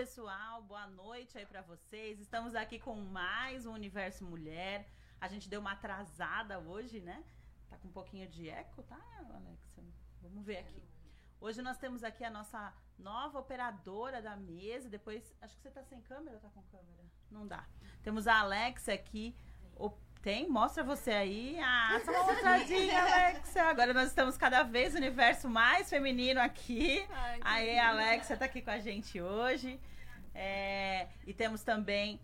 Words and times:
pessoal, 0.00 0.62
boa 0.62 0.86
noite 0.86 1.36
aí 1.36 1.44
para 1.44 1.60
vocês. 1.60 2.18
Estamos 2.18 2.54
aqui 2.54 2.78
com 2.78 2.94
mais 2.94 3.66
um 3.66 3.74
Universo 3.74 4.24
Mulher. 4.24 4.88
A 5.20 5.28
gente 5.28 5.46
deu 5.46 5.60
uma 5.60 5.72
atrasada 5.72 6.58
hoje, 6.58 7.02
né? 7.02 7.22
Tá 7.68 7.76
com 7.76 7.88
um 7.88 7.92
pouquinho 7.92 8.26
de 8.26 8.48
eco, 8.48 8.82
tá, 8.84 8.98
Alexa? 9.18 9.82
Vamos 10.22 10.46
ver 10.46 10.56
aqui. 10.56 10.82
Hoje 11.38 11.60
nós 11.60 11.76
temos 11.76 12.02
aqui 12.02 12.24
a 12.24 12.30
nossa 12.30 12.72
nova 12.98 13.40
operadora 13.40 14.22
da 14.22 14.34
mesa. 14.36 14.88
Depois, 14.88 15.36
acho 15.42 15.54
que 15.56 15.60
você 15.60 15.70
tá 15.70 15.82
sem 15.82 16.00
câmera 16.00 16.36
ou 16.36 16.40
tá 16.40 16.48
com 16.48 16.62
câmera? 16.62 17.04
Não 17.30 17.46
dá. 17.46 17.66
Temos 18.02 18.26
a 18.26 18.40
Alexa 18.40 18.94
aqui. 18.94 19.36
O, 19.76 19.90
tem? 20.22 20.48
Mostra 20.48 20.82
você 20.82 21.10
aí. 21.10 21.60
Ah, 21.60 22.00
só 22.02 22.10
uma 22.10 22.32
mostradinha, 22.32 23.00
Alexa. 23.04 23.64
Agora 23.64 23.92
nós 23.92 24.08
estamos 24.08 24.38
cada 24.38 24.62
vez 24.62 24.94
no 24.94 24.98
universo 24.98 25.46
mais 25.46 25.90
feminino 25.90 26.40
aqui. 26.40 27.06
Ai, 27.10 27.40
aí, 27.42 27.78
a 27.78 27.90
Alexa 27.90 28.34
tá 28.34 28.46
aqui 28.46 28.62
com 28.62 28.70
a 28.70 28.78
gente 28.78 29.20
hoje. 29.20 29.78
É, 30.42 31.06
e 31.26 31.34
temos 31.34 31.62
também, 31.62 32.18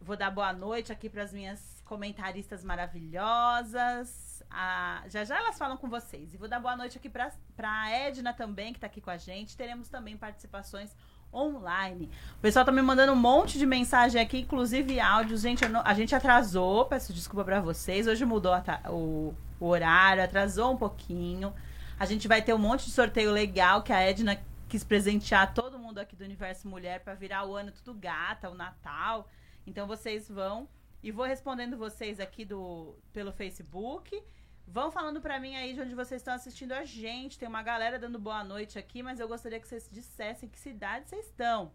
vou 0.00 0.16
dar 0.16 0.28
boa 0.28 0.52
noite 0.52 0.90
aqui 0.90 1.08
para 1.08 1.22
as 1.22 1.32
minhas 1.32 1.80
comentaristas 1.84 2.64
maravilhosas. 2.64 4.42
A, 4.50 5.04
já 5.06 5.22
já 5.22 5.36
elas 5.36 5.56
falam 5.56 5.76
com 5.76 5.88
vocês. 5.88 6.34
E 6.34 6.36
vou 6.36 6.48
dar 6.48 6.58
boa 6.58 6.76
noite 6.76 6.98
aqui 6.98 7.08
para 7.08 7.30
a 7.62 7.90
Edna 7.92 8.32
também, 8.32 8.72
que 8.72 8.78
está 8.78 8.88
aqui 8.88 9.00
com 9.00 9.10
a 9.10 9.16
gente. 9.16 9.56
Teremos 9.56 9.88
também 9.88 10.16
participações 10.16 10.96
online. 11.32 12.10
O 12.38 12.40
pessoal 12.40 12.64
tá 12.64 12.72
me 12.72 12.82
mandando 12.82 13.12
um 13.12 13.16
monte 13.16 13.56
de 13.56 13.64
mensagem 13.64 14.20
aqui, 14.20 14.40
inclusive 14.40 14.98
áudios. 14.98 15.42
Gente, 15.42 15.68
não, 15.68 15.82
a 15.84 15.94
gente 15.94 16.12
atrasou, 16.12 16.86
peço 16.86 17.12
desculpa 17.12 17.44
para 17.44 17.60
vocês. 17.60 18.08
Hoje 18.08 18.24
mudou 18.24 18.52
a, 18.52 18.64
o, 18.88 19.32
o, 19.60 19.66
horário, 19.66 20.24
atrasou 20.24 20.72
um 20.72 20.76
pouquinho. 20.76 21.54
A 22.00 22.04
gente 22.04 22.26
vai 22.26 22.42
ter 22.42 22.52
um 22.52 22.58
monte 22.58 22.86
de 22.86 22.90
sorteio 22.90 23.30
legal 23.30 23.80
que 23.84 23.92
a 23.92 24.00
Edna 24.00 24.40
quis 24.68 24.82
presentear 24.82 25.54
todo 25.54 25.79
mundo 25.90 25.98
aqui 25.98 26.14
do 26.14 26.24
Universo 26.24 26.68
Mulher 26.68 27.00
para 27.00 27.14
virar 27.14 27.44
o 27.44 27.56
ano 27.56 27.72
tudo 27.72 27.92
gata, 27.92 28.48
o 28.48 28.54
Natal. 28.54 29.28
Então 29.66 29.88
vocês 29.88 30.28
vão 30.28 30.68
e 31.02 31.10
vou 31.10 31.26
respondendo 31.26 31.76
vocês 31.76 32.20
aqui 32.20 32.44
do 32.44 32.96
pelo 33.12 33.32
Facebook. 33.32 34.22
Vão 34.68 34.92
falando 34.92 35.20
para 35.20 35.40
mim 35.40 35.56
aí 35.56 35.74
de 35.74 35.80
onde 35.80 35.96
vocês 35.96 36.20
estão 36.20 36.34
assistindo 36.34 36.72
a 36.72 36.84
gente. 36.84 37.38
Tem 37.38 37.48
uma 37.48 37.62
galera 37.62 37.98
dando 37.98 38.20
boa 38.20 38.44
noite 38.44 38.78
aqui, 38.78 39.02
mas 39.02 39.18
eu 39.18 39.26
gostaria 39.26 39.58
que 39.58 39.66
vocês 39.66 39.88
dissessem 39.90 40.48
que 40.48 40.60
cidade 40.60 41.08
vocês 41.08 41.26
estão. 41.26 41.72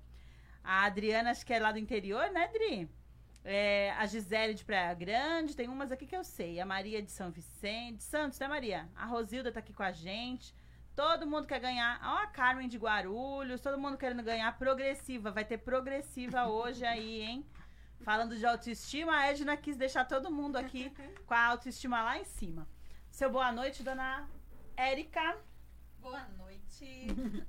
A 0.64 0.86
Adriana, 0.86 1.32
acho 1.32 1.46
que 1.46 1.54
é 1.54 1.60
lá 1.60 1.74
do 1.74 1.78
interior, 1.78 2.32
né, 2.32 2.46
Adri? 2.46 2.90
É, 3.44 3.92
a 3.98 4.06
Gisele 4.06 4.54
de 4.54 4.64
Praia 4.64 4.94
Grande, 4.94 5.58
tem 5.58 5.68
umas 5.68 5.92
aqui 5.92 6.08
que 6.08 6.16
eu 6.16 6.24
sei. 6.24 6.62
A 6.62 6.66
Maria 6.66 7.02
de 7.02 7.12
São 7.12 7.32
Vicente, 7.32 8.02
Santos, 8.02 8.40
né, 8.40 8.48
Maria? 8.48 8.88
A 8.96 9.06
Rosilda 9.06 9.52
tá 9.52 9.60
aqui 9.60 9.74
com 9.74 9.84
a 9.84 9.92
gente. 9.92 10.56
Todo 10.96 11.28
mundo 11.28 11.46
quer 11.46 11.60
ganhar. 11.60 12.00
Ó, 12.04 12.18
a 12.24 12.28
Carmen 12.28 12.70
de 12.70 12.78
Guarulhos, 12.78 13.60
todo 13.60 13.78
mundo 13.78 13.98
querendo 13.98 14.24
ganhar 14.24 14.58
progressiva. 14.58 15.30
Vai 15.30 15.44
ter 15.44 15.58
progressiva 15.58 16.48
hoje 16.48 16.86
aí, 16.86 17.22
hein? 17.22 17.46
Falando 18.02 18.38
de 18.38 18.46
autoestima, 18.46 19.18
a 19.18 19.28
Edna 19.28 19.58
quis 19.58 19.76
deixar 19.76 20.06
todo 20.06 20.32
mundo 20.32 20.56
aqui 20.56 20.92
com 21.26 21.34
a 21.34 21.46
autoestima 21.48 22.02
lá 22.02 22.18
em 22.18 22.24
cima. 22.24 22.68
Seu 23.10 23.30
boa 23.30 23.52
noite, 23.52 23.84
dona 23.84 24.28
Érica. 24.78 25.38
Boa 26.00 26.26
noite. 26.38 27.08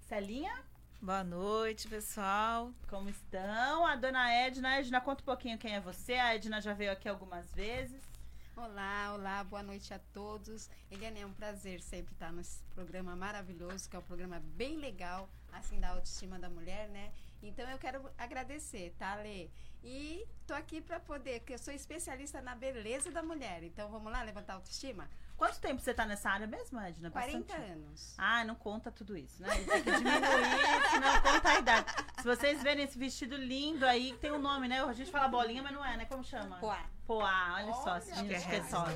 Celinha? 0.00 0.54
Boa 1.00 1.24
noite, 1.24 1.88
pessoal. 1.88 2.72
Como 2.88 3.08
estão? 3.08 3.84
A 3.84 3.96
dona 3.96 4.32
Edna. 4.32 4.76
Edna, 4.76 5.00
conta 5.00 5.22
um 5.22 5.24
pouquinho 5.24 5.58
quem 5.58 5.74
é 5.74 5.80
você. 5.80 6.14
A 6.14 6.34
Edna 6.34 6.60
já 6.60 6.72
veio 6.72 6.92
aqui 6.92 7.08
algumas 7.08 7.52
vezes. 7.52 8.11
Olá, 8.54 9.14
olá, 9.14 9.42
boa 9.44 9.62
noite 9.62 9.94
a 9.94 9.98
todos. 10.12 10.68
Eliane, 10.90 11.20
é 11.20 11.26
um 11.26 11.32
prazer 11.32 11.80
sempre 11.80 12.12
estar 12.12 12.30
nesse 12.30 12.62
programa 12.74 13.16
maravilhoso, 13.16 13.88
que 13.88 13.96
é 13.96 13.98
um 13.98 14.02
programa 14.02 14.40
bem 14.40 14.76
legal, 14.76 15.26
assim, 15.50 15.80
da 15.80 15.88
autoestima 15.88 16.38
da 16.38 16.50
mulher, 16.50 16.86
né? 16.90 17.12
Então 17.42 17.68
eu 17.70 17.78
quero 17.78 18.10
agradecer, 18.18 18.94
tá, 18.98 19.14
Lê? 19.14 19.48
E 19.82 20.28
tô 20.46 20.52
aqui 20.52 20.82
para 20.82 21.00
poder, 21.00 21.40
porque 21.40 21.54
eu 21.54 21.58
sou 21.58 21.72
especialista 21.72 22.42
na 22.42 22.54
beleza 22.54 23.10
da 23.10 23.22
mulher. 23.22 23.62
Então 23.62 23.90
vamos 23.90 24.12
lá 24.12 24.22
levantar 24.22 24.52
a 24.52 24.56
autoestima? 24.56 25.08
Quanto 25.42 25.58
tempo 25.58 25.80
você 25.80 25.92
tá 25.92 26.06
nessa 26.06 26.30
área 26.30 26.46
mesmo, 26.46 26.78
Edna? 26.78 27.10
40 27.10 27.38
Bastante? 27.38 27.72
anos. 27.72 28.14
Ah, 28.16 28.44
não 28.44 28.54
conta 28.54 28.92
tudo 28.92 29.16
isso, 29.16 29.42
né? 29.42 29.48
Tem 29.48 29.82
que 29.82 29.90
diminuir, 29.90 30.20
senão 30.88 31.20
conta 31.20 31.48
a 31.48 31.58
idade. 31.58 31.86
Se 32.18 32.22
vocês 32.22 32.62
verem 32.62 32.84
esse 32.84 32.96
vestido 32.96 33.34
lindo 33.34 33.84
aí, 33.84 34.16
tem 34.20 34.30
um 34.30 34.38
nome, 34.38 34.68
né? 34.68 34.84
A 34.84 34.92
gente 34.92 35.10
fala 35.10 35.26
bolinha, 35.26 35.60
mas 35.60 35.72
não 35.72 35.84
é, 35.84 35.96
né? 35.96 36.04
Como 36.04 36.22
chama? 36.22 36.58
Poá. 36.60 36.78
Poá, 37.04 37.54
olha, 37.54 37.64
olha 37.64 37.74
só, 37.74 37.90
acho 37.94 38.24
que 38.24 38.54
é 38.54 38.62
só. 38.62 38.86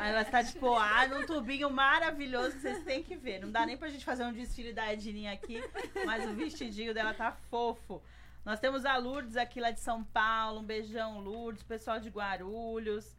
Ela 0.00 0.22
está 0.22 0.40
de 0.40 0.56
poá 0.56 1.08
num 1.08 1.26
tubinho 1.26 1.68
maravilhoso 1.68 2.52
que 2.52 2.60
vocês 2.60 2.84
têm 2.84 3.02
que 3.02 3.16
ver. 3.16 3.40
Não 3.40 3.50
dá 3.50 3.66
nem 3.66 3.76
pra 3.76 3.88
gente 3.88 4.04
fazer 4.04 4.22
um 4.22 4.32
desfile 4.32 4.72
da 4.72 4.92
Edninha 4.92 5.32
aqui, 5.32 5.60
mas 6.06 6.24
o 6.30 6.32
vestidinho 6.32 6.94
dela 6.94 7.12
tá 7.12 7.32
fofo. 7.50 8.00
Nós 8.44 8.60
temos 8.60 8.84
a 8.84 8.96
Lourdes 8.98 9.36
aqui 9.36 9.60
lá 9.60 9.72
de 9.72 9.80
São 9.80 10.04
Paulo. 10.04 10.60
Um 10.60 10.64
beijão, 10.64 11.18
Lourdes. 11.18 11.64
Pessoal 11.64 11.98
de 11.98 12.08
Guarulhos. 12.08 13.16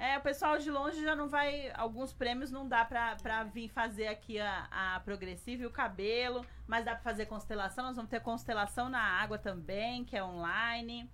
É, 0.00 0.16
o 0.16 0.22
pessoal 0.22 0.56
de 0.56 0.70
longe 0.70 1.02
já 1.02 1.14
não 1.14 1.28
vai. 1.28 1.70
Alguns 1.74 2.10
prêmios 2.10 2.50
não 2.50 2.66
dá 2.66 2.86
pra, 2.86 3.16
pra 3.16 3.44
vir 3.44 3.68
fazer 3.68 4.08
aqui 4.08 4.40
a, 4.40 4.66
a 4.70 5.00
progressiva 5.00 5.62
e 5.62 5.66
o 5.66 5.70
cabelo, 5.70 6.42
mas 6.66 6.86
dá 6.86 6.92
pra 6.92 7.02
fazer 7.02 7.26
constelação. 7.26 7.84
Nós 7.84 7.96
vamos 7.96 8.10
ter 8.10 8.18
constelação 8.20 8.88
na 8.88 8.98
água 8.98 9.36
também, 9.36 10.02
que 10.06 10.16
é 10.16 10.24
online. 10.24 11.06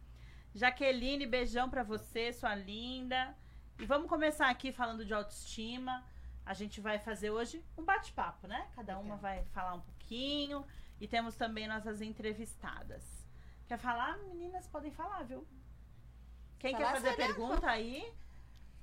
Jaqueline, 0.55 1.27
beijão 1.27 1.69
pra 1.69 1.83
você, 1.83 2.33
sua 2.33 2.55
linda. 2.55 3.37
E 3.81 3.85
vamos 3.85 4.09
começar 4.09 4.49
aqui 4.49 4.71
falando 4.71 5.05
de 5.05 5.13
autoestima. 5.13 6.05
A 6.45 6.55
gente 6.55 6.81
vai 6.81 7.01
fazer 7.01 7.31
hoje 7.31 7.65
um 7.77 7.85
bate-papo, 7.85 8.47
né? 8.47 8.69
Cada 8.77 8.97
uma 9.01 9.17
vai 9.17 9.45
falar 9.47 9.75
um 9.75 9.81
pouquinho. 9.81 10.65
E 11.01 11.09
temos 11.09 11.35
também 11.35 11.67
nossas 11.67 12.01
entrevistadas. 12.01 13.27
Quer 13.67 13.79
falar? 13.79 14.17
Meninas, 14.19 14.69
podem 14.69 14.93
falar, 14.93 15.25
viu? 15.25 15.45
Quem 16.57 16.71
falar 16.71 16.93
quer 16.93 17.01
fazer 17.01 17.17
pergunta 17.17 17.69
aí? 17.69 18.09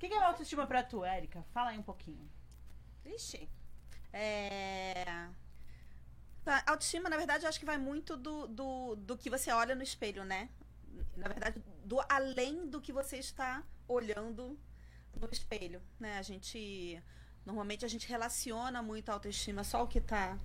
Que, 0.04 0.10
que 0.10 0.16
é 0.16 0.24
autoestima 0.24 0.68
pra 0.68 0.84
tu, 0.84 1.04
Érica? 1.04 1.46
Fala 1.54 1.70
aí 1.70 1.78
um 1.78 1.84
pouquinho. 1.84 2.30
Vixe. 3.04 3.50
É... 4.12 5.30
Tá, 6.44 6.62
autoestima, 6.68 7.10
na 7.10 7.18
verdade, 7.18 7.46
eu 7.46 7.50
acho 7.50 7.60
que 7.60 7.66
vai 7.66 7.78
muito 7.78 8.18
do, 8.18 8.48
do, 8.48 8.96
do 8.96 9.18
que 9.18 9.30
você 9.30 9.52
olha 9.52 9.76
no 9.76 9.82
espelho, 9.82 10.26
né? 10.26 10.50
Na 11.16 11.28
verdade, 11.28 11.64
do 11.86 12.02
além 12.10 12.68
do 12.68 12.82
que 12.82 12.92
você 12.92 13.18
está 13.18 13.64
olhando 13.88 14.60
no 15.16 15.30
espelho, 15.32 15.82
né? 16.00 16.18
A 16.18 16.22
gente 16.22 17.02
normalmente 17.46 17.86
a 17.86 17.88
gente 17.88 18.08
relaciona 18.08 18.82
muito 18.82 19.10
a 19.10 19.14
autoestima 19.14 19.64
só 19.64 19.84
o 19.84 19.88
que 19.88 20.00
está 20.00 20.38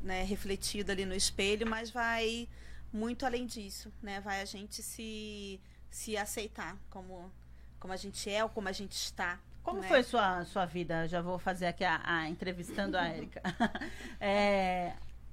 né, 0.00 0.22
refletido 0.22 0.90
ali 0.90 1.04
no 1.04 1.14
espelho, 1.14 1.66
mas 1.66 1.90
vai 1.90 2.48
muito 2.92 3.24
além 3.24 3.46
disso, 3.46 3.92
né? 4.02 4.20
Vai 4.20 4.40
a 4.42 4.44
gente 4.44 4.82
se 4.82 5.60
se 5.90 6.16
aceitar 6.16 6.78
como 6.90 7.30
como 7.82 7.92
a 7.92 7.96
gente 7.96 8.30
é 8.30 8.44
ou 8.44 8.48
como 8.48 8.68
a 8.68 8.72
gente 8.72 8.92
está. 8.92 9.40
Como 9.60 9.80
né? 9.80 9.88
foi 9.88 10.04
sua, 10.04 10.44
sua 10.44 10.64
vida? 10.64 11.08
Já 11.08 11.20
vou 11.20 11.36
fazer 11.36 11.66
aqui 11.66 11.82
a, 11.82 12.00
a 12.04 12.28
entrevistando 12.28 12.96
a 12.96 13.08
Érica. 13.08 13.42
é, 14.20 14.92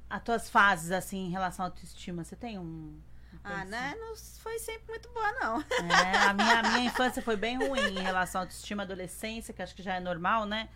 as 0.09 0.23
tuas 0.23 0.49
fases, 0.49 0.91
assim, 0.91 1.27
em 1.27 1.29
relação 1.29 1.63
à 1.63 1.67
autoestima, 1.67 2.23
você 2.23 2.35
tem 2.35 2.57
um. 2.57 2.99
Ah, 3.43 3.63
né? 3.65 3.95
Não 3.99 4.15
foi 4.15 4.57
sempre 4.57 4.87
muito 4.87 5.07
boa, 5.09 5.31
não. 5.33 5.61
É, 5.61 6.17
a 6.27 6.33
minha, 6.33 6.59
a 6.59 6.63
minha 6.63 6.79
infância 6.89 7.21
foi 7.21 7.37
bem 7.37 7.55
ruim 7.55 7.99
em 7.99 8.01
relação 8.01 8.41
à 8.41 8.43
autoestima, 8.45 8.81
adolescência, 8.81 9.53
que 9.53 9.61
acho 9.61 9.75
que 9.75 9.83
já 9.83 9.93
é 9.95 9.99
normal, 9.99 10.45
né? 10.45 10.69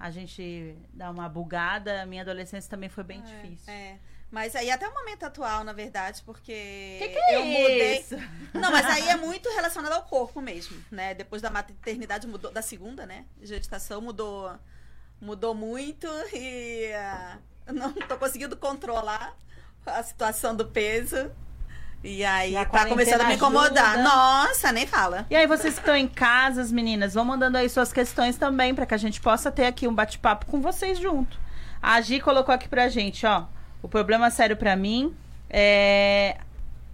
A 0.00 0.10
gente 0.10 0.76
dá 0.92 1.12
uma 1.12 1.28
bugada. 1.28 2.02
A 2.02 2.06
minha 2.06 2.22
adolescência 2.22 2.68
também 2.68 2.88
foi 2.88 3.04
bem 3.04 3.20
é, 3.20 3.22
difícil. 3.22 3.72
É. 3.72 3.98
Mas 4.30 4.54
aí 4.54 4.70
até 4.70 4.88
o 4.88 4.94
momento 4.94 5.24
atual, 5.24 5.64
na 5.64 5.72
verdade, 5.72 6.22
porque 6.24 6.96
que 6.98 7.08
que 7.08 7.18
é 7.18 7.36
eu 7.36 7.44
mudei. 7.44 7.98
Isso? 7.98 8.16
Não, 8.54 8.70
mas 8.70 8.86
aí 8.86 9.08
é 9.08 9.16
muito 9.16 9.48
relacionado 9.50 9.92
ao 9.92 10.02
corpo 10.04 10.40
mesmo, 10.40 10.76
né? 10.90 11.14
Depois 11.14 11.42
da 11.42 11.50
maternidade 11.50 12.28
mudou, 12.28 12.52
da 12.52 12.62
segunda, 12.62 13.04
né? 13.06 13.24
Gestação 13.42 14.00
mudou, 14.00 14.52
mudou 15.20 15.52
muito 15.52 16.06
e 16.32 16.92
uh, 16.94 17.72
não 17.72 17.92
tô 17.92 18.16
conseguindo 18.16 18.56
controlar 18.56 19.36
a 19.84 20.02
situação 20.02 20.54
do 20.54 20.66
peso. 20.66 21.30
E 22.02 22.24
aí 22.24 22.56
e 22.56 22.66
tá 22.66 22.86
começando 22.86 23.20
a 23.22 23.24
me 23.24 23.34
incomodar. 23.34 23.94
Ajuda. 23.94 24.02
Nossa, 24.02 24.72
nem 24.72 24.86
fala. 24.86 25.26
E 25.28 25.36
aí 25.36 25.46
vocês 25.46 25.74
que 25.74 25.80
estão 25.80 25.94
em 25.94 26.08
casa, 26.08 26.62
as 26.62 26.72
meninas, 26.72 27.14
vão 27.14 27.24
mandando 27.24 27.58
aí 27.58 27.68
suas 27.68 27.92
questões 27.92 28.36
também 28.38 28.74
para 28.74 28.86
que 28.86 28.94
a 28.94 28.98
gente 28.98 29.20
possa 29.20 29.50
ter 29.50 29.66
aqui 29.66 29.86
um 29.86 29.94
bate-papo 29.94 30.46
com 30.46 30.60
vocês 30.60 30.98
junto. 30.98 31.38
A 31.82 32.00
Gi 32.00 32.20
colocou 32.20 32.54
aqui 32.54 32.68
pra 32.68 32.88
gente, 32.88 33.26
ó. 33.26 33.44
O 33.82 33.88
problema 33.88 34.30
sério 34.30 34.56
para 34.56 34.76
mim 34.76 35.14
é. 35.48 36.36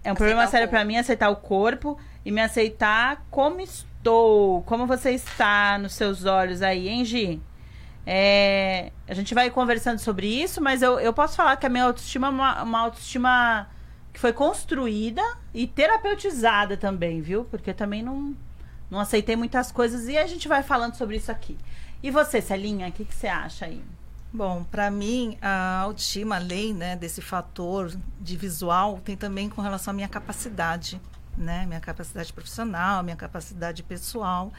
É 0.03 0.09
um 0.09 0.13
aceitar 0.13 0.15
problema 0.15 0.47
sério 0.47 0.67
para 0.69 0.85
mim 0.85 0.97
aceitar 0.97 1.29
o 1.29 1.35
corpo 1.35 1.99
e 2.23 2.31
me 2.31 2.39
aceitar 2.39 3.25
como 3.29 3.59
estou, 3.59 4.61
como 4.63 4.85
você 4.85 5.11
está 5.11 5.77
nos 5.77 5.93
seus 5.93 6.23
olhos 6.23 6.61
aí, 6.61 6.87
hein, 6.87 7.03
Gi? 7.03 7.41
É, 8.05 8.93
a 9.05 9.13
gente 9.13 9.33
vai 9.33 9.49
conversando 9.49 9.99
sobre 9.99 10.27
isso, 10.27 10.61
mas 10.61 10.81
eu, 10.81 10.97
eu 10.97 11.11
posso 11.11 11.35
falar 11.35 11.57
que 11.57 11.65
a 11.65 11.69
minha 11.69 11.83
autoestima 11.83 12.27
é 12.27 12.29
uma, 12.29 12.63
uma 12.63 12.79
autoestima 12.79 13.67
que 14.13 14.19
foi 14.19 14.31
construída 14.31 15.21
e 15.53 15.67
terapeutizada 15.67 16.77
também, 16.77 17.21
viu? 17.21 17.43
Porque 17.43 17.71
eu 17.71 17.73
também 17.73 18.01
não, 18.01 18.33
não 18.89 18.99
aceitei 18.99 19.35
muitas 19.35 19.73
coisas 19.73 20.07
e 20.07 20.17
a 20.17 20.25
gente 20.25 20.47
vai 20.47 20.63
falando 20.63 20.95
sobre 20.95 21.17
isso 21.17 21.29
aqui. 21.29 21.57
E 22.01 22.09
você, 22.09 22.41
Celinha, 22.41 22.87
o 22.87 22.91
que, 22.93 23.03
que 23.03 23.13
você 23.13 23.27
acha 23.27 23.65
aí? 23.65 23.83
Bom, 24.31 24.63
para 24.65 24.91
mim, 24.91 25.37
a 25.41 25.79
autoestima, 25.79 26.35
além 26.35 26.73
né, 26.73 26.95
desse 26.95 27.21
fator 27.21 27.95
de 28.19 28.35
visual, 28.35 28.99
tem 29.03 29.15
também 29.15 29.49
com 29.49 29.61
relação 29.61 29.91
à 29.91 29.95
minha 29.95 30.07
capacidade, 30.07 30.99
né? 31.37 31.65
Minha 31.65 31.79
capacidade 31.79 32.33
profissional, 32.33 33.01
minha 33.03 33.15
capacidade 33.15 33.83
pessoal 33.83 34.51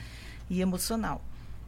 e 0.48 0.62
emocional, 0.62 1.22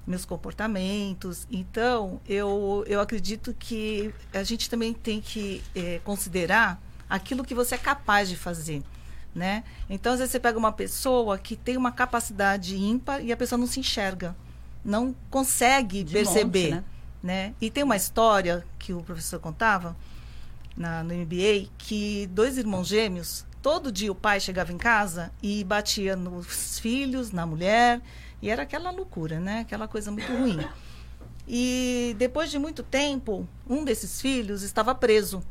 meus 0.06 0.24
comportamentos. 0.24 1.46
Então, 1.50 2.20
eu, 2.26 2.84
eu 2.86 3.00
acredito 3.00 3.54
que 3.58 4.14
a 4.32 4.42
gente 4.42 4.70
também 4.70 4.94
tem 4.94 5.20
que 5.20 5.62
é, 5.74 6.00
considerar 6.02 6.80
aquilo 7.08 7.44
que 7.44 7.54
você 7.54 7.74
é 7.74 7.78
capaz 7.78 8.28
de 8.28 8.36
fazer. 8.36 8.82
Né? 9.34 9.62
Então, 9.88 10.12
às 10.12 10.18
vezes 10.18 10.32
você 10.32 10.40
pega 10.40 10.58
uma 10.58 10.72
pessoa 10.72 11.38
que 11.38 11.54
tem 11.54 11.76
uma 11.76 11.92
capacidade 11.92 12.76
ímpar 12.76 13.22
e 13.22 13.30
a 13.30 13.36
pessoa 13.36 13.58
não 13.58 13.66
se 13.66 13.78
enxerga, 13.78 14.34
não 14.84 15.14
consegue 15.30 16.02
De 16.02 16.14
perceber. 16.14 16.70
monte, 16.70 16.74
né? 16.76 16.84
Né? 17.22 17.54
E 17.60 17.70
tem 17.70 17.84
uma 17.84 17.96
história 17.96 18.64
que 18.78 18.92
o 18.92 19.02
professor 19.02 19.38
contava 19.38 19.96
na, 20.76 21.02
no 21.02 21.14
MBA 21.14 21.68
que 21.78 22.26
dois 22.28 22.56
irmãos 22.56 22.86
gêmeos, 22.86 23.44
todo 23.62 23.92
dia 23.92 24.10
o 24.10 24.14
pai 24.14 24.40
chegava 24.40 24.72
em 24.72 24.78
casa 24.78 25.32
e 25.42 25.62
batia 25.64 26.16
nos 26.16 26.78
filhos, 26.78 27.32
na 27.32 27.44
mulher, 27.44 28.00
e 28.40 28.48
era 28.48 28.62
aquela 28.62 28.90
loucura, 28.90 29.38
né? 29.38 29.60
Aquela 29.60 29.86
coisa 29.86 30.10
muito 30.10 30.32
ruim. 30.32 30.58
E 31.46 32.14
depois 32.18 32.50
de 32.50 32.58
muito 32.58 32.82
tempo, 32.82 33.46
um 33.68 33.84
desses 33.84 34.20
filhos 34.20 34.62
estava 34.62 34.94
preso. 34.94 35.42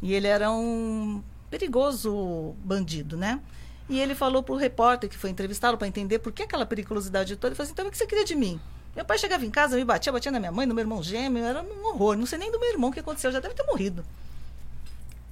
E 0.00 0.14
ele 0.14 0.26
era 0.26 0.50
um 0.50 1.22
perigoso 1.50 2.54
bandido, 2.64 3.16
né? 3.16 3.40
E 3.88 3.98
ele 3.98 4.14
falou 4.14 4.42
para 4.42 4.54
o 4.54 4.56
repórter 4.56 5.10
que 5.10 5.18
foi 5.18 5.30
entrevistá-lo 5.30 5.76
para 5.76 5.88
entender 5.88 6.20
por 6.20 6.32
que 6.32 6.44
aquela 6.44 6.64
periculosidade 6.64 7.34
toda. 7.34 7.48
Ele 7.48 7.56
falou 7.56 7.64
assim: 7.64 7.72
então 7.72 7.88
o 7.88 7.90
que 7.90 7.98
você 7.98 8.06
queria 8.06 8.24
de 8.24 8.36
mim? 8.36 8.60
Meu 8.94 9.04
pai 9.04 9.18
chegava 9.18 9.44
em 9.44 9.50
casa, 9.50 9.76
me 9.76 9.84
batia, 9.84 10.12
batia 10.12 10.32
na 10.32 10.40
minha 10.40 10.52
mãe, 10.52 10.66
no 10.66 10.74
meu 10.74 10.82
irmão 10.82 11.02
gêmeo, 11.02 11.44
era 11.44 11.62
um 11.62 11.86
horror. 11.86 12.16
Não 12.16 12.26
sei 12.26 12.38
nem 12.38 12.50
do 12.50 12.58
meu 12.58 12.70
irmão 12.70 12.90
o 12.90 12.92
que 12.92 13.00
aconteceu, 13.00 13.30
já 13.30 13.40
deve 13.40 13.54
ter 13.54 13.62
morrido. 13.64 14.04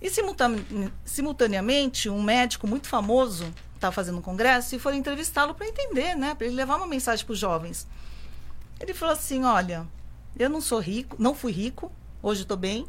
E 0.01 0.09
simultane- 0.11 0.93
simultaneamente, 1.05 2.09
um 2.09 2.23
médico 2.23 2.67
muito 2.69 2.89
famoso 2.89 3.53
estava 3.75 3.93
fazendo 3.93 4.19
um 4.19 4.23
congresso 4.23 4.75
e 4.75 4.79
foi 4.79 4.97
entrevistá-lo 4.97 5.55
para 5.55 5.67
entender, 5.67 6.15
né? 6.15 6.35
Para 6.35 6.47
ele 6.47 6.55
levar 6.55 6.77
uma 6.77 6.87
mensagem 6.87 7.25
para 7.25 7.33
os 7.33 7.39
jovens. 7.39 7.87
Ele 8.79 8.95
falou 8.95 9.13
assim: 9.13 9.45
Olha, 9.45 9.87
eu 10.39 10.49
não 10.49 10.61
sou 10.61 10.79
rico, 10.79 11.17
não 11.19 11.35
fui 11.35 11.51
rico, 11.53 11.91
hoje 12.23 12.43
estou 12.43 12.57
bem, 12.57 12.87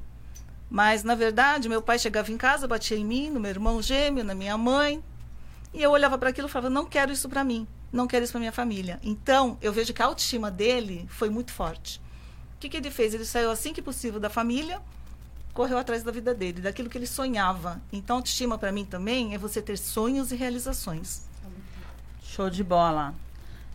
mas 0.70 1.04
na 1.04 1.16
verdade 1.16 1.68
meu 1.68 1.82
pai 1.82 1.98
chegava 1.98 2.32
em 2.32 2.38
casa, 2.38 2.68
batia 2.68 2.98
em 2.98 3.06
mim, 3.06 3.30
no 3.30 3.40
meu 3.40 3.50
irmão 3.50 3.82
gêmeo, 3.82 4.24
na 4.24 4.36
minha 4.36 4.58
mãe, 4.58 5.04
e 5.74 5.82
eu 5.82 5.90
olhava 5.92 6.18
para 6.18 6.30
aquilo 6.30 6.48
e 6.48 6.52
falava: 6.52 6.70
Não 6.70 6.86
quero 6.86 7.12
isso 7.12 7.28
para 7.28 7.44
mim, 7.44 7.68
não 7.92 8.08
quero 8.08 8.24
isso 8.24 8.34
para 8.34 8.40
minha 8.40 8.52
família. 8.52 9.00
Então 9.04 9.58
eu 9.62 9.72
vejo 9.74 9.94
que 9.94 10.02
a 10.02 10.06
autoestima 10.06 10.50
dele 10.52 11.06
foi 11.10 11.30
muito 11.30 11.52
forte. 11.52 12.00
O 12.56 12.60
que, 12.60 12.70
que 12.70 12.78
ele 12.78 12.92
fez? 12.92 13.14
Ele 13.14 13.26
saiu 13.26 13.50
assim 13.52 13.72
que 13.74 13.82
possível 13.82 14.20
da 14.20 14.30
família, 14.30 14.82
correu 15.54 15.78
atrás 15.78 16.04
da 16.04 16.12
vida 16.12 16.34
dele, 16.34 16.62
daquilo 16.62 16.90
que 16.90 16.98
ele 16.98 17.08
sonhava. 17.08 17.82
Então, 17.92 18.18
autoestima 18.18 18.58
para 18.58 18.72
mim 18.72 18.86
também 18.86 19.34
é 19.34 19.38
você 19.38 19.62
ter 19.62 19.78
sonhos 19.78 20.32
e 20.32 20.36
realizações. 20.36 21.24
Show 22.24 22.50
de 22.50 22.64
bola. 22.64 23.14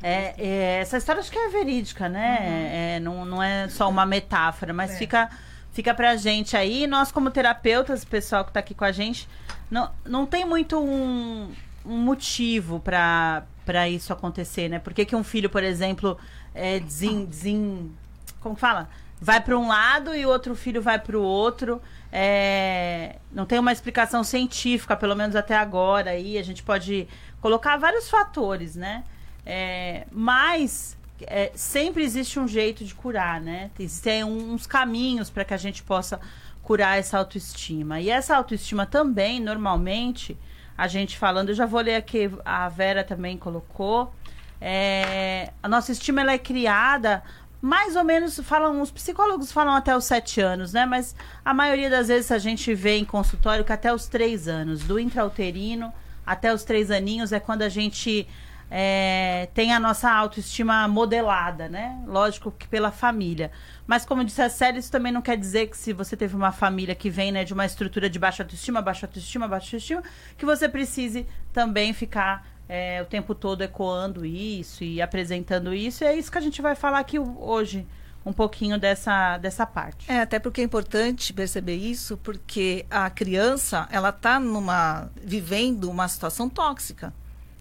É, 0.02 0.34
é, 0.36 0.78
essa 0.80 0.98
história 0.98 1.20
acho 1.20 1.30
que 1.30 1.38
é 1.38 1.48
verídica, 1.48 2.08
né? 2.08 2.96
É, 2.96 3.00
não, 3.00 3.24
não 3.24 3.42
é 3.42 3.68
só 3.68 3.88
uma 3.88 4.04
metáfora, 4.04 4.72
mas 4.72 4.92
É. 4.92 4.96
fica, 4.98 5.30
fica 5.72 5.94
pra 5.94 6.14
gente 6.16 6.56
aí. 6.56 6.86
Nós, 6.86 7.10
como 7.10 7.30
terapeutas, 7.30 8.04
pessoal 8.04 8.44
que 8.44 8.52
tá 8.52 8.60
aqui 8.60 8.74
com 8.74 8.84
a 8.84 8.92
gente, 8.92 9.26
não, 9.70 9.90
não 10.04 10.26
tem 10.26 10.44
muito 10.44 10.78
um, 10.78 11.50
um 11.86 11.98
motivo 11.98 12.80
pra 12.80 13.44
pra 13.64 13.88
isso 13.88 14.12
acontecer, 14.12 14.68
né? 14.68 14.78
Por 14.78 14.92
que, 14.92 15.04
que 15.04 15.16
um 15.16 15.24
filho, 15.24 15.48
por 15.48 15.62
exemplo, 15.62 16.18
é, 16.54 16.78
desin, 16.80 17.24
desin, 17.24 17.92
como 18.40 18.54
fala? 18.54 18.88
Vai 19.20 19.40
para 19.40 19.58
um 19.58 19.68
lado 19.68 20.14
e 20.14 20.26
o 20.26 20.28
outro 20.28 20.54
filho 20.54 20.82
vai 20.82 20.98
para 20.98 21.16
o 21.16 21.22
outro. 21.22 21.80
É, 22.12 23.16
não 23.32 23.46
tem 23.46 23.58
uma 23.58 23.72
explicação 23.72 24.22
científica, 24.22 24.96
pelo 24.96 25.16
menos 25.16 25.34
até 25.34 25.56
agora. 25.56 26.10
Aí 26.10 26.36
a 26.36 26.42
gente 26.42 26.62
pode 26.62 27.08
colocar 27.40 27.76
vários 27.76 28.08
fatores, 28.08 28.76
né? 28.76 29.04
É, 29.46 30.06
mas 30.10 30.96
é, 31.22 31.52
sempre 31.54 32.02
existe 32.02 32.38
um 32.38 32.46
jeito 32.46 32.84
de 32.84 32.94
curar, 32.94 33.40
né? 33.40 33.70
Existem 33.78 34.24
uns 34.24 34.66
caminhos 34.66 35.30
para 35.30 35.44
que 35.44 35.54
a 35.54 35.58
gente 35.58 35.82
possa 35.82 36.20
curar 36.62 36.98
essa 36.98 37.18
autoestima. 37.18 38.00
E 38.00 38.10
essa 38.10 38.36
autoestima 38.36 38.86
também, 38.86 39.40
normalmente, 39.40 40.36
a 40.76 40.88
gente 40.88 41.18
falando, 41.18 41.50
eu 41.50 41.54
já 41.54 41.66
vou 41.66 41.80
ler 41.80 41.96
aqui, 41.96 42.30
a 42.44 42.68
Vera 42.68 43.04
também 43.04 43.36
colocou. 43.38 44.12
é, 44.60 45.52
a 45.62 45.68
nossa 45.68 45.92
estima 45.92 46.20
ela 46.20 46.32
é 46.32 46.38
criada 46.38 47.22
mais 47.60 47.96
ou 47.96 48.04
menos, 48.04 48.38
falam, 48.40 48.82
os 48.82 48.90
psicólogos 48.90 49.50
falam 49.50 49.74
até 49.74 49.96
os 49.96 50.04
sete 50.04 50.38
anos, 50.38 50.74
né? 50.74 50.84
Mas 50.84 51.16
a 51.42 51.54
maioria 51.54 51.88
das 51.88 52.08
vezes 52.08 52.30
a 52.30 52.36
gente 52.36 52.74
vê 52.74 52.98
em 52.98 53.06
consultório 53.06 53.64
que 53.64 53.72
até 53.72 53.90
os 53.92 54.06
três 54.06 54.46
anos, 54.48 54.82
do 54.84 55.00
intrauterino 55.00 55.90
até 56.26 56.52
os 56.52 56.64
três 56.64 56.90
aninhos 56.90 57.32
é 57.32 57.40
quando 57.40 57.62
a 57.62 57.68
gente 57.68 58.26
é, 58.70 59.48
tem 59.54 59.72
a 59.72 59.80
nossa 59.80 60.10
autoestima 60.10 60.88
modelada, 60.88 61.68
né? 61.68 62.02
Lógico 62.06 62.50
que 62.50 62.66
pela 62.66 62.90
família. 62.90 63.50
Mas 63.86 64.04
como 64.04 64.24
disse 64.24 64.42
a 64.42 64.48
Célia, 64.48 64.78
isso 64.80 64.90
também 64.90 65.12
não 65.12 65.22
quer 65.22 65.36
dizer 65.36 65.68
que 65.68 65.76
se 65.76 65.92
você 65.92 66.16
teve 66.16 66.34
uma 66.34 66.52
família 66.52 66.94
que 66.94 67.10
vem 67.10 67.30
né, 67.30 67.44
de 67.44 67.52
uma 67.52 67.66
estrutura 67.66 68.08
de 68.08 68.18
baixa 68.18 68.42
autoestima, 68.42 68.80
baixa 68.80 69.06
autoestima, 69.06 69.46
baixa 69.46 69.66
autoestima, 69.66 70.02
que 70.36 70.46
você 70.46 70.68
precise 70.68 71.26
também 71.52 71.92
ficar 71.92 72.46
é, 72.68 73.02
o 73.02 73.04
tempo 73.04 73.34
todo 73.34 73.62
ecoando 73.62 74.24
isso 74.24 74.82
e 74.82 75.00
apresentando 75.00 75.74
isso. 75.74 76.02
E 76.02 76.06
é 76.06 76.14
isso 76.14 76.32
que 76.32 76.38
a 76.38 76.40
gente 76.40 76.62
vai 76.62 76.74
falar 76.74 76.98
aqui 76.98 77.18
hoje, 77.18 77.86
um 78.24 78.32
pouquinho 78.32 78.78
dessa, 78.78 79.36
dessa 79.38 79.66
parte. 79.66 80.10
É, 80.10 80.20
até 80.20 80.38
porque 80.38 80.62
é 80.62 80.64
importante 80.64 81.32
perceber 81.32 81.76
isso, 81.76 82.16
porque 82.22 82.86
a 82.90 83.10
criança, 83.10 83.86
ela 83.90 84.10
tá 84.12 84.40
numa 84.40 85.10
vivendo 85.22 85.90
uma 85.90 86.08
situação 86.08 86.48
tóxica, 86.48 87.12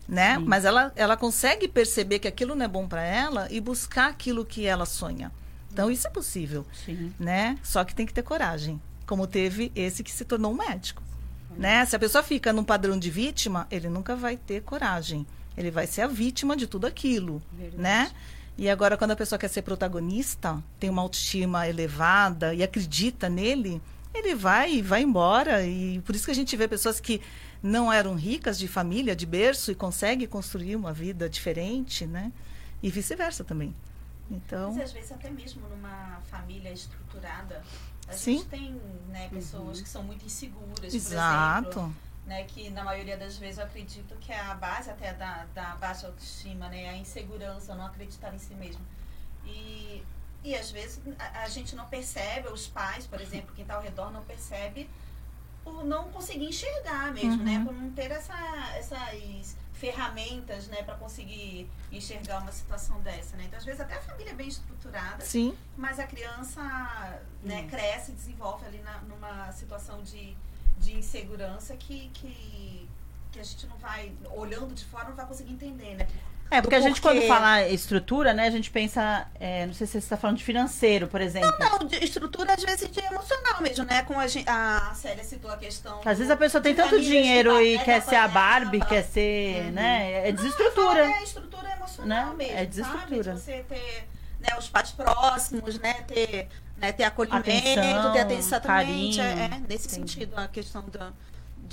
né? 0.08 0.38
Sim. 0.38 0.46
Mas 0.46 0.66
ela, 0.66 0.92
ela 0.96 1.18
consegue 1.18 1.68
perceber 1.68 2.20
que 2.20 2.28
aquilo 2.28 2.56
não 2.56 2.66
é 2.66 2.68
bom 2.68 2.88
para 2.88 3.04
ela 3.04 3.48
e 3.50 3.60
buscar 3.60 4.10
aquilo 4.10 4.46
que 4.46 4.66
ela 4.66 4.86
sonha. 4.86 5.32
Então 5.72 5.90
isso 5.90 6.08
é 6.08 6.10
possível, 6.10 6.66
Sim. 6.86 7.12
né? 7.20 7.58
Só 7.64 7.84
que 7.84 7.96
tem 7.96 8.06
que 8.06 8.14
ter 8.14 8.22
coragem, 8.22 8.80
como 9.08 9.26
teve 9.26 9.72
esse 9.76 10.04
que 10.04 10.12
se 10.12 10.24
tornou 10.24 10.52
um 10.52 10.56
médico, 10.56 11.02
né? 11.58 11.84
Se 11.86 11.96
a 11.96 12.00
pessoa 12.00 12.24
fica 12.24 12.54
num 12.54 12.64
padrão 12.64 12.98
de 12.98 13.10
vítima, 13.10 13.68
ele 13.72 13.90
nunca 13.90 14.16
vai 14.16 14.38
ter 14.38 14.62
coragem. 14.62 15.26
Ele 15.58 15.72
vai 15.72 15.86
ser 15.88 16.02
a 16.02 16.08
vítima 16.08 16.56
de 16.56 16.68
tudo 16.68 16.86
aquilo, 16.86 17.42
né? 17.76 18.12
E 18.58 18.70
agora, 18.70 18.98
quando 18.98 19.12
a 19.12 19.16
pessoa 19.16 19.40
quer 19.40 19.48
ser 19.48 19.64
protagonista, 19.64 20.62
tem 20.80 20.90
uma 20.90 21.02
autoestima 21.02 21.68
elevada 21.68 22.54
e 22.54 22.62
acredita 22.62 23.28
nele, 23.28 23.82
ele 24.14 24.36
vai 24.36 24.76
e 24.76 24.82
vai 24.82 25.02
embora. 25.02 25.66
E 25.66 26.00
por 26.02 26.16
isso 26.16 26.26
que 26.26 26.32
a 26.32 26.36
gente 26.36 26.56
vê 26.56 26.68
pessoas 26.68 27.00
que 27.00 27.20
não 27.64 27.92
eram 27.92 28.14
ricas 28.16 28.60
de 28.60 28.68
família, 28.68 29.16
de 29.16 29.26
berço, 29.26 29.72
e 29.72 29.76
conseguem 29.76 30.28
construir 30.28 30.76
uma 30.76 30.92
vida 30.92 31.30
diferente, 31.30 32.06
né? 32.06 32.32
E 32.82 32.92
vice-versa 32.92 33.46
também. 33.46 33.74
Então, 34.30 34.74
Mas 34.74 34.84
às 34.84 34.92
vezes 34.92 35.14
até 35.14 35.30
mesmo 35.30 35.68
numa 35.70 36.20
família 36.30 36.72
estruturada, 36.72 37.64
a 38.08 38.12
Sim. 38.12 38.38
gente 38.40 38.48
tem 38.50 38.82
né, 39.08 39.30
pessoas 39.30 39.82
que 39.82 39.88
são 39.88 40.04
muito 40.04 40.26
inseguras, 40.26 40.76
por 40.76 40.86
exemplo. 40.86 41.14
exato. 41.14 41.96
né, 42.26 42.44
que 42.44 42.70
na 42.70 42.84
maioria 42.84 43.18
das 43.18 43.38
vezes 43.38 43.60
eu 43.60 43.66
acredito 43.66 44.16
que 44.16 44.32
é 44.32 44.40
a 44.40 44.56
base 44.56 44.90
até 44.90 45.14
da, 45.14 45.46
da 45.54 45.76
baixa 45.76 46.08
autoestima, 46.08 46.68
né, 46.68 46.90
a 46.90 46.98
insegurança, 46.98 47.76
não 47.76 47.86
acreditar 47.86 48.34
em 48.34 48.40
si 48.40 48.54
mesmo. 48.56 48.82
E, 49.46 50.04
e 50.44 50.56
às 50.56 50.72
vezes 50.72 51.02
a, 51.18 51.44
a 51.44 51.50
gente 51.50 51.76
não 51.76 51.86
percebe, 51.88 52.50
os 52.50 52.68
pais, 52.68 53.08
por 53.08 53.22
exemplo, 53.22 53.54
quem 53.56 53.64
está 53.64 53.76
ao 53.76 53.82
redor 53.82 54.12
não 54.12 54.24
percebe 54.24 54.90
por 55.64 55.84
não 55.86 56.10
conseguir 56.12 56.46
enxergar 56.46 57.12
mesmo, 57.14 57.44
né, 57.44 57.58
Uhum. 57.60 57.66
por 57.66 57.74
não 57.74 57.90
ter 57.92 58.12
essa, 58.12 58.34
essas 58.76 59.56
ferramentas, 59.74 60.68
né, 60.68 60.82
para 60.84 60.96
conseguir 60.96 61.70
enxergar 61.92 62.40
uma 62.42 62.52
situação 62.52 63.00
dessa, 63.02 63.36
né. 63.38 63.44
Então 63.48 63.58
às 63.58 63.66
vezes 63.66 63.82
até 63.82 63.96
a 63.96 64.02
família 64.02 64.32
é 64.32 64.34
bem 64.34 64.48
estruturada, 64.48 65.24
Sim, 65.26 65.56
mas 65.78 66.00
a 66.00 66.08
criança 66.08 66.62
né, 67.44 67.68
cresce 67.70 68.12
e 68.12 68.16
desenvolve 68.16 68.66
ali 68.66 68.80
na, 68.80 68.98
numa 69.02 69.52
situação 69.52 70.02
de, 70.04 70.36
de 70.78 70.98
insegurança 70.98 71.76
que, 71.76 72.10
que, 72.14 72.90
que 73.32 73.40
a 73.40 73.44
gente 73.44 73.68
não 73.68 73.78
vai, 73.78 74.14
olhando 74.36 74.74
de 74.74 74.86
fora, 74.86 75.10
não 75.10 75.16
vai 75.16 75.26
conseguir 75.26 75.54
entender, 75.54 75.96
né? 75.96 76.08
É, 76.54 76.62
porque 76.62 76.76
a 76.76 76.80
gente, 76.80 77.02
quando 77.02 77.22
fala 77.24 77.68
estrutura, 77.68 78.34
né, 78.34 78.46
a 78.48 78.52
gente 78.52 78.70
pensa, 78.70 79.26
é, 79.40 79.66
não 79.66 79.74
sei 79.74 79.88
se 79.88 79.94
você 79.94 79.98
está 80.00 80.16
falando 80.16 80.38
de 80.38 80.44
financeiro, 80.44 81.08
por 81.08 81.20
exemplo. 81.20 81.52
Não, 81.60 81.80
de 81.80 82.04
estrutura 82.04 82.54
às 82.54 82.64
vezes 82.64 82.90
de 82.92 83.00
emocional 83.00 83.62
mesmo, 83.62 83.86
né? 83.86 84.04
Como 84.04 84.20
a, 84.20 84.28
gente, 84.28 84.48
a 84.50 84.92
Célia 84.96 85.24
citou 85.24 85.50
a 85.50 85.58
questão. 85.58 86.00
Às 86.06 86.18
vezes 86.20 86.30
a 86.32 86.38
pessoa 86.38 86.62
tem 86.62 86.76
tanto 86.76 87.00
dinheiro 87.02 87.60
e 87.62 87.78
ba- 87.78 87.84
quer 87.84 87.96
né, 87.96 88.02
ser 88.02 88.16
a. 88.16 88.28
Barbie, 88.28 88.80
quer 88.86 89.04
ser, 89.04 89.66
Uhum. 89.66 89.72
né? 89.72 90.28
É 90.28 90.32
Não, 90.32 90.36
desestrutura. 90.36 91.06
É 91.06 91.24
estrutura 91.24 91.72
emocional 91.72 92.30
Né? 92.30 92.36
mesmo. 92.36 92.58
É 92.60 92.66
desestrutura. 92.66 93.24
Sabe? 93.24 93.38
De 93.38 93.42
você 93.44 93.66
ter 93.68 94.08
né, 94.40 94.50
os 94.60 94.70
pais 94.70 94.92
próximos, 94.92 95.80
né? 95.80 95.94
Ter, 96.08 96.48
né, 96.78 96.92
ter 96.92 97.04
acolhimento, 97.04 97.50
Atenção, 97.50 98.14
ter 98.14 98.20
atenção 98.20 98.60
também. 98.60 99.16
carinho. 99.18 99.22
É, 99.22 99.32
é, 99.46 99.62
nesse 99.68 99.88
Entendi. 99.88 100.12
sentido, 100.12 100.34
a 100.38 100.48
questão 100.48 100.84
da, 100.92 101.12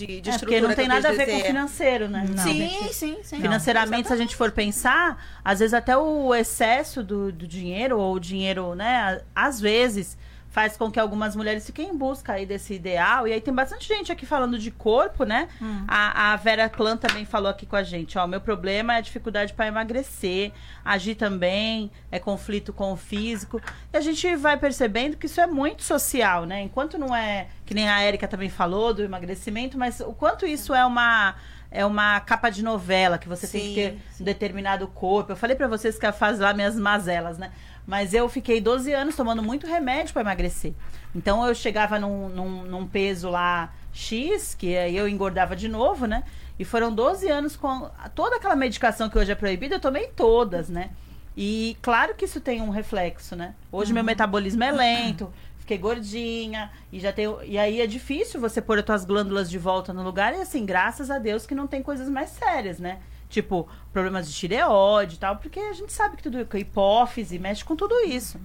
de, 0.06 0.20
de 0.20 0.30
É, 0.30 0.32
estrutura. 0.34 0.38
porque 0.38 0.60
não 0.60 0.74
tem 0.74 0.88
nada 0.88 1.08
a 1.08 1.12
ver 1.12 1.26
com 1.26 1.40
financeiro, 1.46 2.08
né? 2.08 2.26
Não. 2.28 2.42
Sim, 2.42 2.70
sim, 2.92 3.18
sim. 3.22 3.40
Financeiramente, 3.40 4.08
se 4.08 4.14
a 4.14 4.16
gente 4.16 4.34
for 4.36 4.50
pensar, 4.50 5.22
às 5.44 5.58
vezes 5.60 5.74
até 5.74 5.96
o 5.96 6.34
excesso 6.34 7.02
do, 7.02 7.30
do 7.32 7.46
dinheiro, 7.46 7.98
ou 7.98 8.14
o 8.14 8.20
dinheiro, 8.20 8.74
né, 8.74 9.20
às 9.34 9.60
vezes, 9.60 10.16
faz 10.50 10.76
com 10.76 10.90
que 10.90 10.98
algumas 10.98 11.36
mulheres 11.36 11.64
fiquem 11.64 11.90
em 11.90 11.96
busca 11.96 12.32
aí 12.32 12.44
desse 12.44 12.74
ideal. 12.74 13.26
E 13.26 13.32
aí 13.32 13.40
tem 13.40 13.54
bastante 13.54 13.86
gente 13.86 14.10
aqui 14.10 14.26
falando 14.26 14.58
de 14.58 14.70
corpo, 14.70 15.24
né? 15.24 15.48
Hum. 15.62 15.84
A, 15.86 16.32
a 16.32 16.36
Vera 16.36 16.68
Clã 16.68 16.96
também 16.96 17.24
falou 17.24 17.48
aqui 17.48 17.64
com 17.64 17.76
a 17.76 17.82
gente, 17.82 18.18
ó, 18.18 18.26
meu 18.26 18.40
problema 18.40 18.94
é 18.94 18.98
a 18.98 19.00
dificuldade 19.00 19.52
para 19.52 19.68
emagrecer, 19.68 20.52
agir 20.84 21.14
também, 21.14 21.90
é 22.10 22.18
conflito 22.18 22.72
com 22.72 22.92
o 22.92 22.96
físico. 22.96 23.62
E 23.92 23.96
a 23.96 24.00
gente 24.00 24.34
vai 24.36 24.56
percebendo 24.56 25.16
que 25.16 25.26
isso 25.26 25.40
é 25.40 25.46
muito 25.46 25.84
social, 25.84 26.44
né? 26.44 26.62
Enquanto 26.62 26.98
não 26.98 27.14
é, 27.14 27.46
que 27.64 27.72
nem 27.72 27.88
a 27.88 28.00
Érica 28.00 28.26
também 28.26 28.48
falou 28.48 28.92
do 28.92 29.02
emagrecimento, 29.02 29.78
mas 29.78 30.00
o 30.00 30.12
quanto 30.12 30.44
isso 30.44 30.74
é 30.74 30.84
uma 30.84 31.36
é 31.70 31.86
uma 31.86 32.18
capa 32.20 32.50
de 32.50 32.64
novela 32.64 33.16
que 33.16 33.28
você 33.28 33.46
tem 33.46 33.60
que 33.60 33.68
Sim, 33.68 33.74
ter 33.74 33.98
um 34.20 34.24
determinado 34.24 34.88
corpo. 34.88 35.30
Eu 35.30 35.36
falei 35.36 35.54
pra 35.54 35.68
vocês 35.68 35.96
que 35.96 36.04
eu 36.04 36.12
faço 36.12 36.40
lá 36.40 36.52
minhas 36.52 36.74
mazelas, 36.74 37.38
né? 37.38 37.52
Mas 37.90 38.14
eu 38.14 38.28
fiquei 38.28 38.60
12 38.60 38.92
anos 38.92 39.16
tomando 39.16 39.42
muito 39.42 39.66
remédio 39.66 40.12
para 40.12 40.22
emagrecer. 40.22 40.72
Então 41.12 41.44
eu 41.44 41.52
chegava 41.52 41.98
num, 41.98 42.28
num, 42.28 42.62
num 42.62 42.86
peso 42.86 43.28
lá 43.28 43.74
X, 43.92 44.54
que 44.54 44.76
aí 44.76 44.96
eu 44.96 45.08
engordava 45.08 45.56
de 45.56 45.66
novo, 45.66 46.06
né? 46.06 46.22
E 46.56 46.64
foram 46.64 46.94
12 46.94 47.28
anos 47.28 47.56
com 47.56 47.90
toda 48.14 48.36
aquela 48.36 48.54
medicação 48.54 49.10
que 49.10 49.18
hoje 49.18 49.32
é 49.32 49.34
proibida, 49.34 49.74
eu 49.74 49.80
tomei 49.80 50.06
todas, 50.06 50.68
né? 50.68 50.90
E 51.36 51.76
claro 51.82 52.14
que 52.14 52.26
isso 52.26 52.40
tem 52.40 52.62
um 52.62 52.70
reflexo, 52.70 53.34
né? 53.34 53.56
Hoje 53.72 53.92
meu 53.92 54.04
metabolismo 54.04 54.62
é 54.62 54.70
lento, 54.70 55.32
fiquei 55.58 55.76
gordinha, 55.76 56.70
e 56.92 57.00
já 57.00 57.12
tenho. 57.12 57.42
E 57.42 57.58
aí 57.58 57.80
é 57.80 57.88
difícil 57.88 58.40
você 58.40 58.62
pôr 58.62 58.78
as 58.78 58.84
tuas 58.84 59.04
glândulas 59.04 59.50
de 59.50 59.58
volta 59.58 59.92
no 59.92 60.04
lugar, 60.04 60.32
e 60.32 60.40
assim, 60.40 60.64
graças 60.64 61.10
a 61.10 61.18
Deus 61.18 61.44
que 61.44 61.56
não 61.56 61.66
tem 61.66 61.82
coisas 61.82 62.08
mais 62.08 62.30
sérias, 62.30 62.78
né? 62.78 63.00
Tipo, 63.30 63.68
problemas 63.92 64.26
de 64.28 64.34
tireoide 64.34 65.14
e 65.14 65.18
tal, 65.18 65.36
porque 65.36 65.58
a 65.58 65.72
gente 65.72 65.92
sabe 65.92 66.16
que 66.16 66.22
tudo, 66.24 66.44
que 66.44 66.58
hipófise 66.58 67.38
mexe 67.38 67.64
com 67.64 67.76
tudo 67.76 67.94
isso. 68.00 68.38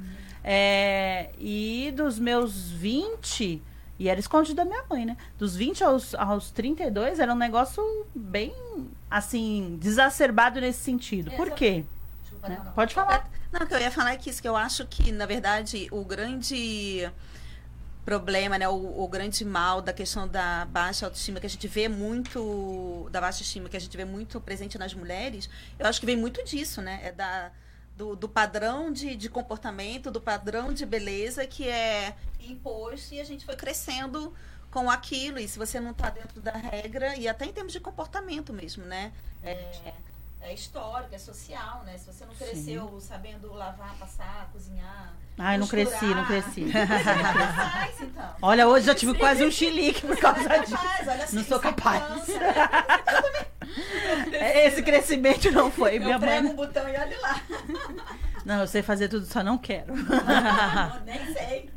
É, 0.44 1.32
e 1.40 1.92
dos 1.98 2.20
meus 2.20 2.70
20, 2.70 3.62
e 3.98 4.08
era 4.08 4.20
escondido 4.20 4.58
da 4.58 4.64
minha 4.64 4.84
mãe, 4.88 5.04
né? 5.04 5.18
Dos 5.40 5.56
20 5.56 5.84
aos, 5.84 6.14
aos 6.14 6.52
32 6.52 7.20
era 7.20 7.34
um 7.34 7.38
negócio 7.38 7.84
bem, 8.14 8.54
assim, 9.10 9.78
desacerbado 9.82 10.62
nesse 10.62 10.84
sentido. 10.84 11.32
Por 11.32 11.50
quê? 11.52 11.84
Né? 12.48 12.62
Pode 12.76 12.94
falar. 12.94 13.28
Não, 13.52 13.62
o 13.62 13.68
que 13.68 13.74
eu 13.74 13.80
ia 13.80 13.90
falar 13.90 14.14
é 14.14 14.18
que 14.18 14.30
isso, 14.30 14.40
que 14.40 14.48
eu 14.48 14.56
acho 14.56 14.86
que, 14.86 15.12
na 15.12 15.26
verdade, 15.26 15.88
o 15.92 16.06
grande 16.06 17.10
problema, 18.06 18.58
né, 18.60 18.70
o, 18.70 19.02
o 19.04 19.08
grande 19.08 19.44
mal 19.44 19.82
da 19.82 19.92
questão 19.92 20.28
da 20.28 20.66
baixa 20.66 21.08
autoestima 21.08 21.40
que 21.40 21.48
a 21.48 21.50
gente 21.50 21.68
vê 21.68 21.90
muito, 21.90 23.10
da 23.12 23.20
baixa 23.20 23.44
que 23.68 23.76
a 23.76 23.80
gente 23.80 23.98
vê 23.98 24.06
muito 24.06 24.40
presente 24.40 24.78
nas 24.78 24.94
mulheres, 24.94 25.50
eu 25.80 25.88
acho 25.88 26.00
que 26.00 26.06
vem 26.06 26.16
muito 26.16 26.44
disso, 26.46 26.82
né, 26.84 27.00
é 27.04 27.12
da, 27.12 27.52
do, 27.98 28.16
do 28.16 28.30
padrão 28.30 28.94
de, 28.94 29.16
de 29.16 29.28
comportamento, 29.28 30.12
do 30.12 30.22
padrão 30.22 30.72
de 30.72 30.86
beleza 30.86 31.48
que 31.48 31.68
é 31.68 32.16
imposto 32.40 33.16
e 33.16 33.20
a 33.20 33.24
gente 33.24 33.44
foi 33.44 33.56
crescendo 33.56 34.32
com 34.70 34.92
aquilo, 34.92 35.40
e 35.40 35.48
se 35.48 35.58
você 35.58 35.80
não 35.80 35.92
está 35.92 36.10
dentro 36.10 36.40
da 36.42 36.52
regra, 36.52 37.16
e 37.16 37.28
até 37.28 37.46
em 37.46 37.54
termos 37.54 37.74
de 37.74 37.80
comportamento 37.80 38.54
mesmo, 38.54 38.86
né, 38.86 39.12
é, 39.42 39.94
é 40.46 40.54
histórico, 40.54 41.14
é 41.14 41.18
social, 41.18 41.84
né? 41.86 41.98
Se 41.98 42.06
você 42.12 42.26
não 42.26 42.34
cresceu 42.36 43.00
sabendo 43.02 43.52
lavar, 43.54 43.96
passar, 44.00 44.50
cozinhar. 44.54 45.14
Ai, 45.38 45.58
não 45.58 45.68
costurar, 45.68 45.88
cresci, 46.00 46.06
não 46.16 46.26
cresci. 46.26 46.72
Faz, 46.72 48.02
então. 48.02 48.36
Olha, 48.42 48.68
hoje 48.68 48.86
já 48.86 48.96
tive 48.96 49.14
quase 49.16 49.44
um 49.44 49.52
chilique 49.52 50.02
por 50.06 50.16
causa 50.18 50.42
é 50.54 50.60
disso. 50.60 50.78
olha 51.08 51.28
Não 51.34 51.44
sou 51.44 51.60
capaz. 51.60 52.04
cansa, 52.08 52.34
Esse 54.66 54.82
crescimento 54.82 55.52
não 55.52 55.70
foi. 55.70 56.00
Minha 56.00 56.16
Eu 56.16 56.20
prego 56.20 56.44
mãe. 56.44 56.52
um 56.54 56.56
botão 56.56 56.88
e 56.88 56.96
olha 56.98 57.20
lá. 57.22 57.42
Não, 58.46 58.62
eu 58.62 58.68
sei 58.68 58.84
fazer 58.84 59.10
tudo, 59.10 59.26
só 59.26 59.44
não 59.44 59.58
quero. 59.58 59.96
Não, 59.96 61.04
nem 61.04 61.34
sei. 61.34 61.70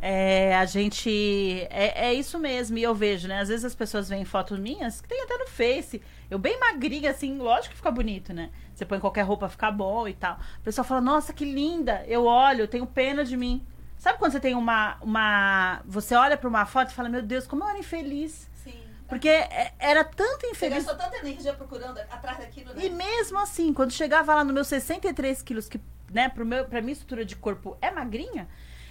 É, 0.00 0.56
a 0.56 0.64
gente. 0.64 1.66
É, 1.70 2.06
é 2.08 2.14
isso 2.14 2.38
mesmo, 2.38 2.78
e 2.78 2.82
eu 2.82 2.94
vejo, 2.94 3.28
né? 3.28 3.40
Às 3.40 3.48
vezes 3.48 3.64
as 3.64 3.74
pessoas 3.74 4.08
veem 4.08 4.24
fotos 4.24 4.58
minhas, 4.58 5.00
que 5.02 5.08
tem 5.08 5.22
até 5.22 5.36
no 5.36 5.46
Face. 5.46 6.00
Eu 6.34 6.38
bem 6.40 6.58
magrinha, 6.58 7.12
assim, 7.12 7.38
lógico 7.38 7.70
que 7.70 7.76
fica 7.76 7.92
bonito, 7.92 8.32
né? 8.32 8.50
Você 8.74 8.84
põe 8.84 8.98
qualquer 8.98 9.22
roupa, 9.22 9.48
fica 9.48 9.70
bom 9.70 10.08
e 10.08 10.14
tal. 10.14 10.36
O 10.58 10.62
pessoal 10.62 10.84
fala, 10.84 11.00
nossa, 11.00 11.32
que 11.32 11.44
linda. 11.44 12.04
Eu 12.08 12.24
olho, 12.24 12.62
eu 12.62 12.66
tenho 12.66 12.84
pena 12.88 13.24
de 13.24 13.36
mim. 13.36 13.64
Sabe 13.96 14.18
quando 14.18 14.32
você 14.32 14.40
tem 14.40 14.56
uma. 14.56 14.96
uma 15.00 15.80
você 15.86 16.16
olha 16.16 16.36
pra 16.36 16.48
uma 16.48 16.66
foto 16.66 16.90
e 16.90 16.92
fala, 16.92 17.08
meu 17.08 17.22
Deus, 17.22 17.46
como 17.46 17.62
eu 17.62 17.68
era 17.68 17.78
infeliz. 17.78 18.50
Sim. 18.64 18.74
Porque 19.08 19.28
é- 19.28 19.74
era 19.78 20.02
tanta 20.02 20.40
Você 20.40 20.50
infeliz. 20.50 20.84
gastou 20.84 20.96
tanta 20.96 21.18
energia 21.18 21.52
procurando 21.52 22.00
atrás 22.00 22.38
daquilo, 22.38 22.74
né? 22.74 22.84
E 22.84 22.90
mesmo 22.90 23.38
assim, 23.38 23.72
quando 23.72 23.92
chegava 23.92 24.34
lá 24.34 24.42
no 24.42 24.52
meus 24.52 24.66
63 24.66 25.40
quilos, 25.40 25.68
que, 25.68 25.80
né, 26.10 26.28
pro 26.28 26.44
meu, 26.44 26.64
pra 26.64 26.80
minha 26.80 26.94
estrutura 26.94 27.24
de 27.24 27.36
corpo 27.36 27.78
é 27.80 27.92
magrinha, 27.92 28.48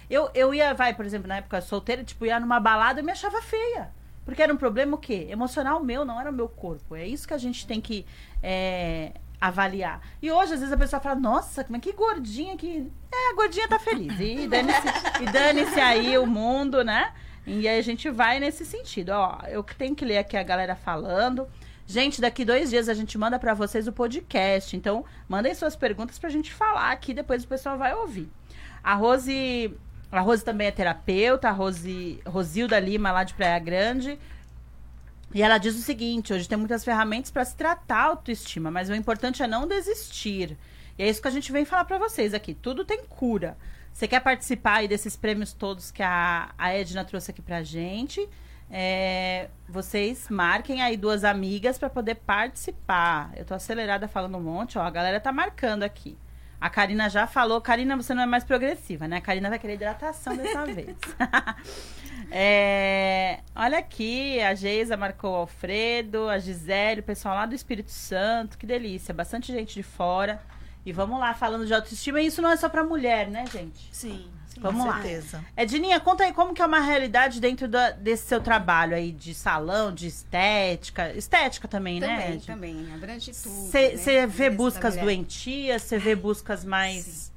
eu, 0.08 0.30
eu 0.34 0.54
ia, 0.54 0.72
vai, 0.72 0.94
por 0.94 1.04
exemplo, 1.04 1.28
na 1.28 1.36
época 1.36 1.60
solteira, 1.60 2.02
tipo, 2.02 2.24
ia 2.24 2.40
numa 2.40 2.58
balada 2.58 3.00
e 3.00 3.02
me 3.02 3.12
achava 3.12 3.42
feia. 3.42 3.92
Porque 4.24 4.42
era 4.42 4.52
um 4.52 4.56
problema 4.56 4.96
o 4.96 4.98
quê? 4.98 5.26
Emocional 5.30 5.82
meu, 5.82 6.04
não 6.04 6.20
era 6.20 6.30
o 6.30 6.32
meu 6.32 6.48
corpo. 6.48 6.96
É 6.96 7.06
isso 7.06 7.28
que 7.28 7.34
a 7.34 7.38
gente 7.38 7.66
tem 7.66 7.80
que 7.80 8.06
é, 8.42 9.12
avaliar. 9.40 10.00
E 10.22 10.30
hoje, 10.30 10.54
às 10.54 10.60
vezes, 10.60 10.72
a 10.72 10.76
pessoa 10.76 11.00
fala, 11.00 11.20
nossa, 11.20 11.64
mas 11.68 11.80
que 11.80 11.92
gordinha 11.92 12.56
que. 12.56 12.90
É, 13.12 13.30
a 13.32 13.34
gordinha 13.34 13.68
tá 13.68 13.78
feliz. 13.78 14.18
E 14.18 14.46
dane-se 14.48 14.88
e 15.22 15.26
dane-se 15.26 15.80
aí 15.80 16.16
o 16.16 16.26
mundo, 16.26 16.82
né? 16.82 17.12
E 17.46 17.68
aí 17.68 17.78
a 17.78 17.82
gente 17.82 18.08
vai 18.10 18.40
nesse 18.40 18.64
sentido. 18.64 19.10
Ó, 19.10 19.38
eu 19.48 19.62
tenho 19.62 19.94
que 19.94 20.04
ler 20.04 20.18
aqui 20.18 20.36
a 20.36 20.42
galera 20.42 20.74
falando. 20.74 21.46
Gente, 21.86 22.18
daqui 22.20 22.46
dois 22.46 22.70
dias 22.70 22.88
a 22.88 22.94
gente 22.94 23.18
manda 23.18 23.38
pra 23.38 23.52
vocês 23.52 23.86
o 23.86 23.92
podcast. 23.92 24.74
Então, 24.74 25.04
mandem 25.28 25.54
suas 25.54 25.76
perguntas 25.76 26.18
pra 26.18 26.30
gente 26.30 26.52
falar 26.52 26.90
aqui, 26.90 27.12
depois 27.12 27.44
o 27.44 27.48
pessoal 27.48 27.76
vai 27.76 27.94
ouvir. 27.94 28.30
A 28.82 28.94
Rose, 28.94 29.74
a 30.18 30.22
Rose 30.22 30.44
também 30.44 30.66
é 30.66 30.70
terapeuta, 30.70 31.48
a 31.48 31.52
Rose, 31.52 32.20
Rosilda 32.26 32.78
Lima, 32.78 33.10
lá 33.12 33.24
de 33.24 33.34
Praia 33.34 33.58
Grande. 33.58 34.18
E 35.34 35.42
ela 35.42 35.58
diz 35.58 35.74
o 35.74 35.82
seguinte: 35.82 36.32
hoje 36.32 36.48
tem 36.48 36.56
muitas 36.56 36.84
ferramentas 36.84 37.30
para 37.30 37.44
se 37.44 37.56
tratar 37.56 37.96
a 37.96 38.04
autoestima, 38.04 38.70
mas 38.70 38.88
o 38.88 38.94
importante 38.94 39.42
é 39.42 39.46
não 39.46 39.66
desistir. 39.66 40.56
E 40.96 41.02
é 41.02 41.08
isso 41.08 41.20
que 41.20 41.28
a 41.28 41.30
gente 41.30 41.50
vem 41.50 41.64
falar 41.64 41.84
pra 41.84 41.98
vocês 41.98 42.32
aqui. 42.32 42.54
Tudo 42.54 42.84
tem 42.84 43.04
cura. 43.04 43.56
Você 43.92 44.06
quer 44.06 44.20
participar 44.20 44.76
aí 44.76 44.88
desses 44.88 45.16
prêmios 45.16 45.52
todos 45.52 45.90
que 45.90 46.02
a, 46.02 46.50
a 46.56 46.72
Edna 46.72 47.04
trouxe 47.04 47.30
aqui 47.30 47.42
pra 47.42 47.62
gente? 47.62 48.28
É, 48.70 49.48
vocês 49.68 50.28
marquem 50.28 50.82
aí 50.82 50.96
duas 50.96 51.24
amigas 51.24 51.78
para 51.78 51.90
poder 51.90 52.16
participar. 52.16 53.32
Eu 53.36 53.44
tô 53.44 53.54
acelerada 53.54 54.08
falando 54.08 54.36
um 54.36 54.40
monte, 54.40 54.78
ó. 54.78 54.82
A 54.82 54.90
galera 54.90 55.20
tá 55.20 55.32
marcando 55.32 55.82
aqui. 55.82 56.16
A 56.64 56.70
Karina 56.70 57.10
já 57.10 57.26
falou. 57.26 57.60
Karina, 57.60 57.94
você 57.94 58.14
não 58.14 58.22
é 58.22 58.26
mais 58.26 58.42
progressiva, 58.42 59.06
né? 59.06 59.18
A 59.18 59.20
Karina 59.20 59.50
vai 59.50 59.58
querer 59.58 59.74
hidratação 59.74 60.34
dessa 60.34 60.64
vez. 60.72 60.96
É, 62.36 63.40
olha 63.54 63.78
aqui, 63.78 64.40
a 64.40 64.54
Geisa 64.54 64.96
marcou 64.96 65.30
o 65.30 65.36
Alfredo, 65.36 66.28
a 66.28 66.38
Gisele, 66.38 67.00
o 67.00 67.04
pessoal 67.04 67.34
lá 67.36 67.46
do 67.46 67.54
Espírito 67.54 67.90
Santo. 67.90 68.56
Que 68.58 68.66
delícia. 68.66 69.12
Bastante 69.14 69.52
gente 69.52 69.74
de 69.74 69.82
fora. 69.82 70.42
E 70.86 70.90
vamos 70.92 71.20
lá, 71.20 71.34
falando 71.34 71.66
de 71.66 71.74
autoestima. 71.74 72.20
E 72.20 72.26
isso 72.26 72.40
não 72.42 72.50
é 72.50 72.56
só 72.56 72.68
pra 72.68 72.82
mulher, 72.82 73.28
né, 73.28 73.44
gente? 73.52 73.88
Sim. 73.92 74.28
Sim. 74.54 74.60
Vamos 74.60 74.82
Com 74.82 74.88
lá. 74.88 74.94
certeza. 75.02 75.44
Edininha, 75.56 76.00
conta 76.00 76.24
aí 76.24 76.32
como 76.32 76.54
que 76.54 76.62
é 76.62 76.66
uma 76.66 76.80
realidade 76.80 77.40
dentro 77.40 77.66
da- 77.68 77.90
desse 77.90 78.26
seu 78.26 78.40
trabalho 78.40 78.94
aí 78.96 79.12
de 79.12 79.34
salão, 79.34 79.92
de 79.92 80.06
estética. 80.06 81.12
Estética 81.12 81.66
também, 81.68 82.00
né? 82.00 82.06
Também, 82.08 82.32
Ed? 82.34 82.46
também. 82.46 82.94
Abrange 82.94 83.32
tudo. 83.32 83.54
Você 83.54 83.92
né? 84.20 84.26
vê 84.26 84.50
buscas 84.50 84.96
doentias, 84.96 85.82
você 85.82 85.98
vê 85.98 86.14
buscas 86.14 86.64
mais. 86.64 87.32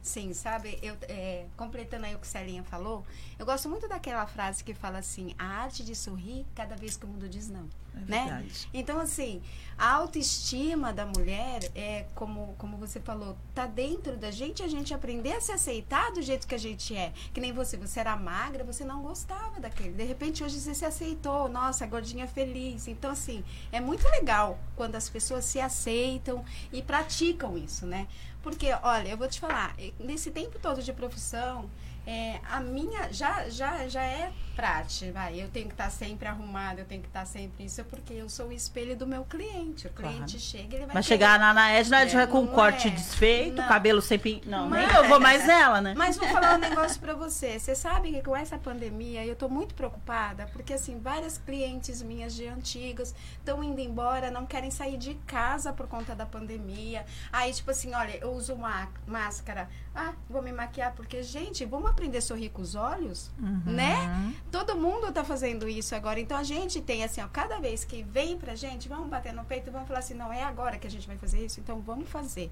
Sim, 0.00 0.32
sabe, 0.32 0.78
eu, 0.82 0.96
é, 1.02 1.44
completando 1.56 2.06
aí 2.06 2.14
o 2.14 2.18
que 2.18 2.26
a 2.26 2.30
Celinha 2.30 2.62
falou, 2.62 3.04
eu 3.38 3.46
gosto 3.46 3.68
muito 3.68 3.86
daquela 3.88 4.26
frase 4.26 4.64
que 4.64 4.74
fala 4.74 4.98
assim, 4.98 5.34
a 5.38 5.44
arte 5.44 5.84
de 5.84 5.94
sorrir 5.94 6.44
cada 6.54 6.74
vez 6.76 6.96
que 6.96 7.04
o 7.04 7.08
mundo 7.08 7.28
diz 7.28 7.48
não. 7.48 7.68
É 7.94 8.00
Né? 8.00 8.24
verdade. 8.24 8.68
Então, 8.72 9.00
assim, 9.00 9.42
a 9.76 9.92
autoestima 9.92 10.92
da 10.92 11.06
mulher 11.06 11.70
é, 11.74 12.06
como, 12.14 12.54
como 12.58 12.76
você 12.76 13.00
falou, 13.00 13.36
tá 13.54 13.66
dentro 13.66 14.16
da 14.16 14.30
gente 14.30 14.62
a 14.62 14.68
gente 14.68 14.92
aprender 14.94 15.32
a 15.32 15.40
se 15.40 15.52
aceitar 15.52 16.12
do 16.12 16.22
jeito 16.22 16.46
que 16.46 16.54
a 16.54 16.58
gente 16.58 16.94
é. 16.96 17.12
Que 17.32 17.40
nem 17.40 17.52
você, 17.52 17.76
você 17.76 18.00
era 18.00 18.16
magra, 18.16 18.64
você 18.64 18.84
não 18.84 19.02
gostava 19.02 19.60
daquele. 19.60 19.92
De 19.92 20.04
repente, 20.04 20.42
hoje 20.44 20.58
você 20.60 20.74
se 20.74 20.84
aceitou, 20.84 21.48
nossa, 21.48 21.84
a 21.84 21.88
gordinha 21.88 22.26
feliz. 22.26 22.86
Então, 22.88 23.10
assim, 23.10 23.44
é 23.72 23.80
muito 23.80 24.06
legal 24.08 24.58
quando 24.76 24.94
as 24.94 25.08
pessoas 25.08 25.44
se 25.44 25.60
aceitam 25.60 26.44
e 26.72 26.82
praticam 26.82 27.56
isso, 27.56 27.86
né? 27.86 28.06
Porque, 28.42 28.68
olha, 28.82 29.08
eu 29.08 29.16
vou 29.16 29.28
te 29.28 29.40
falar, 29.40 29.74
nesse 29.98 30.30
tempo 30.30 30.58
todo 30.60 30.82
de 30.82 30.92
profissão, 30.92 31.68
é, 32.10 32.40
a 32.50 32.60
minha 32.60 33.12
já, 33.12 33.48
já, 33.50 33.86
já 33.88 34.02
é 34.02 34.32
prática, 34.56 35.12
vai. 35.12 35.40
Eu 35.40 35.48
tenho 35.48 35.66
que 35.66 35.74
estar 35.74 35.90
sempre 35.90 36.26
arrumada, 36.26 36.80
eu 36.80 36.84
tenho 36.84 37.00
que 37.02 37.06
estar 37.08 37.24
sempre 37.26 37.64
isso. 37.66 37.84
Porque 37.84 38.12
eu 38.14 38.28
sou 38.28 38.48
o 38.48 38.52
espelho 38.52 38.96
do 38.96 39.06
meu 39.06 39.24
cliente. 39.24 39.86
O 39.86 39.90
Claro. 39.90 40.14
cliente 40.14 40.40
chega, 40.40 40.74
ele 40.76 40.86
vai 40.86 40.94
Mas 40.94 41.06
querer- 41.06 41.18
chegar 41.20 41.38
na, 41.38 41.52
na 41.54 41.70
Edna 41.70 42.00
É, 42.02 42.26
com 42.26 42.40
não 42.42 42.46
corte 42.48 42.88
é. 42.88 42.90
desfeito, 42.90 43.56
Não. 43.60 43.68
cabelo 43.68 44.00
sempre. 44.00 44.42
Não, 44.46 44.68
nem 44.68 44.86
Mas- 44.86 44.96
eu 44.96 45.04
vou 45.08 45.20
mais 45.20 45.46
nela, 45.46 45.80
né? 45.80 45.94
Mas 45.96 46.16
vou 46.16 46.26
falar 46.28 46.54
um 46.54 46.58
negócio 46.58 46.98
pra 47.00 47.14
você. 47.14 47.58
Você 47.58 47.74
sabe 47.74 48.10
que 48.12 48.22
com 48.22 48.34
essa 48.36 48.56
pandemia 48.58 49.24
eu 49.24 49.36
tô 49.36 49.48
muito 49.48 49.74
preocupada, 49.74 50.46
porque 50.52 50.72
assim, 50.72 50.98
várias 50.98 51.38
clientes 51.38 52.02
minhas 52.02 52.34
de 52.34 52.46
antigas 52.48 53.14
estão 53.38 53.62
indo 53.62 53.80
embora, 53.80 54.30
não 54.30 54.44
querem 54.46 54.70
sair 54.70 54.96
de 54.96 55.14
casa 55.26 55.72
por 55.72 55.86
conta 55.86 56.14
da 56.16 56.26
pandemia. 56.26 57.04
Aí, 57.32 57.52
tipo 57.52 57.70
assim, 57.70 57.94
olha, 57.94 58.16
eu 58.16 58.32
uso 58.32 58.54
uma 58.54 58.88
máscara. 59.06 59.68
Ah, 59.94 60.14
vou 60.28 60.40
me 60.42 60.52
maquiar, 60.52 60.92
porque, 60.94 61.22
gente, 61.22 61.64
vamos 61.64 61.90
aprender 61.98 62.18
a 62.18 62.22
sorrir 62.22 62.48
com 62.50 62.62
os 62.62 62.74
olhos, 62.74 63.30
né? 63.66 64.34
Todo 64.50 64.76
mundo 64.76 65.12
tá 65.12 65.24
fazendo 65.24 65.68
isso 65.68 65.94
agora. 65.94 66.18
Então 66.20 66.36
a 66.38 66.42
gente 66.44 66.80
tem 66.80 67.02
assim, 67.04 67.20
ó, 67.20 67.28
cada 67.28 67.58
vez 67.58 67.84
que 67.84 68.02
vem 68.02 68.38
pra 68.38 68.54
gente, 68.54 68.88
vamos 68.88 69.08
bater 69.08 69.32
no 69.32 69.44
peito 69.44 69.70
vamos 69.70 69.86
falar 69.88 70.00
assim, 70.00 70.14
não 70.14 70.32
é 70.32 70.42
agora 70.42 70.78
que 70.78 70.86
a 70.86 70.90
gente 70.90 71.06
vai 71.06 71.16
fazer 71.18 71.44
isso, 71.44 71.60
então 71.60 71.80
vamos 71.80 72.08
fazer. 72.08 72.50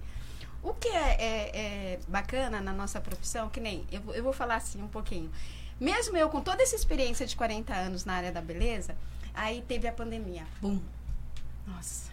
O 0.62 0.74
que 0.74 0.88
é, 0.88 1.16
é- 1.22 1.50
é 1.94 1.98
bacana 2.08 2.60
na 2.60 2.72
nossa 2.72 3.00
profissão, 3.00 3.48
que 3.48 3.60
nem, 3.60 3.84
eu, 3.92 4.00
vou- 4.00 4.14
eu 4.14 4.22
vou 4.24 4.32
falar 4.32 4.56
assim 4.56 4.82
um 4.82 4.88
pouquinho. 4.88 5.30
Mesmo 5.80 6.16
eu 6.16 6.28
com 6.28 6.40
toda 6.40 6.62
essa 6.62 6.74
experiência 6.74 7.24
de 7.26 7.36
40 7.36 7.72
anos 7.74 8.04
na 8.04 8.14
área 8.14 8.32
da 8.32 8.40
beleza, 8.40 8.96
aí 9.32 9.62
teve 9.68 9.86
a 9.86 9.92
pandemia. 9.92 10.44
Bum! 10.60 10.80
Nossa. 11.66 12.10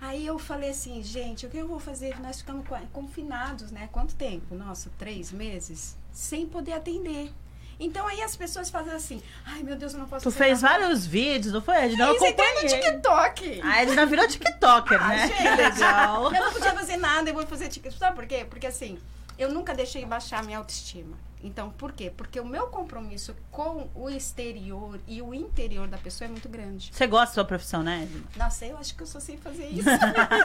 Aí 0.00 0.26
eu 0.26 0.38
falei 0.38 0.70
assim, 0.70 1.02
gente, 1.02 1.46
o 1.46 1.50
que 1.50 1.56
eu 1.56 1.66
vou 1.68 1.78
fazer? 1.80 2.20
Nós 2.20 2.38
ficamos 2.40 2.66
confinados, 2.92 3.70
né? 3.70 3.88
Quanto 3.92 4.14
tempo? 4.14 4.54
Nossa, 4.54 4.90
três 4.98 5.32
meses? 5.32 5.96
Sem 6.16 6.46
poder 6.46 6.72
atender. 6.72 7.30
Então 7.78 8.06
aí 8.06 8.22
as 8.22 8.34
pessoas 8.34 8.70
fazem 8.70 8.94
assim, 8.94 9.22
ai 9.44 9.62
meu 9.62 9.76
Deus, 9.76 9.92
eu 9.92 9.98
não 9.98 10.06
posso 10.06 10.22
Tu 10.24 10.30
fez 10.34 10.62
capaz." 10.62 10.80
vários 10.80 11.06
vídeos, 11.06 11.52
não 11.52 11.60
foi, 11.60 11.74
Edna? 11.76 12.06
Eu 12.06 12.14
Isso 12.14 12.24
entrei 12.24 12.46
no 12.54 12.58
acompanhei. 12.60 12.80
TikTok. 12.80 13.60
A 13.62 13.82
Edna 13.82 14.06
virou 14.06 14.26
TikToker, 14.26 14.96
Ah, 15.02 15.08
né? 15.08 15.28
gente, 15.28 15.56
Legal. 15.56 16.34
Eu 16.34 16.42
não 16.44 16.52
podia 16.54 16.72
fazer 16.74 16.96
nada, 16.96 17.28
eu 17.28 17.34
vou 17.34 17.46
fazer 17.46 17.68
TikTok. 17.68 17.98
Sabe 17.98 18.16
por 18.16 18.26
quê? 18.26 18.46
Porque 18.48 18.66
assim, 18.66 18.98
eu 19.38 19.52
nunca 19.52 19.74
deixei 19.74 20.06
baixar 20.06 20.42
minha 20.42 20.56
autoestima. 20.56 21.18
Então, 21.46 21.70
por 21.70 21.92
quê? 21.92 22.12
Porque 22.14 22.40
o 22.40 22.44
meu 22.44 22.66
compromisso 22.66 23.34
com 23.50 23.88
o 23.94 24.10
exterior 24.10 24.98
e 25.06 25.22
o 25.22 25.32
interior 25.32 25.86
da 25.86 25.96
pessoa 25.96 26.26
é 26.26 26.30
muito 26.30 26.48
grande. 26.48 26.90
Você 26.92 27.06
gosta 27.06 27.26
da 27.26 27.34
sua 27.34 27.44
profissão, 27.44 27.82
né, 27.82 28.02
Edna? 28.02 28.24
Nossa, 28.36 28.66
eu 28.66 28.76
acho 28.76 28.94
que 28.96 29.02
eu 29.02 29.06
só 29.06 29.20
sei 29.20 29.36
fazer 29.36 29.66
isso. 29.68 29.88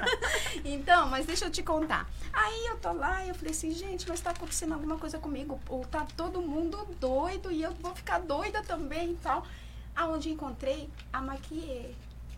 então, 0.63 1.09
mas 1.09 1.25
deixa 1.25 1.45
eu 1.45 1.51
te 1.51 1.63
contar. 1.63 2.07
Aí 2.31 2.67
eu 2.67 2.77
tô 2.77 2.93
lá 2.93 3.25
e 3.25 3.29
eu 3.29 3.35
falei 3.35 3.51
assim, 3.51 3.71
gente, 3.71 4.07
mas 4.07 4.21
tá 4.21 4.29
acontecendo 4.29 4.73
alguma 4.73 4.97
coisa 4.97 5.17
comigo. 5.17 5.59
Ou 5.67 5.83
tá 5.85 6.05
todo 6.15 6.41
mundo 6.41 6.87
doido 6.99 7.51
e 7.51 7.63
eu 7.63 7.73
vou 7.73 7.95
ficar 7.95 8.19
doida 8.19 8.61
também 8.61 9.11
e 9.11 9.15
tal. 9.15 9.45
Aonde 9.95 10.29
encontrei 10.29 10.87
a 11.11 11.21
maquiê. 11.21 11.91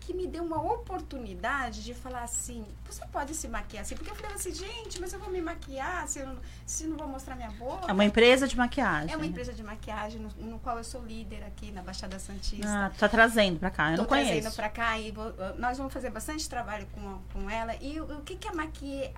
Que 0.06 0.12
me 0.12 0.26
deu 0.26 0.44
uma 0.44 0.60
oportunidade 0.60 1.82
de 1.82 1.94
falar 1.94 2.24
assim, 2.24 2.62
você 2.84 3.04
pode 3.06 3.34
se 3.34 3.48
maquiar 3.48 3.80
assim? 3.82 3.94
Porque 3.96 4.10
eu 4.10 4.14
falei 4.14 4.34
assim, 4.36 4.52
gente, 4.54 5.00
mas 5.00 5.14
eu 5.14 5.18
vou 5.18 5.30
me 5.30 5.40
maquiar 5.40 6.06
se 6.06 6.18
eu 6.18 6.26
não, 6.26 6.36
se 6.66 6.86
não 6.86 6.96
vou 6.96 7.08
mostrar 7.08 7.34
minha 7.34 7.50
boca. 7.52 7.88
É 7.88 7.92
uma 7.92 8.04
empresa 8.04 8.46
de 8.46 8.54
maquiagem. 8.54 9.12
É 9.12 9.16
uma 9.16 9.24
empresa 9.24 9.54
de 9.54 9.62
maquiagem 9.62 10.20
no, 10.20 10.28
no 10.46 10.58
qual 10.58 10.76
eu 10.76 10.84
sou 10.84 11.02
líder 11.02 11.42
aqui 11.44 11.72
na 11.72 11.82
Baixada 11.82 12.18
Santista. 12.18 12.68
Ah, 12.68 12.90
tá 12.98 13.08
trazendo 13.08 13.58
pra 13.58 13.70
cá, 13.70 13.92
eu 13.92 13.96
não 13.96 14.04
Tô 14.04 14.10
trazendo 14.10 14.28
conheço. 14.40 14.56
pra 14.56 14.68
cá 14.68 14.98
e 14.98 15.10
vou- 15.10 15.32
nós 15.58 15.78
vamos 15.78 15.92
fazer 15.92 16.10
bastante 16.10 16.46
trabalho 16.50 16.86
com, 16.92 17.18
com 17.32 17.48
ela. 17.48 17.74
E 17.80 17.98
o, 17.98 18.18
o 18.18 18.22
que 18.22 18.36
que 18.36 18.46
a 18.48 18.52
Maqui... 18.52 19.10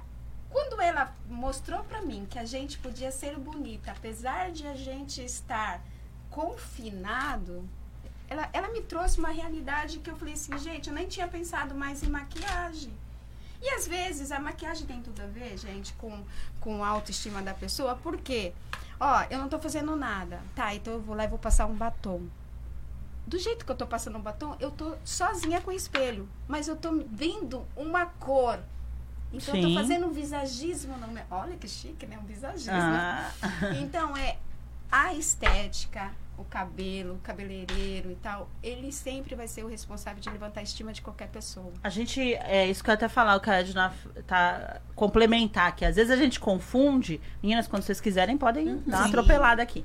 Quando 0.49 0.81
ela 0.81 1.13
mostrou 1.29 1.83
pra 1.83 2.01
mim 2.01 2.27
que 2.31 2.39
a 2.39 2.45
gente 2.45 2.79
podia 2.79 3.11
ser 3.11 3.37
bonita, 3.37 3.91
apesar 3.91 4.53
de 4.53 4.65
a 4.69 4.75
gente 4.75 5.21
estar 5.23 5.83
confinado, 6.31 7.69
ela, 8.29 8.49
ela 8.53 8.69
me 8.69 8.83
trouxe 8.83 9.19
uma 9.19 9.31
realidade 9.31 9.99
que 9.99 10.11
eu 10.11 10.17
falei 10.17 10.35
assim, 10.35 10.57
gente, 10.59 10.89
eu 10.89 10.95
nem 10.95 11.07
tinha 11.07 11.29
pensado 11.29 11.75
mais 11.75 12.03
em 12.03 12.09
maquiagem. 12.09 12.93
E 13.63 13.71
às 13.71 13.87
vezes 13.87 14.31
a 14.31 14.39
maquiagem 14.39 14.87
tem 14.87 15.01
tudo 15.01 15.23
a 15.23 15.27
ver, 15.27 15.57
gente, 15.57 15.93
com, 15.95 16.23
com 16.61 16.85
a 16.85 16.89
autoestima 16.89 17.41
da 17.41 17.55
pessoa, 17.55 17.95
porque, 17.97 18.53
ó, 19.01 19.25
eu 19.31 19.39
não 19.39 19.49
tô 19.49 19.59
fazendo 19.59 19.97
nada. 19.97 20.41
Tá, 20.55 20.75
então 20.75 20.95
eu 20.95 21.01
vou 21.01 21.17
lá 21.17 21.25
e 21.25 21.29
vou 21.29 21.39
passar 21.39 21.67
um 21.67 21.75
batom 21.75 22.29
do 23.27 23.39
jeito 23.39 23.65
que 23.65 23.73
eu 23.73 23.77
tô 23.77 23.87
passando 23.87 24.17
um 24.17 24.21
batom, 24.21 24.57
eu 24.61 24.71
tô 24.71 24.95
sozinha 25.05 25.61
com 25.61 25.71
o 25.71 25.75
espelho. 25.75 26.29
Mas 26.47 26.69
eu 26.69 26.77
tô 26.77 27.05
vendo 27.11 27.67
uma 27.75 28.07
cor. 28.07 28.61
Então 29.33 29.55
eu 29.55 29.63
Sim. 29.63 29.75
tô 29.75 29.81
fazendo 29.81 30.07
um 30.07 30.13
visagismo 30.13 30.97
no 30.97 31.09
meu. 31.09 31.25
Olha 31.31 31.57
que 31.57 31.67
chique, 31.67 32.07
né? 32.07 32.17
Um 32.19 32.25
visagismo. 32.25 32.73
Ah, 32.73 33.31
Então 33.83 34.17
é 34.17 34.39
a 34.91 35.13
estética, 35.15 36.13
o 36.39 36.45
cabelo, 36.45 37.15
o 37.15 37.19
cabeleireiro 37.19 38.11
e 38.11 38.17
tal, 38.17 38.49
ele 38.63 38.93
sempre 38.93 39.35
vai 39.35 39.49
ser 39.49 39.65
o 39.65 39.69
responsável 39.69 40.21
de 40.21 40.29
levantar 40.31 40.61
a 40.61 40.63
estima 40.63 40.93
de 40.93 41.03
qualquer 41.03 41.29
pessoa. 41.29 41.73
a 41.83 41.89
gente, 41.89 42.35
é 42.35 42.67
isso 42.67 42.83
que 42.83 42.91
eu 42.91 42.95
até 42.95 43.09
falar, 43.09 43.37
o 43.37 43.41
que 43.41 43.51
a 43.51 43.61
Edna 43.61 43.93
tá 44.27 44.81
complementar 44.95 45.69
aqui. 45.69 45.85
Às 45.85 45.97
vezes 45.97 46.11
a 46.11 46.17
gente 46.17 46.39
confunde, 46.39 47.21
meninas, 47.43 47.67
quando 47.67 47.83
vocês 47.83 48.01
quiserem, 48.01 48.37
podem 48.37 48.83
dar 48.87 48.99
uma 48.99 49.03
Sim. 49.05 49.09
atropelada 49.09 49.63
aqui. 49.63 49.85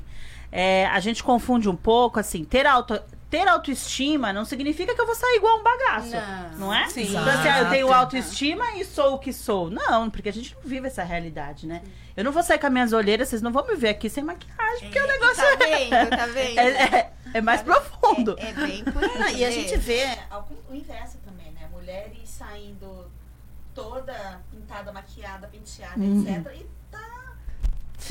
É, 0.52 0.86
a 0.88 1.00
gente 1.00 1.24
confunde 1.24 1.70
um 1.70 1.76
pouco, 1.76 2.20
assim, 2.20 2.44
ter, 2.44 2.66
auto, 2.66 3.02
ter 3.32 3.48
autoestima 3.48 4.32
não 4.34 4.44
significa 4.46 4.94
que 4.94 5.02
eu 5.02 5.06
vou 5.06 5.16
sair 5.16 5.38
igual 5.38 5.58
um 5.60 5.64
bagaço. 5.64 6.12
Não. 6.12 6.58
Não 6.68 6.74
é? 6.74 6.88
Sim. 6.90 7.04
Então, 7.10 7.24
assim, 7.28 7.48
ah, 7.48 7.60
eu 7.62 7.70
tenho 7.70 7.92
autoestima 7.94 8.74
e 8.76 8.84
sou 8.86 9.16
o 9.16 9.20
que 9.20 9.32
sou. 9.32 9.70
Não, 9.72 10.10
porque 10.10 10.28
a 10.30 10.34
gente 10.34 10.54
não 10.54 10.62
vive 10.62 10.88
essa 10.88 11.02
realidade, 11.02 11.66
né? 11.66 11.82
Eu 12.16 12.26
não 12.26 12.32
vou 12.34 12.44
sair 12.44 12.60
com 12.60 12.68
as 12.68 12.74
minhas 12.74 12.92
olheiras, 12.94 13.30
vocês 13.30 13.42
não 13.42 13.52
vão 13.54 13.66
me 13.66 13.74
ver 13.76 13.90
aqui 13.90 14.10
sem 14.10 14.22
maquiagem, 14.24 14.82
porque 14.82 15.00
o 15.00 15.08
negócio 15.08 15.36
Tá 15.44 15.66
vendo? 15.66 16.10
Tá 16.10 16.26
vendo? 16.28 16.60
é, 16.60 16.98
é, 16.98 17.14
é 17.36 17.42
mais 17.42 17.62
profundo. 17.62 18.36
É, 18.38 18.50
é 18.50 18.54
bem 18.54 18.84
por 18.92 19.02
aí. 19.04 19.18
Não, 19.20 19.30
e 19.30 19.46
a 19.46 19.50
gente 19.50 19.78
vê 19.78 20.06
o 20.70 20.76
inverso 20.76 21.18
também, 21.26 21.52
né? 21.54 21.70
Mulheres 21.72 22.30
saindo 22.30 23.10
toda 23.74 24.42
pintada, 24.52 24.92
maquiada, 24.92 25.48
penteada, 25.48 25.98
Uhum. 25.98 26.22
etc. 26.28 26.54
E 26.62 26.66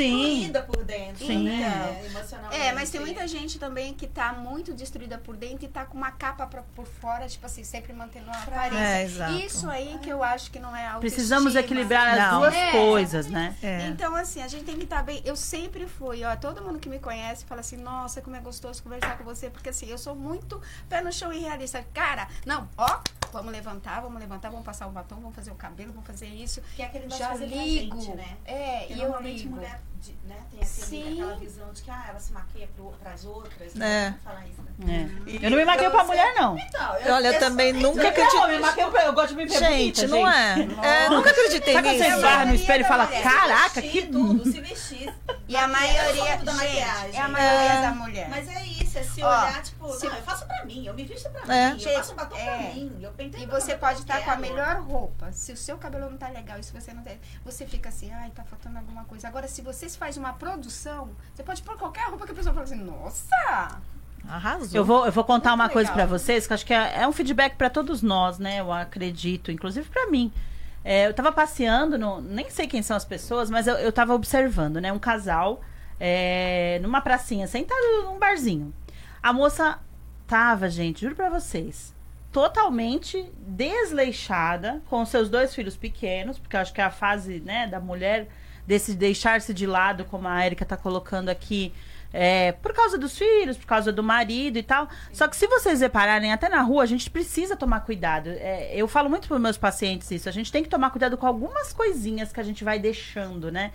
tá 0.02 0.08
Sim. 0.08 0.36
fluida 0.40 0.62
por 0.62 0.84
dentro, 0.84 1.26
Sim. 1.26 1.44
né? 1.44 2.02
Emocionalmente. 2.06 2.60
É, 2.62 2.72
mas 2.72 2.90
tem 2.90 3.00
muita 3.00 3.26
gente 3.28 3.58
também 3.58 3.92
que 3.94 4.06
tá 4.06 4.32
muito 4.32 4.72
destruída 4.72 5.18
por 5.18 5.36
dentro 5.36 5.64
e 5.64 5.68
tá 5.68 5.84
com 5.84 5.96
uma 5.96 6.10
capa 6.10 6.46
pra, 6.46 6.62
por 6.74 6.86
fora, 6.86 7.28
tipo 7.28 7.44
assim, 7.46 7.64
sempre 7.64 7.92
mantendo 7.92 8.30
a 8.30 8.34
aparência. 8.42 8.78
É, 8.78 9.04
exato. 9.04 9.32
Isso 9.34 9.68
aí 9.70 9.98
que 10.02 10.08
eu 10.10 10.22
acho 10.22 10.50
que 10.50 10.58
não 10.58 10.74
é 10.74 10.86
autoestima. 10.86 11.00
Precisamos 11.00 11.54
equilibrar 11.56 12.08
as 12.18 12.32
Não. 12.32 12.40
duas 12.40 12.54
É. 12.54 12.70
coisas, 12.72 13.26
né? 13.26 13.54
É. 13.62 13.86
Então, 13.88 14.14
assim, 14.14 14.42
a 14.42 14.48
gente 14.48 14.64
tem 14.64 14.76
que 14.76 14.84
estar 14.84 15.02
bem. 15.02 15.20
Eu 15.24 15.36
sempre 15.36 15.86
fui, 15.86 16.24
ó, 16.24 16.34
todo 16.36 16.62
mundo 16.62 16.78
que 16.78 16.88
me 16.88 16.98
conhece 16.98 17.44
fala 17.44 17.60
assim, 17.60 17.76
nossa, 17.76 18.20
como 18.20 18.36
é 18.36 18.40
gostoso 18.40 18.82
conversar 18.82 19.16
com 19.18 19.24
você, 19.24 19.50
porque 19.50 19.68
assim, 19.70 19.86
eu 19.86 19.98
sou 19.98 20.14
muito 20.14 20.60
pé 20.88 21.00
no 21.00 21.12
chão 21.12 21.32
e 21.32 21.38
realista. 21.40 21.84
Cara, 21.92 22.28
não, 22.46 22.68
ó, 22.76 23.00
vamos 23.32 23.52
levantar, 23.52 24.00
vamos 24.00 24.18
levantar, 24.20 24.50
vamos 24.50 24.64
passar 24.64 24.86
o 24.86 24.90
batom, 24.90 25.16
vamos 25.16 25.34
fazer 25.34 25.50
o 25.50 25.54
cabelo, 25.54 25.92
vamos 25.92 26.06
fazer 26.06 26.26
isso. 26.26 26.60
Que 26.76 26.82
é 26.82 26.86
aquele 26.86 27.04
negócio 27.06 27.24
Já 27.24 27.34
ligo. 27.46 28.00
gente, 28.00 28.16
né? 28.16 28.36
É, 28.44 28.88
e 28.92 28.92
eu 29.00 29.08
normalmente 29.08 29.42
ligo. 29.42 29.54
mulher 29.56 29.80
de- 30.00 30.18
né, 30.24 30.36
tem 30.50 30.60
aquele, 30.60 30.66
Sim. 30.66 31.12
aquela 31.22 31.36
visão 31.36 31.72
de 31.72 31.82
que 31.82 31.90
ah, 31.90 32.04
ela 32.08 32.18
se 32.20 32.32
maquia 32.32 32.68
para 33.02 33.12
as 33.12 33.24
outras. 33.24 33.74
É. 33.76 33.78
Né? 33.78 34.04
Vamos 34.10 34.22
falar 34.24 34.46
isso, 34.48 34.62
né? 34.62 35.10
É. 35.40 35.46
Eu 35.46 35.50
não 35.50 35.58
me 35.58 35.64
maquio 35.64 35.90
pra 35.90 36.04
mulher, 36.04 36.34
não. 36.34 36.58
Então, 36.58 36.90
Olha, 37.14 37.28
eu 37.28 37.38
também 37.38 37.72
nunca 37.72 38.02
Não, 38.02 38.08
acreditei. 38.10 38.84
eu 38.84 38.90
pra... 38.90 39.04
Eu 39.04 39.12
gosto 39.12 39.28
de 39.28 39.34
me 39.36 39.46
ver 39.46 39.58
Gente, 39.58 40.06
bonita, 40.06 40.08
não 40.08 40.32
gente. 40.56 40.80
é. 40.80 41.04
É, 41.04 41.08
Nunca 41.10 41.30
acreditei 41.30 41.74
Sabe 41.74 41.88
quando 41.88 41.98
você 41.98 42.04
nisso. 42.04 42.16
esbarra 42.16 42.44
no 42.46 42.54
espelho 42.54 42.84
e 42.84 42.88
fala, 42.88 43.06
caraca, 43.06 43.82
que... 43.82 44.06
tudo, 44.06 44.44
se 44.50 44.60
vestir. 44.60 45.14
E 45.48 45.56
a 45.56 45.68
maioria, 45.68 46.22
é 46.22 46.32
foco 46.32 46.44
da 46.44 46.52
maquiagem. 46.54 47.16
é 47.16 47.20
a 47.20 47.28
maioria 47.28 47.72
É. 47.72 47.82
da 47.82 47.90
mulher. 47.92 48.28
Mas 48.30 48.48
é 48.48 48.64
isso, 48.64 48.98
é 48.98 49.02
se 49.02 49.22
olhar, 49.22 49.62
tipo, 49.62 49.92
se- 49.92 50.06
não, 50.08 50.16
eu 50.16 50.22
faço 50.22 50.46
pra 50.46 50.64
mim, 50.64 50.86
eu 50.86 50.94
me 50.94 51.04
visto 51.04 51.28
pra 51.30 51.54
É. 51.54 51.74
mim, 51.74 51.82
eu 51.82 51.94
faço 51.94 52.14
batom 52.14 52.36
É. 52.36 52.44
pra 52.44 52.56
mim, 52.74 52.98
eu 53.02 53.10
penteio 53.12 53.42
E 53.42 53.46
você 53.46 53.74
pode 53.76 53.96
eu 53.96 54.00
estar 54.02 54.24
com 54.24 54.30
a 54.30 54.36
melhor 54.36 54.76
roupa. 54.80 55.30
Se 55.32 55.52
o 55.52 55.56
seu 55.56 55.76
cabelo 55.76 56.08
não 56.10 56.16
tá 56.16 56.28
legal 56.28 56.58
e 56.58 56.62
se 56.62 56.72
você 56.72 56.92
não 56.94 57.02
tem, 57.02 57.20
você 57.44 57.66
fica 57.66 57.88
assim, 57.90 58.10
ai, 58.12 58.30
tá 58.30 58.44
faltando 58.44 58.78
alguma 58.78 59.04
coisa. 59.04 59.28
Agora, 59.28 59.46
se 59.48 59.60
você 59.60 59.88
faz 59.96 60.16
uma 60.16 60.32
produção, 60.32 61.10
você 61.34 61.42
pode 61.42 61.62
pôr 61.62 61.76
qualquer 61.76 62.08
roupa 62.08 62.26
que 62.26 62.32
a 62.32 62.34
pessoa 62.34 62.54
fala 62.54 62.64
assim, 62.64 62.82
nossa! 62.82 63.80
Arrasou. 64.28 64.68
Eu 64.72 64.84
vou, 64.84 65.06
eu 65.06 65.12
vou 65.12 65.24
contar 65.24 65.50
Muito 65.50 65.62
uma 65.62 65.68
coisa 65.68 65.90
legal. 65.90 66.06
pra 66.06 66.18
vocês, 66.18 66.46
que 66.46 66.52
acho 66.52 66.66
que 66.66 66.74
é, 66.74 67.02
é 67.02 67.08
um 67.08 67.12
feedback 67.12 67.56
pra 67.56 67.70
todos 67.70 68.02
nós, 68.02 68.38
né? 68.38 68.60
Eu 68.60 68.72
acredito, 68.72 69.50
inclusive 69.50 69.88
pra 69.88 70.06
mim. 70.08 70.32
É, 70.84 71.06
eu 71.06 71.14
tava 71.14 71.32
passeando, 71.32 71.98
no, 71.98 72.20
nem 72.20 72.48
sei 72.50 72.66
quem 72.66 72.82
são 72.82 72.96
as 72.96 73.04
pessoas, 73.04 73.50
mas 73.50 73.66
eu, 73.66 73.74
eu 73.76 73.92
tava 73.92 74.14
observando, 74.14 74.80
né? 74.80 74.92
Um 74.92 74.98
casal 74.98 75.60
é, 75.98 76.78
numa 76.82 77.00
pracinha, 77.00 77.46
sentado 77.46 78.04
num 78.04 78.18
barzinho. 78.18 78.72
A 79.22 79.32
moça 79.32 79.78
tava, 80.26 80.70
gente, 80.70 81.02
juro 81.02 81.14
pra 81.14 81.28
vocês, 81.28 81.94
totalmente 82.32 83.30
desleixada 83.38 84.82
com 84.88 85.04
seus 85.04 85.28
dois 85.28 85.54
filhos 85.54 85.76
pequenos, 85.76 86.38
porque 86.38 86.56
eu 86.56 86.60
acho 86.60 86.72
que 86.72 86.80
é 86.80 86.84
a 86.84 86.90
fase, 86.90 87.40
né, 87.40 87.66
da 87.66 87.80
mulher 87.80 88.28
desse 88.70 88.94
deixar-se 88.94 89.52
de 89.52 89.66
lado, 89.66 90.04
como 90.04 90.28
a 90.28 90.46
Erika 90.46 90.64
tá 90.64 90.76
colocando 90.76 91.28
aqui, 91.28 91.72
é, 92.12 92.52
por 92.52 92.72
causa 92.72 92.96
dos 92.96 93.18
filhos, 93.18 93.56
por 93.56 93.66
causa 93.66 93.90
do 93.90 94.00
marido 94.00 94.58
e 94.58 94.62
tal. 94.62 94.88
Só 95.12 95.26
que 95.26 95.34
se 95.34 95.48
vocês 95.48 95.80
repararem, 95.80 96.32
até 96.32 96.48
na 96.48 96.62
rua, 96.62 96.84
a 96.84 96.86
gente 96.86 97.10
precisa 97.10 97.56
tomar 97.56 97.80
cuidado. 97.80 98.28
É, 98.28 98.70
eu 98.76 98.86
falo 98.86 99.10
muito 99.10 99.26
para 99.26 99.40
meus 99.40 99.58
pacientes 99.58 100.08
isso. 100.12 100.28
A 100.28 100.32
gente 100.32 100.52
tem 100.52 100.62
que 100.62 100.68
tomar 100.68 100.90
cuidado 100.90 101.16
com 101.16 101.26
algumas 101.26 101.72
coisinhas 101.72 102.32
que 102.32 102.38
a 102.38 102.44
gente 102.44 102.62
vai 102.62 102.78
deixando, 102.78 103.50
né? 103.50 103.72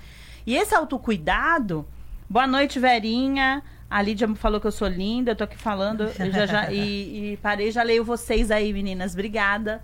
E 0.48 0.56
esse 0.56 0.74
autocuidado. 0.74 1.86
Boa 2.30 2.48
noite, 2.48 2.80
Verinha. 2.80 3.62
A 3.90 4.02
Lídia 4.02 4.34
falou 4.36 4.62
que 4.62 4.68
eu 4.68 4.72
sou 4.72 4.88
linda, 4.88 5.32
eu 5.32 5.36
tô 5.36 5.44
aqui 5.44 5.58
falando, 5.58 6.10
já, 6.32 6.46
já, 6.46 6.72
e, 6.72 7.34
e 7.34 7.38
parei, 7.38 7.70
já 7.70 7.84
leio 7.84 8.06
vocês 8.06 8.50
aí, 8.50 8.72
meninas. 8.72 9.12
Obrigada. 9.12 9.84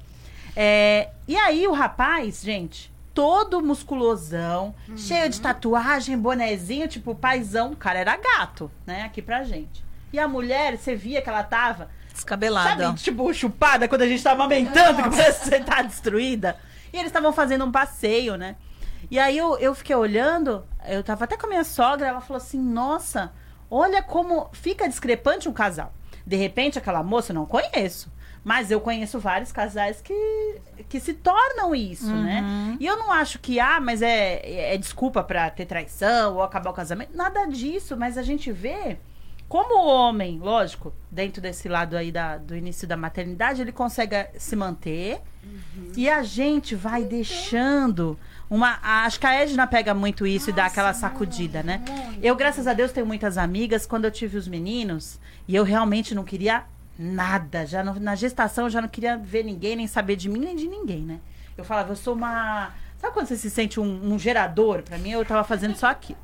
É, 0.56 1.10
e 1.28 1.36
aí, 1.36 1.68
o 1.68 1.74
rapaz, 1.74 2.42
gente, 2.42 2.92
todo 3.14 3.62
musculosão, 3.62 4.74
cheio 4.96 5.30
de 5.30 5.40
tatuagem, 5.40 6.18
bonezinho, 6.18 6.88
tipo, 6.88 7.14
paizão. 7.14 7.72
O 7.72 7.76
cara 7.76 8.00
era 8.00 8.18
gato, 8.18 8.72
né? 8.86 9.04
Aqui 9.04 9.22
pra 9.22 9.44
gente. 9.44 9.84
E 10.14 10.20
a 10.20 10.28
mulher, 10.28 10.78
você 10.78 10.96
via 10.96 11.22
que 11.22 11.30
ela 11.30 11.44
tava 11.44 11.90
Descabelada. 12.14 12.84
Sabe, 12.86 13.00
tipo, 13.00 13.34
chupada 13.34 13.88
quando 13.88 14.02
a 14.02 14.08
gente 14.08 14.24
tá 14.24 14.32
amamentando, 14.32 15.04
que 15.04 15.10
parece 15.10 15.42
que 15.42 15.50
você 15.50 15.60
tá 15.60 15.82
destruída. 15.82 16.58
E 16.92 16.98
eles 16.98 17.08
estavam 17.08 17.32
fazendo 17.32 17.66
um 17.66 17.72
passeio, 17.72 18.36
né? 18.36 18.56
E 19.10 19.18
aí 19.18 19.38
eu, 19.38 19.58
eu 19.58 19.74
fiquei 19.74 19.96
olhando, 19.96 20.66
eu 20.88 21.04
tava 21.04 21.24
até 21.24 21.38
com 21.38 21.46
a 21.46 21.50
minha 21.50 21.64
sogra, 21.64 22.08
ela 22.08 22.22
falou 22.22 22.38
assim: 22.38 22.60
nossa, 22.60 23.32
olha 23.70 24.04
como 24.04 24.50
fica 24.52 24.88
discrepante 24.88 25.50
um 25.50 25.54
casal. 25.54 25.94
De 26.26 26.36
repente, 26.36 26.78
aquela 26.78 27.02
moça 27.02 27.32
eu 27.32 27.36
não 27.36 27.46
conheço. 27.46 28.12
Mas 28.44 28.72
eu 28.72 28.82
conheço 28.82 29.20
vários 29.20 29.52
casais 29.52 30.02
que, 30.02 30.56
que 30.90 31.00
se 31.00 31.14
tornam 31.14 31.76
isso, 31.76 32.12
né? 32.12 32.76
E 32.80 32.86
eu 32.86 32.98
não 32.98 33.12
acho 33.12 33.38
que, 33.38 33.60
ah, 33.60 33.80
mas 33.80 34.02
é, 34.02 34.74
é 34.74 34.78
desculpa 34.78 35.24
pra 35.24 35.50
ter 35.52 35.66
traição 35.66 36.36
ou 36.36 36.44
acabar 36.44 36.72
o 36.72 36.74
casamento. 36.74 37.16
Nada 37.16 37.46
disso, 37.46 37.96
mas 37.96 38.18
a 38.18 38.24
gente 38.24 38.52
vê 38.52 38.98
como 39.52 39.84
o 39.84 39.86
homem, 39.86 40.40
lógico, 40.40 40.94
dentro 41.12 41.42
desse 41.42 41.68
lado 41.68 41.98
aí 41.98 42.10
da, 42.10 42.38
do 42.38 42.56
início 42.56 42.88
da 42.88 42.96
maternidade, 42.96 43.62
ele 43.62 43.74
consegue 43.74 44.16
se 44.40 44.56
manter. 44.56 45.20
E 45.98 46.10
a 46.10 46.24
gente 46.24 46.74
vai 46.74 47.04
deixando 47.04 48.18
uma. 48.50 48.80
Acho 48.82 49.20
que 49.20 49.28
a 49.28 49.34
Edna 49.34 49.68
pega 49.68 49.94
muito 49.94 50.26
isso 50.26 50.50
e 50.50 50.54
dá 50.54 50.68
aquela 50.68 50.94
sacudida, 50.94 51.62
né? 51.62 51.84
Eu, 52.24 52.34
graças 52.36 52.66
a 52.66 52.74
Deus, 52.74 52.94
tenho 52.94 53.06
muitas 53.06 53.38
amigas. 53.38 53.86
Quando 53.86 54.06
eu 54.06 54.12
tive 54.12 54.38
os 54.38 54.48
meninos, 54.48 55.20
e 55.46 55.54
eu 55.54 55.66
realmente 55.66 56.16
não 56.16 56.24
queria 56.24 56.64
nada. 56.98 57.66
Já 57.66 57.84
na 57.84 58.16
gestação 58.16 58.66
eu 58.66 58.70
já 58.70 58.82
não 58.82 58.90
queria 58.90 59.18
ver 59.18 59.44
ninguém, 59.44 59.76
nem 59.76 59.88
saber 59.88 60.16
de 60.16 60.30
mim, 60.30 60.40
nem 60.40 60.56
de 60.56 60.68
ninguém, 60.68 61.02
né? 61.02 61.20
Eu 61.58 61.64
falava, 61.64 61.92
eu 61.92 61.96
sou 61.96 62.14
uma. 62.14 62.72
Sabe 62.98 63.14
quando 63.14 63.28
você 63.28 63.36
se 63.36 63.50
sente 63.50 63.80
um, 63.80 64.14
um 64.14 64.20
gerador? 64.20 64.84
Pra 64.84 64.98
mim, 64.98 65.12
eu 65.12 65.26
tava 65.26 65.44
fazendo 65.44 65.76
só 65.76 65.88
aquilo. 65.88 66.20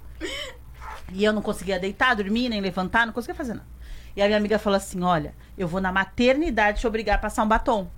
E 1.12 1.23
eu 1.23 1.34
não 1.34 1.41
conseguia 1.41 1.80
deitar, 1.80 2.15
dormir, 2.15 2.49
nem 2.49 2.62
levantar, 2.62 3.06
não 3.06 3.13
conseguia 3.13 3.36
fazer 3.36 3.53
nada. 3.53 3.67
E 4.15 4.21
a 4.21 4.25
minha 4.25 4.38
amiga 4.38 4.60
falou 4.60 4.77
assim: 4.77 5.01
olha, 5.03 5.34
eu 5.58 5.67
vou 5.67 5.80
na 5.80 5.91
maternidade 5.91 6.82
te 6.82 6.88
obrigar 6.88 7.15
a 7.15 7.19
passar 7.19 7.43
um 7.43 7.47
batom. 7.47 7.89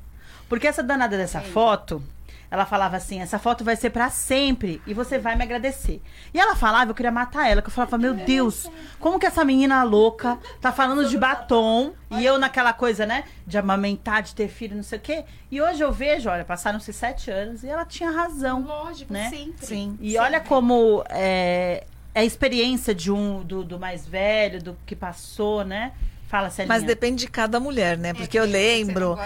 Porque 0.47 0.67
essa 0.67 0.83
danada 0.83 1.17
dessa 1.17 1.41
foto, 1.41 2.03
ela 2.51 2.65
falava 2.65 2.97
assim: 2.97 3.21
essa 3.21 3.37
foto 3.37 3.63
vai 3.63 3.75
ser 3.75 3.89
pra 3.91 4.09
sempre 4.09 4.81
e 4.87 4.93
você 4.93 5.19
vai 5.19 5.35
me 5.35 5.43
agradecer. 5.43 6.01
E 6.33 6.39
ela 6.39 6.55
falava, 6.55 6.91
eu 6.91 6.95
queria 6.95 7.11
matar 7.11 7.49
ela, 7.49 7.61
que 7.61 7.67
eu 7.67 7.71
falava: 7.73 7.97
meu 7.97 8.13
Deus, 8.13 8.67
como 8.99 9.19
que 9.19 9.25
essa 9.25 9.45
menina 9.45 9.83
louca 9.83 10.37
tá 10.59 10.71
falando 10.71 11.07
de 11.07 11.17
batom 11.17 11.93
e 12.11 12.25
eu 12.25 12.39
naquela 12.39 12.73
coisa, 12.73 13.05
né, 13.05 13.23
de 13.45 13.57
amamentar, 13.57 14.23
de 14.23 14.33
ter 14.33 14.47
filho, 14.47 14.75
não 14.75 14.83
sei 14.83 14.97
o 14.97 15.01
quê. 15.01 15.25
E 15.51 15.61
hoje 15.61 15.83
eu 15.83 15.91
vejo, 15.91 16.29
olha, 16.29 16.43
passaram-se 16.43 16.91
sete 16.91 17.29
anos 17.29 17.63
e 17.63 17.67
ela 17.67 17.85
tinha 17.85 18.09
razão. 18.09 18.61
Lógico, 18.61 19.13
né? 19.13 19.29
sempre. 19.29 19.65
Sim. 19.65 19.97
E 20.01 20.17
olha 20.17 20.39
como 20.39 21.03
é, 21.09 21.83
é 22.13 22.21
a 22.21 22.25
experiência 22.25 22.95
de 22.95 23.11
um 23.11 23.43
do, 23.43 23.63
do 23.63 23.79
mais 23.79 24.07
velho, 24.07 24.61
do 24.61 24.77
que 24.85 24.95
passou, 24.95 25.63
né? 25.63 25.93
Fala, 26.29 26.51
Celinha. 26.51 26.67
Mas 26.67 26.83
depende 26.83 27.25
de 27.25 27.27
cada 27.27 27.59
mulher, 27.59 27.97
né? 27.97 28.13
Porque 28.13 28.37
eu 28.37 28.43
É, 28.43 28.45
você 28.45 28.53
lembro 28.53 29.17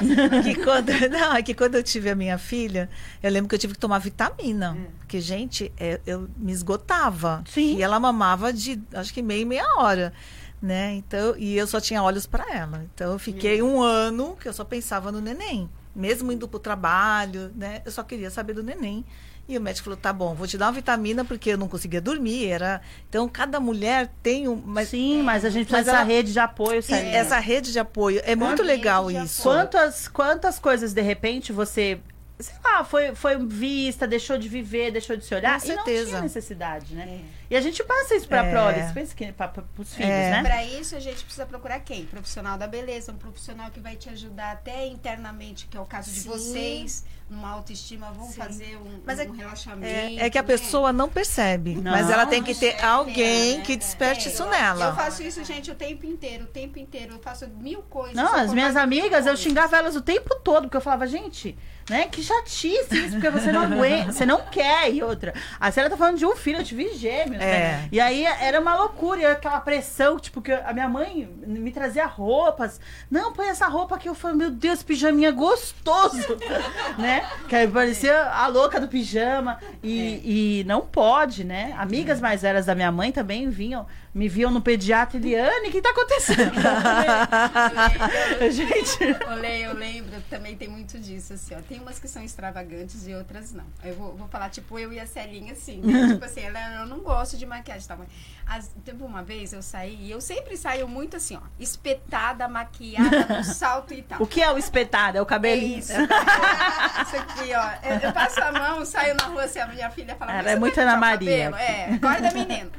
que 0.42 0.56
quando, 0.56 0.88
não, 1.12 1.36
é 1.36 1.44
que 1.44 1.54
quando 1.54 1.76
eu 1.76 1.84
tive 1.84 2.10
a 2.10 2.16
minha 2.16 2.38
filha, 2.38 2.89
eu 3.22 3.30
lembro 3.30 3.50
que 3.50 3.56
eu 3.56 3.60
tive 3.60 3.74
que 3.74 3.80
tomar 3.80 4.00
vitamina. 4.00 4.78
Porque, 5.00 5.20
gente, 5.20 5.70
é, 5.78 6.00
eu 6.06 6.30
me 6.38 6.54
esgotava. 6.54 7.44
Sim. 7.46 7.76
E 7.76 7.84
ela 7.84 8.00
mamava 8.00 8.54
de, 8.54 8.82
acho 8.94 9.13
que 9.13 9.22
meia 9.22 9.42
e 9.42 9.46
meia 9.46 9.66
hora. 9.76 10.13
Né? 10.62 10.94
Então, 10.94 11.36
e 11.38 11.58
eu 11.58 11.68
só 11.68 11.82
tinha 11.82 12.02
olhos 12.02 12.26
para 12.26 12.50
ela. 12.56 12.86
Então 12.94 13.12
eu 13.12 13.20
fiquei 13.20 13.62
um 13.62 13.82
ano 13.82 14.38
que 14.39 14.48
eu 14.48 14.54
só 14.54 14.63
pensava 14.63 15.12
no 15.12 15.20
neném. 15.20 15.70
Mesmo 15.94 16.32
indo 16.32 16.48
pro 16.48 16.58
trabalho, 16.58 17.52
né? 17.54 17.82
Eu 17.84 17.92
só 17.92 18.02
queria 18.02 18.30
saber 18.30 18.54
do 18.54 18.63
neném. 18.63 19.04
E 19.47 19.58
o 19.58 19.62
médico 19.62 19.84
falou: 19.86 19.97
tá 19.97 20.13
bom, 20.13 20.34
vou 20.34 20.47
te 20.47 20.58
dar 20.58 20.67
uma 20.67 20.71
vitamina, 20.71 21.25
porque 21.25 21.49
eu 21.51 21.58
não 21.58 21.67
conseguia 21.67 21.99
dormir. 21.99 22.47
Era... 22.47 22.82
Então, 23.10 23.27
cada 23.27 23.60
mulher 23.60 24.10
tem 24.23 24.47
um. 24.47 24.56
Mas, 24.56 24.89
Sim, 24.89 25.21
mas 25.21 25.43
a 25.43 25.49
gente 25.49 25.69
Mas 25.71 25.82
precisa 25.84 25.91
dessa 25.91 25.97
ela- 25.97 26.06
rede 26.08 26.32
de 26.32 26.39
apoio, 26.39 26.82
e 26.88 26.93
essa 26.93 27.39
rede 27.39 27.71
de 27.71 27.79
apoio 27.79 28.21
é 28.23 28.36
muito 28.36 28.63
legal 28.63 29.12
isso. 29.12 29.43
Quantas, 29.43 30.08
quantas 30.08 30.60
coisas, 30.60 30.93
de 30.93 31.01
repente, 31.01 31.51
você, 31.51 31.99
sei 32.39 32.56
lá, 32.63 32.84
foi, 32.86 33.13
foi 33.15 33.38
vista, 33.45 34.08
deixou 34.08 34.38
de 34.38 34.47
viver, 34.47 34.91
deixou 34.91 35.17
de 35.17 35.25
se 35.25 35.36
olhar. 35.36 35.60
Com 35.60 35.65
E 35.65 35.69
não 35.69 35.75
certeza. 35.84 36.10
tinha 36.10 36.21
necessidade, 36.21 36.95
né? 36.95 37.21
E 37.49 37.56
a 37.56 37.62
gente 37.62 37.84
passa 37.84 38.15
isso 38.15 38.27
pra 38.27 38.45
É. 38.45 38.51
proles, 38.51 38.91
pensa 38.93 39.13
que 39.15 39.32
pra, 39.32 39.47
pra, 39.47 39.63
pros 39.75 39.93
filhos, 39.93 40.10
É. 40.10 40.32
né? 40.32 40.43
Para 40.43 40.63
isso, 40.65 40.95
a 40.95 40.99
gente 40.99 41.23
precisa 41.23 41.45
procurar 41.45 41.79
quem? 41.82 42.06
Profissional 42.06 42.58
da 42.58 42.67
beleza, 42.67 43.12
um 43.12 43.17
profissional 43.17 43.69
que 43.69 43.79
vai 43.79 43.95
te 43.95 44.10
ajudar 44.10 44.51
até 44.53 44.88
internamente, 44.88 45.67
que 45.67 45.77
é 45.77 45.79
o 45.79 45.86
caso 45.86 46.12
de 46.12 46.21
Sim. 46.21 46.29
vocês, 46.29 47.06
numa 47.29 47.49
autoestima, 47.51 48.12
vão 48.12 48.27
Sim. 48.27 48.34
fazer 48.34 48.77
um, 48.77 49.01
Mas 49.06 49.19
é- 49.19 49.25
um 49.25 49.32
relaxamento. 49.32 49.86
É, 49.93 50.25
é 50.25 50.29
que 50.29 50.38
a 50.38 50.41
né? 50.41 50.47
pessoa 50.47 50.91
não 50.93 51.10
percebe, 51.10 51.75
Não. 51.75 51.91
mas 51.91 52.10
ela 52.10 52.25
tem 52.25 52.41
que 52.43 52.56
ter 52.56 52.75
É, 52.79 52.84
alguém 52.84 53.60
é, 53.60 53.62
que 53.62 53.73
é, 53.73 53.75
desperte 53.75 54.27
é. 54.27 54.32
isso 54.32 54.43
Eu- 54.43 54.49
nela. 54.49 54.86
Eu 54.88 54.95
faço 54.95 55.21
isso, 55.23 55.43
gente, 55.43 55.69
o 55.71 55.75
tempo 55.75 56.06
inteiro, 56.06 56.45
o 56.45 56.47
tempo 56.47 56.79
inteiro. 56.79 57.13
Eu 57.15 57.19
faço 57.19 57.47
mil 57.47 57.82
coisas. 57.84 58.15
Não, 58.15 58.34
as 58.36 58.53
minhas 58.53 58.75
amigas, 58.75 59.25
eu 59.25 59.36
xingava 59.38 59.77
elas 59.77 59.95
o 59.95 60.01
tempo 60.01 60.36
todo, 60.43 60.63
porque 60.63 60.77
eu 60.77 60.82
falava, 60.82 61.06
gente, 61.08 61.58
né, 61.89 62.08
que 62.08 62.21
chatice 62.23 62.95
isso, 62.97 63.12
porque 63.13 63.29
você 63.29 63.51
não 63.51 63.62
aguenta, 63.63 64.12
você 64.12 64.25
não 64.25 64.45
quer. 64.45 64.93
E 64.93 65.01
outra, 65.03 65.34
a 65.60 65.71
senhora 65.71 65.89
tá 65.89 65.97
falando 65.97 66.17
de 66.17 66.25
um 66.25 66.36
filho, 66.36 66.60
eu 66.60 66.63
tive 66.63 66.93
gêmeos, 66.95 67.33
né? 67.38 67.46
É. 67.46 67.88
E 67.91 68.00
aí 68.00 68.26
era 68.26 68.60
uma 68.60 68.76
loucura, 68.76 69.32
aquela 69.32 69.60
pressão, 69.60 70.19
tipo, 70.19 70.41
que 70.41 70.52
a 70.52 70.74
minha 70.74 70.88
mãe 70.88 71.30
me 71.46 71.72
trazia 71.72 72.06
roupas. 72.06 72.80
Não, 73.10 73.34
põe 73.34 73.48
essa 73.48 73.67
roupa 73.67 73.96
aqui. 73.96 74.08
Eu 74.08 74.15
falei, 74.15 74.38
meu 74.38 74.52
Deus, 74.52 74.84
pijaminha 74.84 75.32
gostoso, 75.32 76.38
né? 76.98 77.26
Que 77.48 77.56
aí 77.56 77.67
parecia 77.67 78.24
a 78.26 78.48
louca 78.48 78.80
do 78.80 78.88
pijama. 78.88 79.60
E, 79.82 80.60
e 80.62 80.63
não 80.65 80.82
pode, 80.82 81.43
né? 81.43 81.74
Amigas 81.78 82.19
mais 82.22 82.41
velhas 82.41 82.65
da 82.65 82.76
minha 82.76 82.91
mãe 82.91 83.12
também 83.12 83.50
vinham, 83.50 83.86
me 84.13 84.30
viam 84.30 84.52
no 84.52 84.62
pediatra, 84.62 85.17
Eliane, 85.17 85.69
o 85.69 85.71
que 85.71 85.82
tá 85.82 85.89
acontecendo? 85.89 86.54
Gente... 88.52 89.04
Eu 89.04 89.43
eu 89.73 89.73
lembro, 89.73 90.21
também 90.30 90.56
tem 90.56 90.67
muito 90.67 90.99
disso, 90.99 91.34
assim, 91.34 91.56
ó. 91.56 91.60
Tem 91.62 91.80
umas 91.80 91.97
que 91.99 92.08
são 92.08 92.23
extravagantes 92.23 93.08
e 93.08 93.13
outras 93.13 93.54
não. 93.54 93.63
Eu 93.84 93.95
vou, 93.95 94.15
vou 94.15 94.28
falar, 94.28 94.49
tipo, 94.49 94.78
eu 94.78 94.91
e 94.93 94.99
a 94.99 95.06
Celinha, 95.08 95.54
assim, 95.54 95.82
né? 95.82 96.10
tipo 96.13 96.23
assim, 96.26 96.41
ela, 96.41 96.82
eu 96.82 96.86
não 96.86 96.99
gosto 96.99 97.38
de 97.38 97.45
maquiagem, 97.45 97.88
tá? 97.88 97.95
Mas 97.95 98.08
as- 98.45 98.71
teve 98.86 99.04
uma 99.04 99.23
vez 99.23 99.52
eu 99.54 99.62
saí, 99.62 99.97
e 100.02 100.12
eu 100.12 100.21
sempre 100.21 100.56
saio 100.58 100.88
muito 100.88 101.17
assim, 101.17 101.36
ó, 101.38 101.41
espetada, 101.60 102.47
maquiada, 102.47 103.38
no 103.38 103.43
salto 103.43 103.93
e 103.93 104.02
tal. 104.04 104.21
O 104.21 104.28
que 104.28 104.41
é 104.41 104.52
o 104.52 104.58
espetado? 104.58 105.17
É 105.17 105.21
o 105.21 105.23
É 105.23 105.28
cabelinho? 105.28 105.80
isso. 105.80 105.91
isso 105.93 107.15
aqui, 107.17 107.52
ó. 107.56 107.88
Eu, 107.89 107.99
eu 107.99 108.13
passo 108.13 108.41
a 108.41 108.52
mão, 108.52 108.86
saio 108.86 109.15
na 109.15 109.26
rua, 109.26 109.43
assim, 109.43 109.60
a 109.60 109.67
minha 109.67 109.89
filha 109.89 110.15
fala... 110.15 110.32
Ela 110.34 110.43
"Mas 110.43 110.52
é 110.54 110.60
muito 110.60 110.80
Ana 110.80 110.97
Maria 110.97 111.52
cabelo?" 111.52 111.56
aqui. 111.56 111.63
É, 111.71 111.93
acorda 111.95 112.32
menino. 112.32 112.71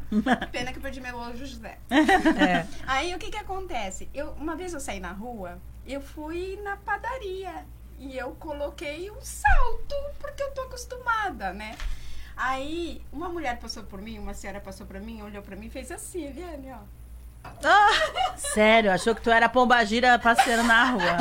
Pena 0.52 0.70
que 0.72 0.78
eu 0.78 0.82
perdi 0.82 1.00
meu 1.00 1.18
José. 1.32 1.78
É. 1.90 2.66
Aí 2.86 3.14
o 3.14 3.18
que 3.18 3.30
que 3.30 3.38
acontece? 3.38 4.08
Eu, 4.12 4.32
uma 4.32 4.56
vez 4.56 4.74
eu 4.74 4.80
saí 4.80 5.00
na 5.00 5.12
rua, 5.12 5.60
eu 5.86 6.00
fui 6.00 6.60
na 6.62 6.76
padaria 6.76 7.64
e 7.98 8.16
eu 8.16 8.32
coloquei 8.32 9.10
um 9.10 9.20
salto, 9.20 9.94
porque 10.20 10.42
eu 10.42 10.52
tô 10.52 10.62
acostumada, 10.62 11.52
né? 11.52 11.76
Aí 12.36 13.02
uma 13.12 13.28
mulher 13.28 13.58
passou 13.58 13.84
por 13.84 14.00
mim, 14.00 14.18
uma 14.18 14.34
senhora 14.34 14.60
passou 14.60 14.86
por 14.86 15.00
mim, 15.00 15.22
olhou 15.22 15.42
pra 15.42 15.56
mim 15.56 15.66
e 15.66 15.70
fez 15.70 15.90
assim, 15.90 16.24
Eliane, 16.24 16.72
ó. 16.72 16.80
Sério, 18.36 18.92
achou 18.92 19.14
que 19.14 19.20
tu 19.22 19.30
era 19.30 19.48
pombagira 19.48 20.18
passeando 20.18 20.64
na 20.64 20.84
rua. 20.90 21.16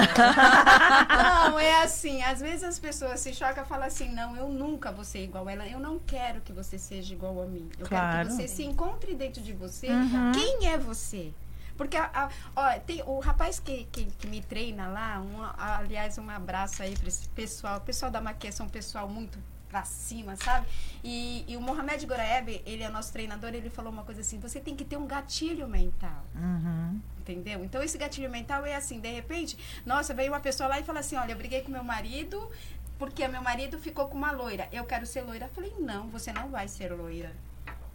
Não, 1.50 1.60
é 1.60 1.82
assim, 1.84 2.22
às 2.24 2.40
vezes 2.40 2.64
as 2.64 2.80
pessoas 2.80 3.20
se 3.20 3.34
chocam 3.34 3.64
e 3.64 3.68
falam 3.68 3.88
assim, 3.88 4.10
não, 4.10 4.36
eu 4.36 4.48
nunca 4.50 4.92
vou 4.92 5.04
ser 5.06 5.24
igual 5.24 5.48
a 5.48 5.52
ela, 5.52 5.68
eu 5.68 5.80
não 5.80 6.00
quero 6.00 6.42
que 6.42 6.52
você 6.52 6.78
seja 6.78 7.14
igual 7.14 7.42
a 7.42 7.46
mim. 7.46 7.70
Eu 7.80 7.88
Claro. 7.88 8.18
quero 8.18 8.30
que 8.30 8.36
você 8.36 8.48
se 8.48 8.64
encontre 8.64 9.14
dentro 9.16 9.42
de 9.42 9.54
você, 9.54 9.88
Uhum. 9.90 10.32
quem 10.34 10.68
é 10.70 10.78
você? 10.78 11.32
Porque, 11.76 11.98
a, 11.98 12.10
a- 12.14 12.30
ó, 12.56 12.80
tem 12.86 13.02
o 13.06 13.20
rapaz 13.20 13.60
que, 13.60 13.86
que, 13.92 14.06
que 14.06 14.28
me 14.28 14.42
treina 14.42 14.88
lá, 14.88 15.20
um, 15.20 15.44
aliás, 15.58 16.18
um 16.20 16.30
abraço 16.30 16.84
aí 16.84 16.96
para 16.96 17.08
esse 17.08 17.28
pessoal. 17.30 17.78
O 17.78 17.82
pessoal 17.82 18.12
da 18.12 18.22
maquia 18.22 18.52
é 18.58 18.64
um 18.64 18.70
pessoal 18.70 19.08
muito 19.10 19.40
pra 19.74 19.84
cima, 19.84 20.36
sabe? 20.36 20.68
E, 21.04 21.44
e 21.48 21.58
o 21.58 21.62
Mohamed 21.62 22.06
Goraeb, 22.06 22.62
ele 22.64 22.84
é 22.84 22.90
nosso 22.90 23.12
treinador, 23.12 23.56
ele 23.56 23.72
falou 23.72 23.92
uma 23.92 24.04
coisa 24.04 24.22
assim, 24.22 24.40
você 24.40 24.60
tem 24.60 24.76
que 24.76 24.86
ter 24.86 24.98
um 24.98 25.08
gatilho 25.08 25.68
mental. 25.68 26.24
Uhum. 26.36 27.02
Entendeu? 27.18 27.66
Então 27.66 27.82
esse 27.82 27.98
gatilho 27.98 28.30
mental 28.30 28.68
é 28.68 28.76
assim, 28.76 29.00
de 29.00 29.12
repente, 29.12 29.58
nossa, 29.84 30.14
veio 30.14 30.32
uma 30.32 30.40
pessoa 30.40 30.70
lá 30.70 30.80
e 30.80 30.84
fala 30.84 31.00
assim, 31.00 31.16
olha, 31.16 31.32
eu 31.32 31.38
briguei 31.38 31.62
com 31.62 31.72
meu 31.72 31.84
marido 31.84 32.52
porque 33.00 33.28
meu 33.28 33.42
marido 33.42 33.80
ficou 33.80 34.08
com 34.08 34.16
uma 34.16 34.32
loira. 34.32 34.70
Eu 34.72 34.86
quero 34.86 35.08
ser 35.08 35.24
loira. 35.24 35.48
Eu 35.48 35.50
falei, 35.50 35.74
não, 35.80 36.08
você 36.10 36.32
não 36.32 36.50
vai 36.50 36.68
ser 36.68 36.94
loira. 36.94 37.34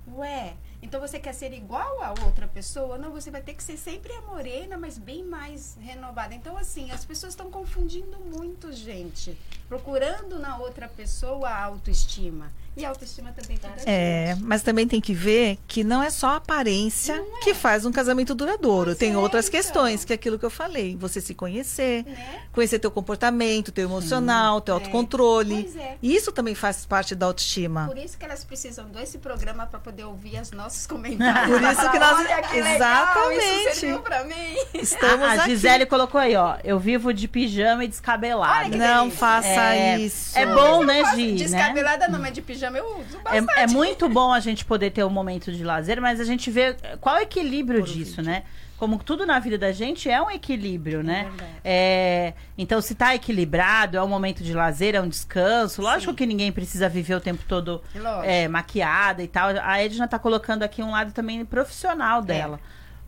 Ué, 0.08 0.56
então 0.80 1.00
você 1.00 1.18
quer 1.18 1.32
ser 1.34 1.52
igual 1.52 2.02
a 2.02 2.10
outra 2.24 2.46
pessoa? 2.46 2.96
Não, 2.96 3.10
você 3.10 3.30
vai 3.30 3.40
ter 3.42 3.54
que 3.54 3.62
ser 3.62 3.76
sempre 3.76 4.12
a 4.12 4.20
morena, 4.22 4.78
mas 4.78 4.96
bem 4.96 5.24
mais 5.24 5.76
renovada. 5.80 6.34
Então, 6.34 6.56
assim, 6.56 6.90
as 6.92 7.04
pessoas 7.04 7.32
estão 7.32 7.50
confundindo 7.50 8.16
muito, 8.18 8.72
gente. 8.72 9.36
Procurando 9.68 10.38
na 10.38 10.56
outra 10.58 10.88
pessoa 10.88 11.48
a 11.48 11.64
autoestima. 11.64 12.50
E 12.78 12.84
a 12.84 12.90
autoestima 12.90 13.32
também 13.32 13.56
tá 13.56 13.74
É, 13.86 14.36
mas 14.40 14.62
também 14.62 14.86
tem 14.86 15.00
que 15.00 15.12
ver 15.12 15.58
que 15.66 15.82
não 15.82 16.00
é 16.00 16.10
só 16.10 16.28
a 16.28 16.36
aparência 16.36 17.20
que 17.42 17.52
faz 17.52 17.84
um 17.84 17.90
casamento 17.90 18.36
duradouro. 18.36 18.90
Pois 18.90 18.98
tem 18.98 19.14
é, 19.14 19.18
outras 19.18 19.48
então. 19.48 19.60
questões, 19.60 20.04
que 20.04 20.12
é 20.12 20.14
aquilo 20.14 20.38
que 20.38 20.44
eu 20.44 20.50
falei. 20.50 20.96
Você 20.96 21.20
se 21.20 21.34
conhecer, 21.34 22.04
Né? 22.04 22.44
conhecer 22.52 22.78
teu 22.78 22.90
comportamento, 22.90 23.72
teu 23.72 23.84
emocional, 23.84 24.60
teu 24.60 24.74
autocontrole. 24.74 25.64
Pois 25.64 25.76
é. 25.76 25.98
Isso 26.00 26.30
também 26.30 26.54
faz 26.54 26.86
parte 26.86 27.16
da 27.16 27.26
autoestima. 27.26 27.86
Por 27.88 27.98
isso 27.98 28.16
que 28.16 28.24
elas 28.24 28.44
precisam 28.44 28.88
desse 28.90 29.18
programa 29.18 29.66
para 29.66 29.80
poder 29.80 30.04
ouvir 30.04 30.40
os 30.40 30.52
nossos 30.68 30.86
comentários. 30.86 31.58
Por 31.58 31.62
isso 31.70 31.90
que 31.90 31.98
nós- 31.98 32.18
Olha 32.18 32.42
que 32.42 32.60
legal, 32.60 33.30
Exatamente. 33.32 33.68
Isso 33.68 33.80
serviu 33.80 34.00
pra 34.00 34.24
mim. 34.24 34.56
Estamos 34.74 35.26
a, 35.26 35.30
a 35.30 35.34
aqui. 35.34 35.50
Gisele 35.50 35.86
colocou 35.86 36.20
aí, 36.20 36.36
ó. 36.36 36.56
Eu 36.62 36.78
vivo 36.78 37.12
de 37.12 37.26
pijama 37.26 37.84
e 37.84 37.88
descabelada. 37.88 38.60
Olha 38.60 38.70
que 38.70 38.76
Não 38.76 39.04
delícia. 39.04 39.18
faça 39.18 39.48
É, 39.48 39.98
isso. 39.98 40.38
é 40.38 40.46
bom, 40.46 40.84
né, 40.84 41.02
Gi? 41.14 41.32
né? 41.32 41.36
Descabelada 41.38 42.08
não, 42.08 42.20
mas 42.20 42.32
de 42.32 42.42
pijama 42.42 42.76
eu 42.78 42.84
uso 42.98 43.18
bastante. 43.24 43.50
É, 43.56 43.62
é 43.62 43.66
muito 43.66 44.08
bom 44.08 44.32
a 44.32 44.40
gente 44.40 44.64
poder 44.64 44.90
ter 44.90 45.04
um 45.04 45.10
momento 45.10 45.50
de 45.50 45.64
lazer, 45.64 46.00
mas 46.00 46.20
a 46.20 46.24
gente 46.24 46.50
vê 46.50 46.76
qual 47.00 47.16
é 47.16 47.20
o 47.20 47.22
equilíbrio 47.22 47.82
disso, 47.82 48.20
né? 48.22 48.42
Como 48.78 48.96
tudo 49.02 49.26
na 49.26 49.40
vida 49.40 49.58
da 49.58 49.72
gente 49.72 50.08
é 50.08 50.22
um 50.22 50.30
equilíbrio, 50.30 51.02
né? 51.02 51.24
verdade. 51.24 51.50
É, 51.64 52.32
então, 52.56 52.80
se 52.80 52.94
tá 52.94 53.14
equilibrado, 53.14 53.96
é 53.96 54.02
um 54.02 54.06
momento 54.06 54.42
de 54.42 54.54
lazer, 54.54 54.94
é 54.94 55.00
um 55.00 55.08
descanso. 55.08 55.82
Lógico 55.82 56.12
Sim. 56.12 56.16
que 56.16 56.26
ninguém 56.26 56.52
precisa 56.52 56.88
viver 56.88 57.16
o 57.16 57.20
tempo 57.20 57.42
todo 57.48 57.82
é, 58.22 58.46
maquiada 58.46 59.20
e 59.22 59.26
tal. 59.26 59.50
A 59.62 59.82
Edna 59.82 60.06
tá 60.06 60.18
colocando 60.18 60.62
aqui 60.62 60.80
um 60.80 60.92
lado 60.92 61.12
também 61.12 61.44
profissional 61.44 62.22
dela. 62.22 62.60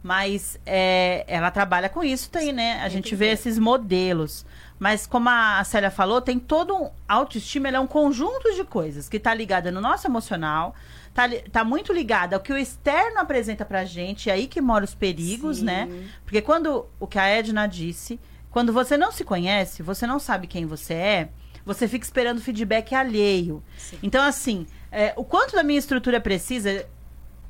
Mas 0.03 0.59
é, 0.67 1.25
ela 1.29 1.51
trabalha 1.51 1.89
com 1.89 2.03
isso, 2.03 2.31
tem, 2.31 2.53
né? 2.53 2.81
A 2.83 2.89
gente 2.89 3.15
vê 3.15 3.27
esses 3.27 3.59
modelos. 3.59 4.45
Mas 4.81 5.07
como 5.07 5.29
a 5.29 5.63
Célia 5.63 5.91
falou, 5.91 6.23
tem 6.23 6.39
todo 6.39 6.75
um 6.75 6.91
autoestima, 7.07 7.69
é 7.69 7.79
um 7.79 7.87
conjunto 7.87 8.55
de 8.55 8.65
coisas 8.65 9.11
que 9.11 9.21
tá 9.21 9.35
ligada 9.35 9.71
no 9.71 9.79
nosso 9.79 10.07
emocional, 10.07 10.75
tá, 11.13 11.25
tá 11.53 11.63
muito 11.63 11.93
ligada 11.93 12.35
ao 12.35 12.41
que 12.41 12.51
o 12.51 12.57
externo 12.57 13.21
apresenta 13.21 13.63
pra 13.67 13.85
gente, 13.85 14.31
é 14.31 14.33
aí 14.33 14.47
que 14.47 14.59
moram 14.59 14.85
os 14.85 14.95
perigos, 14.95 15.59
Sim. 15.59 15.65
né? 15.67 15.89
Porque 16.25 16.41
quando, 16.41 16.87
o 16.99 17.07
que 17.07 17.19
a 17.19 17.27
Edna 17.27 17.67
disse, 17.67 18.19
quando 18.51 18.73
você 18.73 18.97
não 18.97 19.13
se 19.13 19.23
conhece, 19.23 19.83
você 19.83 20.07
não 20.07 20.19
sabe 20.19 20.47
quem 20.47 20.65
você 20.65 20.95
é, 20.95 21.29
você 21.63 21.87
fica 21.87 22.07
esperando 22.07 22.41
feedback 22.41 22.95
alheio. 22.95 23.63
Sim. 23.77 23.99
Então, 24.03 24.25
assim, 24.25 24.67
é, 24.91 25.13
o 25.15 25.23
quanto 25.25 25.55
da 25.55 25.63
minha 25.63 25.79
estrutura 25.79 26.19
precisa, 26.19 26.87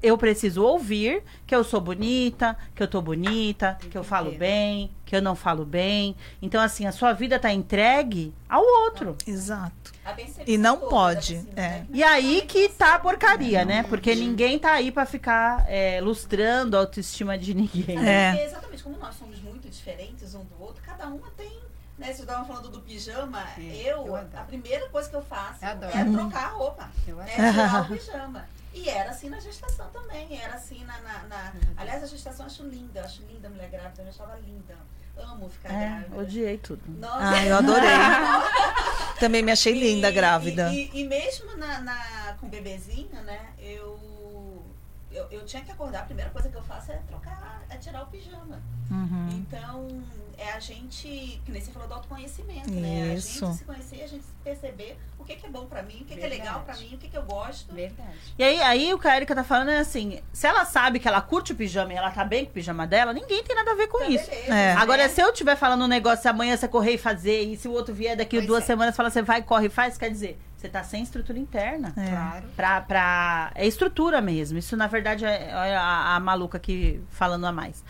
eu 0.03 0.17
preciso 0.17 0.63
ouvir 0.65 1.23
que 1.47 1.55
eu 1.55 1.63
sou 1.65 1.81
bonita, 1.81 2.57
que 2.75 2.83
eu 2.83 2.89
tô 2.89 3.01
bonita, 3.03 3.79
que 3.91 3.97
eu 3.99 4.03
falo 4.05 4.33
bem, 4.33 4.91
que 5.05 5.15
eu 5.17 5.23
não 5.23 5.35
falo 5.35 5.65
bem. 5.65 6.17
Então, 6.41 6.61
assim, 6.63 6.87
a 6.87 6.93
sua 6.93 7.13
vida 7.13 7.39
tá 7.39 7.53
entregue 7.53 8.33
ao 8.49 8.63
outro. 8.63 9.17
Exato. 9.27 9.93
A 10.05 10.13
percepção 10.13 10.45
E 10.47 10.57
não 10.57 10.77
toda 10.77 10.91
pode, 10.91 11.37
é. 11.55 11.61
né? 11.61 11.87
E 11.93 12.03
aí 12.03 12.43
que 12.43 12.69
tá 12.71 12.95
a 12.95 12.99
porcaria, 12.99 13.65
né? 13.65 13.83
Porque 13.85 14.15
ninguém 14.15 14.59
tá 14.59 14.73
aí 14.73 14.91
pra 14.91 15.05
ficar 15.05 15.65
é, 15.69 16.01
lustrando 16.01 16.77
a 16.77 16.81
autoestima 16.81 17.37
de 17.37 17.53
ninguém. 17.55 17.99
É. 18.09 18.31
Porque 18.33 18.45
exatamente 18.47 18.83
como 18.83 18.97
nós 18.99 19.15
somos 19.17 19.41
muito 19.43 19.69
diferentes 19.69 20.35
um 20.35 20.45
do 20.45 20.63
outro, 20.63 20.83
cada 20.83 21.07
uma 21.09 21.29
tem. 21.37 21.61
Né, 21.99 22.07
vocês 22.07 22.21
estavam 22.21 22.47
falando 22.47 22.71
do 22.71 22.81
pijama, 22.81 23.45
É, 23.59 23.83
eu, 23.85 24.07
eu 24.07 24.17
adoro. 24.17 24.39
a 24.39 24.45
primeira 24.45 24.89
coisa 24.89 25.11
que 25.11 25.17
eu 25.17 25.23
faço 25.23 25.63
Eu 25.63 25.69
adoro. 25.69 25.93
é 25.99 26.05
trocar 26.05 26.45
a 26.47 26.49
roupa. 26.49 26.89
Eu 27.07 27.21
acho. 27.21 27.31
É 27.39 27.51
tirar 27.53 27.83
o 27.83 27.89
pijama. 27.95 28.49
E 28.73 28.89
era 28.89 29.11
assim 29.11 29.29
na 29.29 29.41
gestação 29.41 29.89
também. 29.91 30.39
Era 30.41 30.55
assim 30.55 30.85
na. 30.85 30.99
na- 31.01 31.23
na- 31.25 31.53
Uhum. 31.55 31.75
Aliás, 31.77 32.03
a 32.03 32.07
gestação 32.07 32.47
eu 32.47 32.51
acho 32.51 32.63
linda. 32.65 33.01
Eu 33.01 33.05
acho 33.05 33.23
linda 33.23 33.49
a 33.49 33.51
mulher 33.51 33.69
grávida. 33.71 34.03
Eu 34.03 34.09
achava 34.09 34.37
linda. 34.37 34.77
Amo 35.17 35.49
ficar 35.51 35.73
É, 35.73 35.89
grávida. 35.89 36.17
odiei 36.17 36.57
tudo. 36.59 36.83
Nossa. 36.99 37.31
Ah, 37.31 37.45
eu 37.47 37.57
adorei. 37.57 37.89
Também 39.19 39.43
me 39.43 39.53
achei 39.53 39.73
linda 39.79 40.09
E- 40.09 40.13
grávida. 40.13 40.73
E, 40.73 40.85
e- 40.95 41.01
e 41.01 41.05
mesmo 41.05 41.57
na, 41.57 41.81
na- 41.81 42.37
com 42.41 42.47
o 42.47 42.49
bebezinho, 42.49 43.21
né? 43.23 43.51
Eu, 43.59 44.65
eu, 45.11 45.27
eu 45.31 45.45
tinha 45.45 45.63
que 45.63 45.71
acordar. 45.71 46.01
A 46.01 46.05
primeira 46.05 46.31
coisa 46.31 46.49
que 46.49 46.55
eu 46.57 46.63
faço 46.63 46.93
é 46.93 46.97
trocar, 47.09 47.63
é 47.69 47.77
tirar 47.77 48.03
o 48.03 48.07
pijama. 48.07 48.63
Uhum. 48.91 49.29
Então, 49.33 50.03
é 50.41 50.53
a 50.53 50.59
gente, 50.61 51.41
que 51.45 51.53
nem 51.53 51.61
você 51.61 51.71
falou 51.71 51.87
do 51.87 51.95
autoconhecimento, 51.95 52.71
né? 52.71 53.13
A 53.13 53.17
gente 53.17 53.23
se 53.57 53.65
conhecer, 53.65 54.03
a 54.03 54.07
gente 54.09 54.25
perceber 54.43 54.97
o 55.19 55.25
que, 55.25 55.37
que 55.37 55.47
é 55.47 55.51
bom 55.51 55.67
pra 55.67 55.83
mim, 55.83 55.99
o 56.01 56.05
que, 56.07 56.17
que 56.17 56.25
é 56.25 56.29
legal 56.29 56.61
pra 56.63 56.73
Verdade. 56.75 56.85
mim, 56.89 56.95
o 56.95 56.99
que, 56.99 57.09
que 57.09 57.17
eu 57.17 57.23
gosto. 57.23 57.73
Verdade. 57.75 58.09
E 58.39 58.43
aí, 58.43 58.61
aí 58.63 58.95
o 58.95 58.99
que 58.99 59.07
a 59.07 59.17
Erika 59.17 59.35
tá 59.35 59.45
falando 59.45 59.71
é 59.71 59.79
assim: 59.79 60.21
se 60.33 60.47
ela 60.47 60.65
sabe 60.65 60.99
que 60.99 61.07
ela 61.07 61.21
curte 61.21 61.53
o 61.53 61.55
pijama 61.55 61.93
e 61.93 61.97
ela 61.97 62.11
tá 62.11 62.25
bem 62.25 62.45
com 62.47 62.51
o 62.51 62.55
pijama 62.55 62.87
dela, 62.87 63.13
ninguém 63.13 63.45
tem 63.45 63.55
nada 63.55 63.73
a 63.73 63.75
ver 63.75 63.87
com 63.89 63.99
Tá, 63.99 64.09
isso. 64.09 64.31
beleza, 64.31 64.55
É. 64.55 64.73
Agora, 64.73 65.03
né? 65.03 65.09
se 65.11 65.21
eu 65.21 65.31
estiver 65.31 65.57
falando 65.57 65.85
um 65.85 65.89
negócio, 65.89 66.23
se 66.23 66.29
amanhã 66.29 66.57
você 66.57 66.67
correr 66.67 66.95
e 66.95 66.99
fazer, 66.99 67.43
e 67.43 67.57
se 67.57 67.69
o 67.69 67.73
outro 67.73 67.95
vier 67.95 68.17
daqui 68.17 68.37
Pois 68.39 68.47
duas 68.47 68.65
é. 68.65 68.67
semanas 68.67 68.97
fala, 68.97 69.11
você 69.11 69.21
vai, 69.23 69.43
corre 69.43 69.67
e 69.67 69.71
faz, 69.71 69.99
quer 69.99 70.11
dizer, 70.11 70.39
você 70.57 70.69
tá 70.69 70.83
sem 70.83 71.03
estrutura 71.03 71.39
interna. 71.39 71.93
É. 71.97 72.11
Claro. 72.11 72.45
Pra, 72.57 72.81
pra... 72.81 73.51
É 73.55 73.67
estrutura 73.67 74.21
mesmo. 74.21 74.59
Isso, 74.59 74.77
na 74.77 74.87
verdade, 74.87 75.25
é 75.25 75.51
é 75.51 75.77
a, 75.77 76.17
a 76.17 76.21
maluca 76.21 76.57
aqui 76.57 77.01
falando 77.11 77.47
a 77.47 77.53
mais. 77.53 77.85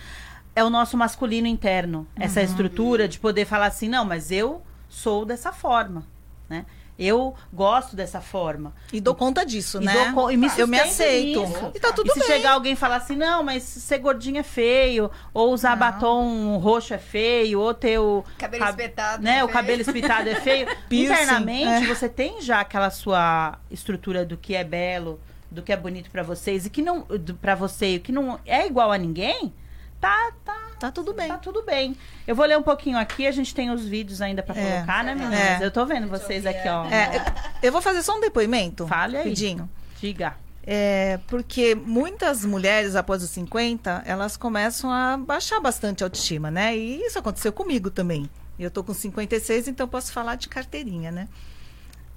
É 0.55 0.65
o 0.65 0.71
nosso 0.71 0.97
masculino 0.97 1.47
interno. 1.47 2.07
Essa 2.17 2.43
estrutura 2.43 3.07
de 3.09 3.19
poder 3.19 3.45
falar 3.45 3.67
assim, 3.67 3.89
não, 3.89 4.05
mas 4.05 4.31
eu 4.31 4.63
sou 4.89 5.25
dessa 5.25 5.53
forma, 5.53 6.05
né? 6.49 6.67
Eu 6.99 7.35
gosto 7.51 7.97
dessa 7.97 8.21
forma. 8.21 8.75
E 8.93 9.01
dou 9.01 9.15
conta 9.15 9.47
disso, 9.47 9.81
E, 9.81 9.85
né? 9.87 10.13
dou 10.15 10.31
e 10.31 10.37
me 10.37 10.49
eu 10.59 10.67
me 10.69 10.79
aceito. 10.79 11.41
nisso. 11.47 11.71
E 11.75 11.81
tá 11.81 11.93
tudo 11.95 12.09
e 12.11 12.13
se 12.13 12.19
bem. 12.19 12.29
chegar 12.29 12.53
alguém 12.53 12.73
e 12.73 12.77
falar 12.77 12.97
assim, 12.97 13.17
não, 13.17 13.43
mas 13.43 13.63
ser 13.63 13.97
gordinho 14.01 14.37
é 14.39 14.43
feio, 14.43 15.11
ou 15.33 15.51
usar 15.51 15.71
Não. 15.71 15.79
batom 15.79 16.57
roxo 16.59 16.93
é 16.93 16.99
feio, 16.99 17.59
ou 17.59 17.73
ter 17.73 17.99
o, 17.99 18.23
Cabelo 18.37 18.63
Cab- 18.65 18.79
espetado. 18.79 19.23
né, 19.23 19.37
o 19.43 19.47
feio. 19.47 19.49
cabelo 19.49 19.81
espitado 19.81 20.29
é 20.29 20.35
feio. 20.35 20.67
Internamente, 20.91 21.85
é. 21.85 21.95
você 21.95 22.07
tem 22.07 22.43
já 22.43 22.61
aquela 22.61 22.91
sua 22.91 23.59
estrutura 23.71 24.27
do 24.27 24.37
que 24.37 24.55
é 24.55 24.63
belo, 24.63 25.19
do 25.51 25.63
que 25.63 25.73
é 25.73 25.77
bonito 25.79 26.11
pra 26.11 26.23
vocês, 26.23 26.67
e 26.67 26.71
que 26.71 26.83
não, 26.83 27.07
pra 27.41 27.55
você, 27.55 27.95
e 27.95 27.99
que 28.01 28.13
não 28.13 28.39
é 28.45 28.67
igual 28.67 28.93
a 28.93 28.99
ninguém, 28.99 29.55
tá, 30.01 30.33
tá, 30.45 30.57
Tá 30.81 30.91
tudo 30.91 31.13
bem. 31.13 31.29
tá 31.29 31.37
tudo 31.37 31.63
bem. 31.63 31.97
Eu 32.27 32.35
vou 32.35 32.47
ler 32.47 32.57
um 32.57 32.63
pouquinho 32.63 32.97
aqui, 32.99 33.27
a 33.27 33.31
gente 33.31 33.55
tem 33.55 33.71
os 33.71 33.85
vídeos 33.85 34.23
ainda 34.23 34.43
pra 34.43 34.57
É. 34.59 34.73
colocar, 34.77 35.05
né, 35.05 35.15
meninas? 35.15 35.61
É. 35.61 35.65
Eu 35.65 35.71
tô 35.71 35.85
vendo 35.85 36.09
vocês 36.09 36.47
aqui, 36.47 36.67
ó. 36.69 36.87
É, 36.87 37.17
eu, 37.17 37.23
eu 37.65 37.73
vou 37.73 37.83
fazer 37.83 38.03
só 38.03 38.17
um 38.17 38.21
depoimento. 38.21 38.87
Fale 38.87 39.17
aí. 39.17 39.23
Rapidinho. 39.25 39.69
Diga. 40.01 40.35
É, 40.67 41.19
porque 41.27 41.75
muitas 41.75 42.45
mulheres, 42.45 42.95
após 42.97 43.23
os 43.23 43.31
50, 43.31 44.03
elas 44.07 44.37
começam 44.37 44.91
a 44.91 45.17
baixar 45.17 45.59
bastante 45.61 46.03
a 46.03 46.07
autoestima, 46.07 46.51
né? 46.51 46.77
E 46.77 47.03
isso 47.05 47.19
aconteceu 47.19 47.53
comigo 47.53 47.91
também. 47.91 48.29
Eu 48.59 48.71
tô 48.71 48.85
com 48.85 48.93
56, 48.95 49.69
então 49.69 49.89
posso 49.89 50.13
falar 50.13 50.35
de 50.37 50.49
carteirinha, 50.49 51.11
né? 51.11 51.29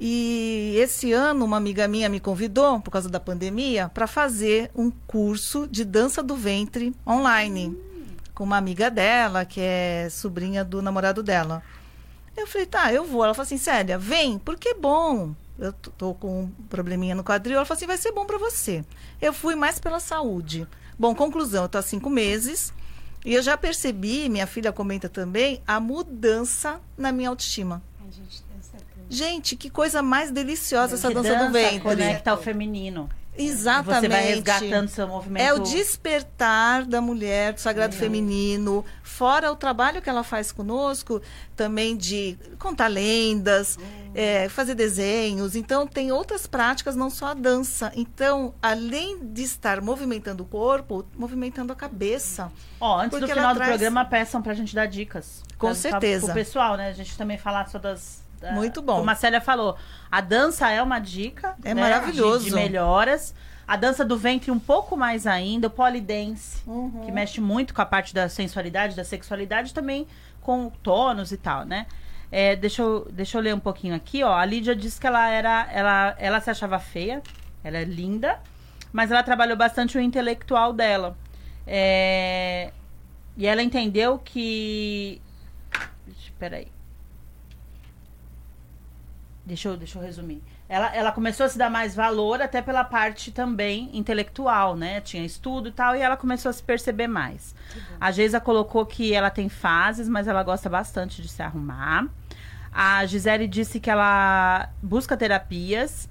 E 0.06 0.76
esse 0.80 1.13
ano, 1.13 1.46
uma 1.46 1.56
amiga 1.56 1.88
minha 1.88 2.10
me 2.10 2.20
convidou, 2.20 2.78
por 2.82 2.92
causa 2.92 3.08
da 3.08 3.22
pandemia, 3.22 3.88
para 3.88 4.06
fazer 4.06 4.70
um 4.76 4.92
curso 4.92 5.66
de 5.66 5.86
dança 5.86 6.22
do 6.22 6.36
ventre 6.36 6.94
online. 7.08 7.74
Com 8.36 8.44
uma 8.44 8.58
amiga 8.58 8.92
dela, 8.92 9.46
que 9.46 9.62
é 9.62 10.10
sobrinha 10.12 10.62
do 10.66 10.82
namorado 10.82 11.24
dela. 11.24 11.63
Eu 12.36 12.46
falei, 12.46 12.68
tá, 12.68 12.92
eu 12.92 13.06
vou. 13.06 13.24
Ela 13.24 13.34
falou 13.34 13.46
assim, 13.46 13.58
Célia, 13.58 13.98
vem, 13.98 14.38
porque 14.38 14.68
é 14.68 14.74
bom. 14.74 15.34
Eu 15.58 15.72
tô 15.72 16.13
com 16.13 16.42
um 16.44 16.48
probleminha 16.68 17.16
no 17.16 17.24
quadril. 17.24 17.56
Ela 17.56 17.63
falou 17.63 17.78
assim, 17.78 17.88
vai 17.88 17.98
ser 17.98 18.12
bom 18.12 18.26
para 18.26 18.38
você. 18.38 18.84
Eu 19.22 19.32
fui 19.32 19.56
mais 19.56 19.80
pela 19.80 20.02
saúde. 20.02 20.68
Bom, 21.00 21.16
conclusão, 21.16 21.63
eu 21.63 21.70
tô 21.70 21.78
há 21.78 21.82
cinco 21.82 22.10
meses. 22.10 22.74
E 23.24 23.34
eu 23.34 23.42
já 23.42 23.56
percebi, 23.56 24.28
minha 24.28 24.48
filha 24.48 24.74
comenta 24.74 25.08
também, 25.08 25.62
a 25.66 25.80
mudança 25.80 26.82
na 26.98 27.10
minha 27.13 27.30
autoestima. 27.30 27.82
Ai, 28.02 28.12
gente. 28.12 28.53
Gente, 29.13 29.56
que 29.56 29.69
coisa 29.69 30.02
mais 30.02 30.32
deliciosa 30.32 30.95
essa 30.95 31.08
Que 31.10 31.13
dança, 31.13 31.36
do 31.36 31.52
ventre. 31.52 31.80
conecta 31.82 32.32
ao 32.32 32.38
feminino. 32.38 33.10
Exatamente. 33.36 34.02
Você 34.02 34.08
vai 34.10 34.23
resgatando 34.26 34.88
seu 34.89 35.08
movimento. 35.08 35.41
É 35.43 35.52
o 35.54 35.60
despertar 35.60 36.86
da 36.86 37.02
mulher, 37.02 37.54
do 37.54 37.60
sagrado 37.60 37.95
feminino, 37.95 38.86
fora 39.02 39.52
o 39.52 39.56
trabalho 39.56 40.04
que 40.04 40.10
ela 40.10 40.23
faz 40.23 40.52
conosco, 40.52 41.19
também 41.56 41.97
de 41.97 42.38
contar 42.60 42.88
lendas, 42.88 43.78
é, 44.13 44.47
fazer 44.49 44.76
desenhos. 44.76 45.56
Então, 45.56 45.88
tem 45.88 46.12
outras 46.12 46.45
práticas, 46.45 46.95
não 46.95 47.10
só 47.10 47.28
a 47.28 47.34
dança. 47.34 47.91
Então, 47.95 48.54
além 48.62 49.19
de 49.23 49.41
estar 49.41 49.82
movimentando 49.82 50.43
o 50.43 50.45
corpo, 50.45 51.04
movimentando 51.17 51.73
a 51.73 51.76
cabeça. 51.76 52.52
Ó, 52.80 52.99
antes 52.99 53.19
do 53.19 53.28
final 53.28 53.54
do 53.54 53.58
traz- 53.58 53.69
programa, 53.71 54.06
peçam 54.06 54.43
pra 54.43 54.54
gente 54.54 54.76
dar 54.76 54.86
dicas. 54.86 55.41
Com 55.58 55.67
Pra- 55.67 55.76
certeza. 55.76 56.26
Pro 56.28 56.36
pessoal, 56.36 56.78
né? 56.78 56.89
A 56.89 56.93
gente 56.93 57.17
também 57.17 57.38
falar 57.39 57.67
só 57.67 57.80
das. 57.80 58.21
Da- 58.44 58.52
Muito 58.52 58.82
bom. 58.82 58.98
Como 58.98 59.10
a 59.10 59.16
Célia 59.16 59.40
falou, 59.42 59.76
a 60.12 60.20
dança 60.22 60.70
é 60.70 60.82
uma 60.84 61.00
dica. 61.00 61.56
É 61.64 61.74
né, 61.74 61.82
maravilhoso. 61.82 62.44
De, 62.46 62.50
de 62.50 62.56
melhoras. 62.56 63.34
A 63.66 63.78
dança 63.78 64.04
do 64.04 64.18
ventre 64.18 64.52
um 64.52 64.60
pouco 64.60 64.98
mais 64.98 65.26
ainda, 65.26 65.68
o 65.68 65.70
polidense, 65.70 66.62
Uhum. 66.68 67.02
que 67.06 67.12
mexe 67.12 67.40
muito 67.40 67.74
com 67.74 67.82
a 67.82 67.86
parte 67.86 68.14
da 68.14 68.28
sensualidade, 68.28 68.96
da 68.96 69.06
sexualidade, 69.06 69.74
também 69.74 70.06
com 70.42 70.70
tônus 70.84 71.32
e 71.32 71.38
tal, 71.38 71.64
né? 71.66 71.86
É, 72.30 72.56
deixa, 72.58 72.82
eu, 72.82 73.08
deixa 73.12 73.38
eu 73.38 73.42
ler 73.42 73.56
um 73.56 73.60
pouquinho 73.60 73.96
aqui, 73.96 74.22
ó. 74.24 74.34
A 74.36 74.44
Lídia 74.44 74.76
disse 74.76 75.00
que 75.00 75.08
ela 75.08 75.30
era. 75.30 75.68
Ela, 75.72 76.16
ela 76.20 76.42
se 76.42 76.50
achava 76.50 76.78
feia, 76.80 77.22
ela 77.64 77.78
é 77.78 77.84
linda, 77.86 78.40
mas 78.92 79.10
ela 79.12 79.24
trabalhou 79.24 79.56
bastante 79.56 79.98
o 79.98 80.02
intelectual 80.02 80.74
dela. 80.74 81.16
É, 81.66 82.72
e 83.38 83.48
ela 83.48 83.64
entendeu 83.64 84.20
que. 84.20 85.22
Espera 86.20 86.58
aí. 86.58 86.68
Deixa 89.46 89.68
eu, 89.68 89.76
deixa 89.76 90.00
eu 90.00 90.02
resumir. 90.02 90.42
ela, 90.70 90.96
ela 90.96 91.12
começou 91.12 91.46
a 91.46 91.50
se 91.50 91.58
dar 91.58 91.70
mais 91.70 91.94
valor 91.94 92.42
até 92.42 92.62
pela 92.62 92.84
parte 92.84 93.32
também 93.32 93.90
intelectual, 93.94 94.76
né? 94.76 95.02
Tinha 95.02 95.26
estudo 95.26 95.68
e 95.68 95.72
tal, 95.72 95.96
e 95.96 96.02
ela 96.02 96.16
começou 96.16 96.50
a 96.50 96.54
se 96.54 96.64
perceber 96.64 97.08
mais. 97.08 97.54
A 98.00 98.10
Geisa 98.10 98.40
colocou 98.40 98.86
que 98.86 99.14
ela 99.14 99.30
tem 99.30 99.50
fases, 99.50 100.08
mas 100.08 100.28
ela 100.28 100.44
gosta 100.44 100.70
bastante 100.70 101.22
de 101.22 101.28
se 101.28 101.42
arrumar. 101.42 102.08
A 102.72 103.06
Gisele 103.06 103.48
disse 103.48 103.80
que 103.80 103.90
ela 103.90 104.70
busca 104.82 105.16
terapias 105.16 106.10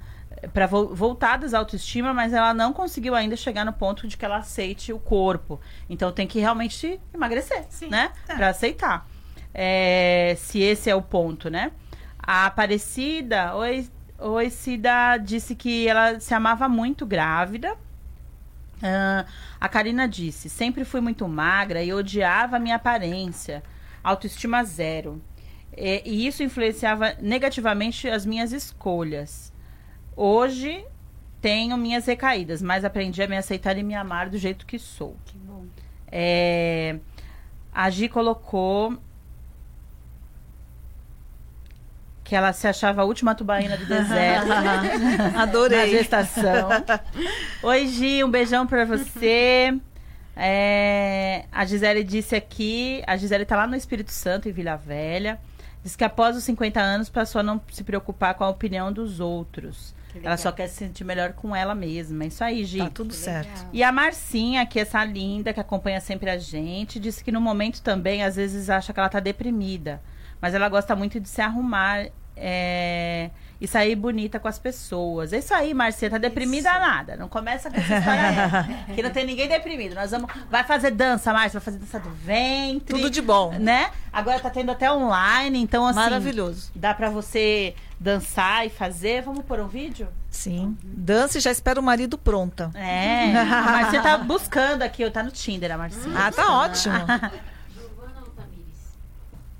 para 0.53 0.66
voltadas 0.66 1.55
à 1.55 1.59
autoestima, 1.59 2.12
mas 2.12 2.33
ela 2.33 2.53
não 2.53 2.73
conseguiu 2.73 3.14
ainda 3.14 3.37
chegar 3.37 3.64
no 3.64 3.73
ponto 3.73 4.07
de 4.07 4.16
que 4.16 4.25
ela 4.25 4.37
aceite 4.37 4.92
o 4.92 4.99
corpo. 4.99 5.61
Então 5.88 6.12
tem 6.12 6.27
que 6.27 6.38
realmente 6.38 7.01
emagrecer, 7.14 7.64
Sim, 7.68 7.88
né? 7.88 8.12
é. 8.29 8.35
Para 8.35 8.49
aceitar. 8.49 9.07
É, 9.55 10.35
se 10.38 10.61
esse 10.61 10.88
é 10.88 10.95
o 10.95 11.03
ponto, 11.03 11.51
né? 11.51 11.73
A 12.22 12.46
Aparecida, 12.46 13.54
oi, 13.56 13.88
oi 14.18 14.48
Cida, 14.48 15.16
disse 15.16 15.56
que 15.56 15.88
ela 15.88 16.20
se 16.20 16.32
amava 16.32 16.68
muito 16.68 17.04
grávida. 17.04 17.76
Ah, 18.82 19.24
a 19.61 19.68
Karina 19.68 20.08
disse: 20.08 20.48
sempre 20.48 20.85
fui 20.85 21.00
muito 21.00 21.26
magra 21.26 21.82
e 21.82 21.92
odiava 21.92 22.56
a 22.56 22.61
minha 22.61 22.76
aparência. 22.76 23.62
Autoestima 24.02 24.62
zero. 24.64 25.20
E, 25.76 26.02
e 26.04 26.26
isso 26.26 26.42
influenciava 26.42 27.14
negativamente 27.20 28.08
as 28.08 28.26
minhas 28.26 28.52
escolhas. 28.52 29.52
Hoje 30.14 30.85
tenho 31.40 31.76
minhas 31.76 32.06
recaídas, 32.06 32.62
mas 32.62 32.85
aprendi 32.85 33.22
a 33.22 33.26
me 33.26 33.37
aceitar 33.37 33.76
e 33.76 33.82
me 33.82 33.94
amar 33.94 34.28
do 34.28 34.38
jeito 34.38 34.64
que 34.64 34.78
sou. 34.78 35.16
Que 35.24 35.37
bom. 35.38 35.64
É, 36.06 36.98
a 37.72 37.88
Gi 37.90 38.08
colocou 38.08 38.96
que 42.33 42.37
ela 42.37 42.55
se 42.55 42.66
achava 42.66 43.03
a 43.03 43.05
última 43.05 43.35
tubaína 43.35 43.77
do 43.77 43.85
deserto 43.85 44.47
na 44.49 45.42
Adorei. 45.42 45.90
gestação. 45.90 46.71
Oi, 47.62 47.87
Gi, 47.88 48.25
um 48.25 48.31
beijão 48.31 48.66
pra 48.66 48.87
você. 48.87 49.79
É, 50.35 51.45
a 51.53 51.66
Gisele 51.66 52.03
disse 52.03 52.35
aqui, 52.35 53.03
a 53.07 53.18
Gisele 53.18 53.45
tá 53.45 53.55
lá 53.55 53.66
no 53.66 53.77
Espírito 53.77 54.11
Santo, 54.12 54.49
em 54.49 54.53
Vila 54.53 54.77
Velha. 54.77 55.38
Diz 55.85 55.95
que 55.95 56.05
após 56.05 56.35
os 56.35 56.42
50 56.45 56.81
anos 56.81 57.11
passou 57.11 57.40
a 57.40 57.42
não 57.42 57.61
se 57.71 57.85
preocupar 57.85 58.33
com 58.33 58.45
a 58.45 58.49
opinião 58.49 58.90
dos 58.90 59.21
outros. 59.21 59.95
Ela 60.25 60.38
só 60.38 60.51
quer 60.51 60.68
se 60.68 60.77
sentir 60.77 61.05
melhor 61.05 61.35
com 61.35 61.55
ela 61.55 61.75
mesma. 61.75 62.25
É 62.25 62.29
isso 62.29 62.42
aí, 62.42 62.64
Gi. 62.64 62.79
Tá 62.79 62.88
tudo 62.88 63.12
certo. 63.12 63.66
E 63.75 63.83
a 63.83 63.92
Marcinha, 63.92 64.64
que 64.64 64.79
é 64.79 64.83
essa 64.83 65.05
linda, 65.05 65.53
que 65.53 65.61
acompanha 65.61 66.01
sempre 66.01 66.31
a 66.31 66.38
gente, 66.38 66.99
disse 66.99 67.23
que 67.23 67.31
no 67.31 67.42
momento 67.42 67.83
também, 67.83 68.25
às 68.25 68.37
vezes, 68.37 68.71
acha 68.71 68.90
que 68.90 68.99
ela 68.99 69.11
tá 69.11 69.21
deprimida. 69.21 70.01
Mas 70.40 70.55
ela 70.55 70.68
gosta 70.68 70.97
muito 70.97 71.21
de 71.21 71.29
se 71.29 71.40
arrumar 71.40 72.09
é, 72.37 73.31
e 73.61 73.68
sair 73.68 73.95
bonita 73.95 74.40
com 74.40 74.49
as 74.49 74.59
pessoas. 74.59 75.33
É 75.33 75.38
isso 75.38 75.55
aí, 75.55 75.73
Marcinha, 75.73 76.11
tá 76.11 76.18
deprimida 76.18 76.68
Isso. 76.68 76.81
nada. 76.81 77.16
Não 77.16 77.29
começa 77.29 77.71
com 77.71 77.77
essa 77.77 77.99
história 77.99 78.23
aí. 78.88 78.95
que 78.97 79.03
não 79.03 79.11
tem 79.11 79.25
ninguém 79.25 79.49
deprimido. 79.49 79.95
Nós 79.95 80.11
vamos. 80.11 80.29
Vai 80.51 80.64
fazer 80.64 80.90
dança, 80.90 81.33
Márcia, 81.33 81.61
vai 81.61 81.64
fazer 81.64 81.79
dança 81.79 82.01
do 82.01 82.11
ventre. 82.11 82.97
Tudo 82.97 83.09
de 83.09 83.23
bom. 83.23 83.53
Né? 83.53 83.90
Agora 84.12 84.40
tá 84.40 84.51
tendo 84.51 84.73
até 84.73 84.90
online, 84.90 85.61
então 85.61 85.87
assim. 85.87 85.99
Maravilhoso. 86.01 86.73
Dá 86.75 86.92
pra 86.92 87.09
você 87.09 87.77
dançar 88.01 88.66
e 88.66 88.68
fazer. 88.71 89.23
Vamos 89.23 89.45
pôr 89.45 89.61
um 89.61 89.68
vídeo? 89.68 90.09
Sim. 90.29 90.77
Dança 90.83 91.38
e 91.38 91.40
já 91.40 91.53
espera 91.53 91.79
o 91.79 91.83
marido 91.83 92.18
pronta. 92.18 92.71
É. 92.75 93.31
A 93.37 93.62
Marcinha 93.62 94.03
tá 94.03 94.18
buscando 94.18 94.83
aqui, 94.83 95.09
tá 95.11 95.23
no 95.23 95.31
Tinder, 95.31 95.71
a 95.71 95.79
Marcinha. 95.79 96.18
Ah, 96.18 96.33
tá 96.33 96.59
ótimo. 96.59 96.95
Giovana 97.73 98.21
ou 98.23 98.31
Tamires? 98.31 98.97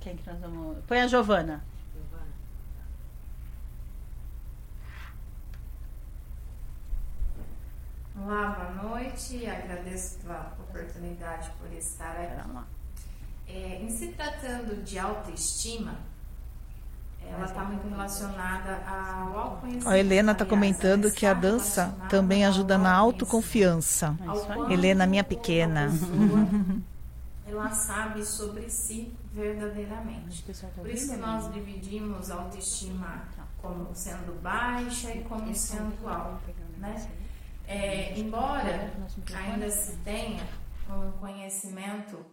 Quem 0.01 0.17
que 0.17 0.29
nós 0.29 0.41
vamos. 0.41 0.79
Põe 0.89 1.03
a. 1.03 1.07
Giovana. 1.07 1.72
Olá, 8.25 8.51
boa 8.51 8.91
noite. 8.91 9.45
Agradeço 9.49 10.19
pela 10.21 10.55
oportunidade 10.61 11.51
por 11.59 11.73
estar 11.73 12.17
aqui. 12.17 12.51
É, 13.49 13.83
em 13.83 13.91
se 13.91 14.09
tratando 14.09 14.81
de 14.85 14.97
autoestima, 14.97 15.97
ela 17.27 17.45
está 17.45 17.65
muito 17.65 17.89
relacionada 17.89 18.81
ao 18.87 19.37
autoconhecimento. 19.37 19.89
A 19.89 19.99
Helena 19.99 20.35
tá 20.37 20.45
Aliás, 20.45 20.51
comentando 20.51 21.11
que 21.11 21.27
a 21.27 21.33
está 21.33 21.49
dança 21.49 21.95
também 22.09 22.47
ajuda 22.47 22.79
na 22.79 22.95
autoconfiança. 22.95 24.17
É 24.69 24.73
Helena, 24.73 25.05
minha 25.05 25.23
a 25.23 25.25
pequena. 25.25 25.91
ela 27.45 27.71
sabe 27.71 28.25
sobre 28.25 28.71
si 28.71 29.13
verdadeiramente. 29.33 30.45
Tá 30.45 30.69
Por 30.77 30.89
isso 30.89 31.11
que 31.13 31.17
nós 31.17 31.53
dividimos 31.53 32.31
a 32.31 32.37
autoestima 32.37 33.25
como 33.61 33.89
sendo 33.95 34.41
baixa 34.41 35.13
e 35.13 35.25
como 35.25 35.53
sendo 35.53 36.09
alta, 36.09 36.53
né? 36.79 37.09
É, 37.67 38.19
embora 38.19 38.93
ainda 39.37 39.71
se 39.71 39.97
tenha 39.99 40.47
um 40.89 41.13
conhecimento 41.13 42.25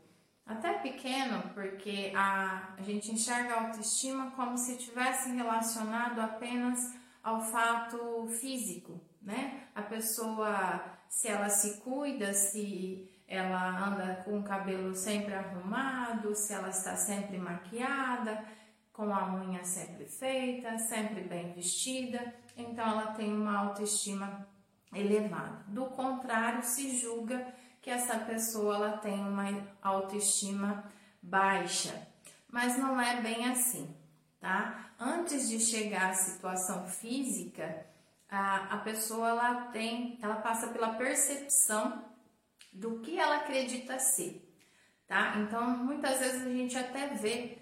até 0.45 0.73
pequeno, 0.73 1.43
porque 1.53 2.11
a, 2.15 2.73
a 2.77 2.81
gente 2.81 3.11
enxerga 3.11 3.53
a 3.53 3.67
autoestima 3.67 4.31
como 4.31 4.57
se 4.57 4.77
tivesse 4.77 5.31
relacionado 5.31 6.19
apenas 6.19 6.95
ao 7.23 7.41
fato 7.41 8.27
físico, 8.39 8.99
né? 9.21 9.67
A 9.75 9.81
pessoa, 9.83 10.83
se 11.07 11.27
ela 11.27 11.49
se 11.49 11.81
cuida, 11.81 12.33
se 12.33 13.07
ela 13.27 13.87
anda 13.87 14.23
com 14.25 14.39
o 14.39 14.43
cabelo 14.43 14.95
sempre 14.95 15.35
arrumado, 15.35 16.33
se 16.35 16.51
ela 16.51 16.69
está 16.69 16.95
sempre 16.95 17.37
maquiada, 17.37 18.43
com 18.91 19.13
a 19.13 19.31
unha 19.35 19.63
sempre 19.63 20.05
feita, 20.05 20.77
sempre 20.79 21.21
bem 21.21 21.53
vestida, 21.53 22.33
então 22.57 22.85
ela 22.85 23.13
tem 23.13 23.31
uma 23.31 23.57
autoestima 23.59 24.47
elevada. 24.93 25.63
Do 25.67 25.85
contrário, 25.85 26.63
se 26.63 26.97
julga 26.97 27.53
que 27.81 27.89
essa 27.89 28.17
pessoa 28.19 28.75
ela 28.75 28.97
tem 28.97 29.19
uma 29.19 29.45
autoestima 29.81 30.83
baixa, 31.21 32.07
mas 32.47 32.77
não 32.77 32.99
é 32.99 33.21
bem 33.21 33.49
assim, 33.49 33.95
tá? 34.39 34.91
Antes 34.99 35.47
de 35.47 35.59
chegar 35.59 36.09
à 36.09 36.13
situação 36.13 36.87
física, 36.87 37.85
a, 38.29 38.75
a 38.75 38.77
pessoa 38.77 39.29
ela 39.29 39.55
tem, 39.71 40.19
ela 40.21 40.35
passa 40.35 40.67
pela 40.67 40.95
percepção 40.95 42.03
do 42.73 42.99
que 42.99 43.17
ela 43.17 43.37
acredita 43.37 43.97
ser, 43.99 44.53
tá? 45.07 45.35
Então, 45.37 45.77
muitas 45.77 46.19
vezes 46.19 46.45
a 46.45 46.49
gente 46.49 46.77
até 46.77 47.07
vê 47.07 47.58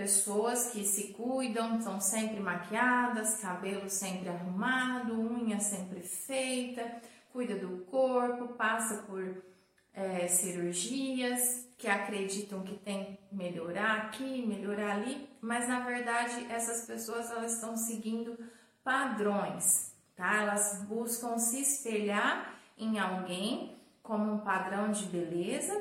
pessoas 0.00 0.70
que 0.70 0.82
se 0.82 1.08
cuidam, 1.08 1.78
são 1.82 2.00
sempre 2.00 2.40
maquiadas, 2.40 3.36
cabelo 3.36 3.90
sempre 3.90 4.30
arrumado, 4.30 5.12
unha 5.12 5.60
sempre 5.60 6.00
feita, 6.00 6.90
cuida 7.30 7.54
do 7.54 7.84
corpo, 7.84 8.54
passa 8.54 9.02
por 9.02 9.44
é, 9.92 10.26
cirurgias 10.26 11.68
que 11.76 11.86
acreditam 11.86 12.62
que 12.62 12.78
tem 12.78 13.18
melhorar 13.30 14.06
aqui, 14.06 14.46
melhorar 14.46 14.92
ali, 14.92 15.28
mas 15.38 15.68
na 15.68 15.80
verdade 15.80 16.46
essas 16.50 16.86
pessoas 16.86 17.30
elas 17.30 17.56
estão 17.56 17.76
seguindo 17.76 18.38
padrões, 18.82 19.94
tá? 20.16 20.44
Elas 20.44 20.82
buscam 20.88 21.36
se 21.36 21.60
espelhar 21.60 22.58
em 22.78 22.98
alguém 22.98 23.76
como 24.02 24.32
um 24.32 24.38
padrão 24.38 24.90
de 24.90 25.04
beleza 25.04 25.78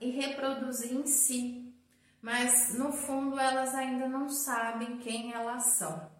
e 0.00 0.08
reproduzir 0.10 0.92
em 0.92 1.04
si, 1.04 1.59
mas 2.22 2.74
no 2.74 2.92
fundo 2.92 3.38
elas 3.38 3.74
ainda 3.74 4.08
não 4.08 4.28
sabem 4.28 4.98
quem 4.98 5.32
elas 5.32 5.64
são. 5.78 6.10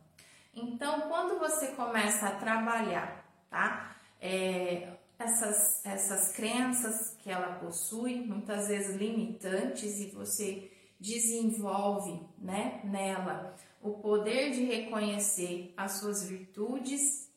Então, 0.54 1.02
quando 1.02 1.38
você 1.38 1.68
começa 1.68 2.26
a 2.26 2.36
trabalhar, 2.36 3.24
tá? 3.48 3.96
É, 4.20 4.88
essas, 5.18 5.84
essas 5.84 6.32
crenças 6.32 7.16
que 7.20 7.30
ela 7.30 7.54
possui, 7.56 8.16
muitas 8.16 8.68
vezes 8.68 8.96
limitantes, 8.96 10.00
e 10.00 10.10
você 10.10 10.70
desenvolve 10.98 12.26
né, 12.38 12.80
nela 12.84 13.54
o 13.82 13.92
poder 13.94 14.50
de 14.50 14.64
reconhecer 14.64 15.72
as 15.76 15.92
suas 15.92 16.28
virtudes 16.28 17.30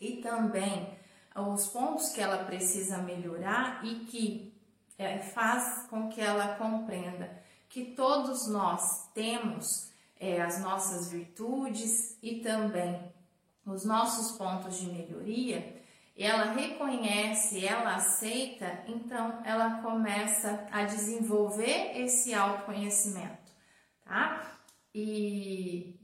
e 0.00 0.16
também 0.16 0.96
os 1.36 1.68
pontos 1.68 2.10
que 2.10 2.20
ela 2.20 2.44
precisa 2.44 2.98
melhorar 2.98 3.84
e 3.84 4.06
que 4.06 4.52
é, 4.98 5.18
faz 5.18 5.86
com 5.88 6.08
que 6.08 6.20
ela 6.20 6.56
compreenda 6.56 7.45
que 7.68 7.94
todos 7.94 8.46
nós 8.48 9.08
temos 9.12 9.92
é, 10.18 10.40
as 10.40 10.60
nossas 10.60 11.10
virtudes 11.10 12.16
e 12.22 12.40
também 12.40 13.12
os 13.66 13.84
nossos 13.84 14.36
pontos 14.36 14.78
de 14.78 14.86
melhoria, 14.86 15.76
ela 16.16 16.52
reconhece, 16.52 17.66
ela 17.66 17.96
aceita, 17.96 18.84
então 18.86 19.42
ela 19.44 19.82
começa 19.82 20.66
a 20.72 20.84
desenvolver 20.84 22.00
esse 22.00 22.32
autoconhecimento, 22.32 23.52
tá? 24.02 24.58
E 24.94 26.00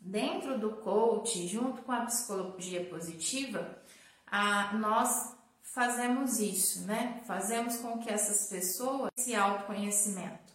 dentro 0.00 0.58
do 0.58 0.70
coach, 0.78 1.46
junto 1.46 1.82
com 1.82 1.92
a 1.92 2.06
psicologia 2.06 2.84
positiva, 2.86 3.78
a, 4.26 4.72
nós 4.74 5.36
fazemos 5.62 6.40
isso, 6.40 6.84
né? 6.86 7.22
Fazemos 7.24 7.76
com 7.76 7.98
que 7.98 8.10
essas 8.10 8.48
pessoas 8.48 9.12
esse 9.16 9.34
autoconhecimento, 9.34 10.45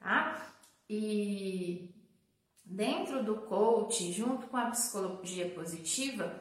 tá? 0.00 0.46
E 0.88 1.94
Dentro 2.70 3.24
do 3.24 3.34
coach, 3.34 4.12
junto 4.12 4.46
com 4.46 4.56
a 4.56 4.70
psicologia 4.70 5.50
positiva, 5.50 6.40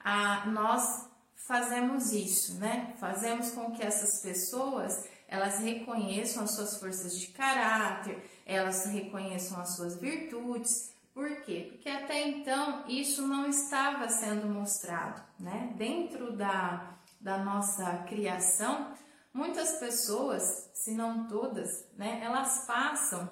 a, 0.00 0.44
nós 0.46 1.08
fazemos 1.36 2.12
isso, 2.12 2.58
né? 2.58 2.96
Fazemos 2.98 3.52
com 3.52 3.70
que 3.70 3.84
essas 3.84 4.20
pessoas 4.20 5.06
elas 5.28 5.60
reconheçam 5.60 6.42
as 6.42 6.56
suas 6.56 6.80
forças 6.80 7.16
de 7.16 7.28
caráter, 7.28 8.28
elas 8.44 8.86
reconheçam 8.86 9.60
as 9.60 9.76
suas 9.76 9.94
virtudes. 10.00 10.92
Por 11.14 11.42
quê? 11.42 11.68
Porque 11.70 11.88
até 11.88 12.26
então 12.26 12.84
isso 12.88 13.24
não 13.28 13.48
estava 13.48 14.08
sendo 14.08 14.48
mostrado, 14.48 15.22
né? 15.38 15.72
Dentro 15.76 16.32
da, 16.32 16.92
da 17.20 17.38
nossa 17.38 17.98
criação, 18.08 18.92
muitas 19.38 19.78
pessoas, 19.78 20.68
se 20.74 20.90
não 20.92 21.28
todas, 21.28 21.88
né? 21.96 22.20
Elas 22.24 22.66
passam 22.66 23.30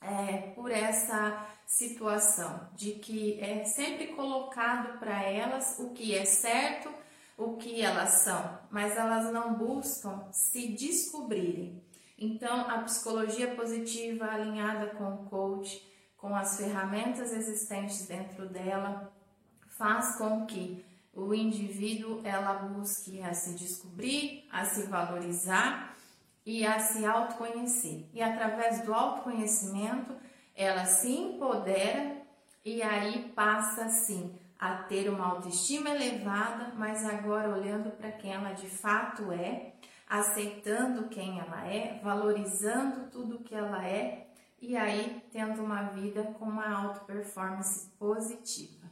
é, 0.00 0.52
por 0.54 0.70
essa 0.70 1.46
situação 1.66 2.70
de 2.74 2.92
que 2.92 3.38
é 3.40 3.64
sempre 3.64 4.08
colocado 4.08 4.98
para 4.98 5.22
elas 5.22 5.76
o 5.78 5.90
que 5.90 6.14
é 6.14 6.24
certo, 6.24 6.90
o 7.36 7.56
que 7.56 7.82
elas 7.82 8.22
são, 8.22 8.58
mas 8.70 8.96
elas 8.96 9.30
não 9.32 9.54
buscam 9.54 10.26
se 10.32 10.68
descobrirem. 10.68 11.84
Então, 12.16 12.70
a 12.70 12.78
psicologia 12.78 13.54
positiva 13.54 14.24
alinhada 14.24 14.94
com 14.94 15.12
o 15.14 15.24
coach, 15.26 15.86
com 16.16 16.34
as 16.34 16.56
ferramentas 16.56 17.32
existentes 17.32 18.06
dentro 18.06 18.48
dela, 18.48 19.12
faz 19.66 20.16
com 20.16 20.46
que 20.46 20.82
o 21.14 21.32
indivíduo 21.32 22.20
ela 22.24 22.54
busque 22.54 23.22
a 23.22 23.32
se 23.32 23.54
descobrir, 23.54 24.46
a 24.50 24.64
se 24.64 24.84
valorizar 24.84 25.96
e 26.44 26.66
a 26.66 26.78
se 26.78 27.04
autoconhecer. 27.04 28.06
E 28.12 28.22
através 28.22 28.82
do 28.82 28.92
autoconhecimento, 28.92 30.14
ela 30.54 30.84
se 30.84 31.10
empodera 31.10 32.16
e 32.64 32.82
aí 32.82 33.32
passa 33.34 33.88
sim 33.88 34.34
a 34.58 34.76
ter 34.84 35.08
uma 35.08 35.26
autoestima 35.26 35.90
elevada, 35.90 36.72
mas 36.76 37.04
agora 37.04 37.54
olhando 37.54 37.90
para 37.90 38.12
quem 38.12 38.32
ela 38.32 38.52
de 38.52 38.68
fato 38.68 39.30
é, 39.32 39.74
aceitando 40.08 41.08
quem 41.08 41.38
ela 41.38 41.66
é, 41.66 42.00
valorizando 42.02 43.10
tudo 43.10 43.42
que 43.42 43.54
ela 43.54 43.86
é 43.86 44.26
e 44.60 44.76
aí 44.76 45.22
tendo 45.30 45.62
uma 45.62 45.82
vida 45.90 46.22
com 46.38 46.46
uma 46.46 46.66
auto 46.66 47.04
performance 47.04 47.90
positiva. 47.98 48.83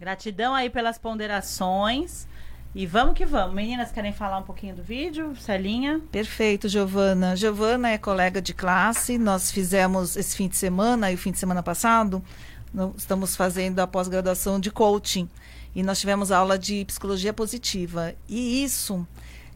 Gratidão 0.00 0.54
aí 0.54 0.70
pelas 0.70 0.96
ponderações. 0.96 2.26
E 2.74 2.86
vamos 2.86 3.12
que 3.12 3.26
vamos. 3.26 3.54
Meninas, 3.54 3.92
querem 3.92 4.14
falar 4.14 4.38
um 4.38 4.42
pouquinho 4.42 4.74
do 4.74 4.82
vídeo? 4.82 5.36
Celinha? 5.36 6.00
Perfeito, 6.10 6.70
Giovana. 6.70 7.36
Giovana 7.36 7.90
é 7.90 7.98
colega 7.98 8.40
de 8.40 8.54
classe. 8.54 9.18
Nós 9.18 9.50
fizemos 9.50 10.16
esse 10.16 10.34
fim 10.34 10.48
de 10.48 10.56
semana 10.56 11.12
e 11.12 11.16
o 11.16 11.18
fim 11.18 11.30
de 11.30 11.38
semana 11.38 11.62
passado, 11.62 12.24
estamos 12.96 13.36
fazendo 13.36 13.78
a 13.80 13.86
pós-graduação 13.86 14.58
de 14.58 14.70
coaching. 14.70 15.28
E 15.74 15.82
nós 15.82 16.00
tivemos 16.00 16.32
aula 16.32 16.58
de 16.58 16.82
psicologia 16.86 17.34
positiva. 17.34 18.14
E 18.26 18.64
isso 18.64 19.06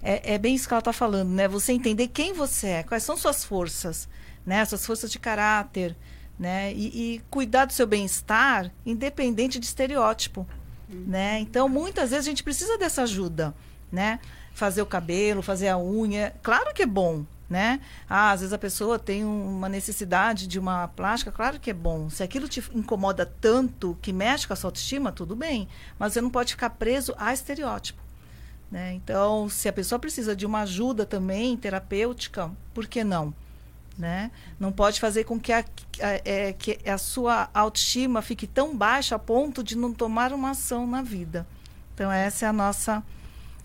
é, 0.02 0.34
é 0.34 0.36
bem 0.36 0.54
isso 0.54 0.68
que 0.68 0.74
ela 0.74 0.80
está 0.80 0.92
falando, 0.92 1.30
né? 1.30 1.48
Você 1.48 1.72
entender 1.72 2.08
quem 2.08 2.34
você 2.34 2.66
é, 2.66 2.82
quais 2.82 3.02
são 3.02 3.16
suas 3.16 3.42
forças, 3.42 4.06
né? 4.44 4.62
Suas 4.66 4.84
forças 4.84 5.10
de 5.10 5.18
caráter, 5.18 5.96
né? 6.38 6.72
E, 6.72 7.14
e 7.14 7.18
cuidar 7.30 7.64
do 7.64 7.72
seu 7.72 7.86
bem-estar, 7.86 8.70
independente 8.84 9.58
de 9.58 9.66
estereótipo 9.66 10.46
né? 10.88 11.40
Então, 11.40 11.68
muitas 11.68 12.10
vezes 12.10 12.26
a 12.26 12.30
gente 12.30 12.42
precisa 12.42 12.78
dessa 12.78 13.02
ajuda, 13.02 13.54
né? 13.90 14.20
Fazer 14.52 14.82
o 14.82 14.86
cabelo, 14.86 15.42
fazer 15.42 15.68
a 15.68 15.78
unha, 15.78 16.34
claro 16.42 16.72
que 16.72 16.82
é 16.82 16.86
bom, 16.86 17.24
né? 17.48 17.80
Ah, 18.08 18.30
às 18.30 18.40
vezes 18.40 18.52
a 18.52 18.58
pessoa 18.58 18.98
tem 18.98 19.24
uma 19.24 19.68
necessidade 19.68 20.46
de 20.46 20.58
uma 20.58 20.88
plástica, 20.88 21.32
claro 21.32 21.58
que 21.58 21.70
é 21.70 21.74
bom. 21.74 22.08
Se 22.08 22.22
aquilo 22.22 22.48
te 22.48 22.62
incomoda 22.72 23.26
tanto, 23.26 23.98
que 24.00 24.12
mexe 24.12 24.46
com 24.46 24.52
a 24.52 24.56
sua 24.56 24.68
autoestima, 24.68 25.10
tudo 25.10 25.34
bem. 25.34 25.68
Mas 25.98 26.12
você 26.12 26.20
não 26.20 26.30
pode 26.30 26.52
ficar 26.52 26.70
preso 26.70 27.14
a 27.18 27.32
estereótipo. 27.32 28.02
Né? 28.70 28.94
Então, 28.94 29.48
se 29.48 29.68
a 29.68 29.72
pessoa 29.72 29.98
precisa 29.98 30.34
de 30.34 30.46
uma 30.46 30.62
ajuda 30.62 31.04
também 31.04 31.56
terapêutica, 31.56 32.50
por 32.72 32.86
que 32.86 33.04
não? 33.04 33.34
Né? 33.96 34.30
Não 34.58 34.72
pode 34.72 34.98
fazer 34.98 35.22
com 35.22 35.38
que 35.38 35.52
a, 35.52 35.58
a, 35.58 36.20
é, 36.24 36.52
que 36.52 36.78
a 36.88 36.98
sua 36.98 37.48
autoestima 37.54 38.20
fique 38.22 38.46
tão 38.46 38.76
baixa 38.76 39.14
a 39.14 39.18
ponto 39.18 39.62
de 39.62 39.76
não 39.76 39.92
tomar 39.92 40.32
uma 40.32 40.50
ação 40.50 40.86
na 40.86 41.00
vida. 41.00 41.46
Então, 41.94 42.10
essa 42.10 42.46
é 42.46 42.48
a 42.48 42.52
nossa, 42.52 43.02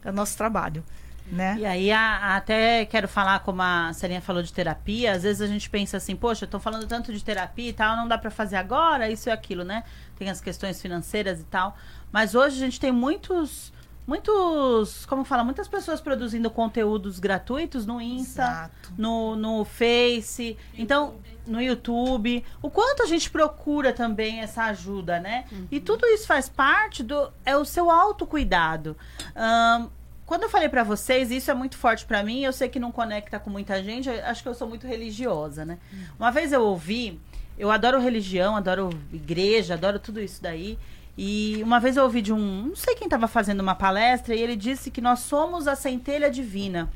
é 0.05 0.09
o 0.09 0.13
nosso 0.13 0.37
trabalho. 0.37 0.83
Né? 1.31 1.57
E 1.59 1.65
aí, 1.65 1.91
a, 1.91 2.35
até 2.35 2.85
quero 2.85 3.07
falar, 3.07 3.39
como 3.39 3.61
a 3.61 3.91
Serinha 3.93 4.21
falou 4.21 4.41
de 4.41 4.51
terapia, 4.51 5.13
às 5.13 5.23
vezes 5.23 5.41
a 5.41 5.47
gente 5.47 5.69
pensa 5.69 5.97
assim, 5.97 6.15
poxa, 6.15 6.45
estou 6.45 6.59
falando 6.59 6.87
tanto 6.87 7.13
de 7.13 7.23
terapia 7.23 7.69
e 7.69 7.73
tal, 7.73 7.95
não 7.95 8.07
dá 8.07 8.17
para 8.17 8.31
fazer 8.31 8.55
agora, 8.55 9.09
isso 9.09 9.29
e 9.29 9.31
aquilo, 9.31 9.63
né? 9.63 9.83
Tem 10.15 10.29
as 10.29 10.41
questões 10.41 10.81
financeiras 10.81 11.39
e 11.39 11.43
tal. 11.43 11.77
Mas 12.11 12.33
hoje 12.33 12.55
a 12.55 12.59
gente 12.59 12.79
tem 12.79 12.91
muitos 12.91 13.71
muitos, 14.09 15.05
como 15.05 15.23
fala, 15.23 15.43
muitas 15.43 15.67
pessoas 15.67 16.01
produzindo 16.01 16.49
conteúdos 16.49 17.19
gratuitos 17.19 17.85
no 17.85 18.01
Insta, 18.01 18.71
no, 18.97 19.35
no 19.35 19.63
Face, 19.63 20.57
então 20.75 21.13
no 21.45 21.61
YouTube. 21.61 22.43
O 22.59 22.71
quanto 22.71 23.03
a 23.03 23.05
gente 23.05 23.29
procura 23.29 23.93
também 23.93 24.39
essa 24.39 24.63
ajuda, 24.63 25.19
né? 25.19 25.45
Uhum. 25.51 25.67
E 25.69 25.79
tudo 25.79 26.07
isso 26.07 26.25
faz 26.25 26.49
parte 26.49 27.03
do 27.03 27.31
é 27.45 27.55
o 27.55 27.63
seu 27.63 27.91
autocuidado. 27.91 28.97
Um, 29.35 29.89
quando 30.25 30.43
eu 30.43 30.49
falei 30.49 30.69
para 30.69 30.83
vocês, 30.83 31.29
isso 31.29 31.51
é 31.51 31.53
muito 31.53 31.77
forte 31.77 32.05
para 32.05 32.23
mim, 32.23 32.41
eu 32.41 32.53
sei 32.53 32.67
que 32.67 32.79
não 32.79 32.91
conecta 32.91 33.39
com 33.39 33.49
muita 33.49 33.83
gente, 33.83 34.09
acho 34.09 34.41
que 34.41 34.49
eu 34.49 34.55
sou 34.55 34.67
muito 34.67 34.87
religiosa, 34.87 35.65
né? 35.65 35.77
Uhum. 35.93 36.05
Uma 36.19 36.31
vez 36.31 36.51
eu 36.51 36.63
ouvi, 36.63 37.19
eu 37.57 37.69
adoro 37.69 37.99
religião, 37.99 38.55
adoro 38.55 38.89
igreja, 39.13 39.75
adoro 39.75 39.99
tudo 39.99 40.19
isso 40.19 40.41
daí. 40.41 40.79
E 41.21 41.61
uma 41.61 41.81
vez 41.81 41.97
eu 41.97 42.03
ouvi 42.03 42.21
de 42.21 42.31
um, 42.31 42.67
não 42.67 42.75
sei 42.77 42.95
quem 42.95 43.05
estava 43.05 43.27
fazendo 43.27 43.59
uma 43.59 43.75
palestra, 43.75 44.33
e 44.33 44.41
ele 44.41 44.55
disse 44.55 44.89
que 44.89 45.01
nós 45.01 45.19
somos 45.19 45.67
a 45.67 45.75
centelha 45.75 46.31
divina. 46.31 46.89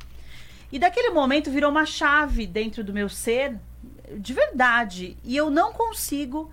E 0.71 0.79
daquele 0.79 1.09
momento 1.09 1.51
virou 1.51 1.69
uma 1.69 1.85
chave 1.85 2.47
dentro 2.47 2.85
do 2.85 2.93
meu 2.93 3.09
ser, 3.09 3.59
de 4.17 4.31
verdade. 4.33 5.17
E 5.25 5.35
eu 5.35 5.49
não 5.49 5.73
consigo 5.73 6.49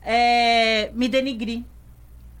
é, 0.00 0.92
me 0.94 1.08
denigrir. 1.08 1.64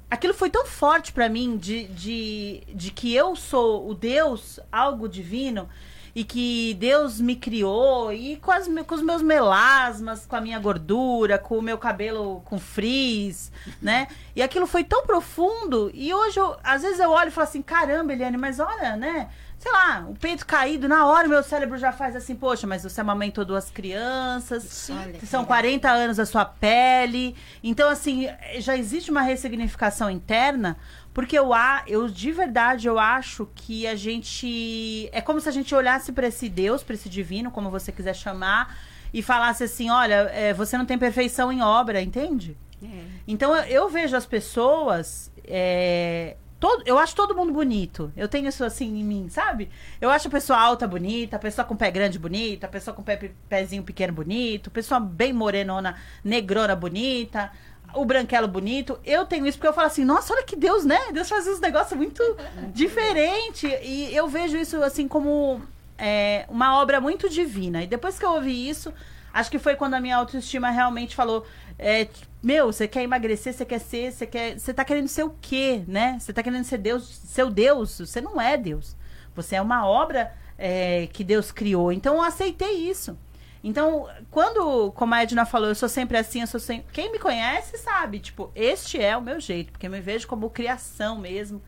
Aquilo 0.08 0.32
foi 0.32 0.48
tão 0.48 0.64
forte 0.64 1.10
para 1.10 1.28
mim 1.28 1.56
de, 1.56 1.88
de, 1.88 2.62
de 2.72 2.92
que 2.92 3.12
eu 3.12 3.34
sou 3.34 3.90
o 3.90 3.92
Deus, 3.92 4.60
algo 4.70 5.08
divino, 5.08 5.68
e 6.14 6.24
que 6.24 6.74
Deus 6.74 7.20
me 7.20 7.36
criou 7.36 8.12
e 8.12 8.36
com, 8.36 8.50
as, 8.50 8.68
com 8.86 8.94
os 8.94 9.02
meus 9.02 9.22
melasmas, 9.22 10.26
com 10.26 10.36
a 10.36 10.40
minha 10.40 10.58
gordura, 10.58 11.38
com 11.38 11.58
o 11.58 11.62
meu 11.62 11.78
cabelo 11.78 12.42
com 12.44 12.58
frizz, 12.58 13.52
né? 13.80 14.08
E 14.34 14.42
aquilo 14.42 14.66
foi 14.66 14.84
tão 14.84 15.04
profundo 15.06 15.90
e 15.94 16.12
hoje, 16.12 16.38
eu, 16.38 16.56
às 16.62 16.82
vezes 16.82 17.00
eu 17.00 17.10
olho 17.10 17.28
e 17.28 17.32
falo 17.32 17.48
assim, 17.48 17.62
caramba, 17.62 18.12
Eliane, 18.12 18.36
mas 18.36 18.60
olha, 18.60 18.96
né? 18.96 19.28
sei 19.60 19.70
lá, 19.70 20.06
o 20.08 20.14
peito 20.14 20.46
caído, 20.46 20.88
na 20.88 21.06
hora 21.06 21.28
meu 21.28 21.42
cérebro 21.42 21.76
já 21.76 21.92
faz 21.92 22.16
assim, 22.16 22.34
poxa, 22.34 22.66
mas 22.66 22.82
você 22.82 22.98
amamentou 23.02 23.44
duas 23.44 23.70
crianças, 23.70 24.62
Sim. 24.62 24.96
são 25.26 25.44
40 25.44 25.86
anos 25.86 26.18
a 26.18 26.24
sua 26.24 26.46
pele. 26.46 27.36
Então, 27.62 27.90
assim, 27.90 28.26
já 28.58 28.74
existe 28.74 29.10
uma 29.10 29.20
ressignificação 29.20 30.10
interna, 30.10 30.78
porque 31.12 31.38
eu, 31.38 31.50
eu 31.86 32.08
de 32.08 32.32
verdade, 32.32 32.86
eu 32.86 32.98
acho 32.98 33.48
que 33.54 33.86
a 33.86 33.94
gente. 33.94 35.08
É 35.12 35.20
como 35.20 35.40
se 35.40 35.48
a 35.48 35.52
gente 35.52 35.74
olhasse 35.74 36.12
para 36.12 36.28
esse 36.28 36.48
Deus, 36.48 36.82
para 36.82 36.94
esse 36.94 37.08
divino, 37.08 37.50
como 37.50 37.70
você 37.70 37.90
quiser 37.90 38.14
chamar, 38.14 38.78
e 39.12 39.22
falasse 39.22 39.64
assim: 39.64 39.90
olha, 39.90 40.30
é, 40.32 40.54
você 40.54 40.78
não 40.78 40.86
tem 40.86 40.98
perfeição 40.98 41.50
em 41.52 41.62
obra, 41.62 42.00
entende? 42.00 42.56
É. 42.82 43.04
Então 43.26 43.54
eu, 43.56 43.64
eu, 43.64 43.88
vejo 43.88 44.16
as 44.16 44.26
pessoas. 44.26 45.32
É, 45.44 46.36
Todo, 46.60 46.82
eu 46.84 46.98
acho 46.98 47.16
todo 47.16 47.34
mundo 47.34 47.54
bonito. 47.54 48.12
Eu 48.14 48.28
tenho 48.28 48.46
isso 48.46 48.62
assim 48.62 49.00
em 49.00 49.02
mim, 49.02 49.30
sabe? 49.30 49.70
Eu 49.98 50.10
acho 50.10 50.28
a 50.28 50.30
pessoa 50.30 50.58
alta 50.58 50.86
bonita, 50.86 51.36
a 51.36 51.38
pessoa 51.38 51.64
com 51.64 51.74
pé 51.74 51.90
grande 51.90 52.18
bonita, 52.18 52.66
a 52.66 52.68
pessoa 52.68 52.94
com 52.94 53.02
pé, 53.02 53.32
pezinho 53.48 53.82
pequeno 53.82 54.12
bonito, 54.12 54.68
a 54.68 54.70
pessoa 54.70 55.00
bem 55.00 55.32
morenona, 55.32 55.96
negrona 56.22 56.76
bonita, 56.76 57.50
o 57.94 58.04
branquelo 58.04 58.48
bonito. 58.48 58.98
Eu 59.04 59.24
tenho 59.26 59.46
isso 59.46 59.58
porque 59.58 59.68
eu 59.68 59.72
falo 59.72 59.86
assim, 59.86 60.04
nossa, 60.04 60.32
olha 60.32 60.44
que 60.44 60.56
Deus, 60.56 60.84
né? 60.84 60.98
Deus 61.12 61.28
faz 61.28 61.46
uns 61.46 61.60
negócios 61.60 61.96
muito 61.96 62.22
diferente. 62.72 63.66
E 63.82 64.14
eu 64.14 64.28
vejo 64.28 64.56
isso 64.56 64.82
assim 64.82 65.06
como 65.08 65.60
é, 65.98 66.46
uma 66.48 66.80
obra 66.80 67.00
muito 67.00 67.28
divina. 67.28 67.82
E 67.82 67.86
depois 67.86 68.18
que 68.18 68.24
eu 68.24 68.32
ouvi 68.32 68.68
isso, 68.68 68.92
acho 69.32 69.50
que 69.50 69.58
foi 69.58 69.76
quando 69.76 69.94
a 69.94 70.00
minha 70.00 70.16
autoestima 70.16 70.70
realmente 70.70 71.14
falou. 71.14 71.46
É, 71.78 72.08
meu, 72.42 72.72
você 72.72 72.86
quer 72.86 73.02
emagrecer, 73.02 73.52
você 73.52 73.64
quer 73.64 73.78
ser, 73.78 74.12
você 74.12 74.26
quer. 74.26 74.58
Você 74.58 74.72
tá 74.72 74.84
querendo 74.84 75.08
ser 75.08 75.24
o 75.24 75.34
quê, 75.40 75.82
né? 75.86 76.16
Você 76.18 76.32
tá 76.32 76.42
querendo 76.42 76.64
ser 76.64 76.78
Deus, 76.78 77.04
seu 77.24 77.50
Deus. 77.50 77.98
Você 77.98 78.20
não 78.20 78.40
é 78.40 78.56
Deus. 78.56 78.96
Você 79.34 79.56
é 79.56 79.62
uma 79.62 79.86
obra 79.86 80.32
é, 80.58 81.08
que 81.12 81.24
Deus 81.24 81.50
criou. 81.50 81.92
Então 81.92 82.16
eu 82.16 82.22
aceitei 82.22 82.72
isso. 82.72 83.16
Então, 83.62 84.08
quando, 84.30 84.90
como 84.92 85.14
a 85.14 85.22
Edna 85.22 85.44
falou, 85.44 85.68
eu 85.68 85.74
sou 85.74 85.88
sempre 85.88 86.16
assim, 86.16 86.40
eu 86.40 86.46
sou 86.46 86.58
sempre. 86.58 86.86
Quem 86.92 87.12
me 87.12 87.18
conhece 87.18 87.76
sabe, 87.76 88.18
tipo, 88.18 88.50
este 88.54 89.00
é 89.00 89.16
o 89.16 89.22
meu 89.22 89.38
jeito, 89.38 89.72
porque 89.72 89.86
eu 89.86 89.90
me 89.90 90.00
vejo 90.00 90.26
como 90.26 90.48
criação 90.48 91.18
mesmo. 91.18 91.60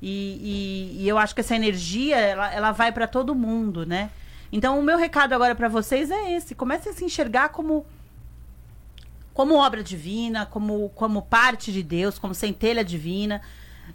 E, 0.00 0.96
e, 1.00 1.02
e 1.02 1.08
eu 1.08 1.18
acho 1.18 1.34
que 1.34 1.40
essa 1.40 1.56
energia, 1.56 2.16
ela, 2.16 2.52
ela 2.52 2.72
vai 2.72 2.92
para 2.92 3.06
todo 3.06 3.34
mundo, 3.34 3.84
né? 3.84 4.10
Então, 4.52 4.78
o 4.78 4.82
meu 4.82 4.96
recado 4.96 5.32
agora 5.32 5.54
para 5.54 5.68
vocês 5.68 6.10
é 6.10 6.32
esse: 6.32 6.54
comecem 6.54 6.92
a 6.92 6.94
se 6.94 7.04
enxergar 7.04 7.50
como 7.50 7.84
como 9.32 9.54
obra 9.54 9.82
divina, 9.82 10.44
como, 10.44 10.90
como 10.90 11.22
parte 11.22 11.72
de 11.72 11.82
Deus, 11.82 12.18
como 12.18 12.34
centelha 12.34 12.84
divina, 12.84 13.40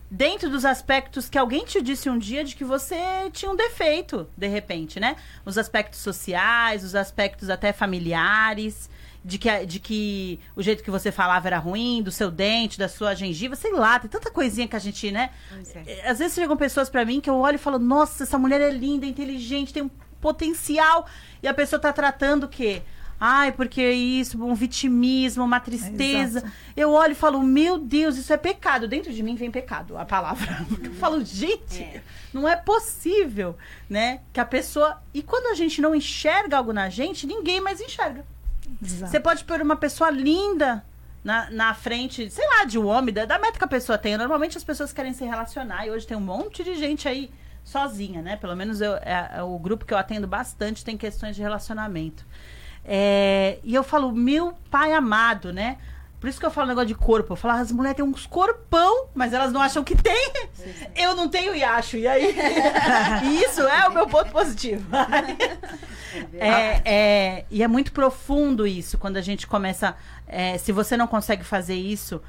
dentro 0.09 0.49
dos 0.49 0.65
aspectos 0.65 1.29
que 1.29 1.37
alguém 1.37 1.65
te 1.65 1.81
disse 1.81 2.09
um 2.09 2.17
dia 2.17 2.43
de 2.43 2.55
que 2.55 2.63
você 2.63 3.29
tinha 3.31 3.51
um 3.51 3.55
defeito, 3.55 4.27
de 4.37 4.47
repente, 4.47 4.99
né? 4.99 5.15
Os 5.45 5.57
aspectos 5.57 5.99
sociais, 5.99 6.83
os 6.83 6.95
aspectos 6.95 7.49
até 7.49 7.73
familiares, 7.73 8.89
de 9.25 9.39
que, 9.39 9.65
de 9.65 9.79
que 9.79 10.39
o 10.55 10.61
jeito 10.61 10.83
que 10.83 10.91
você 10.91 11.11
falava 11.11 11.47
era 11.47 11.57
ruim, 11.57 12.03
do 12.03 12.11
seu 12.11 12.29
dente, 12.29 12.77
da 12.77 12.87
sua 12.87 13.15
gengiva, 13.15 13.55
sei 13.55 13.71
lá, 13.71 13.99
tem 13.99 14.09
tanta 14.09 14.29
coisinha 14.29 14.67
que 14.67 14.75
a 14.75 14.79
gente, 14.79 15.11
né? 15.11 15.31
é. 15.87 16.09
Às 16.09 16.19
vezes 16.19 16.35
chegam 16.35 16.55
pessoas 16.55 16.89
para 16.89 17.03
mim 17.03 17.19
que 17.19 17.29
eu 17.29 17.35
olho 17.35 17.55
e 17.55 17.57
falo, 17.57 17.79
nossa, 17.79 18.23
essa 18.23 18.37
mulher 18.37 18.61
é 18.61 18.69
linda, 18.69 19.05
inteligente, 19.05 19.73
tem 19.73 19.81
um 19.81 19.89
potencial, 20.21 21.07
e 21.41 21.47
a 21.47 21.53
pessoa 21.53 21.79
tá 21.79 21.91
tratando 21.91 22.43
o 22.43 22.47
quê? 22.47 22.83
Ai, 23.19 23.51
porque 23.51 23.81
isso, 23.91 24.43
um 24.43 24.53
vitimismo, 24.53 25.43
uma 25.43 25.59
tristeza. 25.59 26.39
Exato. 26.39 26.53
eu 26.75 26.91
olho 26.91 27.13
e 27.13 27.15
falo, 27.15 27.41
meu 27.41 27.77
Deus, 27.77 28.17
isso 28.17 28.33
é 28.33 28.37
pecado. 28.37 28.87
Dentro 28.87 29.13
de 29.13 29.23
mim 29.23 29.35
vem 29.35 29.49
pecado, 29.49 29.97
a 29.97 30.05
palavra. 30.05 30.65
Eu 30.83 30.93
falo, 30.95 31.23
gente, 31.23 32.01
não 32.33 32.47
é 32.47 32.55
possível, 32.55 33.57
né? 33.89 34.19
Que 34.33 34.39
a 34.39 34.45
pessoa. 34.45 35.01
E 35.13 35.21
quando 35.21 35.47
a 35.47 35.55
gente 35.55 35.81
não 35.81 35.95
enxerga 35.95 36.57
algo 36.57 36.73
na 36.73 36.89
gente, 36.89 37.25
ninguém 37.25 37.61
mais 37.61 37.79
enxerga. 37.79 38.25
Exato. 38.81 39.11
Você 39.11 39.19
pode 39.19 39.43
pôr 39.45 39.61
uma 39.61 39.75
pessoa 39.75 40.09
linda 40.09 40.83
na, 41.23 41.49
na 41.49 41.73
frente, 41.73 42.29
sei 42.29 42.47
lá, 42.47 42.65
de 42.65 42.77
um 42.77 42.85
homem, 42.85 43.13
da, 43.13 43.25
da 43.25 43.39
meta 43.39 43.57
que 43.57 43.63
a 43.63 43.67
pessoa 43.67 43.97
tem. 43.97 44.17
Normalmente 44.17 44.57
as 44.57 44.63
pessoas 44.63 44.91
querem 44.91 45.13
se 45.13 45.23
relacionar 45.23 45.87
e 45.87 45.91
hoje 45.91 46.05
tem 46.05 46.17
um 46.17 46.21
monte 46.21 46.63
de 46.63 46.75
gente 46.75 47.07
aí 47.07 47.31
sozinha, 47.63 48.21
né? 48.21 48.35
Pelo 48.35 48.55
menos 48.55 48.79
eu, 48.79 48.93
é, 48.97 49.31
é 49.37 49.43
o 49.43 49.57
grupo 49.57 49.85
que 49.85 49.93
eu 49.93 49.97
atendo 49.97 50.27
bastante 50.27 50.85
tem 50.85 50.95
questões 50.95 51.35
de 51.35 51.41
relacionamento. 51.41 52.25
É, 52.85 53.57
e 53.63 53.73
eu 53.73 53.83
falo, 53.83 54.11
meu 54.11 54.53
pai 54.69 54.93
amado, 54.93 55.51
né? 55.51 55.77
Por 56.19 56.29
isso 56.29 56.39
que 56.39 56.45
eu 56.45 56.51
falo 56.51 56.67
negócio 56.67 56.87
de 56.87 56.95
corpo. 56.95 57.33
Eu 57.33 57.37
falo, 57.37 57.59
as 57.59 57.71
mulheres 57.71 57.97
têm 57.97 58.05
uns 58.05 58.25
corpão, 58.25 59.07
mas 59.13 59.33
elas 59.33 59.51
não 59.51 59.61
acham 59.61 59.83
que 59.83 59.95
tem. 59.95 60.31
Eu 60.95 61.15
não 61.15 61.27
tenho 61.27 61.53
e 61.55 61.63
acho. 61.63 61.97
E 61.97 62.07
aí? 62.07 62.35
Isso 63.45 63.61
é 63.61 63.87
o 63.87 63.93
meu 63.93 64.07
ponto 64.07 64.31
positivo. 64.31 64.85
É, 66.33 66.81
é, 66.85 67.45
e 67.51 67.61
é 67.61 67.67
muito 67.67 67.91
profundo 67.91 68.65
isso, 68.65 68.97
quando 68.97 69.17
a 69.17 69.21
gente 69.21 69.45
começa. 69.45 69.97
é, 70.25 70.57
se 70.57 70.71
você 70.71 70.95
não 70.95 71.07
consegue 71.07 71.43
fazer 71.43 71.75
isso 71.75 72.21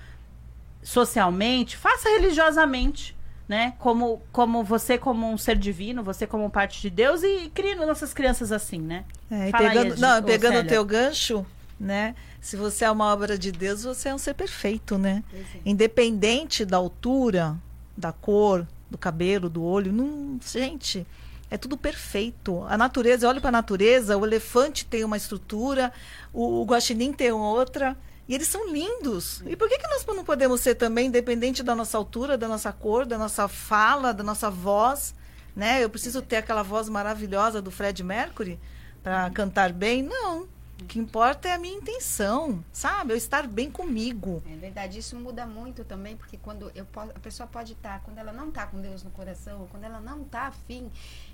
socialmente, 0.82 1.76
faça 1.76 2.08
religiosamente. 2.08 3.15
Né? 3.48 3.74
Como, 3.78 4.20
como 4.32 4.64
você, 4.64 4.98
como 4.98 5.30
um 5.30 5.38
ser 5.38 5.56
divino, 5.56 6.02
você 6.02 6.26
como 6.26 6.50
parte 6.50 6.80
de 6.82 6.90
Deus, 6.90 7.22
e 7.22 7.48
crie 7.54 7.76
nossas 7.76 8.12
crianças 8.12 8.50
assim, 8.50 8.80
né? 8.80 9.04
É, 9.30 9.42
aí, 9.42 9.52
pegando, 9.52 9.92
Ed- 9.92 10.00
não, 10.00 10.22
pegando 10.22 10.54
o 10.64 10.68
teu 10.68 10.84
gancho, 10.84 11.46
né? 11.78 12.16
Se 12.40 12.56
você 12.56 12.84
é 12.84 12.90
uma 12.90 13.12
obra 13.12 13.38
de 13.38 13.52
Deus, 13.52 13.84
você 13.84 14.08
é 14.08 14.14
um 14.14 14.18
ser 14.18 14.34
perfeito, 14.34 14.98
né? 14.98 15.22
Independente 15.64 16.64
da 16.64 16.76
altura, 16.76 17.56
da 17.96 18.12
cor, 18.12 18.66
do 18.90 18.98
cabelo, 18.98 19.48
do 19.48 19.62
olho, 19.62 19.92
não, 19.92 20.38
gente, 20.44 21.06
é 21.50 21.56
tudo 21.56 21.76
perfeito. 21.76 22.64
A 22.68 22.76
natureza, 22.76 23.26
eu 23.26 23.30
olho 23.30 23.40
para 23.40 23.50
a 23.50 23.52
natureza, 23.52 24.16
o 24.16 24.26
elefante 24.26 24.84
tem 24.84 25.04
uma 25.04 25.16
estrutura, 25.16 25.92
o, 26.32 26.62
o 26.62 26.64
guaxinim 26.64 27.12
tem 27.12 27.30
outra, 27.30 27.96
e 28.28 28.34
eles 28.34 28.48
são 28.48 28.70
lindos. 28.72 29.42
E 29.46 29.54
por 29.56 29.68
que, 29.68 29.78
que 29.78 29.88
nós 29.88 30.04
não 30.06 30.24
podemos 30.24 30.60
ser 30.60 30.74
também, 30.74 31.06
independente 31.06 31.62
da 31.62 31.74
nossa 31.74 31.96
altura, 31.96 32.36
da 32.36 32.48
nossa 32.48 32.72
cor, 32.72 33.06
da 33.06 33.16
nossa 33.18 33.46
fala, 33.48 34.12
da 34.12 34.22
nossa 34.24 34.50
voz, 34.50 35.14
né? 35.54 35.82
Eu 35.82 35.88
preciso 35.90 36.20
ter 36.22 36.36
aquela 36.36 36.62
voz 36.62 36.88
maravilhosa 36.88 37.62
do 37.62 37.70
Fred 37.70 38.02
Mercury 38.02 38.58
para 39.02 39.30
cantar 39.30 39.72
bem? 39.72 40.02
Não. 40.02 40.48
O 40.78 40.84
que 40.84 40.98
importa 40.98 41.48
é 41.48 41.54
a 41.54 41.58
minha 41.58 41.74
intenção, 41.74 42.62
sabe? 42.70 43.10
Eu 43.14 43.16
estar 43.16 43.46
bem 43.46 43.70
comigo. 43.70 44.42
É 44.46 44.56
verdade, 44.56 44.98
isso 44.98 45.16
muda 45.16 45.46
muito 45.46 45.84
também, 45.84 46.14
porque 46.18 46.36
quando 46.36 46.70
eu 46.74 46.84
po- 46.84 47.00
a 47.00 47.18
pessoa 47.18 47.46
pode 47.46 47.72
estar, 47.72 48.00
quando 48.02 48.18
ela 48.18 48.30
não 48.30 48.50
está 48.50 48.66
com 48.66 48.78
Deus 48.82 49.02
no 49.02 49.10
coração, 49.10 49.66
quando 49.70 49.84
ela 49.84 50.02
não 50.02 50.20
está 50.20 50.42
afim, 50.48 50.90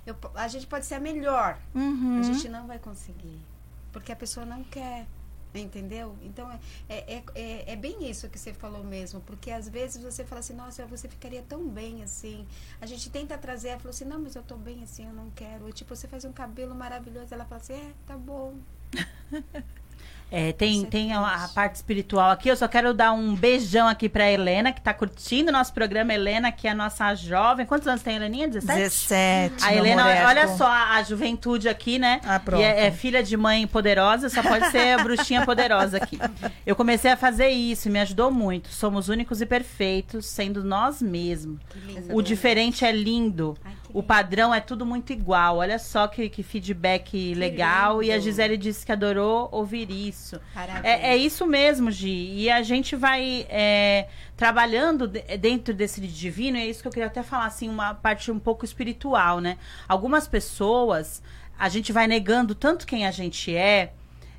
eu 0.07 0.14
a 0.36 0.47
gente 0.47 0.64
pode 0.68 0.86
ser 0.86 0.95
a 0.95 1.01
melhor, 1.01 1.59
Uhum. 1.74 2.20
a 2.20 2.22
gente 2.22 2.49
não 2.49 2.68
vai 2.68 2.78
conseguir, 2.78 3.40
porque 3.90 4.12
a 4.12 4.16
pessoa 4.16 4.47
não 4.47 4.62
quer, 4.62 5.09
entendeu? 5.55 6.16
Então 6.22 6.50
é, 6.50 6.59
é, 6.88 7.14
é, 7.14 7.24
é, 7.34 7.72
é 7.72 7.76
bem 7.76 8.09
isso 8.09 8.28
que 8.28 8.38
você 8.38 8.53
falou 8.53 8.82
mesmo, 8.84 9.20
porque 9.20 9.50
às 9.50 9.68
vezes 9.68 10.03
você 10.03 10.24
fala 10.24 10.40
assim, 10.40 10.55
nossa, 10.55 10.86
você 10.86 11.09
ficaria 11.09 11.42
tão 11.42 11.66
bem 11.68 12.03
assim. 12.03 12.46
A 12.80 12.86
gente 12.86 13.11
tenta 13.11 13.36
trazer, 13.38 13.68
ela 13.68 13.78
falou 13.78 13.90
assim, 13.90 14.05
não, 14.05 14.20
mas 14.20 14.34
eu 14.34 14.42
tô 14.42 14.57
bem 14.57 14.82
assim, 14.82 15.07
eu 15.07 15.12
não 15.12 15.30
quero. 15.30 15.68
E, 15.68 15.72
tipo, 15.72 15.94
você 15.94 16.09
faz 16.09 16.24
um 16.24 16.32
cabelo 16.32 16.74
maravilhoso, 16.74 17.32
ela 17.32 17.44
fala 17.44 17.61
assim, 17.61 17.74
é, 17.74 17.92
tá 18.07 18.16
bom. 18.16 18.55
É, 20.35 20.51
tem, 20.51 20.83
tem 20.87 21.12
a, 21.12 21.45
a 21.45 21.49
parte 21.49 21.74
espiritual 21.74 22.30
aqui. 22.30 22.49
Eu 22.49 22.57
só 22.57 22.66
quero 22.66 22.95
dar 22.95 23.12
um 23.12 23.35
beijão 23.35 23.87
aqui 23.87 24.09
pra 24.09 24.30
Helena, 24.30 24.72
que 24.72 24.80
tá 24.80 24.95
curtindo 24.95 25.51
o 25.51 25.53
nosso 25.53 25.74
programa. 25.74 26.14
Helena, 26.14 26.51
que 26.51 26.66
é 26.66 26.70
a 26.70 26.74
nossa 26.74 27.14
jovem. 27.14 27.66
Quantos 27.66 27.87
anos 27.87 28.03
tem 28.03 28.14
a 28.14 28.16
Heleninha? 28.16 28.49
17? 28.49 28.78
17. 28.78 29.55
A 29.62 29.74
Helena, 29.74 30.05
moleco. 30.05 30.26
olha 30.26 30.49
só 30.49 30.66
a, 30.66 30.95
a 30.95 31.03
juventude 31.03 31.68
aqui, 31.68 31.99
né? 31.99 32.18
Ah, 32.24 32.41
pronto. 32.41 32.62
E 32.62 32.64
é, 32.64 32.87
é 32.87 32.91
filha 32.91 33.22
de 33.22 33.37
mãe 33.37 33.66
poderosa, 33.66 34.30
só 34.30 34.43
pode 34.43 34.70
ser 34.70 34.99
a 34.99 35.03
bruxinha 35.05 35.45
poderosa 35.45 35.99
aqui. 35.99 36.18
Eu 36.64 36.74
comecei 36.74 37.11
a 37.11 37.16
fazer 37.16 37.49
isso, 37.49 37.91
me 37.91 38.01
ajudou 38.01 38.30
muito. 38.30 38.68
Somos 38.68 39.11
únicos 39.11 39.43
e 39.43 39.47
perfeitos, 39.47 40.24
sendo 40.24 40.64
nós 40.64 41.03
mesmos. 41.03 41.61
O 42.11 42.22
diferente 42.22 42.87
é 42.87 42.93
lindo. 42.93 43.55
Ai, 43.62 43.72
O 43.93 43.99
lindo. 43.99 44.03
padrão 44.03 44.55
é 44.55 44.61
tudo 44.61 44.86
muito 44.86 45.12
igual. 45.12 45.59
Olha 45.59 45.78
só 45.78 46.07
que, 46.09 46.28
que 46.28 46.43
feedback 46.43 47.34
legal. 47.34 48.03
E 48.03 48.11
a 48.11 48.14
lindo. 48.14 48.24
Gisele 48.24 48.57
disse 48.57 48.84
que 48.86 48.93
adorou 48.93 49.49
ouvir 49.53 49.90
isso. 49.90 50.40
É, 50.82 51.11
é 51.12 51.16
isso 51.16 51.47
mesmo, 51.47 51.90
Gi. 51.90 52.32
E 52.34 52.51
a 52.51 52.62
gente 52.62 52.97
vai 52.97 53.47
é, 53.49 54.09
trabalhando 54.36 55.07
de- 55.07 55.22
dentro 55.38 55.74
desse 55.74 56.01
divino, 56.01 56.57
e 56.57 56.62
é 56.62 56.66
isso 56.66 56.82
que 56.82 56.88
eu 56.88 56.93
queria 56.93 57.07
até 57.07 57.22
falar, 57.22 57.47
assim, 57.47 57.68
uma 57.68 57.95
parte 57.95 58.30
um 58.30 58.38
pouco 58.38 58.64
espiritual, 58.64 59.40
né? 59.40 59.59
Algumas 59.88 60.26
pessoas, 60.26 61.22
a 61.59 61.68
gente 61.68 61.93
vai 61.93 62.07
negando 62.07 62.55
tanto 62.55 62.86
quem 62.86 63.07
a 63.07 63.11
gente 63.11 63.55
é, 63.55 63.93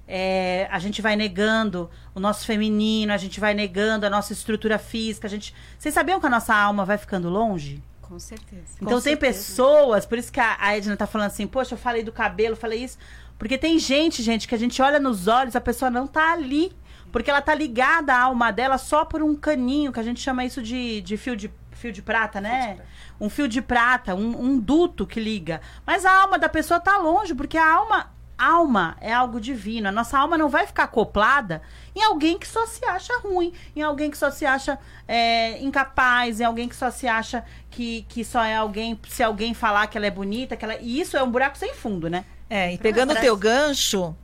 é, 0.08 0.68
a 0.70 0.80
gente 0.80 1.01
vai 1.01 1.16
negando 1.16 1.89
o 2.14 2.20
nosso 2.20 2.45
feminino, 2.45 3.14
a 3.14 3.18
gente 3.18 3.39
vai 3.39 3.54
negando 3.54 4.06
a 4.06 4.10
nossa 4.10 4.34
estrutura 4.34 4.78
física, 4.78 5.28
a 5.28 5.30
gente... 5.30 5.54
Vocês 5.78 5.93
sabiam 5.93 6.20
que 6.20 6.26
a 6.26 6.30
nossa 6.30 6.54
alma 6.54 6.84
vai 6.84 6.97
ficando 6.97 7.30
longe? 7.30 7.82
Com 8.04 8.20
certeza. 8.20 8.76
Então 8.82 9.01
tem 9.01 9.18
pessoas, 9.18 10.06
por 10.06 10.18
isso 10.18 10.32
que 10.32 10.39
a, 10.39 10.58
a 10.60 10.78
Edna 10.78 10.95
tá 10.95 11.08
falando 11.08 11.28
assim, 11.28 11.47
poxa, 11.47 11.74
eu 11.74 11.78
falei 11.78 12.04
do 12.04 12.12
cabelo, 12.12 12.56
falei 12.56 12.84
isso. 12.84 12.97
Porque 13.38 13.58
tem 13.58 13.80
gente, 13.80 14.22
gente, 14.22 14.47
que 14.47 14.56
a 14.56 14.58
gente 14.60 14.82
olha 14.82 14.99
nos 14.99 15.28
olhos, 15.28 15.56
a 15.56 15.62
pessoa 15.62 15.89
não 15.89 16.06
tá 16.06 16.32
ali. 16.32 16.72
Porque 17.12 17.30
ela 17.30 17.41
tá 17.41 17.54
ligada 17.54 18.14
à 18.14 18.22
alma 18.22 18.51
dela 18.51 18.78
só 18.78 19.06
por 19.06 19.22
um 19.22 19.36
caninho, 19.36 19.91
que 19.91 19.99
a 19.99 20.04
gente 20.04 20.20
chama 20.20 20.43
isso 20.45 20.62
de, 20.62 21.01
de 21.01 21.16
fio 21.16 21.36
de 21.36 21.51
fio 21.72 21.91
de 21.91 22.01
prata, 22.01 22.39
né? 22.39 22.78
Um 23.20 23.30
fio 23.30 23.47
de 23.47 23.62
prata, 23.62 24.16
um, 24.16 24.41
um 24.41 24.60
duto 24.60 25.06
que 25.06 25.20
liga. 25.20 25.60
Mas 25.86 26.06
a 26.06 26.22
alma 26.22 26.39
da 26.39 26.47
pessoa 26.47 26.80
tá 26.80 26.97
longe, 26.97 27.36
porque 27.36 27.58
a 27.58 27.74
alma, 27.76 28.12
alma 28.44 28.98
é 29.00 29.14
algo 29.14 29.39
divino. 29.39 29.88
A 29.89 29.91
nossa 29.91 30.18
alma 30.18 30.38
não 30.38 30.50
vai 30.50 30.68
ficar 30.68 30.84
acoplada 30.84 31.62
em 31.96 32.04
alguém 32.04 32.38
que 32.38 32.48
só 32.48 32.66
se 32.66 32.84
acha 32.86 33.18
ruim, 33.20 33.54
em 33.76 33.82
alguém 33.82 34.10
que 34.10 34.18
só 34.18 34.32
se 34.32 34.46
acha 34.46 34.80
é, 35.08 35.62
incapaz, 35.62 36.39
em 36.39 36.44
alguém 36.44 36.68
que 36.68 36.76
só 36.76 36.89
se 36.89 37.08
acha 37.08 37.44
que, 37.70 38.06
que 38.10 38.26
só 38.26 38.44
é 38.44 38.56
alguém, 38.56 39.00
se 39.10 39.24
alguém 39.24 39.54
falar 39.54 39.88
que 39.88 39.98
ela 39.98 40.08
é 40.08 40.12
bonita, 40.12 40.56
que 40.56 40.66
ela... 40.66 40.78
E 40.78 41.00
isso 41.00 41.16
é 41.16 41.24
um 41.24 41.32
buraco 41.32 41.58
sem 41.58 41.74
fundo, 41.74 42.10
né? 42.10 42.26
É, 42.50 42.74
e 42.74 42.78
pegando 42.78 43.14
o 43.14 43.16
teu 43.16 43.36
gancho, 43.36 44.16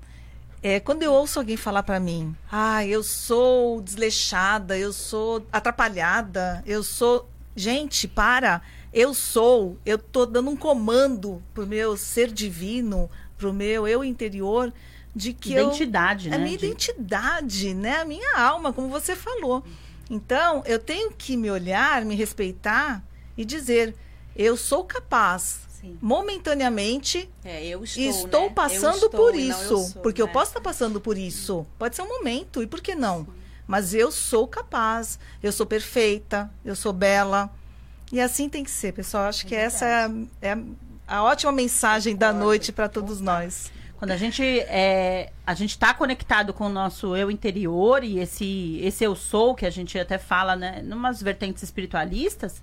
é, 0.61 0.79
quando 0.79 1.03
eu 1.03 1.13
ouço 1.13 1.39
alguém 1.39 1.55
falar 1.55 1.83
pra 1.83 1.99
mim, 1.99 2.35
ah, 2.51 2.85
eu 2.85 3.01
sou 3.01 3.81
desleixada, 3.81 4.77
eu 4.77 4.91
sou 4.91 5.45
atrapalhada, 5.51 6.61
eu 6.65 6.83
sou. 6.83 7.29
Gente, 7.55 8.07
para! 8.07 8.61
Eu 8.91 9.13
sou, 9.13 9.77
eu 9.85 9.99
tô 9.99 10.25
dando 10.25 10.49
um 10.49 10.55
comando 10.55 11.43
pro 11.53 11.67
meu 11.67 11.95
ser 11.95 12.31
divino, 12.31 13.09
pro 13.39 13.51
meu 13.53 13.87
eu 13.87 14.03
interior, 14.03 14.71
de 15.15 15.33
que 15.33 15.53
eu. 15.53 15.69
Identidade, 15.69 16.27
a 16.27 16.37
né? 16.37 16.37
minha 16.37 16.57
de- 16.57 16.65
identidade, 16.67 17.73
né? 17.73 18.01
A 18.01 18.05
minha 18.05 18.37
alma, 18.37 18.71
como 18.71 18.89
você 18.89 19.15
falou. 19.15 19.63
Então, 20.09 20.61
eu 20.67 20.77
tenho 20.77 21.11
que 21.11 21.35
me 21.35 21.49
olhar, 21.49 22.03
me 22.05 22.15
respeitar 22.15 23.03
e 23.37 23.43
dizer: 23.45 23.95
eu 24.35 24.55
sou 24.57 24.83
capaz, 24.83 25.61
Sim. 25.81 25.97
momentaneamente, 26.01 27.29
É, 27.43 27.65
eu 27.65 27.83
estou, 27.83 28.03
estou, 28.03 28.41
né? 28.41 28.45
Eu 28.47 28.51
passando 28.51 28.93
estou 29.05 29.09
por 29.09 29.35
isso. 29.35 29.73
eu 29.73 29.77
sou, 29.77 30.01
porque 30.01 30.21
eu 30.21 30.27
né? 30.27 30.33
posso 30.33 30.51
estar 30.51 30.61
passando 30.61 30.99
por 31.01 31.17
isso. 31.17 31.65
Pode 31.79 31.95
ser 31.95 32.01
um 32.03 32.07
momento, 32.09 32.61
e 32.61 32.67
por 32.67 32.81
que 32.81 32.93
não? 32.93 33.27
Mas 33.67 33.93
eu 33.93 34.11
sou 34.11 34.47
capaz, 34.47 35.19
eu 35.43 35.51
sou 35.51 35.65
perfeita, 35.65 36.51
eu 36.65 36.75
sou 36.75 36.91
bela. 36.91 37.49
E 38.11 38.19
assim 38.19 38.49
tem 38.49 38.63
que 38.63 38.71
ser, 38.71 38.91
pessoal. 38.93 39.25
Acho 39.25 39.45
que 39.45 39.53
essa 39.55 39.85
é 39.85 39.93
a, 40.05 40.11
é 40.41 40.51
a- 40.53 40.63
a 41.09 41.23
ótima 41.23 41.51
mensagem 41.51 42.15
da 42.15 42.31
noite 42.31 42.71
para 42.71 42.87
todos 42.87 43.19
nós. 43.19 43.71
Quando 43.97 44.11
a 44.11 44.17
gente 44.17 44.43
é, 44.43 45.31
a 45.45 45.53
gente 45.55 45.77
tá 45.77 45.93
conectado 45.93 46.53
com 46.53 46.67
o 46.67 46.69
nosso 46.69 47.15
eu 47.17 47.29
interior 47.31 48.03
e 48.03 48.19
esse 48.19 48.79
esse 48.81 49.03
eu 49.03 49.15
sou 49.15 49.55
que 49.55 49.65
a 49.65 49.69
gente 49.69 49.97
até 49.99 50.17
fala, 50.17 50.55
né, 50.55 50.81
numas 50.83 51.21
vertentes 51.21 51.63
espiritualistas, 51.63 52.61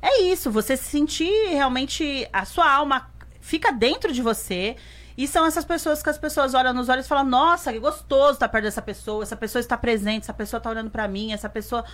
é 0.00 0.22
isso, 0.22 0.50
você 0.50 0.76
se 0.76 0.84
sentir 0.84 1.48
realmente 1.48 2.28
a 2.32 2.44
sua 2.44 2.70
alma 2.70 3.10
fica 3.40 3.72
dentro 3.72 4.12
de 4.12 4.22
você 4.22 4.76
E 5.16 5.26
são 5.26 5.46
essas 5.46 5.64
pessoas 5.64 6.02
que 6.02 6.10
as 6.10 6.18
pessoas 6.18 6.52
olham 6.52 6.74
nos 6.74 6.90
olhos 6.90 7.06
e 7.06 7.08
falam: 7.08 7.24
Nossa, 7.24 7.72
que 7.72 7.78
gostoso 7.78 8.34
estar 8.34 8.48
perto 8.48 8.64
dessa 8.64 8.82
pessoa, 8.82 9.22
essa 9.22 9.36
pessoa 9.36 9.60
está 9.60 9.76
presente, 9.76 10.24
essa 10.24 10.34
pessoa 10.34 10.58
está 10.58 10.68
olhando 10.68 10.90
para 10.90 11.08
mim, 11.08 11.32
essa 11.32 11.48
pessoa. 11.48 11.84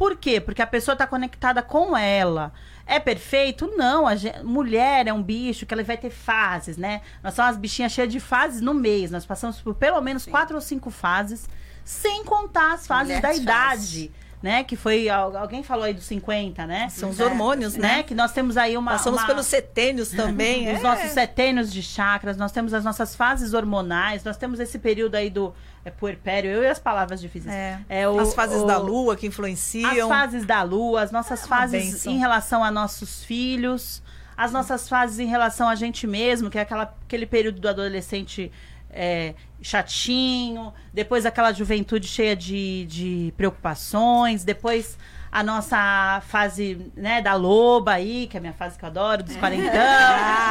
Por 0.00 0.16
quê? 0.16 0.40
Porque 0.40 0.62
a 0.62 0.66
pessoa 0.66 0.94
está 0.94 1.06
conectada 1.06 1.60
com 1.60 1.94
ela. 1.94 2.54
É 2.86 2.98
perfeito? 2.98 3.70
Não. 3.76 4.06
A 4.06 4.16
gente- 4.16 4.42
mulher 4.42 5.06
é 5.06 5.12
um 5.12 5.22
bicho 5.22 5.66
que 5.66 5.74
ela 5.74 5.84
vai 5.84 5.98
ter 5.98 6.08
fases, 6.08 6.78
né? 6.78 7.02
Nós 7.22 7.34
somos 7.34 7.50
umas 7.50 7.58
bichinhas 7.60 7.92
cheias 7.92 8.10
de 8.10 8.18
fases 8.18 8.62
no 8.62 8.72
mês. 8.72 9.10
Nós 9.10 9.26
passamos 9.26 9.60
por 9.60 9.74
pelo 9.74 10.00
menos 10.00 10.24
quatro 10.24 10.54
ou 10.54 10.60
cinco 10.62 10.90
fases, 10.90 11.46
sem 11.84 12.24
contar 12.24 12.72
as 12.72 12.86
fases 12.86 13.08
Mulher 13.08 13.20
da 13.20 13.32
de 13.34 13.40
idade. 13.42 14.12
Né? 14.42 14.64
Que 14.64 14.74
foi. 14.74 15.06
al- 15.10 15.36
Alguém 15.36 15.62
falou 15.62 15.84
aí 15.84 15.92
dos 15.92 16.04
50, 16.04 16.66
né? 16.66 16.88
São 16.88 17.10
os 17.10 17.20
É, 17.20 17.24
hormônios, 17.24 17.76
né? 17.76 18.02
Que 18.02 18.14
nós 18.14 18.32
temos 18.32 18.56
aí 18.56 18.74
uma. 18.74 18.92
Passamos 18.92 19.20
uma- 19.20 19.26
pelos 19.26 19.44
setênios 19.46 20.08
também. 20.10 20.62
os 20.72 20.78
é. 20.80 20.82
nossos 20.82 21.10
setênios 21.10 21.70
de 21.70 21.82
chakras, 21.82 22.38
nós 22.38 22.50
temos 22.50 22.72
as 22.72 22.82
nossas 22.82 23.14
fases 23.14 23.52
hormonais, 23.52 24.24
nós 24.24 24.38
temos 24.38 24.58
esse 24.58 24.78
período 24.78 25.14
aí 25.14 25.28
do 25.28 25.52
é, 25.84 25.90
puerpério, 25.90 26.50
eu 26.50 26.62
e 26.62 26.68
as 26.68 26.78
palavras 26.78 27.20
difíceis. 27.20 27.54
É. 27.88 28.08
o- 28.08 28.18
As 28.18 28.32
fases 28.32 28.62
o- 28.62 28.66
da 28.66 28.78
lua 28.78 29.14
que 29.14 29.26
As 29.26 29.32
influenciam. 29.34 30.08
fases 30.08 30.46
da 30.46 30.62
lua, 30.62 31.02
as 31.02 31.10
nossas 31.10 31.44
É 31.44 31.46
fases 31.46 31.84
bênção. 31.92 32.10
em 32.12 32.18
relação 32.18 32.64
a 32.64 32.70
nossos 32.70 33.22
filhos, 33.22 34.02
as 34.38 34.52
nossas 34.52 34.88
fases 34.88 35.18
em 35.18 35.26
relação 35.26 35.68
a 35.68 35.74
gente 35.74 36.06
mesmo, 36.06 36.48
que 36.48 36.56
é 36.58 36.62
aquela, 36.62 36.84
aquele 37.06 37.26
período 37.26 37.60
do 37.60 37.68
adolescente 37.68 38.50
é, 38.92 39.34
chatinho, 39.62 40.72
depois 40.92 41.26
aquela 41.26 41.52
juventude 41.52 42.06
cheia 42.06 42.34
de, 42.34 42.86
de 42.86 43.34
preocupações, 43.36 44.44
depois 44.44 44.98
a 45.32 45.42
nossa 45.42 46.20
fase 46.26 46.90
né, 46.96 47.22
da 47.22 47.34
loba 47.34 47.92
aí, 47.92 48.26
que 48.26 48.36
é 48.36 48.38
a 48.38 48.40
minha 48.40 48.52
fase 48.52 48.76
que 48.76 48.84
eu 48.84 48.88
adoro, 48.88 49.22
dos 49.22 49.36
quarentão. 49.36 49.70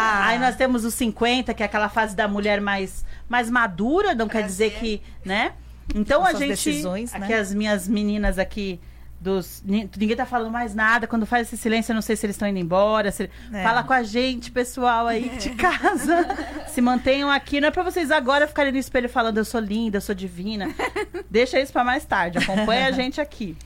Ah. 0.01 0.27
Aí 0.27 0.39
nós 0.39 0.55
temos 0.55 0.85
os 0.85 0.93
50, 0.93 1.53
que 1.53 1.63
é 1.63 1.65
aquela 1.65 1.89
fase 1.89 2.15
da 2.15 2.27
mulher 2.27 2.61
mais, 2.61 3.05
mais 3.27 3.49
madura, 3.49 4.13
não 4.13 4.27
quer 4.27 4.43
dizer 4.43 4.71
que, 4.71 5.01
né? 5.23 5.53
Então 5.93 6.25
a 6.25 6.33
gente, 6.33 6.49
decisões, 6.49 7.13
né? 7.13 7.19
aqui 7.21 7.33
as 7.33 7.53
minhas 7.53 7.87
meninas 7.87 8.37
aqui 8.37 8.79
dos 9.21 9.61
ni- 9.65 9.89
ninguém 9.97 10.15
tá 10.15 10.25
falando 10.25 10.49
mais 10.51 10.73
nada, 10.73 11.05
quando 11.05 11.25
faz 11.25 11.47
esse 11.47 11.57
silêncio 11.57 11.91
eu 11.91 11.95
não 11.95 12.01
sei 12.01 12.15
se 12.15 12.25
eles 12.25 12.35
estão 12.35 12.47
indo 12.47 12.57
embora, 12.59 13.11
se- 13.11 13.29
É. 13.53 13.63
fala 13.63 13.83
com 13.83 13.91
a 13.91 14.01
gente, 14.01 14.49
pessoal 14.51 15.07
aí 15.07 15.29
de 15.37 15.49
casa. 15.55 16.25
se 16.69 16.79
mantenham 16.79 17.29
aqui, 17.29 17.59
não 17.59 17.67
é 17.67 17.71
pra 17.71 17.83
vocês 17.83 18.11
agora 18.11 18.47
ficarem 18.47 18.71
no 18.71 18.77
espelho 18.77 19.09
falando 19.09 19.37
eu 19.37 19.45
sou 19.45 19.59
linda, 19.59 19.97
eu 19.97 20.01
sou 20.01 20.15
divina. 20.15 20.73
Deixa 21.29 21.59
isso 21.59 21.73
pra 21.73 21.83
mais 21.83 22.05
tarde, 22.05 22.37
acompanha 22.37 22.87
a 22.87 22.91
gente 22.93 23.19
aqui. 23.19 23.57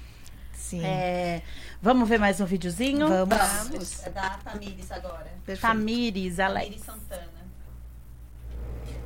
Sim. 0.54 0.84
É, 0.84 1.42
vamos 1.82 2.10
ver 2.10 2.18
mais 2.18 2.42
um 2.42 2.46
videozinho? 2.46 3.08
Vamos. 3.08 3.38
Vamos. 3.38 4.04
É 4.08 4.10
da 4.10 4.30
Tamires 4.44 4.92
agora. 4.92 5.28
Perfeito. 5.46 5.62
Tamires, 5.62 6.40
Alex. 6.40 6.66
Tamires 6.66 6.84
Santana. 6.86 7.34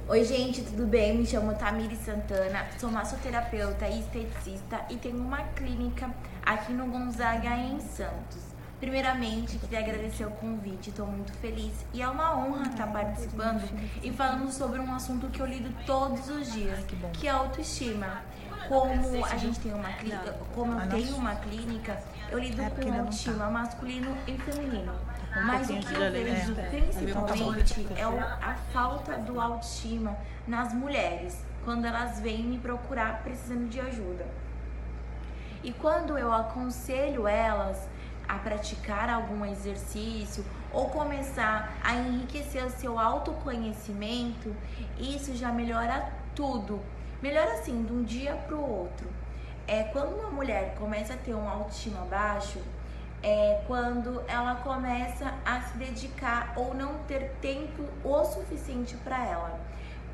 Oi, 0.09 0.23
gente, 0.23 0.61
tudo 0.61 0.85
bem? 0.85 1.17
Me 1.17 1.25
chamo 1.25 1.53
Tamiri 1.55 1.97
Santana, 1.97 2.65
sou 2.79 2.89
massoterapeuta 2.89 3.85
e 3.89 3.99
esteticista 3.99 4.79
e 4.89 4.95
tenho 4.95 5.17
uma 5.17 5.39
clínica 5.53 6.09
aqui 6.47 6.71
no 6.71 6.87
Gonzaga, 6.87 7.49
em 7.57 7.79
Santos. 7.81 8.47
Primeiramente, 8.79 9.57
queria 9.57 9.79
agradecer 9.79 10.25
o 10.25 10.31
convite, 10.31 10.91
estou 10.91 11.07
muito 11.07 11.33
feliz 11.33 11.73
e 11.93 12.01
é 12.01 12.07
uma 12.07 12.37
honra 12.37 12.69
estar 12.69 12.87
participando 12.87 13.63
e 14.03 14.11
falando 14.13 14.51
sobre 14.51 14.79
um 14.79 14.93
assunto 14.93 15.27
que 15.29 15.39
eu 15.41 15.47
lido 15.47 15.73
todos 15.85 16.29
os 16.29 16.53
dias, 16.53 16.79
que 17.13 17.27
é 17.27 17.31
a 17.31 17.35
autoestima. 17.35 18.21
Como 18.67 19.25
a 19.25 19.37
gente 19.37 19.59
tem 19.59 19.73
uma 19.73 19.91
clínica, 19.93 20.35
como 20.53 20.79
eu 20.79 20.89
tenho 20.89 21.15
uma 21.15 21.35
clínica, 21.35 21.97
eu 22.29 22.39
lido 22.39 22.61
É, 22.61 22.69
com 22.69 22.81
não 22.81 22.91
tá. 22.91 22.99
autoestima 22.99 23.49
masculino 23.49 24.17
e 24.27 24.37
feminino. 24.37 24.93
Mas 25.45 25.69
o 25.69 25.79
que 25.79 25.93
eu 25.93 26.11
vejo 26.11 26.53
né? 26.53 26.69
principalmente 26.69 27.87
é 27.95 28.03
a 28.03 28.55
falta 28.71 29.17
do 29.17 29.39
autoestima 29.39 30.15
nas 30.47 30.73
mulheres 30.73 31.43
quando 31.63 31.85
elas 31.85 32.19
vêm 32.19 32.43
me 32.43 32.57
procurar 32.57 33.21
precisando 33.23 33.69
de 33.69 33.79
ajuda. 33.79 34.25
E 35.67 35.73
quando 35.73 36.17
eu 36.17 36.31
aconselho 36.31 37.27
elas 37.27 37.89
a 38.25 38.35
praticar 38.35 39.09
algum 39.09 39.43
exercício 39.43 40.45
ou 40.71 40.87
começar 40.89 41.77
a 41.83 41.93
enriquecer 41.93 42.65
o 42.65 42.69
seu 42.69 42.97
autoconhecimento, 42.97 44.55
isso 44.97 45.35
já 45.35 45.51
melhora 45.51 46.09
tudo. 46.33 46.79
Melhora 47.21 47.51
assim, 47.51 47.83
de 47.83 47.91
um 47.91 48.01
dia 48.01 48.33
para 48.47 48.55
o 48.55 48.79
outro. 48.79 49.09
É 49.67 49.83
quando 49.83 50.17
uma 50.17 50.29
mulher 50.29 50.73
começa 50.79 51.15
a 51.15 51.17
ter 51.17 51.33
uma 51.33 51.51
autoestima 51.51 52.05
baixo, 52.05 52.61
é 53.21 53.61
quando 53.67 54.23
ela 54.25 54.55
começa 54.55 55.33
a 55.45 55.59
se 55.63 55.77
dedicar 55.77 56.53
ou 56.55 56.73
não 56.73 56.93
ter 57.09 57.35
tempo 57.41 57.83
o 58.05 58.23
suficiente 58.23 58.95
para 59.03 59.21
ela. 59.21 59.59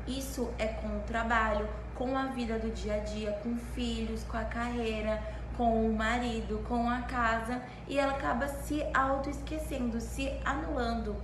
Isso 0.04 0.52
é 0.58 0.66
com 0.66 0.88
o 0.88 1.00
trabalho, 1.06 1.68
com 1.94 2.18
a 2.18 2.26
vida 2.26 2.58
do 2.58 2.70
dia 2.74 2.96
a 2.96 2.98
dia, 2.98 3.38
com 3.44 3.56
filhos, 3.56 4.24
com 4.24 4.36
a 4.36 4.44
carreira, 4.44 5.22
com 5.56 5.88
o 5.88 5.94
marido, 5.94 6.64
com 6.68 6.88
a 6.88 7.02
casa 7.02 7.62
e 7.88 7.98
ela 7.98 8.12
acaba 8.12 8.48
se 8.48 8.84
auto-esquecendo, 8.92 10.00
se 10.00 10.32
anulando. 10.44 11.16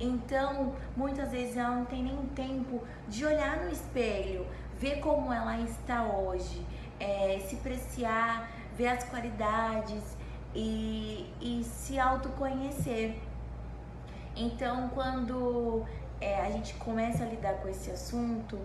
Então, 0.00 0.74
muitas 0.96 1.30
vezes 1.32 1.56
ela 1.56 1.76
não 1.76 1.84
tem 1.84 2.02
nem 2.02 2.16
tempo 2.28 2.82
de 3.08 3.24
olhar 3.24 3.58
no 3.58 3.70
espelho, 3.70 4.46
ver 4.78 5.00
como 5.00 5.32
ela 5.32 5.58
está 5.60 6.04
hoje, 6.04 6.64
é, 7.00 7.40
se 7.48 7.56
preciar, 7.56 8.50
ver 8.76 8.88
as 8.88 9.04
qualidades 9.04 10.16
e, 10.54 11.28
e 11.40 11.64
se 11.64 11.98
autoconhecer. 11.98 13.18
Então, 14.36 14.88
quando 14.90 15.84
é, 16.20 16.40
a 16.40 16.50
gente 16.50 16.74
começa 16.74 17.24
a 17.24 17.26
lidar 17.26 17.54
com 17.54 17.68
esse 17.68 17.90
assunto, 17.90 18.58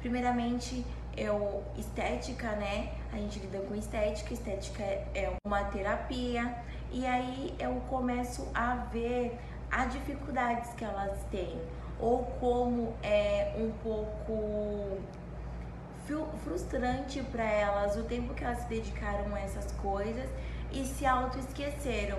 primeiramente 0.00 0.84
eu 1.16 1.62
estética, 1.76 2.52
né? 2.56 2.92
A 3.12 3.16
gente 3.16 3.38
lida 3.40 3.58
com 3.60 3.74
estética, 3.74 4.32
estética 4.32 4.82
é 4.82 5.04
é 5.14 5.32
uma 5.46 5.64
terapia 5.64 6.54
e 6.90 7.06
aí 7.06 7.54
eu 7.58 7.74
começo 7.88 8.48
a 8.54 8.74
ver 8.90 9.38
as 9.70 9.92
dificuldades 9.92 10.72
que 10.74 10.84
elas 10.84 11.18
têm 11.30 11.60
ou 12.00 12.24
como 12.40 12.94
é 13.02 13.54
um 13.56 13.70
pouco 13.82 14.98
fru- 16.06 16.28
frustrante 16.44 17.22
para 17.24 17.44
elas 17.44 17.96
o 17.96 18.02
tempo 18.04 18.34
que 18.34 18.44
elas 18.44 18.58
se 18.60 18.68
dedicaram 18.68 19.34
a 19.34 19.40
essas 19.40 19.70
coisas 19.72 20.28
e 20.72 20.84
se 20.84 21.04
auto-esqueceram. 21.06 22.18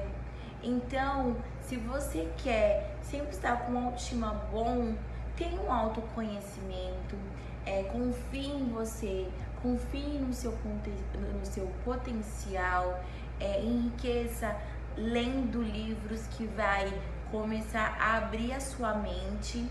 Então, 0.62 1.36
se 1.62 1.76
você 1.78 2.30
quer 2.38 2.96
sempre 3.02 3.32
estar 3.32 3.66
com 3.66 3.72
uma 3.74 3.86
autoestima 3.88 4.34
bom, 4.52 4.94
tenha 5.36 5.60
um 5.62 5.72
autoconhecimento, 5.72 7.18
é, 7.66 7.84
confie 7.84 8.48
em 8.52 8.66
você, 8.70 9.28
confie 9.64 10.20
no 10.20 10.34
seu, 10.34 10.52
no 10.52 11.46
seu 11.46 11.66
potencial, 11.86 13.02
é, 13.40 13.62
enriqueça 13.62 14.56
lendo 14.98 15.64
livros 15.64 16.28
que 16.28 16.46
vai 16.48 16.94
começar 17.32 17.98
a 18.00 18.18
abrir 18.18 18.52
a 18.52 18.60
sua 18.60 18.94
mente, 18.94 19.66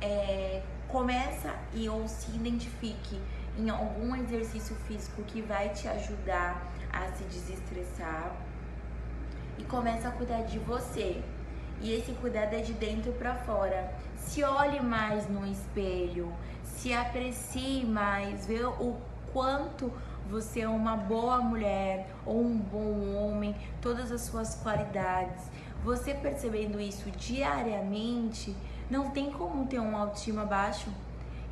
é, 0.00 0.62
começa 0.88 1.54
e 1.74 1.88
ou 1.88 2.08
se 2.08 2.30
identifique 2.34 3.20
em 3.58 3.68
algum 3.68 4.16
exercício 4.16 4.74
físico 4.86 5.22
que 5.24 5.42
vai 5.42 5.68
te 5.68 5.86
ajudar 5.86 6.72
a 6.90 7.06
se 7.12 7.24
desestressar 7.24 8.34
e 9.58 9.64
começa 9.64 10.08
a 10.08 10.10
cuidar 10.10 10.42
de 10.42 10.58
você. 10.58 11.22
E 11.80 11.92
esse 11.92 12.12
cuidado 12.12 12.54
é 12.54 12.60
de 12.60 12.72
dentro 12.72 13.12
para 13.12 13.34
fora. 13.34 13.92
Se 14.16 14.42
olhe 14.42 14.80
mais 14.80 15.28
no 15.28 15.46
espelho, 15.46 16.32
se 16.64 16.92
aprecie 16.92 17.84
mais, 17.84 18.46
vê 18.46 18.64
o 18.64 18.96
quanto 19.34 19.92
você 20.30 20.60
é 20.60 20.68
uma 20.68 20.96
boa 20.96 21.38
mulher 21.38 22.08
ou 22.24 22.40
um 22.40 22.56
bom 22.56 23.14
homem, 23.16 23.54
todas 23.82 24.10
as 24.10 24.22
suas 24.22 24.54
qualidades. 24.54 25.50
Você 25.84 26.14
percebendo 26.14 26.80
isso 26.80 27.10
diariamente, 27.10 28.56
não 28.88 29.10
tem 29.10 29.30
como 29.30 29.66
ter 29.66 29.80
um 29.80 29.96
autoestima 29.96 30.46
baixo 30.46 30.88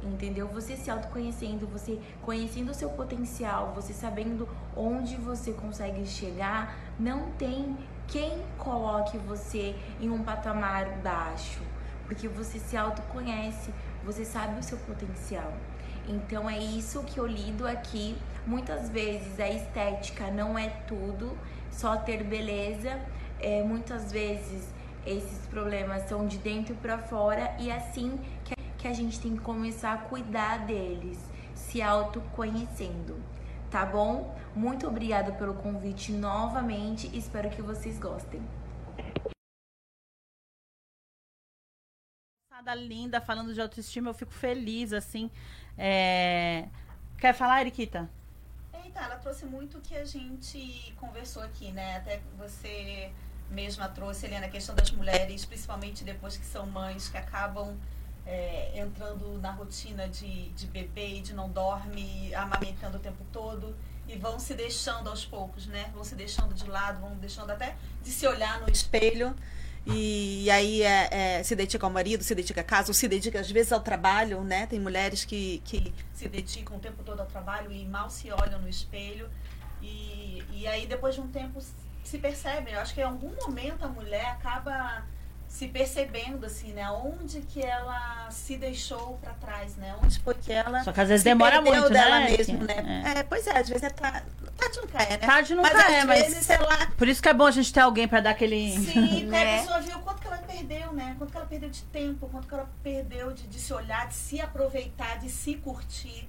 entendeu? 0.03 0.49
Você 0.49 0.77
se 0.77 0.91
autoconhecendo, 0.91 1.67
você 1.67 2.01
conhecendo 2.23 2.73
o 2.73 2.75
seu 2.75 2.91
potencial, 2.91 3.73
você 3.75 3.93
sabendo 3.93 4.49
onde 4.77 5.15
você 5.17 5.53
consegue 5.53 6.05
chegar, 6.07 6.77
não 6.99 7.31
tem 7.33 7.77
quem 8.09 8.43
coloque 8.59 9.17
você 9.19 9.77
em 10.01 10.11
um 10.11 10.23
patamar 10.23 10.89
baixo, 10.99 11.63
porque 12.07 12.27
você 12.27 12.59
se 12.59 12.77
autoconhece, 12.77 13.73
você 14.05 14.25
sabe 14.25 14.59
o 14.59 14.63
seu 14.63 14.79
potencial. 14.79 15.53
Então 16.09 16.49
é 16.49 16.59
isso 16.59 17.03
que 17.05 17.19
eu 17.19 17.27
lido 17.27 17.67
aqui. 17.67 18.17
Muitas 18.47 18.91
vezes 18.91 19.39
a 19.39 19.49
estética 19.49 20.31
não 20.31 20.59
é 20.59 20.69
tudo, 20.69 21.37
só 21.71 21.97
ter 21.97 22.25
beleza. 22.25 23.01
É, 23.41 23.63
muitas 23.63 24.13
vezes 24.13 24.69
esses 25.07 25.47
problemas 25.47 26.09
são 26.09 26.27
de 26.27 26.39
dentro 26.39 26.75
para 26.77 26.99
fora 26.99 27.57
e 27.59 27.71
é 27.71 27.77
assim 27.77 28.19
que 28.79 28.89
a 28.89 28.93
gente 28.93 29.21
tem 29.21 29.37
que 29.37 29.43
começar 29.43 29.93
a 29.93 29.97
cuidar 29.97 30.67
deles, 30.67 31.19
se 31.55 31.81
autoconhecendo, 31.81 33.17
tá 33.71 33.87
bom? 33.87 34.37
Muito 34.57 34.89
obrigada 34.89 35.31
pelo 35.33 35.55
convite 35.55 36.13
novamente, 36.13 37.09
espero 37.17 37.49
que 37.49 37.63
vocês 37.63 37.99
gostem. 37.99 38.43
Linda, 42.77 43.21
falando 43.21 43.53
de 43.53 43.61
autoestima, 43.61 44.11
eu 44.11 44.15
fico 44.15 44.33
feliz, 44.33 44.93
assim. 44.93 45.29
É... 45.77 46.69
Quer 47.19 47.35
falar, 47.35 47.61
Eriquita? 47.61 48.09
Então, 48.85 49.03
ela 49.03 49.17
trouxe 49.17 49.47
muito 49.47 49.79
o 49.79 49.81
que 49.81 49.97
a 49.97 50.05
gente 50.05 50.93
conversou 50.99 51.43
aqui, 51.43 51.71
né? 51.73 51.97
Até 51.97 52.21
você 52.37 53.11
mesma 53.51 53.89
trouxe, 53.89 54.27
Helena, 54.27 54.47
a 54.47 54.49
questão 54.49 54.75
das 54.75 54.91
mulheres, 54.91 55.45
principalmente 55.45 56.05
depois 56.05 56.37
que 56.37 56.45
são 56.45 56.67
mães, 56.67 57.09
que 57.09 57.17
acabam 57.17 57.77
é, 58.27 58.73
entrando 58.81 59.39
na 59.39 59.51
rotina 59.51 60.09
de, 60.09 60.49
de 60.51 60.67
bebê 60.67 61.21
de 61.21 61.35
não 61.35 61.49
dorme, 61.49 62.35
amamentando 62.35 62.97
o 62.97 63.01
tempo 63.01 63.25
todo 63.33 63.75
e 64.09 64.17
vão 64.17 64.39
se 64.39 64.55
deixando 64.55 65.09
aos 65.09 65.25
poucos, 65.25 65.67
né? 65.67 65.91
Vão 65.95 66.05
se 66.05 66.15
deixando 66.15 66.55
de 66.55 66.69
lado, 66.69 67.01
vão 67.01 67.15
deixando 67.17 67.51
até 67.51 67.77
de 68.03 68.11
se 68.11 68.27
olhar 68.27 68.61
no 68.61 68.71
espelho. 68.71 69.35
E, 69.85 70.45
e 70.45 70.51
aí 70.51 70.83
é, 70.83 71.09
é, 71.11 71.43
se 71.43 71.57
dedica 71.57 71.85
ao 71.85 71.91
marido, 71.91 72.23
se 72.23 72.35
dedica 72.35 72.61
à 72.61 72.65
casa, 72.65 72.91
ou 72.91 72.95
se 72.95 73.09
dedica 73.09 73.41
às 73.41 73.51
vezes 73.51 73.73
ao 73.73 73.81
trabalho, 73.81 74.43
né? 74.43 74.67
Tem 74.67 74.79
mulheres 74.79 75.25
que, 75.25 75.61
que 75.65 75.93
se 76.15 76.29
dedicam 76.29 76.77
o 76.77 76.81
tempo 76.81 77.03
todo 77.03 77.21
ao 77.21 77.27
trabalho 77.27 77.73
e 77.73 77.85
mal 77.85 78.09
se 78.09 78.31
olham 78.31 78.61
no 78.61 78.69
espelho. 78.69 79.29
E, 79.81 80.43
e 80.53 80.67
aí 80.67 80.87
depois 80.87 81.15
de 81.17 81.21
um 81.21 81.29
tempo 81.29 81.61
se 82.05 82.19
percebem. 82.19 82.75
Eu 82.75 82.81
acho 82.81 82.95
que 82.95 83.01
em 83.01 83.05
algum 83.05 83.35
momento 83.35 83.85
a 83.85 83.89
mulher 83.89 84.27
acaba 84.27 85.05
se 85.53 85.69
percebendo 85.69 86.47
assim, 86.47 86.73
né? 86.73 86.91
Onde 86.91 87.43
que 87.43 87.61
ela 87.61 88.27
se 88.31 88.57
deixou 88.57 89.19
para 89.19 89.35
trás, 89.35 89.77
né? 89.77 89.95
Onde 90.03 90.19
foi 90.19 90.33
que 90.33 90.51
ela 90.51 90.83
Só 90.83 90.93
que 90.93 91.01
às 91.03 91.09
vezes 91.11 91.23
demora 91.23 91.61
muito, 91.61 91.91
dela 91.91 92.21
né? 92.21 92.31
mesmo, 92.31 92.65
né? 92.65 93.03
É. 93.19 93.23
pois 93.23 93.47
é, 93.47 93.59
às 93.59 93.69
vezes 93.69 93.83
é 93.83 93.91
tá, 93.91 94.23
tarde 94.57 94.81
nunca 94.81 95.03
é, 95.03 95.11
né? 95.11 95.17
Tarde 95.19 95.55
nunca 95.55 95.75
mas 95.75 95.91
é, 95.91 96.01
às 96.01 96.07
mas- 96.07 96.21
vezes 96.23 96.49
ela 96.51 96.87
Por 96.97 97.07
isso 97.07 97.23
que 97.23 97.29
é 97.29 97.35
bom 97.35 97.45
a 97.45 97.51
gente 97.51 97.71
ter 97.71 97.81
alguém 97.81 98.09
pra 98.09 98.21
dar 98.21 98.31
aquele. 98.31 98.73
Sim, 98.79 99.25
né? 99.25 99.45
Né? 99.45 99.59
a 99.59 99.61
pessoa 99.61 99.81
vê 99.81 99.95
o 99.95 99.99
quanto 100.01 100.23
que 100.23 100.27
ela 100.27 100.39
perdeu, 100.39 100.93
né? 100.95 101.15
Quanto 101.19 101.31
que 101.31 101.37
ela 101.37 101.47
perdeu 101.47 101.69
de 101.69 101.83
tempo, 101.83 102.29
quanto 102.31 102.49
que 102.49 102.55
ela 102.55 102.71
perdeu 102.83 103.33
de, 103.33 103.47
de 103.47 103.61
se 103.61 103.75
olhar, 103.75 104.09
de 104.09 104.15
se 104.15 104.41
aproveitar, 104.41 105.19
de 105.19 105.29
se 105.29 105.55
curtir. 105.57 106.27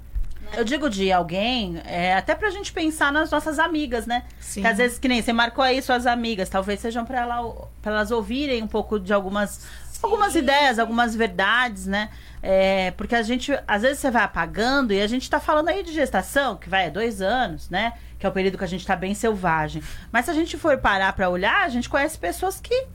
Eu 0.51 0.63
digo 0.63 0.89
de 0.89 1.11
alguém, 1.11 1.81
é, 1.85 2.13
até 2.13 2.35
pra 2.35 2.49
gente 2.49 2.71
pensar 2.71 3.11
nas 3.11 3.31
nossas 3.31 3.57
amigas, 3.57 4.05
né? 4.05 4.23
Sim. 4.39 4.61
Que 4.61 4.67
às 4.67 4.77
vezes, 4.77 4.99
que 4.99 5.07
nem 5.07 5.21
você 5.21 5.33
marcou 5.33 5.63
aí 5.63 5.81
suas 5.81 6.05
amigas, 6.05 6.49
talvez 6.49 6.79
sejam 6.79 7.05
pra, 7.05 7.21
ela, 7.21 7.67
pra 7.81 7.91
elas 7.91 8.11
ouvirem 8.11 8.61
um 8.61 8.67
pouco 8.67 8.99
de 8.99 9.13
algumas, 9.13 9.65
algumas 10.01 10.35
ideias, 10.35 10.77
algumas 10.77 11.15
verdades, 11.15 11.87
né? 11.87 12.09
É, 12.41 12.91
porque 12.91 13.15
a 13.15 13.21
gente, 13.21 13.57
às 13.67 13.81
vezes 13.81 13.99
você 13.99 14.11
vai 14.11 14.23
apagando 14.23 14.93
e 14.93 15.01
a 15.01 15.07
gente 15.07 15.29
tá 15.29 15.39
falando 15.39 15.69
aí 15.69 15.81
de 15.81 15.93
gestação, 15.93 16.57
que 16.57 16.69
vai 16.69 16.87
há 16.87 16.89
dois 16.89 17.21
anos, 17.21 17.69
né? 17.69 17.93
Que 18.19 18.25
é 18.25 18.29
o 18.29 18.31
período 18.31 18.57
que 18.57 18.63
a 18.63 18.67
gente 18.67 18.85
tá 18.85 18.95
bem 18.95 19.15
selvagem. 19.15 19.81
Mas 20.11 20.25
se 20.25 20.31
a 20.31 20.33
gente 20.33 20.57
for 20.57 20.77
parar 20.77 21.13
pra 21.13 21.29
olhar, 21.29 21.63
a 21.63 21.69
gente 21.69 21.89
conhece 21.89 22.17
pessoas 22.17 22.59
que 22.59 22.85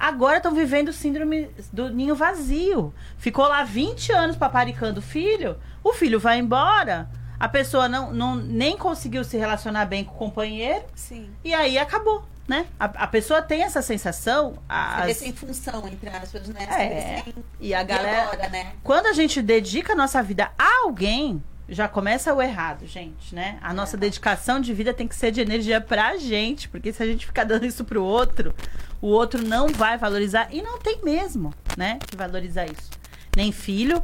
agora 0.00 0.38
estão 0.38 0.54
vivendo 0.54 0.92
síndrome 0.92 1.50
do 1.72 1.90
ninho 1.90 2.14
vazio. 2.16 2.92
Ficou 3.18 3.46
lá 3.46 3.62
20 3.62 4.10
anos 4.12 4.36
paparicando 4.36 5.00
o 5.00 5.02
filho, 5.02 5.56
o 5.84 5.92
filho 5.92 6.18
vai 6.18 6.38
embora, 6.38 7.08
a 7.38 7.48
pessoa 7.48 7.88
não, 7.88 8.10
não 8.12 8.34
nem 8.36 8.76
conseguiu 8.78 9.22
se 9.22 9.36
relacionar 9.36 9.84
bem 9.84 10.02
com 10.02 10.14
o 10.14 10.18
companheiro, 10.18 10.84
Sim. 10.94 11.30
e 11.44 11.52
aí 11.54 11.78
acabou, 11.78 12.24
né? 12.48 12.66
A, 12.78 12.84
a 12.86 13.06
pessoa 13.06 13.40
tem 13.42 13.62
essa 13.62 13.82
sensação. 13.82 14.54
As- 14.68 15.16
sem 15.18 15.32
função, 15.32 15.86
entre 15.86 16.08
aspas, 16.08 16.48
né? 16.48 16.64
É. 16.68 17.22
sem- 17.22 17.34
e 17.60 17.74
a 17.74 17.82
E 17.82 17.84
galera. 17.84 18.22
agora, 18.24 18.48
né? 18.48 18.72
Quando 18.82 19.06
a 19.06 19.12
gente 19.12 19.40
dedica 19.42 19.92
a 19.92 19.96
nossa 19.96 20.22
vida 20.22 20.50
a 20.58 20.82
alguém, 20.84 21.42
já 21.68 21.86
começa 21.86 22.34
o 22.34 22.42
errado, 22.42 22.84
gente, 22.86 23.32
né? 23.34 23.56
A 23.62 23.72
nossa 23.72 23.96
dedicação 23.96 24.60
de 24.60 24.74
vida 24.74 24.92
tem 24.92 25.06
que 25.06 25.14
ser 25.14 25.30
de 25.30 25.40
energia 25.40 25.80
pra 25.80 26.16
gente, 26.16 26.68
porque 26.68 26.92
se 26.92 27.00
a 27.02 27.06
gente 27.06 27.24
ficar 27.24 27.44
dando 27.44 27.64
isso 27.64 27.84
pro 27.84 28.02
outro, 28.02 28.52
o 29.00 29.06
outro 29.08 29.42
não 29.42 29.68
vai 29.68 29.96
valorizar 29.98 30.48
e 30.50 30.60
não 30.62 30.78
tem 30.78 31.00
mesmo, 31.02 31.52
né, 31.76 31.98
que 32.06 32.16
valorizar 32.16 32.66
isso. 32.66 32.90
Nem 33.36 33.52
filho. 33.52 34.02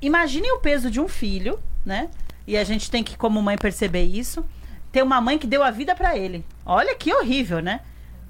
Imaginem 0.00 0.52
o 0.52 0.58
peso 0.60 0.90
de 0.90 1.00
um 1.00 1.08
filho, 1.08 1.58
né? 1.84 2.08
E 2.46 2.56
a 2.56 2.64
gente 2.64 2.90
tem 2.90 3.02
que 3.02 3.16
como 3.16 3.40
mãe 3.42 3.56
perceber 3.56 4.04
isso. 4.04 4.44
Ter 4.92 5.02
uma 5.02 5.20
mãe 5.20 5.38
que 5.38 5.46
deu 5.46 5.62
a 5.62 5.70
vida 5.70 5.94
pra 5.94 6.16
ele. 6.16 6.44
Olha 6.64 6.94
que 6.94 7.12
horrível, 7.12 7.60
né? 7.60 7.80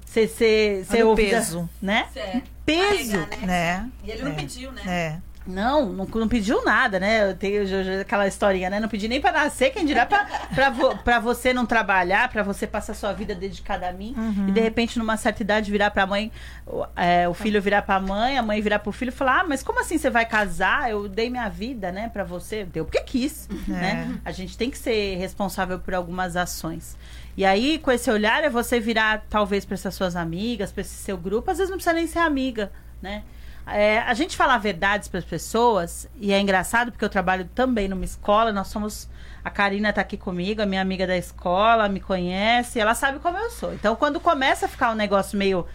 Você 0.05 0.27
ser 0.27 1.05
o 1.05 1.15
peso. 1.15 1.69
né? 1.81 2.07
É. 2.15 2.41
Peso. 2.65 3.11
Carregar, 3.19 3.39
né? 3.41 3.45
Né? 3.47 3.91
E 4.03 4.11
ele 4.11 4.23
não 4.23 4.31
É. 4.31 4.35
pediu, 4.35 4.71
né? 4.71 5.21
É. 5.47 5.51
Não, 5.51 5.85
não, 5.91 6.05
não 6.05 6.27
pediu 6.27 6.63
nada, 6.65 6.99
né? 6.99 7.29
Eu 7.29 7.35
tenho 7.35 7.65
já- 7.67 7.83
já 7.83 8.01
aquela 8.01 8.27
historinha, 8.27 8.69
né? 8.69 8.79
Não 8.79 8.87
pedi 8.89 9.07
nem 9.07 9.21
pra 9.21 9.31
nascer, 9.31 9.69
quem 9.71 9.85
dirá 9.85 10.05
pra, 10.05 10.25
pra, 10.53 10.69
vo- 10.69 10.97
pra 10.97 11.19
você 11.19 11.53
não 11.53 11.65
trabalhar, 11.65 12.29
pra 12.29 12.41
você 12.43 12.65
passar 12.65 12.93
sua 12.93 13.13
vida 13.13 13.35
dedicada 13.35 13.87
a 13.87 13.91
mim. 13.91 14.15
E 14.47 14.51
de 14.51 14.59
repente, 14.59 14.97
numa 14.97 15.17
certa 15.17 15.43
idade, 15.43 15.71
virar 15.71 15.91
pra 15.91 16.05
mãe, 16.05 16.31
o, 16.65 16.85
é, 16.95 17.27
o 17.29 17.33
filho 17.33 17.61
virar 17.61 17.81
pra 17.83 17.99
mãe, 17.99 18.37
a 18.37 18.41
mãe 18.41 18.61
virar 18.61 18.79
pro 18.79 18.91
filho 18.91 19.09
e 19.09 19.11
falar: 19.11 19.41
Ah, 19.41 19.43
mas 19.47 19.61
como 19.61 19.79
assim 19.79 19.97
você 19.97 20.09
vai 20.09 20.25
casar? 20.25 20.89
Eu 20.89 21.07
dei 21.07 21.29
minha 21.29 21.47
vida, 21.49 21.91
né, 21.91 22.09
pra 22.09 22.23
você. 22.23 22.65
Deu 22.65 22.85
porque 22.85 23.01
quis, 23.01 23.47
né? 23.67 24.17
A 24.25 24.31
gente 24.31 24.57
tem 24.57 24.69
que 24.71 24.77
ser 24.77 25.15
responsável 25.17 25.79
por 25.79 25.93
algumas 25.93 26.35
ações. 26.35 26.97
E 27.37 27.43
aí, 27.45 27.77
com 27.79 27.91
esse 27.91 28.09
olhar, 28.09 28.43
é 28.43 28.49
você 28.49 28.79
virar, 28.79 29.23
talvez, 29.29 29.65
pra 29.65 29.73
essas 29.75 29.93
suas 29.93 30.15
amigas, 30.15 30.71
pra 30.71 30.81
esse 30.81 30.95
seu 30.95 31.17
grupo. 31.17 31.51
Às 31.51 31.57
vezes 31.57 31.69
não 31.69 31.77
precisa 31.77 31.93
nem 31.93 32.07
ser 32.07 32.19
amiga, 32.19 32.71
né? 33.01 33.23
É, 33.67 33.99
a 33.99 34.13
gente 34.13 34.37
falar 34.37 34.57
verdades 34.59 35.07
para 35.07 35.17
as 35.17 35.25
pessoas, 35.25 36.07
e 36.15 36.31
é 36.31 36.39
engraçado 36.39 36.91
porque 36.91 37.03
eu 37.03 37.09
trabalho 37.09 37.49
também 37.55 37.87
numa 37.87 38.05
escola, 38.05 38.53
nós 38.53 38.67
somos. 38.67 39.09
A 39.43 39.49
Karina 39.49 39.93
tá 39.93 40.01
aqui 40.01 40.17
comigo, 40.17 40.61
a 40.61 40.65
minha 40.65 40.81
amiga 40.81 41.05
da 41.05 41.17
escola, 41.17 41.87
me 41.87 41.99
conhece, 41.99 42.79
ela 42.79 42.95
sabe 42.95 43.19
como 43.19 43.37
eu 43.37 43.49
sou. 43.51 43.73
Então, 43.73 43.95
quando 43.95 44.19
começa 44.19 44.65
a 44.65 44.69
ficar 44.69 44.91
um 44.91 44.95
negócio 44.95 45.37
meio. 45.37 45.65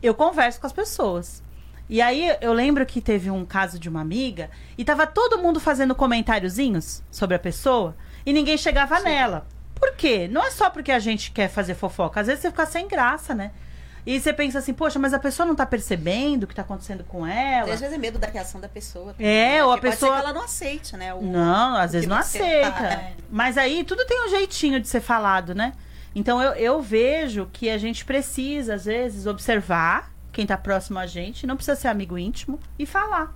Eu 0.00 0.14
converso 0.14 0.60
com 0.60 0.66
as 0.68 0.72
pessoas. 0.72 1.42
E 1.88 2.00
aí, 2.00 2.36
eu 2.40 2.52
lembro 2.52 2.86
que 2.86 3.00
teve 3.00 3.30
um 3.30 3.44
caso 3.44 3.78
de 3.78 3.88
uma 3.88 4.00
amiga, 4.00 4.50
e 4.76 4.84
tava 4.84 5.06
todo 5.06 5.38
mundo 5.38 5.58
fazendo 5.58 5.94
comentáriozinhos 5.94 7.02
sobre 7.10 7.34
a 7.34 7.38
pessoa, 7.38 7.96
e 8.24 8.32
ninguém 8.32 8.56
chegava 8.56 9.00
nela. 9.00 9.46
Por 9.74 9.94
quê? 9.96 10.28
Não 10.30 10.44
é 10.44 10.50
só 10.50 10.70
porque 10.70 10.92
a 10.92 10.98
gente 10.98 11.30
quer 11.30 11.48
fazer 11.48 11.74
fofoca, 11.74 12.20
às 12.20 12.26
vezes 12.26 12.42
você 12.42 12.50
fica 12.50 12.66
sem 12.66 12.86
graça, 12.86 13.34
né? 13.34 13.52
E 14.10 14.18
você 14.18 14.32
pensa 14.32 14.58
assim, 14.58 14.72
poxa, 14.72 14.98
mas 14.98 15.12
a 15.12 15.18
pessoa 15.18 15.44
não 15.44 15.54
tá 15.54 15.66
percebendo 15.66 16.44
o 16.44 16.46
que 16.46 16.54
tá 16.54 16.62
acontecendo 16.62 17.04
com 17.04 17.26
ela. 17.26 17.74
Às 17.74 17.80
vezes 17.80 17.94
é 17.94 17.98
medo 17.98 18.18
da 18.18 18.26
reação 18.26 18.58
da 18.58 18.66
pessoa. 18.66 19.14
É, 19.18 19.62
ou 19.62 19.70
a 19.70 19.76
pessoa- 19.76 20.16
ela 20.18 20.32
não 20.32 20.44
aceite, 20.44 20.96
né? 20.96 21.12
O... 21.12 21.20
Não, 21.20 21.76
às 21.76 21.92
vezes 21.92 22.08
não 22.08 22.16
você 22.16 22.38
aceita. 22.38 22.70
tá. 22.72 23.02
Mas 23.30 23.58
aí 23.58 23.84
tudo 23.84 24.06
tem 24.06 24.24
um 24.24 24.30
jeitinho 24.30 24.80
de 24.80 24.88
ser 24.88 25.02
falado, 25.02 25.54
né? 25.54 25.74
Então 26.14 26.42
eu, 26.42 26.52
eu 26.52 26.80
vejo 26.80 27.50
que 27.52 27.68
a 27.68 27.76
gente 27.76 28.02
precisa, 28.06 28.76
às 28.76 28.86
vezes, 28.86 29.26
observar 29.26 30.10
quem 30.32 30.46
tá 30.46 30.56
próximo 30.56 30.98
a 30.98 31.06
gente, 31.06 31.46
não 31.46 31.54
precisa 31.56 31.76
ser 31.76 31.88
amigo 31.88 32.16
íntimo, 32.16 32.58
e 32.78 32.86
falar. 32.86 33.34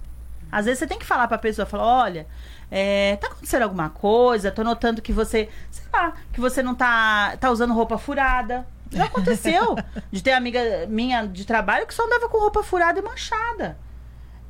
Às 0.51 0.65
vezes 0.65 0.79
você 0.79 0.87
tem 0.87 0.99
que 0.99 1.05
falar 1.05 1.29
pra 1.29 1.37
pessoa, 1.37 1.67
falar, 1.67 1.85
olha, 1.85 2.27
é, 2.71 3.17
tá 3.17 3.27
acontecendo 3.27 3.65
alguma 3.65 3.91
coisa, 3.91 4.51
tô 4.51 4.65
notando 4.65 5.03
que 5.03 5.13
você, 5.13 5.51
sei 5.71 5.85
lá, 5.93 6.15
que 6.33 6.41
você 6.41 6.63
não 6.63 6.75
tá, 6.75 7.37
tá 7.39 7.51
usando 7.51 7.75
roupa 7.75 7.99
furada. 7.99 8.67
Já 8.93 9.05
aconteceu 9.05 9.77
de 10.11 10.23
ter 10.23 10.33
amiga 10.33 10.61
minha 10.89 11.27
de 11.27 11.45
trabalho 11.45 11.87
que 11.87 11.95
só 11.95 12.05
andava 12.05 12.29
com 12.29 12.39
roupa 12.39 12.63
furada 12.63 12.99
e 12.99 13.03
manchada. 13.03 13.79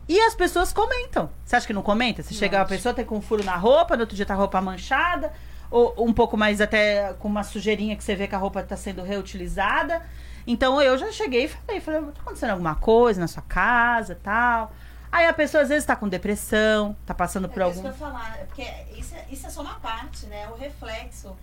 E 0.09 0.18
as 0.20 0.34
pessoas 0.34 0.72
comentam. 0.72 1.30
Você 1.45 1.57
acha 1.57 1.66
que 1.66 1.72
não 1.72 1.82
comenta? 1.82 2.22
Você 2.22 2.34
chega, 2.34 2.61
a 2.61 2.64
pessoa 2.64 2.93
tem 2.93 3.05
com 3.05 3.16
um 3.16 3.22
furo 3.22 3.45
na 3.45 3.57
roupa, 3.57 3.97
no 3.97 4.03
outro 4.03 4.16
dia 4.16 4.26
tá 4.26 4.34
a 4.34 4.36
roupa 4.36 4.61
manchada, 4.61 5.32
ou 5.70 5.95
um 6.07 6.12
pouco 6.12 6.36
mais 6.36 6.61
até 6.61 7.14
com 7.14 7.28
uma 7.28 7.45
sujeirinha 7.45 7.97
que 7.97 8.03
você 8.03 8.14
vê 8.16 8.26
que 8.26 8.34
a 8.34 8.38
roupa 8.38 8.62
tá 8.62 8.76
sendo 8.76 9.03
reutilizada. 9.03 10.03
Então 10.47 10.82
eu 10.82 10.99
já 10.99 11.11
cheguei 11.12 11.45
e 11.45 11.49
falei, 11.49 11.80
falei, 11.80 12.01
tá 12.03 12.20
acontecendo 12.20 12.51
alguma 12.51 12.74
coisa 12.74 13.20
na 13.20 13.28
sua 13.28 13.43
casa 13.43 14.18
tal. 14.22 14.72
Aí 15.11 15.26
a 15.26 15.32
pessoa 15.32 15.62
às 15.62 15.68
vezes 15.68 15.84
tá 15.84 15.95
com 15.95 16.09
depressão, 16.09 16.97
tá 17.07 17.14
passando 17.14 17.49
por 17.49 17.62
É 17.62 17.68
isso 17.68 17.78
algum. 17.78 17.82
que 17.82 17.95
eu 18.03 18.07
falar, 18.09 18.38
é 18.40 18.45
porque 18.45 18.66
isso 18.99 19.14
é, 19.14 19.24
isso 19.30 19.47
é 19.47 19.51
só 19.51 19.61
uma 19.62 19.74
parte, 19.74 20.26
né? 20.26 20.49
O 20.51 20.57
reflexo. 20.57 21.36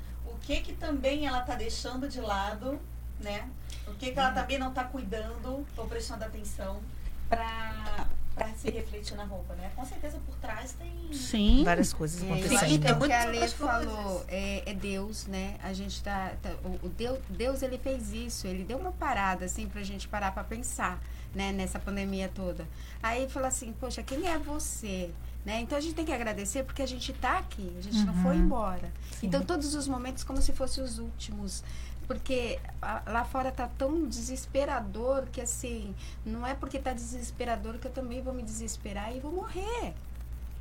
O 0.49 0.51
que 0.51 0.61
que 0.61 0.73
também 0.73 1.27
ela 1.27 1.41
tá 1.41 1.53
deixando 1.53 2.09
de 2.09 2.19
lado, 2.19 2.79
né? 3.19 3.47
O 3.85 3.93
que 3.93 4.11
que 4.11 4.17
ela 4.19 4.31
também 4.31 4.57
não 4.57 4.73
tá 4.73 4.83
cuidando 4.83 5.63
ou 5.77 5.85
prestando 5.85 6.23
atenção 6.25 6.81
pra, 7.29 8.07
pra 8.33 8.47
se 8.55 8.71
refletir 8.71 9.15
na 9.15 9.25
roupa, 9.25 9.53
né? 9.53 9.69
Com 9.75 9.85
certeza 9.85 10.17
por 10.25 10.35
trás 10.37 10.73
tem... 10.73 10.91
Sim. 11.13 11.63
Várias 11.63 11.93
coisas 11.93 12.23
É, 12.23 12.25
acontecendo. 12.25 12.71
então, 12.73 12.97
o 12.97 13.01
que 13.05 13.13
a 13.13 13.25
Lê 13.25 13.47
falou 13.47 14.25
é, 14.27 14.63
é 14.71 14.73
Deus, 14.73 15.27
né? 15.27 15.55
A 15.61 15.71
gente 15.71 16.01
tá. 16.01 16.31
tá- 16.41 16.55
o, 16.65 16.87
o 16.87 16.89
Deus, 16.89 17.19
Deus, 17.29 17.61
ele 17.61 17.77
fez 17.77 18.11
isso, 18.11 18.47
ele 18.47 18.63
deu 18.63 18.79
uma 18.79 18.91
parada, 18.91 19.45
assim, 19.45 19.67
pra 19.69 19.83
gente 19.83 20.07
parar 20.07 20.31
pra 20.31 20.43
pensar, 20.43 20.99
né, 21.35 21.51
nessa 21.51 21.77
pandemia 21.77 22.27
toda. 22.33 22.67
Aí 23.03 23.29
fala 23.29 23.49
assim, 23.49 23.71
poxa, 23.79 24.01
quem 24.01 24.27
é 24.27 24.39
você? 24.39 25.11
Né? 25.45 25.61
Então 25.61 25.77
a 25.77 25.81
gente 25.81 25.93
tem 25.95 26.05
que 26.05 26.11
agradecer 26.11 26.63
porque 26.63 26.81
a 26.81 26.85
gente 26.87 27.13
tá 27.13 27.37
aqui, 27.39 27.73
a 27.77 27.81
gente 27.81 28.03
não 28.05 28.13
foi 28.21 28.35
embora. 28.35 28.91
Então 29.23 29.41
todos 29.41 29.73
os 29.73 29.87
momentos 29.87 30.23
como 30.23 30.41
se 30.41 30.51
fossem 30.51 30.83
os 30.83 30.99
últimos. 30.99 31.63
Porque 32.07 32.59
a- 32.81 33.03
lá 33.07 33.23
fora 33.23 33.51
tá 33.51 33.69
tão 33.77 34.07
desesperador 34.07 35.27
que 35.31 35.39
assim, 35.39 35.93
não 36.25 36.45
é 36.45 36.53
porque 36.55 36.79
tá 36.79 36.91
desesperador 36.91 37.77
que 37.77 37.87
eu 37.87 37.91
também 37.91 38.21
vou 38.21 38.33
me 38.33 38.41
desesperar 38.43 39.15
e 39.15 39.19
vou 39.19 39.31
morrer. 39.31 39.93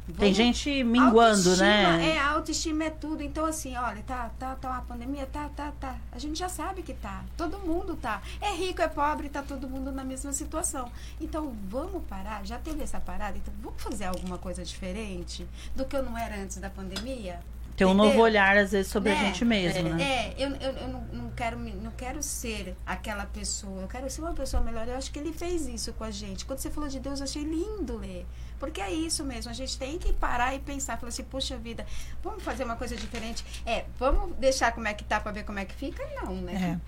Tem 0.09 0.33
Vamos- 0.33 0.37
gente 0.37 0.83
minguando, 0.85 1.19
autoestima, 1.51 1.97
né? 1.97 2.11
É, 2.15 2.19
a 2.19 2.31
autoestima 2.31 2.85
é 2.85 2.91
tudo. 2.91 3.23
Então, 3.23 3.45
assim, 3.45 3.77
olha, 3.77 4.03
tá, 4.07 4.31
tá, 4.39 4.55
tá 4.55 4.71
uma 4.71 4.81
pandemia, 4.83 5.27
tá, 5.27 5.51
tá, 5.55 5.73
tá. 5.79 5.97
A 6.11 6.19
gente 6.19 6.39
já 6.39 6.49
sabe 6.49 6.83
que 6.83 6.95
tá. 6.95 7.25
Todo 7.37 7.59
mundo 7.59 7.95
tá. 7.95 8.23
É 8.41 8.53
rico, 8.55 8.81
é 8.81 8.89
pobre, 8.89 9.29
tá 9.29 9.43
todo 9.43 9.69
mundo 9.69 9.93
na 9.93 10.05
mesma 10.05 10.33
situação. 10.33 10.91
Então, 11.21 11.55
vamos 11.69 12.03
parar. 12.05 12.45
Já 12.47 12.59
teve 12.59 12.83
essa 12.83 12.99
parada? 12.99 13.37
Então, 13.37 13.53
vamos 13.63 13.83
fazer 13.83 14.07
alguma 14.07 14.39
coisa 14.39 14.65
diferente 14.65 15.47
do 15.77 15.85
que 15.85 15.95
eu 15.95 16.03
não 16.03 16.17
era 16.17 16.37
antes 16.37 16.57
da 16.57 16.71
pandemia? 16.71 17.41
Tem 17.79 17.87
um 17.87 17.95
novo 17.95 18.19
olhar, 18.21 18.57
às 18.59 18.73
vezes, 18.73 18.91
sobre 18.91 19.13
a 19.13 19.15
Né? 19.15 19.27
gente 19.27 19.45
mesmo, 19.45 19.89
né? 19.91 20.03
É, 20.03 20.35
eu, 20.37 20.51
eu, 20.57 20.73
eu 20.73 20.89
não, 20.89 21.01
não 21.13 21.31
quero, 21.31 21.57
não 21.59 21.93
quero 21.93 22.23
ser 22.23 22.77
aquela 22.85 23.25
pessoa, 23.25 23.83
eu 23.83 23.89
quero 23.89 24.11
ser 24.11 24.21
uma 24.21 24.33
pessoa 24.35 24.63
melhor. 24.63 24.87
Eu 24.89 24.97
acho 24.97 25.11
que 25.13 25.19
ele 25.19 25.33
fez 25.33 25.67
isso 25.67 25.93
com 25.93 26.03
a 26.05 26.11
gente. 26.11 26.45
Quando 26.45 26.59
você 26.59 26.69
falou 26.71 26.89
de 26.89 26.99
Deus, 26.99 27.21
eu 27.21 27.25
achei 27.25 27.43
lindo 27.45 27.97
ler. 27.97 28.27
Porque 28.59 28.81
é 28.81 28.93
isso 28.93 29.25
mesmo, 29.25 29.51
a 29.51 29.55
gente 29.55 29.79
tem 29.79 29.97
que 29.99 30.13
parar 30.13 30.53
e 30.55 30.59
pensar, 30.59 30.99
falar 30.99 31.11
assim, 31.11 31.23
puxa 31.23 31.57
vida, 31.57 31.87
vamos 32.25 32.43
fazer 32.43 32.65
uma 32.65 32.75
coisa 32.75 32.97
diferente. 32.97 33.45
É, 33.65 33.85
vamos 33.97 34.35
deixar 34.37 34.73
como 34.73 34.89
é 34.89 34.93
que 34.95 35.05
tá 35.05 35.21
para 35.21 35.31
ver 35.31 35.45
como 35.45 35.61
é 35.61 35.65
que 35.65 35.75
fica? 35.75 36.03
Não, 36.21 36.35
né? 36.35 36.81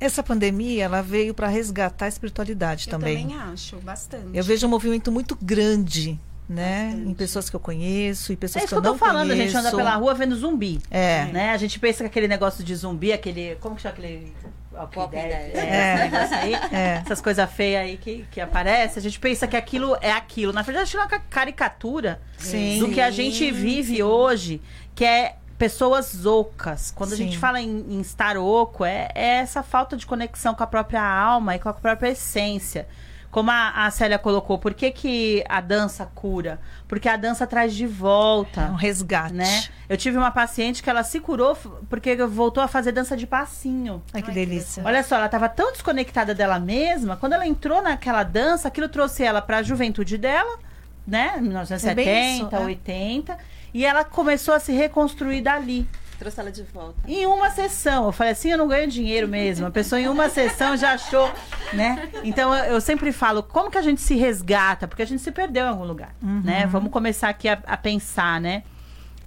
É. 0.00 0.04
Essa 0.04 0.22
pandemia, 0.22 0.84
ela 0.84 1.00
veio 1.00 1.32
para 1.32 1.46
resgatar 1.48 2.04
a 2.04 2.08
espiritualidade 2.08 2.88
Eu 2.88 2.90
também. 2.90 3.22
também 3.22 3.38
acho, 3.38 3.78
bastante. 3.78 4.36
Eu 4.36 4.44
vejo 4.44 4.66
um 4.66 4.70
movimento 4.70 5.10
muito 5.10 5.34
grande, 5.40 6.20
né? 6.48 6.86
Bastante. 6.90 7.08
Em 7.10 7.14
pessoas 7.14 7.50
que 7.50 7.56
eu 7.56 7.60
conheço 7.60 8.32
e 8.32 8.34
É 8.34 8.36
pessoas 8.36 8.64
isso 8.64 8.74
que 8.74 8.80
que 8.80 8.86
eu 8.86 8.90
eu 8.90 8.92
não 8.92 8.98
tô 8.98 9.04
falando, 9.04 9.30
a 9.30 9.34
gente 9.36 9.52
conheço. 9.52 9.58
anda 9.68 9.76
pela 9.76 9.94
rua 9.96 10.14
vendo 10.14 10.36
zumbi. 10.36 10.80
É. 10.90 11.24
Né? 11.26 11.50
A 11.50 11.56
gente 11.56 11.78
pensa 11.78 12.04
que 12.04 12.06
aquele 12.08 12.28
negócio 12.28 12.62
de 12.64 12.74
zumbi, 12.74 13.12
aquele. 13.12 13.56
Como 13.60 13.76
que 13.76 13.82
chama 13.82 13.94
aquele. 13.94 14.32
Dead, 14.74 15.10
Dead. 15.10 15.54
é, 15.54 15.58
É. 15.68 15.94
esse 15.94 16.02
negócio 16.10 16.36
aí, 16.36 16.54
É. 16.76 17.02
essas 17.04 17.20
coisas 17.20 17.48
feias 17.52 17.82
aí 17.82 17.96
que, 17.96 18.26
que 18.30 18.40
aparecem, 18.40 18.98
a 18.98 19.02
gente 19.02 19.20
pensa 19.20 19.46
que 19.46 19.56
aquilo 19.56 19.96
é 20.00 20.10
aquilo. 20.10 20.52
Na 20.52 20.62
verdade, 20.62 20.88
aquilo 20.88 21.02
é 21.02 21.04
uma 21.04 21.10
ca- 21.10 21.22
caricatura 21.30 22.20
Sim. 22.36 22.80
do 22.80 22.88
que 22.90 23.00
a 23.00 23.08
gente 23.08 23.52
vive 23.52 24.02
hoje, 24.02 24.60
que 24.92 25.04
é 25.04 25.36
pessoas 25.56 26.26
ocas. 26.26 26.90
Quando 26.90 27.12
a 27.12 27.16
Sim. 27.16 27.26
gente 27.26 27.38
fala 27.38 27.60
em, 27.60 27.86
em 27.88 28.00
estar 28.00 28.36
oco, 28.36 28.84
é, 28.84 29.08
é 29.14 29.26
essa 29.36 29.62
falta 29.62 29.96
de 29.96 30.04
conexão 30.04 30.56
com 30.56 30.64
a 30.64 30.66
própria 30.66 31.02
alma 31.02 31.54
e 31.54 31.60
com 31.60 31.68
a 31.68 31.72
própria 31.72 32.08
essência. 32.10 32.88
Como 33.34 33.50
a, 33.50 33.86
a 33.86 33.90
Célia 33.90 34.16
colocou, 34.16 34.60
por 34.60 34.72
que, 34.74 34.92
que 34.92 35.44
a 35.48 35.60
dança 35.60 36.06
cura? 36.14 36.60
Porque 36.86 37.08
a 37.08 37.16
dança 37.16 37.44
traz 37.48 37.74
de 37.74 37.84
volta 37.84 38.60
É 38.60 38.70
um 38.70 38.76
resgate. 38.76 39.34
né? 39.34 39.64
Eu 39.88 39.96
tive 39.96 40.16
uma 40.16 40.30
paciente 40.30 40.80
que 40.80 40.88
ela 40.88 41.02
se 41.02 41.18
curou 41.18 41.58
porque 41.90 42.14
voltou 42.26 42.62
a 42.62 42.68
fazer 42.68 42.92
dança 42.92 43.16
de 43.16 43.26
passinho. 43.26 44.00
Ai, 44.12 44.22
que 44.22 44.28
Ai, 44.28 44.34
que 44.34 44.40
delícia. 44.40 44.84
Olha 44.86 45.02
só, 45.02 45.16
ela 45.16 45.26
estava 45.26 45.48
tão 45.48 45.72
desconectada 45.72 46.32
dela 46.32 46.60
mesma, 46.60 47.16
quando 47.16 47.32
ela 47.32 47.44
entrou 47.44 47.82
naquela 47.82 48.22
dança, 48.22 48.68
aquilo 48.68 48.88
trouxe 48.88 49.24
ela 49.24 49.42
para 49.42 49.58
a 49.58 49.62
juventude 49.64 50.16
dela, 50.16 50.56
né? 51.04 51.30
É 51.30 51.32
bem 51.32 51.42
1970, 51.42 52.46
isso, 52.46 52.54
é. 52.54 52.60
80, 52.60 53.38
e 53.74 53.84
ela 53.84 54.04
começou 54.04 54.54
a 54.54 54.60
se 54.60 54.70
reconstruir 54.70 55.40
dali. 55.40 55.88
Trouxe 56.18 56.40
ela 56.40 56.52
de 56.52 56.62
volta. 56.62 56.94
Em 57.06 57.26
uma 57.26 57.50
sessão. 57.50 58.06
Eu 58.06 58.12
falei 58.12 58.32
assim, 58.32 58.50
eu 58.50 58.58
não 58.58 58.68
ganho 58.68 58.88
dinheiro 58.88 59.26
mesmo. 59.28 59.66
A 59.66 59.70
pessoa 59.70 60.00
em 60.00 60.08
uma 60.08 60.28
sessão 60.28 60.76
já 60.76 60.92
achou, 60.92 61.30
né? 61.72 62.08
Então 62.22 62.54
eu, 62.54 62.74
eu 62.74 62.80
sempre 62.80 63.12
falo, 63.12 63.42
como 63.42 63.70
que 63.70 63.78
a 63.78 63.82
gente 63.82 64.00
se 64.00 64.14
resgata? 64.14 64.86
Porque 64.86 65.02
a 65.02 65.06
gente 65.06 65.22
se 65.22 65.32
perdeu 65.32 65.66
em 65.66 65.68
algum 65.68 65.84
lugar, 65.84 66.14
né? 66.22 66.66
Vamos 66.66 66.90
começar 66.90 67.28
aqui 67.28 67.48
a, 67.48 67.58
a 67.66 67.76
pensar, 67.76 68.40
né? 68.40 68.62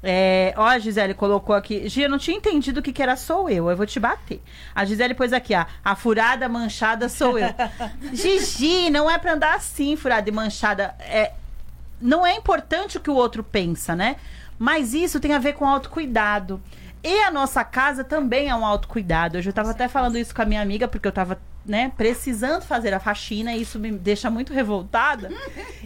É, 0.02 0.54
ó, 0.56 0.66
a 0.66 0.80
Gisele 0.80 1.14
colocou 1.14 1.56
aqui. 1.56 1.90
Gia, 1.90 2.06
eu 2.06 2.10
não 2.10 2.18
tinha 2.18 2.38
entendido 2.38 2.80
o 2.80 2.84
que, 2.84 2.94
que 2.94 3.02
era 3.02 3.16
sou 3.16 3.50
eu. 3.50 3.70
Eu 3.70 3.76
vou 3.76 3.86
te 3.86 4.00
bater. 4.00 4.42
A 4.74 4.86
Gisele 4.86 5.14
pôs 5.14 5.34
aqui, 5.34 5.56
ó. 5.56 5.66
A 5.84 5.96
furada 5.96 6.48
manchada 6.48 7.10
sou 7.10 7.38
eu. 7.38 7.50
Gigi, 8.14 8.90
não 8.90 9.10
é 9.10 9.18
pra 9.18 9.34
andar 9.34 9.56
assim, 9.56 9.96
furada 9.96 10.30
e 10.30 10.32
manchada. 10.32 10.96
É, 11.00 11.34
não 12.00 12.26
é 12.26 12.36
importante 12.36 12.98
o 12.98 13.02
que 13.02 13.10
o 13.10 13.16
outro 13.16 13.44
pensa, 13.44 13.96
né? 13.96 14.18
Mas 14.58 14.94
isso 14.94 15.20
tem 15.20 15.34
a 15.34 15.40
ver 15.40 15.54
com 15.54 15.66
autocuidado. 15.68 16.62
E 17.04 17.22
a 17.24 17.32
nossa 17.32 17.64
casa 17.64 18.04
também 18.04 18.50
é 18.50 18.56
um 18.56 18.66
autocuidado. 18.66 19.38
Hoje 19.38 19.50
eu 19.50 19.54
tava 19.54 19.72
até 19.72 19.88
falando 19.88 20.18
isso 20.18 20.34
com 20.34 20.42
a 20.42 20.46
minha 20.46 20.62
amiga, 20.62 20.88
porque 20.88 21.08
eu 21.08 21.12
tava, 21.12 21.40
né, 21.66 21.92
precisando 21.96 22.64
fazer 22.64 22.94
a 22.94 23.00
faxina 23.00 23.54
e 23.54 23.62
isso 23.62 23.80
me 23.80 23.92
deixa 23.92 24.30
muito 24.30 24.52
revoltada. 24.54 25.30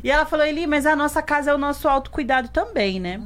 e 0.03 0.09
ela 0.09 0.25
falou, 0.25 0.45
Eli, 0.45 0.65
mas 0.65 0.85
a 0.85 0.95
nossa 0.95 1.21
casa 1.21 1.51
é 1.51 1.53
o 1.53 1.57
nosso 1.57 1.87
autocuidado 1.87 2.47
também, 2.49 2.99
né? 2.99 3.19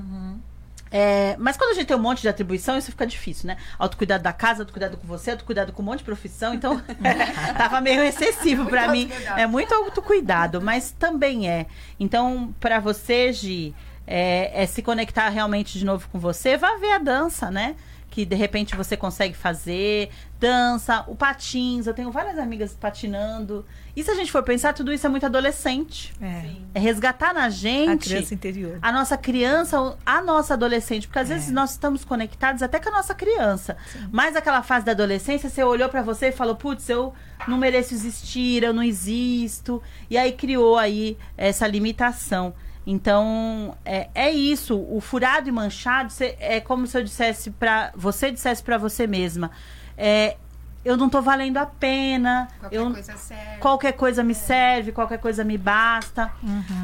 É, 0.92 1.36
mas 1.40 1.58
quando 1.58 1.72
a 1.72 1.74
gente 1.74 1.88
tem 1.88 1.98
um 1.98 2.00
monte 2.00 2.22
de 2.22 2.30
atribuição, 2.30 2.78
isso 2.78 2.90
fica 2.92 3.06
difícil, 3.06 3.48
né? 3.48 3.58
Autocuidado 3.78 4.24
da 4.24 4.32
casa, 4.32 4.62
autocuidado 4.62 4.96
com 4.96 5.06
você, 5.06 5.32
autocuidado 5.32 5.74
com 5.74 5.82
um 5.82 5.86
monte 5.86 6.00
de 6.00 6.06
profissão, 6.06 6.54
então 6.54 6.82
tava 7.58 7.82
meio 7.82 8.02
excessivo 8.04 8.66
pra 8.68 8.88
mim. 8.88 9.12
É 9.36 9.46
muito 9.46 9.74
autocuidado, 9.74 10.62
mas 10.62 10.92
também 10.92 11.50
é. 11.50 11.66
Então, 12.00 12.54
pra 12.62 12.80
você, 12.80 13.34
Gi, 13.34 13.76
é, 14.08 14.64
é 14.64 14.66
se 14.66 14.82
conectar 14.82 15.30
realmente 15.30 15.78
de 15.80 15.86
novo 15.86 16.08
com 16.12 16.20
você, 16.20 16.58
vá 16.58 16.78
ver 16.78 16.92
a 16.94 16.98
dança, 17.00 17.50
né? 17.52 17.76
Que 18.10 18.26
de 18.26 18.36
repente 18.36 18.78
você 18.78 18.96
consegue 18.96 19.34
fazer, 19.36 20.10
dança, 20.40 21.04
o 21.08 21.16
patins. 21.18 21.86
Eu 21.86 21.94
tenho 21.94 22.10
várias 22.12 22.38
amigas 22.38 22.74
patinando. 22.74 23.66
E 23.94 24.04
se 24.06 24.10
a 24.10 24.16
gente 24.16 24.32
for 24.32 24.42
pensar, 24.42 24.74
tudo 24.74 24.94
isso 24.94 25.06
é 25.06 25.10
muito 25.10 25.26
adolescente. 25.26 26.14
É. 26.22 26.46
É 26.74 26.80
resgatar 26.80 27.34
na 27.34 27.46
A 27.46 27.50
gente 27.50 28.08
criança 28.08 28.34
interior. 28.34 28.80
a 28.82 28.90
nossa 28.92 29.18
criança, 29.18 29.98
a 30.06 30.22
nossa 30.22 30.54
adolescente, 30.54 31.08
porque 31.08 31.20
às 31.20 31.28
vezes 31.28 31.52
nós 31.52 31.72
estamos 31.72 32.06
conectados 32.06 32.62
até 32.64 32.80
com 32.80 32.88
a 32.88 32.92
nossa 32.94 33.14
criança. 33.14 33.76
Mas 34.12 34.34
aquela 34.38 34.64
fase 34.64 34.86
da 34.86 34.94
adolescência, 34.94 35.50
você 35.50 35.62
olhou 35.62 35.90
pra 35.90 36.02
você 36.02 36.28
e 36.28 36.32
falou: 36.32 36.56
"Putz, 36.56 36.88
eu 36.88 37.14
não 37.50 37.58
mereço 37.58 37.94
existir, 37.94 38.64
eu 38.64 38.74
não 38.74 38.84
existo". 38.84 39.82
E 40.10 40.18
aí 40.18 40.32
criou 40.32 40.78
aí 40.78 41.18
essa 41.36 41.68
limitação. 41.68 42.54
Então, 42.86 43.76
é, 43.84 44.10
é 44.14 44.30
isso, 44.32 44.78
o 44.90 45.02
furado 45.02 45.50
e 45.50 45.52
manchado 45.52 46.12
cê- 46.12 46.36
é 46.40 46.60
como 46.62 46.86
se 46.86 46.98
eu 46.98 47.04
dissesse 47.04 47.50
para 47.52 47.92
você 47.96 48.32
dissesse 48.32 48.62
pra 48.62 48.78
você 48.78 49.08
mesma, 49.08 49.50
é, 49.98 50.38
eu 50.84 50.96
não 50.96 51.10
tô 51.10 51.20
valendo 51.20 51.58
a 51.58 51.66
pena, 51.66 52.48
Qualquer 52.60 52.76
eu, 52.78 52.92
coisa 52.92 53.18
serve. 53.18 53.58
qualquer 53.60 53.92
coisa 53.94 54.24
me 54.24 54.36
serve, 54.36 54.92
qualquer 54.92 55.18
coisa 55.18 55.44
me 55.44 55.58
basta. 55.58 56.32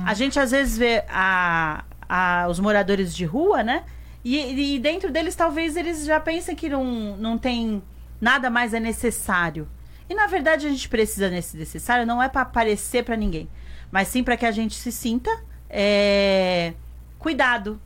A 0.04 0.14
gente 0.16 0.40
às 0.40 0.50
vezes 0.50 0.76
vê 0.76 1.04
a, 1.08 1.84
a- 2.10 2.48
os 2.50 2.60
moradores 2.60 3.14
de 3.16 3.24
rua, 3.26 3.62
né? 3.62 3.84
E, 4.26 4.76
e 4.76 4.80
dentro 4.80 5.12
deles 5.12 5.36
talvez 5.36 5.76
eles 5.78 6.04
já 6.06 6.20
pensem 6.20 6.56
que 6.56 6.68
não, 6.68 7.16
não 7.18 7.38
tem 7.38 7.82
nada 8.20 8.50
mais 8.50 8.74
é 8.74 8.80
necessário. 8.80 9.68
E 10.10 10.16
na 10.16 10.26
verdade 10.26 10.66
a 10.66 10.70
gente 10.70 10.90
precisa 10.90 11.30
desse 11.30 11.56
necessário 11.56 12.06
não 12.06 12.22
é 12.22 12.28
para 12.28 12.42
aparecer 12.42 13.04
para 13.06 13.16
ninguém, 13.16 13.48
mas 13.92 14.08
sim 14.08 14.24
para 14.24 14.36
que 14.36 14.46
a 14.48 14.52
gente 14.52 14.74
se 14.76 14.92
sinta 14.92 15.30
é, 15.72 16.74
cuidado. 17.18 17.82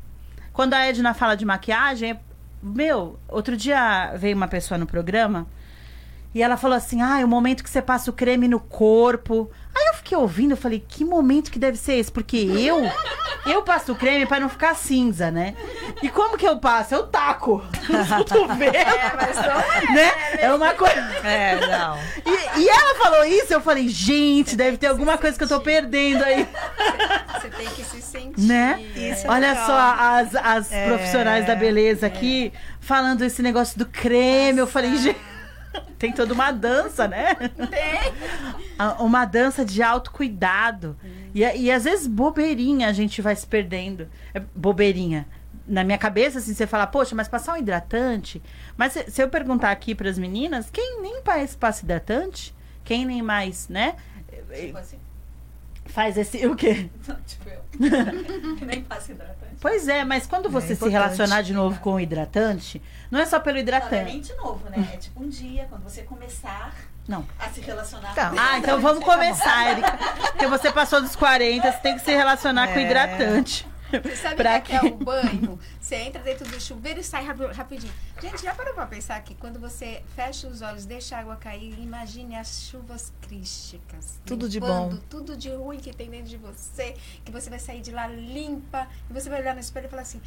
Quando 0.52 0.74
a 0.74 0.86
Edna 0.86 1.14
fala 1.14 1.36
de 1.36 1.46
maquiagem, 1.46 2.12
é- 2.12 2.20
meu, 2.62 3.20
outro 3.28 3.56
dia 3.56 4.14
veio 4.18 4.36
uma 4.36 4.48
pessoa 4.48 4.78
no 4.78 4.88
programa 4.88 5.46
e 6.34 6.42
ela 6.42 6.58
falou 6.58 6.76
assim: 6.76 7.02
ah, 7.02 7.24
o 7.24 7.28
momento 7.28 7.64
que 7.64 7.70
você 7.70 7.82
passa 7.82 8.10
o 8.10 8.14
creme 8.14 8.48
no 8.48 8.60
corpo. 8.60 9.50
Aí 9.78 9.88
eu 9.88 9.94
fiquei 9.96 10.18
ouvindo, 10.18 10.52
eu 10.52 10.58
falei, 10.58 10.84
que 10.88 11.04
momento 11.04 11.52
que 11.52 11.60
deve 11.60 11.78
ser 11.78 11.96
esse? 11.96 12.10
Porque 12.12 12.38
eu, 12.38 12.90
eu 13.46 13.62
passo 13.62 13.92
o 13.92 13.96
creme 13.96 14.26
pra 14.26 14.40
não 14.40 14.48
ficar 14.48 14.74
cinza, 14.76 15.30
né? 15.30 15.54
E 16.02 16.08
como 16.10 16.38
que 16.38 16.48
eu 16.48 16.58
passo? 16.60 16.94
Eu 16.96 17.08
taco 17.08 17.62
nos 17.90 18.08
cotovelos, 18.08 19.36
né? 19.94 20.12
É 20.40 20.54
uma 20.54 20.74
coisa... 20.74 20.96
É, 21.24 21.60
não. 21.68 21.98
E, 22.26 22.60
e 22.62 22.70
ela 22.70 22.96
falou 22.96 23.26
isso, 23.26 23.54
eu 23.54 23.60
falei, 23.62 23.90
gente, 23.90 24.56
deve 24.56 24.78
ter 24.78 24.88
alguma 24.88 25.18
coisa 25.18 25.38
que 25.38 25.44
eu 25.44 25.48
tô 25.50 25.60
perdendo 25.60 26.24
aí. 26.24 26.48
Você 27.34 27.50
tem 27.50 27.68
que 27.68 27.84
se 27.84 28.02
sentir. 28.02 28.42
Né? 28.42 28.82
Isso 28.96 29.28
é 29.28 29.30
Olha 29.30 29.50
legal. 29.50 29.66
só 29.66 29.96
as, 30.00 30.36
as 30.36 30.72
É, 30.72 30.88
profissionais 30.88 31.46
da 31.46 31.56
beleza 31.56 32.08
aqui 32.08 32.54
falando 32.80 33.24
esse 33.24 33.42
negócio 33.42 33.78
do 33.78 33.86
creme. 33.86 34.60
Eu 34.60 34.68
falei, 34.68 34.96
gente, 34.96 35.20
tem 35.98 36.12
toda 36.12 36.34
uma 36.34 36.52
dança, 36.52 37.08
né? 37.08 37.36
A- 38.78 39.04
Uma 39.04 39.26
dança 39.26 39.64
de 39.66 39.82
autocuidado. 39.82 40.98
E, 41.34 41.42
e 41.42 41.72
às 41.72 41.84
vezes 41.84 42.08
bobeirinha 42.08 42.88
a 42.88 42.94
gente 42.94 43.22
vai 43.22 43.36
se 43.36 43.46
perdendo. 43.48 44.08
É 44.34 44.40
bobeirinha. 44.56 45.28
Na 45.68 45.84
minha 45.84 45.98
cabeça, 45.98 46.38
assim, 46.40 46.54
você 46.54 46.68
fala, 46.68 46.86
poxa, 46.86 47.16
mas 47.16 47.28
passar 47.28 47.54
um 47.54 47.58
hidratante. 47.58 48.42
Mas 48.78 48.94
se, 48.94 49.10
se 49.10 49.22
eu 49.24 49.28
perguntar 49.30 49.72
aqui 49.72 49.96
para 49.96 50.10
as 50.10 50.18
meninas, 50.18 50.70
quem 50.72 51.02
nem 51.02 51.22
passa 51.24 51.84
hidratante? 51.84 52.54
Quem 52.84 53.04
nem 53.06 53.22
mais, 53.24 53.68
né? 53.68 53.96
Tipo 54.68 54.78
assim, 54.78 54.98
Faz 55.86 56.18
esse. 56.18 56.46
O 56.48 56.56
quê? 56.56 56.90
tipo 57.26 57.50
eu. 57.50 58.56
que 58.58 58.66
nem 58.66 58.82
passa 58.84 59.12
hidratante. 59.12 59.56
Pois 59.62 59.88
é, 59.88 60.04
mas 60.04 60.28
quando 60.28 60.50
você 60.50 60.68
se 60.68 60.74
importante. 60.74 60.92
relacionar 60.94 61.42
de 61.42 61.54
novo 61.54 61.80
com 61.80 61.94
o 61.94 62.00
hidratante, 62.00 62.82
não 63.10 63.20
é 63.20 63.26
só 63.26 63.40
pelo 63.40 63.58
Não, 63.58 63.64
não 63.64 63.72
é 63.74 63.78
hidratante. 63.78 64.12
nem 64.12 64.20
de 64.22 64.34
novo, 64.36 64.70
né? 64.70 64.90
É 64.94 64.98
tipo 64.98 65.24
um 65.24 65.30
dia, 65.30 65.66
quando 65.70 65.84
você 65.84 66.04
começar 66.04 66.74
Não. 67.08 67.26
a 67.40 67.50
se 67.50 67.62
relacionar 67.62 68.14
Tá. 68.14 68.30
com 68.32 68.40
Ah, 68.40 68.58
então 68.60 68.80
vamos 68.82 69.04
começar, 69.04 69.72
Erika. 69.72 69.98
Porque 70.32 70.48
você 70.48 70.72
passou 70.72 71.02
dos 71.02 71.16
40, 71.16 71.72
você 71.72 71.78
tem 71.80 71.96
que 71.96 72.02
se 72.04 72.12
relacionar 72.14 72.68
com 72.68 72.80
É. 72.80 72.84
hidratante. 72.84 73.66
Você 73.92 74.16
sabe 74.16 74.36
Pra 74.42 74.58
o 74.58 74.62
que 74.62 74.74
é 74.74 74.82
o 74.82 74.96
banho? 74.98 75.60
Você 75.80 75.96
entra 75.96 76.22
dentro 76.22 76.48
do 76.50 76.60
chuveiro 76.60 77.00
e 77.00 77.04
sai 77.04 77.24
rapi- 77.24 77.46
rapidinho. 77.54 77.94
Gente, 78.22 78.42
já 78.44 78.54
parou 78.54 78.74
pra 78.74 78.86
pensar 78.88 79.22
que 79.24 79.36
quando 79.36 79.60
você 79.60 80.04
fecha 80.16 80.48
os 80.48 80.62
olhos, 80.62 80.86
deixa 80.86 81.16
a 81.16 81.20
água 81.20 81.36
cair, 81.36 81.78
imagine 81.80 82.36
as 82.36 82.64
chuvas 82.70 83.14
crísticas. 83.22 84.20
Tudo 84.26 84.50
de 84.50 84.60
bom. 84.60 84.98
Tudo 85.10 85.38
de 85.38 85.50
ruim 85.50 85.80
que 85.80 85.94
tem 85.94 86.10
dentro 86.10 86.28
de 86.30 86.38
você, 86.38 86.96
que 87.24 87.32
você 87.32 87.50
vai 87.50 87.60
sair 87.60 87.82
de 87.82 87.92
lá 87.92 88.08
limpa, 88.08 88.88
e 89.10 89.14
você 89.14 89.30
vai 89.30 89.42
olhar 89.42 89.54
no 89.54 89.60
espelho 89.60 89.86
e 89.86 89.90
falar 89.90 90.02
assim, 90.02 90.22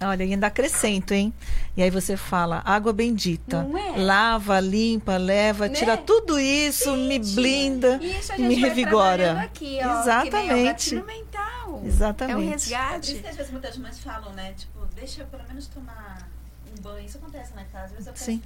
Olha, 0.00 0.24
e 0.24 0.32
ainda 0.32 0.46
acrescento, 0.48 1.12
hein? 1.12 1.32
E 1.76 1.82
aí 1.82 1.88
você 1.90 2.16
fala, 2.18 2.60
água 2.66 2.92
bendita. 2.92 3.62
Não 3.62 3.78
é? 3.78 3.96
Lava, 3.96 4.60
limpa, 4.60 5.16
leva, 5.16 5.68
Né? 5.68 5.74
tira 5.74 5.96
tudo 5.96 6.38
isso, 6.38 6.94
me 6.96 7.18
blinda. 7.18 7.98
e 8.02 8.18
isso 8.18 8.32
a 8.32 8.36
gente 8.36 8.48
me 8.48 8.60
vai 8.60 8.68
revigora. 8.68 9.40
aqui, 9.40 9.78
ó, 9.82 9.84
que 9.84 9.96
é 9.96 10.00
Exatamente. 10.00 10.64
gatilho 10.64 11.06
mental. 11.06 11.82
Exatamente. 11.84 12.32
É 12.32 12.36
um 12.36 12.40
É 12.40 12.44
por 12.44 12.52
resgate. 12.52 13.12
isso 13.14 13.22
que 13.22 13.28
às 13.28 13.36
vezes 13.36 13.52
muitas 13.52 13.76
mães 13.78 13.98
falam, 13.98 14.32
né? 14.34 14.52
Tipo, 14.56 14.84
deixa 14.94 15.22
eu 15.22 15.26
pelo 15.26 15.44
menos 15.48 15.66
tomar 15.66 16.28
um 16.76 16.82
banho. 16.82 17.06
Isso 17.06 17.16
acontece 17.18 17.54
na 17.54 17.64
casa. 17.64 17.86
Às 17.86 17.90
vezes 17.92 18.06
eu 18.06 18.12
peço, 18.12 18.24
Sim. 18.24 18.42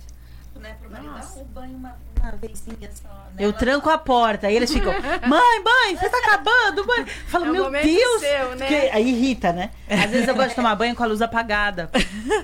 Né, 0.58 0.76
pro 0.80 0.90
marido, 0.90 1.10
Nossa. 1.12 1.38
dar 1.38 1.44
banho 1.44 1.76
uma, 1.76 1.96
uma 2.20 2.30
vezinha 2.32 2.90
só. 2.92 3.08
Né? 3.08 3.36
Eu 3.38 3.52
tranco 3.52 3.88
a 3.88 3.96
porta, 3.98 4.46
aí 4.48 4.56
eles 4.56 4.72
ficam, 4.72 4.92
mãe, 4.92 5.62
mãe, 5.64 5.96
você 5.96 6.08
tá 6.08 6.18
acabando, 6.18 6.86
mãe. 6.86 7.00
Eu 7.00 7.06
falo, 7.28 7.46
É 7.46 7.50
meu 7.50 7.70
Deus. 7.70 8.20
seu, 8.20 8.56
né? 8.56 8.66
Porque 8.66 8.90
aí 8.92 9.08
irrita, 9.08 9.52
né? 9.52 9.70
Às 9.88 10.10
vezes 10.10 10.28
eu 10.28 10.34
gosto 10.34 10.50
de 10.50 10.54
tomar 10.56 10.74
banho 10.74 10.94
com 10.96 11.02
a 11.02 11.06
luz 11.06 11.22
apagada. 11.22 11.90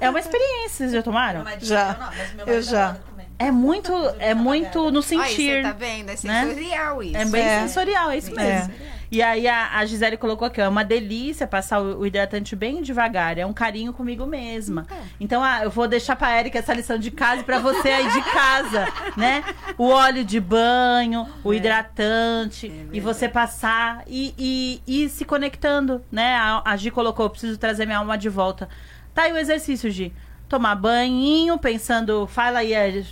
É 0.00 0.08
uma 0.08 0.20
experiência, 0.20 0.68
vocês 0.78 0.92
já 0.92 1.02
tomaram? 1.02 1.44
Já. 1.60 1.90
eu 1.90 1.98
não, 1.98 2.06
mas 2.16 2.34
meu 2.34 2.46
Eu 2.46 2.62
já. 2.62 2.96
É 3.38 3.50
muito, 3.50 3.92
é 4.18 4.32
muito 4.32 4.78
no 4.78 4.84
Olha, 4.86 5.02
você 5.02 5.16
sentir. 5.16 5.62
tá 5.62 5.72
vendo? 5.72 6.08
É 6.08 6.12
né? 6.12 6.16
sensorial 6.16 7.02
isso. 7.02 7.16
É 7.18 7.24
bem 7.26 7.42
É. 7.42 7.60
sensorial, 7.60 8.10
é 8.10 8.16
isso 8.16 8.34
mesmo. 8.34 8.72
E 9.10 9.22
aí 9.22 9.46
a, 9.46 9.78
a 9.78 9.86
Gisele 9.86 10.16
colocou 10.16 10.46
aqui, 10.46 10.60
ó, 10.60 10.64
é 10.64 10.68
uma 10.68 10.84
delícia 10.84 11.46
passar 11.46 11.80
o, 11.80 12.00
o 12.00 12.06
hidratante 12.06 12.56
bem 12.56 12.82
devagar, 12.82 13.38
é 13.38 13.46
um 13.46 13.52
carinho 13.52 13.92
comigo 13.92 14.26
mesma. 14.26 14.86
Então 15.20 15.42
ah, 15.42 15.60
eu 15.62 15.70
vou 15.70 15.86
deixar 15.86 16.16
pra 16.16 16.38
Erika 16.38 16.58
essa 16.58 16.74
lição 16.74 16.98
de 16.98 17.10
casa 17.10 17.42
e 17.42 17.44
pra 17.44 17.58
você 17.58 17.88
aí 17.88 18.10
de 18.10 18.22
casa, 18.22 18.86
né? 19.16 19.44
O 19.78 19.88
óleo 19.88 20.24
de 20.24 20.40
banho, 20.40 21.26
o 21.44 21.54
hidratante, 21.54 22.70
e 22.92 23.00
você 23.00 23.28
passar 23.28 24.02
e, 24.06 24.34
e, 24.36 24.82
e 24.86 25.04
ir 25.04 25.08
se 25.08 25.24
conectando, 25.24 26.04
né? 26.10 26.34
A, 26.36 26.62
a 26.64 26.76
Gi 26.76 26.90
colocou, 26.90 27.30
preciso 27.30 27.58
trazer 27.58 27.86
minha 27.86 27.98
alma 27.98 28.18
de 28.18 28.28
volta. 28.28 28.68
Tá 29.14 29.22
aí 29.22 29.32
o 29.32 29.38
exercício, 29.38 29.90
Gi. 29.90 30.12
Tomar 30.48 30.76
banhinho, 30.76 31.58
pensando, 31.58 32.26
fala 32.26 32.60
aí, 32.60 32.72
eh, 32.72 33.02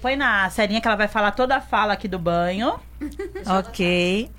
põe 0.00 0.14
na 0.16 0.48
serinha 0.50 0.80
que 0.80 0.86
ela 0.86 0.96
vai 0.96 1.08
falar 1.08 1.30
toda 1.32 1.56
a 1.56 1.60
fala 1.60 1.92
aqui 1.92 2.08
do 2.08 2.18
banho. 2.18 2.74
Ok. 3.58 4.30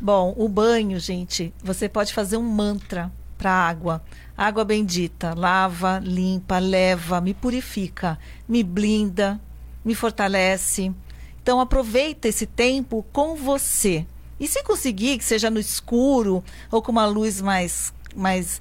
Bom, 0.00 0.32
o 0.36 0.48
banho, 0.48 1.00
gente, 1.00 1.52
você 1.62 1.88
pode 1.88 2.12
fazer 2.12 2.36
um 2.36 2.42
mantra 2.42 3.10
para 3.36 3.50
água. 3.50 4.00
Água 4.36 4.64
bendita, 4.64 5.34
lava, 5.36 6.00
limpa, 6.02 6.60
leva, 6.60 7.20
me 7.20 7.34
purifica, 7.34 8.16
me 8.48 8.62
blinda, 8.62 9.40
me 9.84 9.96
fortalece. 9.96 10.92
Então 11.42 11.60
aproveita 11.60 12.28
esse 12.28 12.46
tempo 12.46 13.04
com 13.12 13.34
você. 13.34 14.06
E 14.38 14.46
se 14.46 14.62
conseguir 14.62 15.18
que 15.18 15.24
seja 15.24 15.50
no 15.50 15.58
escuro 15.58 16.44
ou 16.70 16.80
com 16.80 16.92
uma 16.92 17.06
luz 17.06 17.40
mais 17.40 17.92
mais 18.14 18.60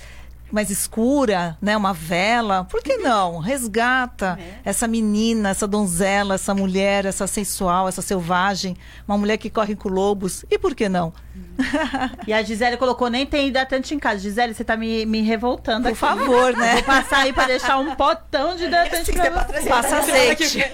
mais 0.52 0.70
escura, 0.70 1.58
né, 1.62 1.76
uma 1.76 1.94
vela, 1.94 2.64
por 2.64 2.82
que 2.82 2.98
não? 2.98 3.40
Resgata 3.40 4.40
essa 4.64 4.88
menina, 4.88 5.50
essa 5.50 5.68
donzela, 5.68 6.36
essa 6.36 6.56
mulher, 6.56 7.06
essa 7.06 7.28
sensual, 7.28 7.88
essa 7.88 8.02
selvagem, 8.02 8.78
uma 9.06 9.18
mulher 9.18 9.38
que 9.38 9.50
corre 9.50 9.76
com 9.76 9.90
lobos. 9.90 10.46
E 10.50 10.58
por 10.58 10.74
que 10.74 10.88
não? 10.88 11.12
E 12.28 12.34
a 12.34 12.44
Gisele 12.44 12.78
colocou, 12.78 13.10
nem 13.10 13.26
tem 13.26 13.48
hidratante 13.48 13.96
em 13.96 14.00
casa. 14.00 14.20
Gisele, 14.20 14.54
você 14.54 14.64
tá 14.64 14.76
me, 14.78 15.06
me 15.06 15.22
revoltando 15.22 15.84
Por 15.84 15.90
aqui. 15.90 15.98
favor, 15.98 16.56
né? 16.56 16.74
Vou 16.76 16.84
passar 16.84 17.20
aí 17.20 17.34
pra 17.34 17.46
deixar 17.46 17.78
um 17.78 17.96
potão 17.96 18.56
de 18.56 18.66
hidratante 18.66 19.12
pra 19.14 19.30
você. 19.30 19.68
Passa 19.70 19.98
azeite. 19.98 20.64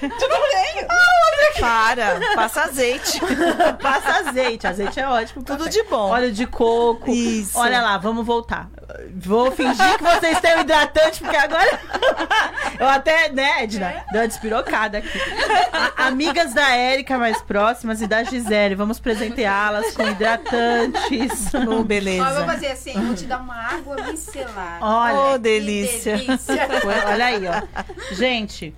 Para, 1.59 2.19
passa 2.35 2.63
azeite. 2.63 3.19
Passa 3.81 4.27
azeite. 4.29 4.65
Azeite 4.65 4.99
é 4.99 5.07
ótimo. 5.07 5.43
Tudo 5.43 5.59
café. 5.65 5.69
de 5.69 5.83
bom. 5.83 6.09
Óleo 6.09 6.31
de 6.31 6.47
coco. 6.47 7.11
Isso. 7.11 7.57
Olha 7.59 7.79
lá, 7.81 7.97
vamos 7.97 8.25
voltar. 8.25 8.69
Vou 9.15 9.51
fingir 9.51 9.97
que 9.97 10.03
vocês 10.03 10.39
têm 10.39 10.57
o 10.57 10.61
hidratante, 10.61 11.21
porque 11.21 11.37
agora. 11.37 11.79
Eu 12.79 12.87
até, 12.89 13.29
né, 13.29 13.63
Edna? 13.63 14.03
Deu 14.11 14.21
uma 14.21 14.27
despirocada 14.27 14.97
aqui. 14.97 15.19
A- 15.71 16.07
amigas 16.07 16.53
da 16.53 16.71
Érica 16.75 17.17
mais 17.19 17.39
próximas 17.41 18.01
e 18.01 18.07
da 18.07 18.23
Gisele, 18.23 18.73
vamos 18.75 18.99
presenteá-las 18.99 19.91
com 19.93 20.03
hidratantes. 20.53 21.53
Oh, 21.53 21.57
Ó, 21.57 21.61
eu 21.61 21.65
vou 21.65 21.83
beleza. 21.83 22.45
fazer 22.45 22.67
assim, 22.67 22.91
eu 22.95 23.01
vou 23.01 23.15
te 23.15 23.25
dar 23.25 23.39
uma 23.39 23.55
água 23.55 23.95
micelar. 24.11 24.79
Olha, 24.81 25.15
Oh, 25.19 25.33
Que 25.33 25.39
delícia. 25.39 26.17
delícia. 26.17 26.67
Olha 27.11 27.25
aí, 27.25 27.41
ó. 27.47 28.13
Gente, 28.15 28.73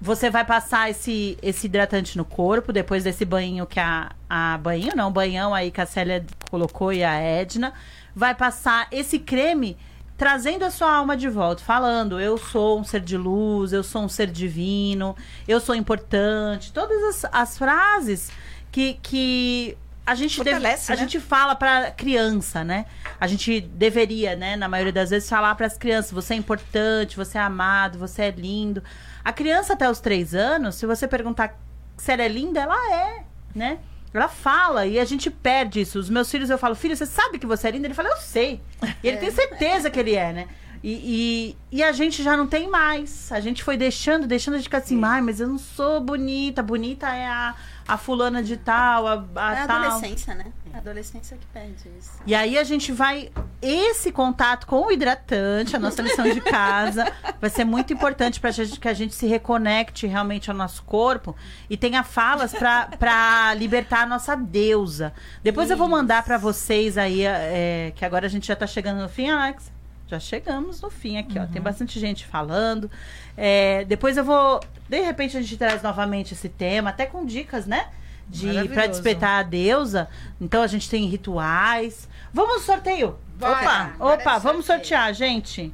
você 0.00 0.30
vai 0.30 0.44
passar 0.44 0.90
esse, 0.90 1.36
esse 1.42 1.66
hidratante 1.66 2.16
no 2.16 2.24
corpo, 2.24 2.72
depois 2.72 3.04
desse 3.04 3.24
banho 3.24 3.66
que 3.66 3.78
a, 3.78 4.12
a 4.28 4.58
banho, 4.58 4.92
não, 4.96 5.12
banhão 5.12 5.54
aí 5.54 5.70
que 5.70 5.80
a 5.80 5.86
Célia 5.86 6.24
colocou 6.50 6.92
e 6.92 7.04
a 7.04 7.14
Edna. 7.14 7.72
Vai 8.14 8.34
passar 8.34 8.88
esse 8.90 9.18
creme 9.18 9.76
trazendo 10.16 10.64
a 10.64 10.70
sua 10.70 10.92
alma 10.92 11.16
de 11.16 11.28
volta, 11.28 11.62
falando: 11.62 12.18
eu 12.20 12.36
sou 12.36 12.80
um 12.80 12.84
ser 12.84 13.00
de 13.00 13.16
luz, 13.16 13.72
eu 13.72 13.82
sou 13.82 14.02
um 14.02 14.08
ser 14.08 14.26
divino, 14.28 15.16
eu 15.46 15.60
sou 15.60 15.74
importante. 15.74 16.72
Todas 16.72 17.24
as, 17.24 17.30
as 17.32 17.58
frases 17.58 18.30
que, 18.72 18.94
que 19.02 19.76
a 20.10 20.14
gente 20.14 20.38
deve- 20.42 20.50
Fortalece, 20.56 20.92
a 20.92 20.96
né? 20.96 21.02
gente 21.02 21.20
fala 21.20 21.54
pra 21.54 21.90
criança, 21.90 22.64
né? 22.64 22.84
A 23.20 23.26
gente 23.26 23.60
deveria, 23.60 24.34
né, 24.34 24.56
na 24.56 24.68
maioria 24.68 24.92
das 24.92 25.10
vezes, 25.10 25.28
falar 25.28 25.54
para 25.54 25.66
as 25.66 25.78
crianças: 25.78 26.10
você 26.10 26.34
é 26.34 26.36
importante, 26.36 27.16
você 27.16 27.38
é 27.38 27.40
amado, 27.40 27.98
você 27.98 28.22
é 28.22 28.30
lindo. 28.30 28.82
A 29.24 29.32
criança 29.32 29.74
até 29.74 29.88
os 29.88 30.00
três 30.00 30.34
anos, 30.34 30.74
se 30.74 30.86
você 30.86 31.06
perguntar 31.06 31.56
se 31.96 32.10
ela 32.12 32.22
é 32.22 32.28
linda, 32.28 32.60
ela 32.60 32.94
é, 32.94 33.22
né? 33.54 33.78
Ela 34.12 34.26
fala 34.26 34.86
e 34.86 34.98
a 34.98 35.04
gente 35.04 35.30
perde 35.30 35.80
isso. 35.82 35.98
Os 35.98 36.10
meus 36.10 36.28
filhos, 36.28 36.50
eu 36.50 36.58
falo, 36.58 36.74
filho, 36.74 36.96
você 36.96 37.06
sabe 37.06 37.38
que 37.38 37.46
você 37.46 37.68
é 37.68 37.70
linda? 37.70 37.86
Ele 37.86 37.94
fala, 37.94 38.08
eu 38.08 38.16
sei. 38.16 38.60
E 39.02 39.06
ele 39.06 39.18
tem 39.18 39.30
certeza 39.30 39.88
que 39.90 40.00
ele 40.00 40.16
é, 40.16 40.32
né? 40.32 40.48
E, 40.82 41.56
e, 41.70 41.78
e 41.78 41.82
a 41.82 41.92
gente 41.92 42.22
já 42.22 42.36
não 42.36 42.46
tem 42.46 42.68
mais. 42.68 43.30
A 43.30 43.38
gente 43.40 43.62
foi 43.62 43.76
deixando, 43.76 44.26
deixando 44.26 44.54
gente 44.56 44.64
ficar 44.64 44.78
assim, 44.78 44.98
ai, 45.04 45.20
mas 45.20 45.38
eu 45.40 45.46
não 45.48 45.58
sou 45.58 46.00
bonita. 46.00 46.62
Bonita 46.62 47.06
é 47.08 47.26
a, 47.26 47.54
a 47.86 47.98
fulana 47.98 48.42
de 48.42 48.56
tal, 48.56 49.06
a, 49.06 49.12
a 49.36 49.54
É 49.54 49.62
a 49.62 49.66
tal. 49.66 49.76
adolescência, 49.84 50.34
né? 50.34 50.46
É 50.72 50.76
a 50.76 50.78
adolescência 50.78 51.36
que 51.36 51.46
perde 51.48 51.86
isso. 51.98 52.12
E 52.24 52.34
aí 52.34 52.56
a 52.56 52.64
gente 52.64 52.92
vai. 52.92 53.30
Esse 53.60 54.10
contato 54.10 54.66
com 54.66 54.86
o 54.86 54.90
hidratante, 54.90 55.76
a 55.76 55.78
nossa 55.78 56.00
lição 56.00 56.24
de 56.32 56.40
casa, 56.40 57.12
vai 57.38 57.50
ser 57.50 57.64
muito 57.64 57.92
importante 57.92 58.40
pra 58.40 58.50
gente 58.50 58.80
que 58.80 58.88
a 58.88 58.94
gente 58.94 59.14
se 59.14 59.26
reconecte 59.26 60.06
realmente 60.06 60.50
ao 60.50 60.56
nosso 60.56 60.82
corpo 60.84 61.36
e 61.68 61.76
tenha 61.76 62.02
falas 62.02 62.54
pra- 62.54 62.86
pra 62.98 63.52
libertar 63.52 64.04
a 64.04 64.06
nossa 64.06 64.34
deusa. 64.34 65.12
Depois 65.42 65.70
eu 65.70 65.76
vou 65.76 65.88
mandar 65.88 66.22
pra 66.24 66.38
vocês 66.38 66.96
aí, 66.96 67.22
é, 67.26 67.92
que 67.94 68.02
agora 68.04 68.24
a 68.24 68.30
gente 68.30 68.46
já 68.46 68.56
tá 68.56 68.66
chegando 68.66 69.02
no 69.02 69.08
fim, 69.10 69.28
Alex. 69.28 69.70
Já 70.10 70.18
chegamos 70.18 70.80
no 70.80 70.90
fim 70.90 71.18
aqui, 71.18 71.38
ó. 71.38 71.46
Tem 71.46 71.62
bastante 71.62 72.00
gente 72.00 72.26
falando. 72.26 72.90
É, 73.36 73.84
depois 73.84 74.16
eu 74.16 74.24
vou. 74.24 74.58
De 74.88 75.00
repente 75.00 75.36
a 75.36 75.40
gente 75.40 75.56
traz 75.56 75.82
novamente 75.82 76.34
esse 76.34 76.48
tema, 76.48 76.90
até 76.90 77.06
com 77.06 77.24
dicas, 77.24 77.64
né? 77.64 77.86
De 78.26 78.68
para 78.70 78.88
despertar 78.88 79.38
a 79.38 79.42
deusa. 79.44 80.08
Então 80.40 80.62
a 80.62 80.66
gente 80.66 80.90
tem 80.90 81.06
rituais. 81.06 82.08
Vamos 82.32 82.56
no 82.56 82.60
sorteio. 82.60 83.16
Bora, 83.38 83.52
opa, 83.52 83.90
bora 83.98 84.20
opa, 84.20 84.38
vamos 84.38 84.66
sortear, 84.66 85.14
gente. 85.14 85.72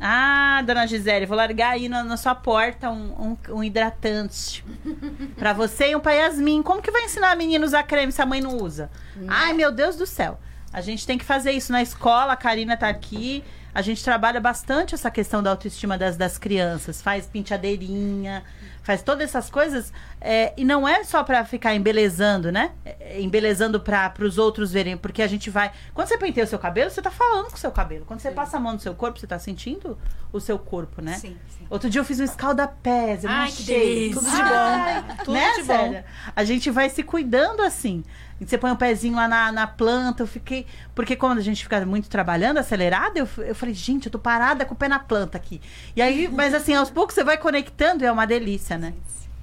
Ah, 0.00 0.62
dona 0.64 0.86
Gisele, 0.86 1.26
vou 1.26 1.36
largar 1.36 1.70
aí 1.70 1.88
na, 1.88 2.04
na 2.04 2.16
sua 2.16 2.34
porta 2.36 2.88
um, 2.88 3.36
um, 3.48 3.54
um 3.56 3.64
hidratante. 3.64 4.64
pra 5.36 5.52
você 5.52 5.90
e 5.90 5.96
um 5.96 6.00
pra 6.00 6.12
Yasmin. 6.12 6.62
Como 6.62 6.80
que 6.80 6.90
vai 6.92 7.04
ensinar 7.04 7.32
a 7.32 7.36
menina 7.36 7.64
a 7.64 7.66
usar 7.66 7.82
creme 7.82 8.12
se 8.12 8.22
a 8.22 8.26
mãe 8.26 8.40
não 8.40 8.58
usa? 8.58 8.90
Ai, 9.26 9.52
meu 9.54 9.72
Deus 9.72 9.96
do 9.96 10.06
céu. 10.06 10.38
A 10.74 10.80
gente 10.80 11.06
tem 11.06 11.16
que 11.16 11.24
fazer 11.24 11.52
isso 11.52 11.70
na 11.70 11.80
escola, 11.82 12.32
a 12.32 12.36
Karina 12.36 12.76
tá 12.76 12.88
aqui. 12.88 13.44
A 13.72 13.80
gente 13.80 14.02
trabalha 14.02 14.40
bastante 14.40 14.92
essa 14.92 15.08
questão 15.08 15.40
da 15.40 15.50
autoestima 15.50 15.96
das, 15.96 16.16
das 16.16 16.36
crianças. 16.36 17.00
Faz 17.00 17.26
penteadeirinha, 17.26 18.42
faz 18.82 19.00
todas 19.00 19.24
essas 19.24 19.48
coisas. 19.48 19.92
é, 20.20 20.52
e 20.56 20.64
não 20.64 20.86
é 20.86 21.04
só 21.04 21.22
pra 21.22 21.44
ficar 21.44 21.76
embelezando, 21.76 22.50
né? 22.50 22.72
É, 22.84 23.20
embelezando 23.20 23.78
para 23.80 24.12
os 24.20 24.36
outros 24.36 24.72
verem. 24.72 24.96
Porque 24.96 25.22
a 25.22 25.28
gente 25.28 25.48
vai. 25.48 25.70
Quando 25.92 26.08
você 26.08 26.18
penteia 26.18 26.44
o 26.44 26.48
seu 26.48 26.58
cabelo, 26.58 26.90
você 26.90 27.00
tá 27.00 27.10
falando 27.10 27.50
com 27.50 27.56
o 27.56 27.58
seu 27.58 27.70
cabelo. 27.70 28.04
Quando 28.04 28.18
você 28.18 28.32
passa 28.32 28.56
a 28.56 28.60
mão 28.60 28.72
no 28.72 28.80
seu 28.80 28.94
corpo, 28.94 29.20
você 29.20 29.28
tá 29.28 29.38
sentindo 29.38 29.96
o 30.32 30.40
seu 30.40 30.58
corpo, 30.58 31.00
né? 31.00 31.14
Sim, 31.14 31.36
sim. 31.56 31.66
Outro 31.70 31.88
dia 31.88 32.00
eu 32.00 32.04
fiz 32.04 32.18
um 32.18 32.24
escalda-pés, 32.24 33.22
eu 33.22 33.30
Ai, 33.30 33.50
que 33.50 33.62
delícia. 33.62 34.20
Tudo 34.20 34.30
de 34.30 34.42
bom. 34.42 35.14
Tudo 35.24 35.32
né, 35.32 35.52
de 35.52 35.62
bom. 35.62 35.66
Célia? 35.66 36.04
A 36.34 36.42
gente 36.42 36.68
vai 36.70 36.90
se 36.90 37.04
cuidando 37.04 37.62
assim. 37.62 38.02
Você 38.46 38.58
põe 38.58 38.70
um 38.70 38.76
pezinho 38.76 39.16
lá 39.16 39.26
na, 39.28 39.50
na 39.52 39.66
planta, 39.66 40.22
eu 40.22 40.26
fiquei. 40.26 40.66
Porque 40.94 41.16
quando 41.16 41.38
a 41.38 41.42
gente 41.42 41.62
fica 41.62 41.84
muito 41.86 42.08
trabalhando, 42.08 42.58
acelerada, 42.58 43.18
eu, 43.18 43.28
eu 43.38 43.54
falei, 43.54 43.74
gente, 43.74 44.06
eu 44.06 44.12
tô 44.12 44.18
parada 44.18 44.64
com 44.64 44.74
o 44.74 44.76
pé 44.76 44.88
na 44.88 44.98
planta 44.98 45.36
aqui. 45.38 45.60
E 45.96 46.02
aí, 46.02 46.28
mas 46.32 46.54
assim, 46.54 46.74
aos 46.74 46.90
poucos 46.90 47.14
você 47.14 47.24
vai 47.24 47.36
conectando 47.38 48.04
e 48.04 48.06
é 48.06 48.12
uma 48.12 48.26
delícia, 48.26 48.76
né? 48.78 48.92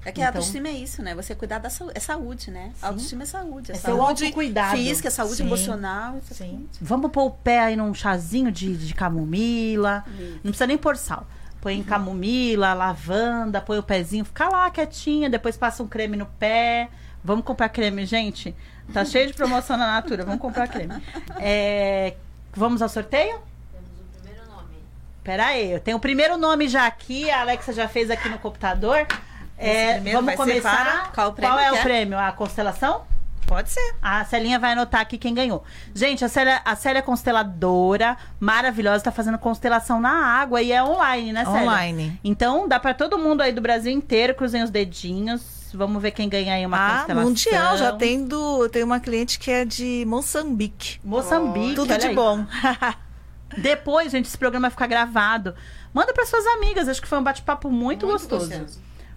É 0.04 0.10
que 0.10 0.20
a 0.20 0.24
Então- 0.24 0.40
autoestima 0.40 0.66
é 0.66 0.72
isso, 0.72 1.00
né? 1.00 1.14
Você 1.14 1.32
cuidar 1.32 1.58
da 1.60 1.70
saúde. 1.70 1.92
É 1.96 2.00
saúde, 2.00 2.50
né? 2.50 2.72
A 2.82 2.88
autoestima 2.88 3.22
é 3.22 3.26
saúde. 3.26 3.70
É, 3.70 3.74
É 3.76 3.78
saúde 3.78 4.24
autocuidado. 4.24 4.76
física, 4.76 5.10
saúde 5.12 5.36
Sim. 5.36 5.44
emocional. 5.46 6.20
Sim. 6.30 6.66
Vamos 6.80 7.10
pôr 7.12 7.22
o 7.26 7.30
pé 7.30 7.60
aí 7.60 7.76
num 7.76 7.94
chazinho 7.94 8.50
de, 8.50 8.76
de 8.76 8.94
camomila. 8.94 10.04
Não 10.42 10.50
precisa 10.50 10.66
nem 10.66 10.76
pôr 10.76 10.96
sal. 10.96 11.24
Põe 11.60 11.78
em 11.78 11.82
camomila, 11.84 12.74
lavanda, 12.74 13.60
põe 13.60 13.78
o 13.78 13.82
pezinho, 13.84 14.24
fica 14.24 14.48
lá 14.48 14.68
quietinha, 14.72 15.30
depois 15.30 15.56
passa 15.56 15.80
um 15.84 15.86
creme 15.86 16.16
no 16.16 16.26
pé. 16.26 16.88
Vamos 17.22 17.44
comprar 17.44 17.68
creme, 17.68 18.04
gente? 18.04 18.52
Tá 18.92 19.04
cheio 19.04 19.26
de 19.26 19.32
promoção 19.34 19.76
na 19.76 19.86
Natura, 19.86 20.24
vamos 20.24 20.40
comprar 20.40 20.66
creme. 20.68 20.94
É, 21.38 22.14
vamos 22.54 22.82
ao 22.82 22.88
sorteio? 22.88 23.38
Temos 23.72 23.88
o 24.00 24.20
primeiro 24.20 24.46
nome. 24.50 24.68
Pera 25.24 25.46
aí, 25.46 25.72
eu 25.72 25.80
tenho 25.80 25.96
o 25.96 26.00
primeiro 26.00 26.36
nome 26.36 26.68
já 26.68 26.86
aqui, 26.86 27.30
a 27.30 27.40
Alexa 27.40 27.72
já 27.72 27.88
fez 27.88 28.10
aqui 28.10 28.28
no 28.28 28.38
computador. 28.38 29.06
É, 29.56 30.00
vamos 30.00 30.34
começar. 30.34 30.76
para- 30.76 31.08
Qual 31.14 31.32
Qual 31.32 31.58
é 31.58 31.66
que 31.68 31.72
o 31.72 31.76
é? 31.76 31.82
prêmio? 31.82 32.18
A 32.18 32.32
constelação? 32.32 33.02
Pode 33.46 33.70
ser. 33.70 33.94
A 34.00 34.24
Celinha 34.24 34.58
vai 34.58 34.72
anotar 34.72 35.00
aqui 35.02 35.18
quem 35.18 35.34
ganhou. 35.34 35.62
Gente, 35.94 36.24
a 36.24 36.28
Célia, 36.28 36.62
a 36.64 36.74
Célia 36.74 37.00
é 37.00 37.02
consteladora, 37.02 38.16
maravilhosa, 38.40 39.04
tá 39.04 39.12
fazendo 39.12 39.38
constelação 39.38 40.00
na 40.00 40.10
água 40.10 40.62
e 40.62 40.72
é 40.72 40.82
online, 40.82 41.32
né, 41.32 41.44
Célia? 41.44 41.60
Online. 41.62 42.18
Então, 42.24 42.66
dá 42.66 42.80
pra 42.80 42.94
todo 42.94 43.18
mundo 43.18 43.42
aí 43.42 43.52
do 43.52 43.60
Brasil 43.60 43.92
inteiro, 43.92 44.34
cruzem 44.34 44.62
os 44.62 44.70
dedinhos. 44.70 45.61
Vamos 45.74 46.00
ver 46.02 46.10
quem 46.10 46.28
ganha 46.28 46.54
aí 46.54 46.64
uma 46.66 46.76
Ah, 46.76 46.96
constelação. 46.98 47.28
mundial. 47.28 47.76
Já 47.78 47.92
tem 47.92 48.24
do. 48.26 48.68
Tem 48.68 48.82
uma 48.82 49.00
cliente 49.00 49.38
que 49.38 49.50
é 49.50 49.64
de 49.64 50.04
Moçambique. 50.06 51.00
Moçambique. 51.04 51.74
Tudo 51.74 51.90
olha 51.90 51.98
de 51.98 52.06
aí. 52.08 52.14
bom. 52.14 52.44
Depois, 53.58 54.10
gente, 54.10 54.26
esse 54.26 54.38
programa 54.38 54.64
vai 54.68 54.70
ficar 54.70 54.86
gravado. 54.86 55.54
Manda 55.92 56.12
para 56.14 56.24
suas 56.26 56.46
amigas. 56.46 56.88
Acho 56.88 57.02
que 57.02 57.08
foi 57.08 57.18
um 57.18 57.22
bate-papo 57.22 57.70
muito, 57.70 58.06
gostoso. 58.06 58.50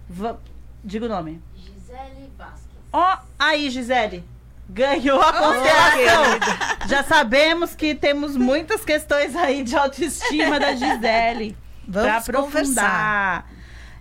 Va- 0.08 0.36
Diga 0.84 1.06
o 1.06 1.08
nome. 1.08 1.42
Gisele 1.56 2.30
Vasquez. 2.36 2.60
Ó, 2.92 3.18
aí, 3.38 3.70
Gisele. 3.70 4.24
Ganhou 4.68 5.20
a 5.20 5.32
constelação. 5.32 6.88
Já 6.88 7.02
sabemos 7.04 7.74
que 7.74 7.94
temos 7.94 8.36
muitas 8.36 8.84
questões 8.84 9.34
aí 9.36 9.62
de 9.62 9.76
autoestima 9.76 10.58
da 10.60 10.74
Gisele. 10.74 11.56
pra 11.90 12.02
Vamos 12.02 12.28
aprofundar. 12.28 12.42
conversar. 12.44 13.50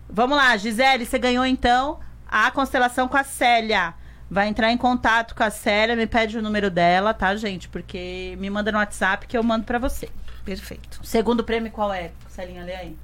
Vamos 0.09 0.37
lá, 0.37 0.55
Gisele, 0.57 1.05
você 1.05 1.17
ganhou 1.17 1.45
então 1.45 1.99
a 2.43 2.51
constelação 2.51 3.07
com 3.07 3.15
a 3.17 3.23
Célia. 3.23 3.93
Vai 4.29 4.47
entrar 4.47 4.71
em 4.71 4.77
contato 4.77 5.35
com 5.35 5.43
a 5.43 5.49
Célia, 5.49 5.95
me 5.95 6.05
pede 6.07 6.37
o 6.37 6.41
número 6.41 6.69
dela, 6.69 7.13
tá, 7.13 7.35
gente? 7.35 7.69
Porque 7.69 8.35
me 8.39 8.49
manda 8.49 8.71
no 8.71 8.77
WhatsApp 8.77 9.25
que 9.27 9.37
eu 9.37 9.43
mando 9.43 9.65
pra 9.65 9.77
você. 9.79 10.09
Perfeito. 10.43 10.99
Segundo 11.03 11.43
prêmio 11.43 11.71
qual 11.71 11.93
é? 11.93 12.11
Celinha, 12.27 12.63
lê 12.63 12.75
aí. 12.75 12.97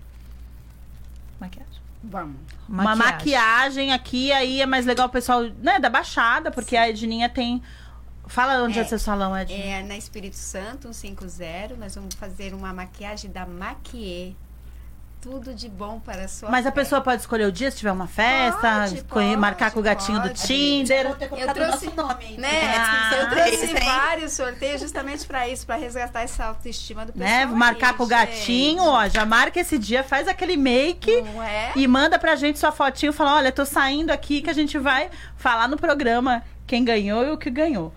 Maquiagem. 1.40 1.72
Vamos. 2.04 2.36
Uma 2.68 2.96
maquiagem 2.96 3.94
aqui, 3.94 4.32
aí 4.32 4.62
é 4.62 4.66
mais 4.66 4.86
legal 4.86 5.08
o 5.08 5.10
pessoal, 5.10 5.44
né, 5.62 5.80
da 5.80 5.90
Baixada, 5.90 6.50
porque 6.52 6.76
a 6.76 6.90
Edninha 6.90 7.30
tem. 7.30 7.62
Fala 8.28 8.64
onde 8.64 8.80
é, 8.80 8.82
É. 8.82 8.86
seu 8.86 8.98
salão, 9.00 9.38
Edninha. 9.38 9.78
É 9.80 9.84
na 9.84 9.96
Espírito 9.96 10.36
Santo, 10.36 10.94
150. 10.94 11.76
Nós 11.76 11.96
vamos 11.96 12.16
fazer 12.16 12.54
uma 12.54 12.74
maquiagem 12.74 13.30
da 13.32 13.46
Maquiê. 13.46 14.34
Tudo 15.22 15.54
de 15.54 15.70
bom 15.70 16.00
para 16.00 16.24
a 16.24 16.28
sua 16.28 16.50
Mas 16.50 16.66
a 16.66 16.72
pessoa 16.72 17.00
pode 17.00 17.22
escolher 17.22 17.46
o 17.46 17.52
dia 17.52 17.70
se 17.70 17.78
tiver 17.78 17.92
uma 17.92 18.08
festa, 18.08 18.88
Pode, 18.90 19.04
pode, 19.04 19.36
marcar 19.38 19.70
com 19.70 19.80
o 19.80 19.84
gatinho 19.84 20.20
do 20.20 20.30
pode. 20.30 20.42
Tinder. 20.48 21.06
Vou 21.10 21.16
ter 21.16 21.30
colocado 21.30 21.54
trouxe- 21.56 21.88
o 21.90 21.96
nome 21.96 22.26
aí. 22.26 22.38
Né? 22.38 22.76
Ah, 22.76 23.12
eu 23.14 23.30
trouxe 23.30 23.68
vários 23.86 24.32
sorteios 24.34 24.82
justamente 24.82 25.24
para 25.28 25.48
isso, 25.48 25.64
para 25.68 25.76
resgatar 25.76 26.22
essa 26.22 26.46
autoestima 26.46 27.06
do 27.06 27.14
pessoal. 27.14 27.30
Né? 27.30 27.46
Marcar 27.46 27.92
aí, 27.92 27.94
com 27.98 28.04
o 28.04 28.08
gatinho, 28.08 28.80
gente. 28.80 28.88
ó. 28.90 29.08
Já 29.10 29.24
marca 29.24 29.60
esse 29.60 29.78
dia, 29.78 30.04
faz 30.04 30.28
aquele 30.28 30.58
make 30.58 31.22
Não 31.22 31.44
é? 31.44 31.72
e 31.76 31.88
manda 31.88 32.18
pra 32.18 32.36
gente 32.36 32.58
sua 32.58 32.72
fotinho. 32.72 33.14
Fala, 33.14 33.36
olha, 33.36 33.52
tô 33.52 33.64
saindo 33.64 34.10
aqui 34.10 34.42
que 34.42 34.50
a 34.50 34.54
gente 34.54 34.80
vai 34.80 35.12
falar 35.38 35.68
no 35.68 35.78
programa 35.78 36.44
quem 36.66 36.84
ganhou 36.84 37.24
e 37.24 37.30
o 37.30 37.38
que 37.38 37.52
ganhou. 37.52 37.94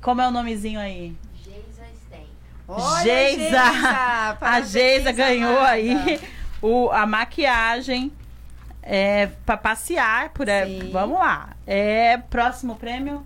Como 0.00 0.22
é 0.22 0.26
o 0.26 0.30
nomezinho 0.30 0.80
aí? 0.80 1.14
Geisa 1.44 1.84
Stein. 2.06 2.26
Olha, 2.66 3.02
Geisa. 3.04 3.60
A 4.40 4.60
Geisa 4.62 5.12
ganhou 5.12 5.50
amada. 5.58 5.68
aí 5.72 6.20
o, 6.62 6.88
a 6.90 7.04
maquiagem 7.06 8.10
é, 8.82 9.26
pra 9.44 9.56
passear 9.56 10.30
por 10.30 10.48
aí. 10.48 10.80
Sim. 10.82 10.90
Vamos 10.90 11.18
lá. 11.18 11.50
É, 11.66 12.16
próximo 12.16 12.76
prêmio, 12.76 13.24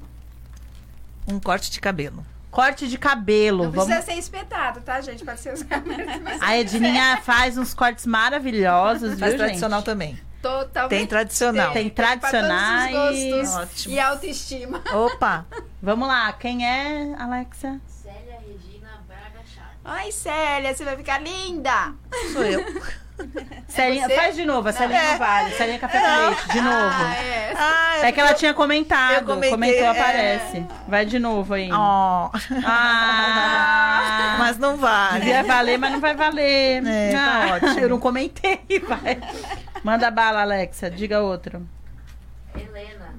Um 1.29 1.39
corte 1.39 1.71
de 1.71 1.81
cabelo. 1.81 2.25
corte 2.51 2.89
de 2.89 2.97
cabelo. 2.99 3.65
Não 3.65 3.71
Vamos... 3.71 3.87
precisa 3.95 4.13
ser 4.13 4.19
espetado, 4.19 4.81
tá, 4.81 5.01
gente? 5.01 5.25
Pode 5.25 5.41
ser 5.41 5.53
os 5.53 5.63
mas 6.23 6.43
A 6.43 6.57
Edninha 6.59 7.19
faz 7.23 7.57
uns 7.59 7.75
cortes 7.75 8.07
maravilhosos, 8.07 9.11
viu, 9.11 9.19
Faz 9.19 9.33
gente? 9.33 9.39
tradicional 9.41 9.83
também. 9.83 10.19
totalmente. 10.41 10.91
Tem 10.91 11.07
tradicional. 11.07 11.73
Tem 11.73 11.87
os 11.89 11.93
tradicionais. 11.95 12.93
gostos 12.93 13.55
Ótimo. 13.57 13.95
E 13.95 13.99
autoestima. 14.01 14.83
Opa! 14.95 15.45
Vamos 15.83 16.07
lá, 16.09 16.33
quem 16.35 16.67
é, 16.67 17.15
Alexia? 17.19 17.81
Célia 17.87 18.39
Regina 18.47 18.89
Braga 19.09 19.41
Chaves. 19.55 19.81
Ai, 19.85 20.13
Célia, 20.13 20.75
você 20.75 20.85
vai 20.85 20.97
ficar 20.97 21.21
linda. 21.21 21.93
Sou 22.33 22.43
eu. 22.45 22.61
Celinha, 23.69 24.09
você? 24.09 24.15
faz 24.15 24.35
de 24.37 24.45
novo, 24.45 24.69
a 24.69 24.73
Celinha 24.73 25.03
não 25.03 25.11
É. 25.11 25.17
vale. 25.17 25.51
Celinha 25.53 25.79
café 25.79 25.99
com 26.01 26.27
leite, 26.27 26.49
de 26.49 26.61
novo. 26.61 26.77
Ah, 26.77 27.15
é. 27.17 27.53
Ah, 27.57 27.99
É 28.07 28.13
que 28.13 28.21
ela 28.21 28.35
tinha 28.35 28.53
comentado. 28.55 29.15
eu 29.15 29.23
comentei, 29.25 29.51
Comentou, 29.51 29.85
é. 29.85 29.89
aparece. 29.89 30.67
Vai 30.87 31.05
de 31.07 31.19
novo 31.19 31.55
aí. 31.55 31.71
Ó, 31.73 32.31
Ah! 32.65 34.37
mas 34.39 34.59
não 34.59 34.77
vale. 34.77 35.21
Devia 35.21 35.43
valer, 35.45 35.79
mas 35.79 35.93
não 35.93 36.01
vai 36.01 36.15
valer. 36.15 36.87
É, 36.87 37.13
tá 37.13 37.19
Ah, 37.19 37.55
ótimo. 37.55 37.81
Eu 37.81 37.89
não 37.89 37.99
comentei, 37.99 38.61
vai. 38.87 39.19
Manda 39.83 40.11
bala, 40.11 40.43
Alexa. 40.43 40.91
Diga 40.91 41.21
outro. 41.21 41.67
Helena. 42.55 43.15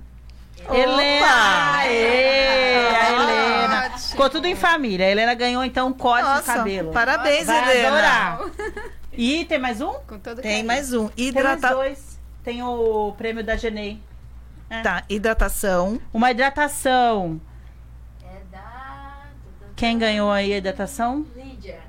Helena! 0.70 1.78
Aê, 1.78 2.88
a 2.90 3.12
Helena. 3.12 3.86
Ótimo. 3.86 4.00
Ficou 4.00 4.30
tudo 4.30 4.46
em 4.48 4.56
família. 4.56 5.06
A 5.06 5.10
Helena 5.10 5.34
ganhou, 5.34 5.64
então, 5.64 5.88
um 5.88 5.94
corte 5.94 6.24
de 6.26 6.30
Nossa, 6.36 6.54
cabelo. 6.56 6.92
parabéns, 6.92 7.46
Vai 7.46 7.72
Helena. 7.72 7.88
adorar. 7.88 8.40
E 9.18 9.46
tem 9.46 9.58
mais 9.58 9.82
um? 9.82 9.94
Com 10.08 10.20
todo 10.20 10.42
Tem 10.42 10.52
carinho. 10.52 10.68
mais 10.68 10.94
um. 10.94 11.08
Tem 11.08 11.32
mais 11.34 11.56
Hidrata... 11.56 11.74
dois. 11.74 12.20
Tem 12.44 12.62
o 12.64 13.14
prêmio 13.18 13.44
da 13.44 13.56
Genei. 13.58 14.00
Tá, 14.84 15.04
hidratação. 15.10 16.00
Uma 16.14 16.30
hidratação. 16.32 17.42
É 18.24 18.42
da. 18.52 19.24
Quem 19.76 19.98
ganhou 19.98 20.30
aí 20.32 20.54
a 20.54 20.58
hidratação? 20.58 21.26
Lídia. 21.36 21.80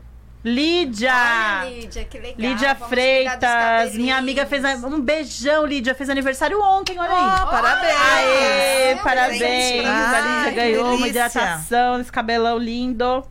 Lídia! 0.45 1.13
Olha, 1.13 1.71
Lídia, 1.71 2.05
que 2.05 2.19
legal. 2.19 2.35
Lídia 2.39 2.75
Vamos 2.75 2.89
Freitas, 2.89 3.95
minha 3.95 4.17
amiga 4.17 4.47
fez 4.47 4.65
um 4.85 5.01
beijão, 5.01 5.67
Lídia, 5.67 5.95
fez 5.97 6.09
aniversário 6.09 6.63
ontem, 6.63 6.99
olha 6.99 7.11
aí. 7.11 7.43
Ó, 7.43 7.47
parabéns. 7.47 8.01
Aê, 8.01 8.95
Meu 8.95 9.03
parabéns! 9.05 9.39
presente. 9.39 9.87
a 9.87 10.21
Lídia 10.21 10.47
Ai, 10.47 10.55
ganhou 10.55 10.95
uma 10.95 11.09
hidratação, 11.09 12.01
esse 12.01 12.11
cabelão 12.13 12.57
lindo. 12.57 13.25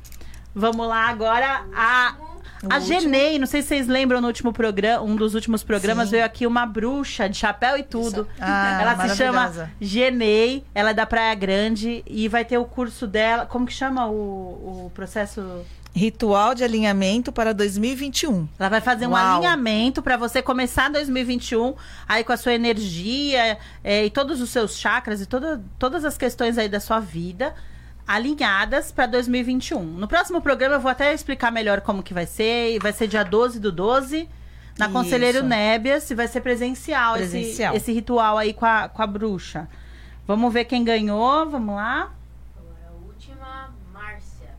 Vamos 0.54 0.86
lá 0.88 1.08
agora 1.08 1.66
a 1.74 2.16
A 2.64 2.78
último. 2.78 2.82
Genei, 2.82 3.38
não 3.38 3.45
sei 3.45 3.62
se 3.62 3.70
vocês 3.70 3.88
lembram 3.88 4.20
no 4.20 4.28
último 4.28 4.51
programa, 4.51 5.03
um 5.03 5.16
dos 5.16 5.36
últimos 5.36 5.64
programas 5.64 6.05
Sim. 6.05 6.12
veio 6.12 6.26
aqui 6.26 6.47
uma 6.47 6.66
bruxa 6.66 7.30
de 7.30 7.38
chapéu 7.38 7.78
e 7.78 7.84
tudo. 7.84 8.28
Ah, 8.39 8.80
ela 8.82 9.10
se 9.10 9.16
chama. 9.16 9.72
Genei, 9.80 10.64
ela 10.74 10.91
é 10.91 10.93
da 10.93 11.05
Praia 11.05 11.36
Grande 11.36 12.03
e 12.08 12.28
vai 12.28 12.43
ter 12.43 12.58
o 12.58 12.66
curso 12.66 13.05
dela. 13.05 13.45
Como 13.45 13.66
que 13.66 13.74
chama 13.74 14.08
o, 14.08 14.86
o 14.86 14.91
processo? 14.93 15.66
Ritual 15.93 16.53
de 16.53 16.64
alinhamento 16.64 17.32
para 17.32 17.53
2021. 17.53 18.47
Ela 18.60 18.70
vai 18.70 18.82
fazer 18.82 19.08
um 19.08 19.12
Uau. 19.12 19.38
alinhamento 19.38 20.01
para 20.03 20.16
você 20.16 20.43
começar 20.43 20.89
2021 20.91 21.74
aí 22.08 22.24
com 22.24 22.32
a 22.32 22.38
sua 22.38 22.53
energia 22.53 23.58
é, 23.84 24.05
e 24.05 24.10
todos 24.12 24.39
os 24.39 24.51
seus 24.51 24.78
chakras 24.78 25.22
e 25.22 25.26
toda, 25.26 25.60
todas 25.80 26.05
as 26.05 26.16
questões 26.16 26.58
aí 26.58 26.70
da 26.70 26.80
sua 26.80 26.99
vida 26.99 27.55
alinhadas 28.08 28.91
para 28.91 29.05
2021. 29.05 29.84
No 29.84 30.08
próximo 30.08 30.41
programa 30.41 30.76
eu 30.76 30.80
vou 30.80 30.89
até 30.89 31.14
explicar 31.14 31.51
melhor 31.51 31.82
como 31.82 32.01
que 32.01 32.14
vai 32.14 32.26
ser. 32.26 32.76
E 32.76 32.80
vai 32.80 32.93
ser 32.93 33.08
dia 33.08 33.24
12 33.24 33.60
do 33.60 33.72
12 33.72 34.30
na 34.80 34.86
Isso. 34.86 34.93
Conselheiro 34.93 35.43
Nébias 35.43 36.10
e 36.10 36.16
vai 36.16 36.28
ser 36.28 36.41
presencial, 36.41 37.16
esse- 37.18 37.30
Presencial. 37.32 37.76
Esse, 37.76 37.91
ritual 37.91 38.38
aí 38.38 38.53
com 38.53 38.66
a, 38.66 38.88
com 38.88 39.01
a 39.01 39.08
bruxa. 39.08 39.68
Vamos 40.26 40.53
ver 40.53 40.66
quem 40.66 40.84
ganhou, 40.84 41.49
vamos 41.49 41.76
lá. 41.76 42.12
A 42.58 43.05
última, 43.08 43.74
Márcia. 43.93 44.49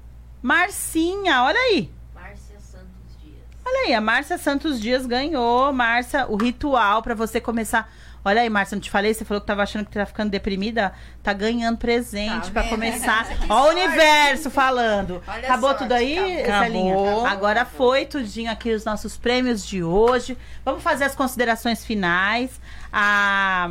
Marcinha, 0.42 1.42
olha 1.42 1.58
aí. 1.58 1.90
Márcia 2.14 2.58
Santos 2.58 3.22
Dias. 3.22 3.42
Olha 3.64 3.86
aí, 3.86 3.94
a 3.94 4.00
Márcia 4.00 4.38
Santos 4.38 4.80
Dias 4.80 5.06
ganhou. 5.06 5.72
Márcia, 5.72 6.26
o 6.28 6.36
ritual 6.36 7.02
pra 7.02 7.14
você 7.14 7.40
começar. 7.40 7.90
Olha 8.24 8.42
aí, 8.42 8.50
Márcia, 8.50 8.74
não 8.76 8.80
te 8.80 8.90
falei? 8.90 9.14
Você 9.14 9.24
falou 9.24 9.40
que 9.40 9.46
tava 9.46 9.62
achando 9.62 9.86
que 9.86 9.92
tá 9.92 10.04
ficando 10.04 10.30
deprimida. 10.30 10.92
Tá 11.22 11.32
ganhando 11.32 11.78
presente 11.78 12.46
Tá 12.46 12.50
pra 12.52 12.62
vendo? 12.62 12.70
começar. 12.70 13.26
Ó, 13.48 13.66
o 13.66 13.70
universo 13.70 14.50
falando. 14.50 15.22
Olha 15.26 15.38
Acabou 15.38 15.70
sorte, 15.70 15.82
tudo 15.84 15.92
aí. 15.92 16.14
Celinha? 16.14 16.94
Acabou. 16.94 17.26
Agora 17.26 17.64
foi 17.64 18.04
tudinho 18.04 18.50
aqui 18.50 18.72
os 18.72 18.84
nossos 18.84 19.16
prêmios 19.16 19.66
de 19.66 19.82
hoje. 19.82 20.36
Vamos 20.64 20.82
fazer 20.82 21.04
as 21.04 21.14
considerações 21.14 21.84
finais. 21.84 22.60
A. 22.92 23.70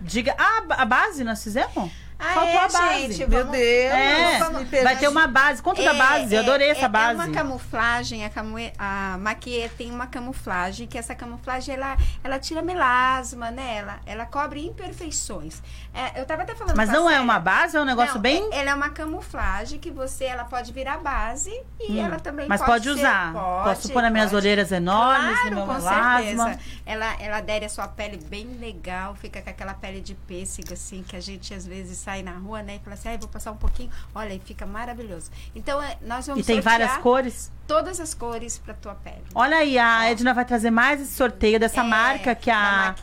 Diga. 0.00 0.34
Ah, 0.38 0.62
a 0.70 0.84
base 0.84 1.24
nós 1.24 1.42
fizemos? 1.42 1.90
Ah, 2.18 2.24
Faltou 2.34 2.48
é, 2.52 2.56
a 2.64 2.68
base. 2.68 3.00
gente, 3.12 3.18
Meu 3.26 3.28
vamos- 3.44 3.52
Deus. 3.58 3.92
É, 3.92 4.38
vamos- 4.38 4.70
vai 4.70 4.96
ter 4.96 5.08
uma 5.08 5.26
base. 5.26 5.62
Conta 5.62 5.82
da 5.82 5.94
base, 5.94 6.34
eu 6.34 6.40
adorei 6.40 6.70
essa 6.70 6.86
é, 6.86 6.88
base. 6.88 7.20
É 7.20 7.24
uma 7.24 7.32
camuflagem, 7.34 8.24
a, 8.24 8.30
camu... 8.30 8.56
a 8.78 9.18
maquiê 9.20 9.68
tem 9.76 9.90
uma 9.90 10.06
camuflagem, 10.06 10.86
que 10.86 10.96
essa 10.96 11.14
camuflagem, 11.14 11.74
ela, 11.74 11.96
ela 12.22 12.38
tira 12.38 12.62
melasma, 12.62 13.50
né? 13.50 13.76
Ela, 13.78 14.00
ela 14.06 14.26
cobre 14.26 14.64
imperfeições. 14.64 15.60
É, 15.92 16.20
eu 16.20 16.24
tava 16.24 16.42
até 16.42 16.54
falando 16.54 16.76
Mas 16.76 16.88
não 16.88 17.08
é 17.10 17.20
uma 17.20 17.38
base, 17.38 17.76
é 17.76 17.80
um 17.80 17.84
negócio 17.84 18.14
Não, 18.14 18.20
bem. 18.22 18.48
é- 18.52 18.58
Ela 18.60 18.70
é 18.70 18.74
uma 18.74 18.90
camuflagem 18.90 19.78
que 19.78 19.90
você, 19.90 20.24
ela 20.24 20.44
pode 20.44 20.72
virar 20.72 20.98
base 20.98 21.52
e 21.80 21.98
ela 21.98 22.18
também 22.18 22.46
Hum. 22.46 22.48
Mas 22.48 22.60
pode 22.60 22.70
pode 22.72 22.84
ser- 22.84 22.90
usar. 23.06 23.32
pode, 23.32 23.64
Posso 23.68 23.92
pôr 23.92 24.02
nas 24.02 24.12
minhas 24.12 24.32
olheiras 24.32 24.70
enormes, 24.72 25.34
Claro, 25.40 25.50
no 25.50 25.56
meu 25.56 25.66
com 25.66 25.72
melasma. 25.74 26.44
certeza. 26.44 26.58
Ela, 26.86 27.14
ela 27.20 27.36
adere 27.38 27.64
a 27.64 27.68
sua 27.68 27.88
pele 27.88 28.18
bem 28.28 28.46
legal, 28.60 29.14
fica 29.14 29.40
com 29.42 29.50
aquela 29.50 29.74
pele 29.74 30.00
de 30.00 30.14
pêssego, 30.14 30.72
assim, 30.72 31.02
que 31.02 31.16
a 31.16 31.20
gente 31.20 31.52
às 31.54 31.66
vezes 31.66 31.98
sai 32.04 32.22
na 32.22 32.36
rua, 32.36 32.62
né? 32.62 32.76
E 32.76 32.78
fala 32.80 32.94
assim, 32.94 33.08
ah, 33.08 33.16
vou 33.16 33.28
passar 33.28 33.50
um 33.52 33.56
pouquinho. 33.56 33.90
Olha, 34.14 34.34
e 34.34 34.38
fica 34.38 34.66
maravilhoso. 34.66 35.30
Então, 35.54 35.82
é, 35.82 35.96
nós 36.02 36.26
vamos 36.26 36.42
E 36.42 36.46
tem 36.46 36.56
sortear 36.56 36.78
várias 36.78 37.02
cores. 37.02 37.50
Todas 37.66 38.00
as 38.00 38.14
cores 38.14 38.58
pra 38.58 38.74
tua 38.74 38.94
pele. 38.94 39.22
Olha 39.34 39.56
aí, 39.58 39.78
a 39.78 40.10
Edna 40.10 40.34
vai 40.34 40.44
trazer 40.44 40.70
mais 40.70 41.00
esse 41.00 41.14
sorteio 41.14 41.58
dessa 41.58 41.80
É, 41.80 41.84
marca 41.84 42.34
que 42.34 42.50
a, 42.50 42.94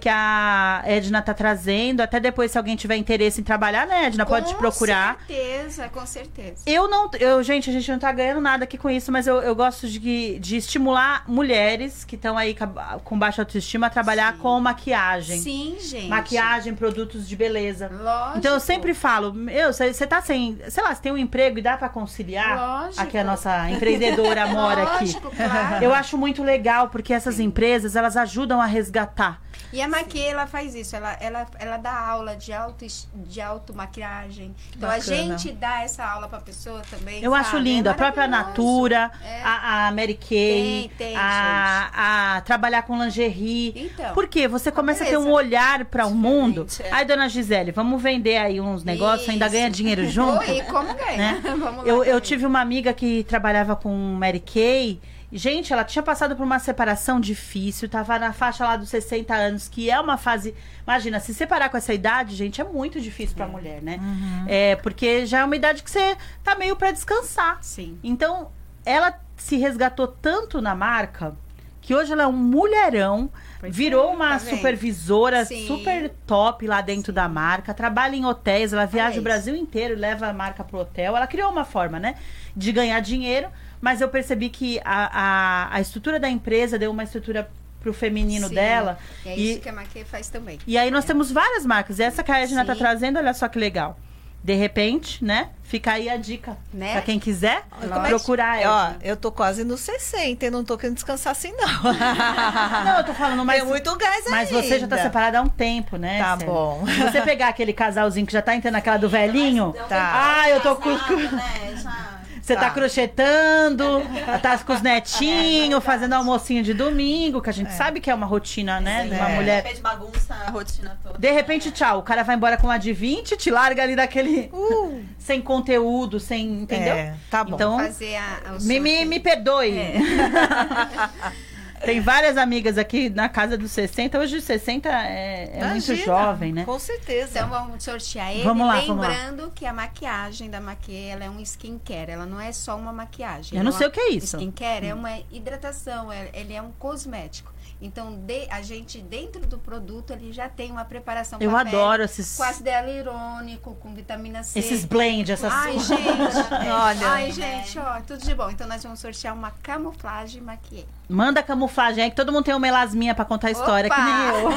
que 0.00 0.08
a 0.08 0.82
Edna 0.84 1.22
tá 1.22 1.32
trazendo. 1.34 2.00
Até 2.00 2.18
depois, 2.20 2.50
se 2.50 2.58
alguém 2.58 2.76
tiver 2.76 2.96
interesse 2.96 3.40
em 3.40 3.44
trabalhar, 3.44 3.86
né, 3.86 4.06
Edna? 4.06 4.26
Pode 4.26 4.48
te 4.48 4.54
procurar. 4.54 5.14
Com 5.14 5.26
certeza, 5.26 5.88
com 5.88 6.06
certeza. 6.06 6.62
Eu 6.66 6.88
não. 6.88 7.10
Eu, 7.18 7.42
gente, 7.42 7.70
a 7.70 7.72
gente 7.72 7.90
não 7.90 7.98
tá 7.98 8.10
ganhando 8.12 8.40
nada 8.40 8.64
aqui 8.64 8.76
com 8.78 8.90
isso, 8.90 9.10
mas 9.12 9.26
eu, 9.26 9.40
eu 9.42 9.54
gosto 9.54 9.88
de, 9.88 10.38
de 10.38 10.56
estimular 10.56 11.24
mulheres 11.28 12.04
que 12.04 12.16
estão 12.16 12.36
aí 12.36 12.56
com 13.04 13.18
baixa 13.18 13.42
autoestima 13.42 13.86
a 13.86 13.90
trabalhar 13.90 14.34
Sim. 14.34 14.38
com 14.40 14.60
maquiagem. 14.60 15.38
Sim, 15.38 15.76
gente. 15.80 16.08
Maquiagem, 16.08 16.74
produtos 16.74 17.28
de 17.28 17.36
beleza. 17.36 17.90
Lógico. 17.92 18.38
Então 18.38 18.54
eu 18.54 18.60
sempre 18.60 18.94
falo, 18.94 19.32
meu, 19.32 19.72
você 19.72 20.06
tá 20.06 20.20
sem. 20.20 20.58
Sei 20.68 20.82
lá, 20.82 20.94
você 20.94 21.02
tem 21.02 21.12
um 21.12 21.18
emprego 21.18 21.58
e 21.58 21.62
dá 21.62 21.76
pra 21.76 21.88
conciliar? 21.88 22.56
Lógico. 22.58 23.02
Aqui 23.02 23.18
a 23.18 23.24
nossa 23.24 23.70
empreendedora 24.00 24.46
mora 24.46 24.82
aqui. 24.82 25.12
Claro. 25.14 25.84
Eu 25.84 25.94
acho 25.94 26.16
muito 26.16 26.42
legal, 26.42 26.88
porque 26.88 27.12
essas 27.12 27.38
empresas, 27.38 27.96
elas 27.96 28.16
ajudam 28.16 28.60
a 28.60 28.66
resgatar. 28.66 29.40
E 29.72 29.80
a 29.80 29.86
Maquia, 29.88 30.30
ela 30.30 30.46
faz 30.48 30.74
isso, 30.74 30.96
ela, 30.96 31.16
ela, 31.20 31.46
ela 31.58 31.76
dá 31.76 31.92
aula 31.96 32.34
de 32.34 32.52
auto, 32.52 32.84
de 33.14 33.40
automaquiagem. 33.40 34.54
Então 34.76 34.88
a 34.90 34.96
Bacana. 34.96 35.16
gente 35.38 35.52
dá 35.52 35.82
essa 35.82 36.04
aula 36.04 36.28
pra 36.28 36.40
pessoa 36.40 36.82
também. 36.90 37.22
Eu 37.22 37.34
acho 37.34 37.52
sabe? 37.52 37.62
lindo. 37.64 37.88
É 37.88 37.92
a 37.92 37.94
própria. 37.94 38.26
Natura, 38.30 39.10
É. 39.24 39.42
a, 39.42 39.86
a 39.88 39.92
Mary 39.92 40.14
Kay, 40.14 40.90
Tem, 40.96 41.08
tem, 41.08 41.16
a, 41.16 42.36
a 42.36 42.40
trabalhar 42.42 42.82
com 42.82 43.00
lingerie. 43.02 43.72
Então. 43.92 44.12
Porque 44.14 44.46
você 44.46 44.70
começa 44.70 45.04
a 45.04 45.06
ter 45.06 45.16
um 45.16 45.22
beleza. 45.24 45.36
olhar 45.36 45.84
para 45.86 46.06
o 46.06 46.14
mundo. 46.14 46.64
Diferente, 46.64 46.92
é. 46.92 46.96
Aí, 46.96 47.04
dona 47.04 47.28
Gisele, 47.28 47.72
vamos 47.72 48.00
vender 48.02 48.36
aí 48.36 48.60
uns 48.60 48.84
negócios, 48.84 49.28
ainda 49.28 49.48
ganha 49.48 49.70
dinheiro 49.70 50.06
junto. 50.08 50.38
Oi, 50.38 50.62
como 50.62 50.94
ganha? 50.94 51.16
né? 51.16 51.42
Eu, 51.84 52.04
eu 52.04 52.20
tive 52.20 52.44
uma 52.46 52.60
amiga 52.60 52.92
que 52.92 53.24
trabalhava 53.24 53.74
com 53.74 53.89
Mary 53.92 54.40
Kay. 54.40 55.00
Gente, 55.32 55.72
ela 55.72 55.84
tinha 55.84 56.02
passado 56.02 56.34
por 56.34 56.42
uma 56.42 56.58
separação 56.58 57.20
difícil, 57.20 57.88
tava 57.88 58.18
na 58.18 58.32
faixa 58.32 58.64
lá 58.64 58.76
dos 58.76 58.88
60 58.88 59.32
anos, 59.32 59.68
que 59.68 59.88
é 59.88 60.00
uma 60.00 60.16
fase. 60.16 60.54
Imagina, 60.82 61.20
se 61.20 61.32
separar 61.32 61.68
com 61.68 61.76
essa 61.76 61.94
idade, 61.94 62.34
gente, 62.34 62.60
é 62.60 62.64
muito 62.64 63.00
difícil 63.00 63.36
pra 63.36 63.46
mulher, 63.46 63.80
né? 63.80 64.00
É, 64.48 64.74
porque 64.76 65.26
já 65.26 65.40
é 65.40 65.44
uma 65.44 65.54
idade 65.54 65.84
que 65.84 65.90
você 65.90 66.16
tá 66.42 66.56
meio 66.56 66.74
pra 66.74 66.90
descansar. 66.90 67.58
Sim. 67.62 67.96
Então, 68.02 68.50
ela 68.84 69.14
se 69.36 69.56
resgatou 69.56 70.08
tanto 70.08 70.60
na 70.60 70.74
marca 70.74 71.36
que 71.80 71.94
hoje 71.94 72.12
ela 72.12 72.24
é 72.24 72.26
um 72.26 72.32
mulherão, 72.32 73.30
Pois 73.58 73.74
virou 73.74 74.10
é, 74.10 74.14
uma 74.14 74.30
tá 74.30 74.38
supervisora 74.38 75.44
Sim. 75.44 75.66
super 75.66 76.10
top 76.26 76.66
lá 76.66 76.80
dentro 76.80 77.12
da 77.12 77.28
marca, 77.28 77.72
trabalha 77.72 78.14
em 78.14 78.24
hotéis, 78.24 78.72
ela 78.72 78.84
viaja 78.84 79.10
o 79.10 79.12
isso. 79.14 79.22
Brasil 79.22 79.56
inteiro, 79.56 79.98
leva 79.98 80.26
a 80.26 80.32
marca 80.32 80.62
pro 80.62 80.78
hotel. 80.78 81.16
Ela 81.16 81.26
criou 81.26 81.50
uma 81.50 81.64
forma, 81.64 81.98
né, 81.98 82.16
de 82.54 82.70
ganhar 82.70 83.00
dinheiro, 83.00 83.48
mas 83.80 84.00
eu 84.00 84.08
percebi 84.08 84.48
que 84.48 84.80
a, 84.84 85.68
a, 85.70 85.74
a 85.76 85.80
estrutura 85.80 86.18
da 86.20 86.28
empresa 86.28 86.78
deu 86.78 86.90
uma 86.90 87.04
estrutura 87.04 87.50
pro 87.80 87.92
feminino 87.94 88.48
Sim. 88.48 88.54
dela. 88.54 88.98
E 89.24 89.28
é 89.28 89.36
E- 89.38 89.50
isso 89.52 89.60
que 89.60 89.68
a 89.68 89.72
Maquia 89.72 90.04
faz 90.04 90.28
também. 90.28 90.58
E 90.66 90.76
aí 90.76 90.90
nós 90.90 91.04
temos 91.04 91.32
várias 91.32 91.64
marcas. 91.64 91.98
E 91.98 92.02
essa 92.02 92.22
que 92.22 92.30
a 92.30 92.40
Edna 92.42 92.64
tá 92.64 92.74
trazendo, 92.74 93.18
olha 93.18 93.32
só 93.32 93.48
que 93.48 93.58
legal. 93.58 93.98
De 94.42 94.54
repente, 94.54 95.22
né? 95.22 95.50
Fica 95.62 95.92
aí 95.92 96.08
a 96.08 96.16
dica. 96.16 96.56
Né? 96.72 96.92
Pra 96.92 97.02
quem 97.02 97.18
quiser, 97.18 97.62
como 97.78 98.06
é 98.06 98.08
procurar 98.08 98.56
Ó, 98.58 98.60
ela. 98.62 98.96
eu 99.02 99.14
tô 99.14 99.30
quase 99.30 99.64
nos 99.64 99.80
60 99.80 100.46
e 100.46 100.50
não 100.50 100.64
tô 100.64 100.78
querendo 100.78 100.94
descansar 100.94 101.32
assim, 101.32 101.52
não. 101.52 101.82
Não, 102.84 102.96
eu 102.98 103.04
tô 103.04 103.12
falando, 103.12 103.44
mas, 103.44 103.60
Tem 103.60 103.68
muito 103.68 103.96
gás 103.96 104.24
mas 104.30 104.48
ainda. 104.50 104.62
você 104.66 104.78
já 104.78 104.88
tá 104.88 104.96
separada 104.96 105.38
há 105.38 105.42
um 105.42 105.48
tempo, 105.48 105.96
né? 105.98 106.18
Tá 106.22 106.36
bom. 106.36 106.84
Se 106.86 107.02
você 107.12 107.20
pegar 107.20 107.48
aquele 107.48 107.74
casalzinho 107.74 108.26
que 108.26 108.32
já 108.32 108.40
tá 108.40 108.54
entrando 108.56 108.72
naquela 108.74 108.96
do 108.96 109.08
velhinho. 109.10 109.74
Tá. 109.88 110.40
Ah, 110.42 110.48
eu 110.50 110.60
tô 110.60 110.74
com. 110.76 110.88
Né? 110.90 111.74
Já- 111.82 112.19
Você 112.50 112.56
tá, 112.56 112.62
Tá. 112.62 112.70
crochetando, 112.70 114.02
tá 114.42 114.58
com 114.58 114.72
os 114.72 114.82
netinhos, 114.82 115.84
fazendo 115.84 116.14
almocinho 116.14 116.64
de 116.64 116.74
domingo, 116.74 117.40
que 117.40 117.48
a 117.48 117.52
gente 117.52 117.72
sabe 117.72 118.00
que 118.00 118.10
é 118.10 118.14
uma 118.14 118.26
rotina, 118.26 118.80
né? 118.80 119.06
De 119.06 119.14
uma 119.14 119.30
É. 119.30 119.34
mulher. 119.36 119.62
De 119.62 119.68
repente 119.68 119.80
bagunça 119.82 120.34
a 120.34 120.50
rotina 120.50 120.98
toda. 121.00 121.16
De 121.16 121.30
repente, 121.30 121.70
tchau, 121.70 122.00
o 122.00 122.02
cara 122.02 122.24
vai 122.24 122.34
embora 122.34 122.56
com 122.56 122.66
uma 122.66 122.76
de 122.78 122.92
20, 122.92 123.36
te 123.36 123.50
larga 123.52 123.84
ali 123.84 123.94
daquele. 123.94 124.50
Sem 125.18 125.40
conteúdo, 125.40 126.18
sem. 126.18 126.62
Entendeu? 126.62 126.94
É, 126.94 127.14
tá 127.30 127.44
bom. 127.44 127.54
Então, 127.54 127.78
Fazer 127.78 128.16
a, 128.16 128.54
o 128.58 128.62
me, 128.64 128.80
me, 128.80 129.04
me 129.04 129.20
perdoe. 129.20 129.78
É. 129.78 129.94
Tem 131.84 132.00
várias 132.00 132.36
amigas 132.36 132.76
aqui 132.78 133.08
na 133.08 133.28
casa 133.28 133.56
dos 133.56 133.70
60. 133.70 134.18
Hoje 134.18 134.36
os 134.36 134.44
60 134.44 134.88
é, 134.88 135.50
é 135.54 135.64
muito 135.68 135.94
jovem, 135.96 136.52
né? 136.52 136.64
Com 136.64 136.78
certeza. 136.78 137.38
Então 137.38 137.48
vamos 137.48 137.82
sortear 137.82 138.32
ele. 138.32 138.42
Vamos 138.42 138.66
lá, 138.66 138.80
vamos 138.80 139.04
lá. 139.04 139.08
Lembrando 139.08 139.50
que 139.54 139.64
a 139.66 139.72
maquiagem 139.72 140.50
da 140.50 140.60
Maquia, 140.60 141.12
ela 141.12 141.24
é 141.24 141.30
um 141.30 141.40
skincare. 141.40 142.10
Ela 142.10 142.26
não 142.26 142.40
é 142.40 142.52
só 142.52 142.76
uma 142.76 142.92
maquiagem. 142.92 143.56
Eu 143.58 143.64
não 143.64 143.70
ela 143.70 143.78
sei 143.78 143.86
é 143.86 143.88
o 143.88 143.92
que 143.92 144.00
é 144.00 144.10
isso. 144.10 144.36
Skincare 144.36 144.86
é 144.86 144.94
uma 144.94 145.18
hidratação, 145.30 146.12
é- 146.12 146.30
ele 146.34 146.52
é 146.52 146.60
um 146.62 146.70
cosmético. 146.72 147.52
Então, 147.82 148.12
de- 148.12 148.46
a 148.50 148.60
gente, 148.60 148.98
dentro 149.00 149.40
do 149.46 149.56
produto, 149.58 150.12
ele 150.12 150.32
já 150.34 150.50
tem 150.50 150.70
uma 150.70 150.84
preparação 150.84 151.38
Eu 151.40 151.50
pra 151.50 151.64
pele, 151.64 151.76
adoro 151.76 152.02
esses, 152.02 152.36
Com 152.36 152.42
ácido 152.42 152.68
hialurônico, 152.68 153.74
com 153.76 153.94
vitamina 153.94 154.42
C. 154.42 154.58
esses 154.58 154.84
blend, 154.84 155.32
essas 155.32 155.50
Ai, 155.52 155.78
gente. 155.78 156.02
Olha. 156.70 157.08
Ai, 157.08 157.32
gente, 157.32 157.78
ó, 157.78 158.00
tudo 158.06 158.18
de 158.22 158.34
bom. 158.34 158.50
Então, 158.50 158.66
nós 158.68 158.82
vamos 158.82 159.00
sortear 159.00 159.34
uma 159.34 159.50
camuflagem 159.62 160.42
maquiê. 160.42 160.84
Manda 161.08 161.42
camuflagem 161.42 162.04
aí 162.04 162.10
que 162.10 162.16
todo 162.16 162.30
mundo 162.30 162.44
tem 162.44 162.52
uma 162.54 162.60
melasminha 162.60 163.14
pra 163.14 163.24
contar 163.24 163.48
a 163.48 163.50
história, 163.50 163.86
Opa! 163.90 163.96
que 163.96 164.02
nem 164.02 164.14
eu. 164.42 164.50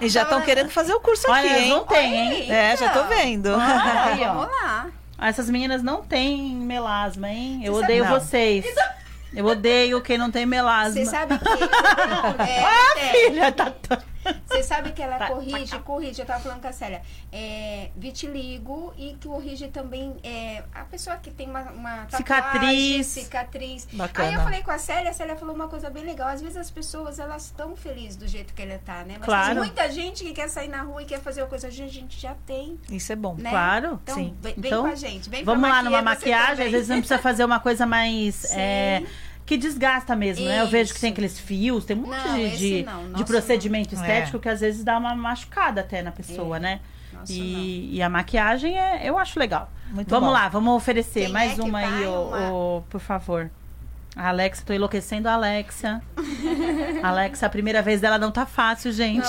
E 0.02 0.08
já 0.08 0.22
estão 0.22 0.40
querendo 0.42 0.68
fazer 0.70 0.92
o 0.94 1.00
curso 1.00 1.30
Olha, 1.30 1.48
aqui, 1.50 1.60
hein? 1.62 1.68
não 1.70 1.84
tem, 1.86 2.14
hein? 2.14 2.50
É, 2.52 2.76
já 2.76 2.88
tô 2.90 2.98
Então. 3.00 3.08
vendo. 3.08 3.54
Aí, 3.54 4.24
ó. 4.24 4.34
Vamos 4.34 4.48
lá. 4.62 4.86
Essas 5.18 5.48
meninas 5.48 5.82
não 5.84 6.02
têm 6.02 6.56
melasma, 6.56 7.30
hein? 7.30 7.60
Eu 7.64 7.74
Você 7.74 7.84
odeio 7.84 8.02
sabe- 8.02 8.14
Não. 8.14 8.20
vocês. 8.20 8.64
Eu 9.34 9.46
odeio 9.46 10.00
quem 10.00 10.18
não 10.18 10.30
tem 10.30 10.44
melasma. 10.44 10.92
Você 10.92 11.06
sabe 11.06 11.38
que. 11.38 11.48
é, 12.42 12.64
Ah, 12.64 12.94
é, 12.98 13.12
filha, 13.12 13.52
tá... 13.52 13.72
Você 14.52 14.62
sabe 14.62 14.92
que 14.92 15.02
ela 15.02 15.18
Tá, 15.18 15.28
corrige, 15.28 15.78
corrige. 15.80 16.20
Eu 16.20 16.26
tava 16.26 16.40
falando 16.40 16.60
com 16.60 16.68
a 16.68 16.72
Célia. 16.72 17.02
É, 17.30 17.90
vitiligo 17.96 18.92
e 18.96 19.16
corrige 19.22 19.68
também 19.68 20.16
é, 20.22 20.62
a 20.74 20.84
pessoa 20.84 21.16
que 21.16 21.30
tem 21.30 21.48
uma, 21.48 21.62
uma 21.72 22.06
tatuagem, 22.06 22.18
Cicatriz. 23.02 23.06
cicatriz. 23.06 23.88
Bacana. 23.92 24.28
Aí 24.28 24.34
eu 24.34 24.40
falei 24.40 24.62
com 24.62 24.70
a 24.70 24.78
Célia, 24.78 25.10
a 25.10 25.14
Célia 25.14 25.36
falou 25.36 25.54
uma 25.54 25.68
coisa 25.68 25.90
bem 25.90 26.04
legal. 26.04 26.28
Às 26.28 26.40
vezes 26.42 26.56
as 26.56 26.70
pessoas, 26.70 27.18
elas 27.18 27.46
estão 27.46 27.74
felizes 27.76 28.16
do 28.16 28.26
jeito 28.28 28.52
que 28.54 28.62
ele 28.62 28.78
tá, 28.78 29.04
né? 29.04 29.14
Mas 29.18 29.24
Claro. 29.24 29.46
tem 29.50 29.58
muita 29.58 29.90
gente 29.90 30.24
que 30.24 30.32
quer 30.32 30.48
sair 30.48 30.68
na 30.68 30.82
rua 30.82 31.02
e 31.02 31.06
quer 31.06 31.20
fazer 31.20 31.42
uma 31.42 31.48
coisa. 31.48 31.66
A 31.68 31.70
gente 31.70 32.20
já 32.20 32.34
tem, 32.46 32.78
Isso 32.90 33.12
é 33.12 33.16
bom. 33.16 33.34
né? 33.36 33.50
Claro, 33.50 34.00
Então, 34.02 34.14
sim. 34.14 34.36
vem, 34.40 34.54
Então, 34.56 34.82
com 34.84 34.90
a 34.90 34.94
gente. 34.94 35.28
Vem 35.30 35.44
Vamos 35.44 35.68
lá 35.68 35.82
numa 35.82 36.02
maquiagem, 36.02 36.66
às 36.66 36.72
vezes 36.72 36.88
não 36.88 36.98
precisa 36.98 37.18
fazer 37.18 37.44
uma 37.44 37.60
coisa 37.60 37.86
mais. 37.86 38.44
É, 38.52 39.02
que 39.52 39.58
desgasta 39.58 40.16
mesmo, 40.16 40.46
né? 40.46 40.60
Eu 40.62 40.66
vejo 40.66 40.94
que 40.94 41.00
tem 41.00 41.12
aqueles 41.12 41.38
fios, 41.38 41.84
tem 41.84 41.94
um 41.96 42.00
monte 42.06 42.26
Não, 42.26 42.34
de, 42.38 42.56
de, 42.56 42.82
não, 42.84 43.12
de 43.12 43.24
procedimento 43.24 43.94
não. 43.94 44.00
estético 44.00 44.38
É. 44.38 44.40
que 44.40 44.48
às 44.48 44.60
vezes 44.60 44.82
dá 44.82 44.96
uma 44.96 45.14
machucada 45.14 45.82
até 45.82 46.00
na 46.00 46.10
pessoa, 46.10 46.58
né? 46.58 46.80
Nossa, 47.12 47.30
E, 47.32 47.96
e 47.96 48.02
a 48.02 48.08
maquiagem 48.08 48.78
é, 48.78 49.02
eu 49.08 49.18
acho 49.18 49.38
legal. 49.38 49.70
Muito 49.90 50.08
vamos 50.08 50.28
bom. 50.28 50.32
lá, 50.32 50.48
vamos 50.48 50.74
oferecer 50.74 51.24
Quem 51.24 51.32
mais 51.32 51.58
é 51.58 51.62
uma 51.62 51.78
aí, 51.80 52.06
ô, 52.06 52.78
ô, 52.78 52.82
por 52.88 53.00
favor. 53.00 53.50
A 54.16 54.28
Alexa, 54.28 54.62
tô 54.64 54.72
enlouquecendo 54.72 55.28
a 55.28 55.34
Alexa. 55.34 56.02
Alexa, 57.02 57.46
a 57.46 57.48
primeira 57.50 57.82
vez 57.82 58.00
dela 58.00 58.16
não 58.18 58.30
tá 58.30 58.46
fácil, 58.46 58.90
gente. 58.92 59.26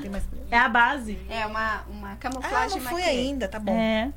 Tem 0.00 0.10
mais... 0.10 0.24
É 0.50 0.58
a 0.58 0.68
base. 0.68 1.18
É 1.28 1.44
uma, 1.46 1.82
uma 1.88 2.12
Ah, 2.12 2.16
camuflagem 2.20 2.80
não 2.80 2.90
fui 2.90 3.02
ainda, 3.02 3.48
tá 3.48 3.58
bom. 3.58 3.72
É. 3.76 4.12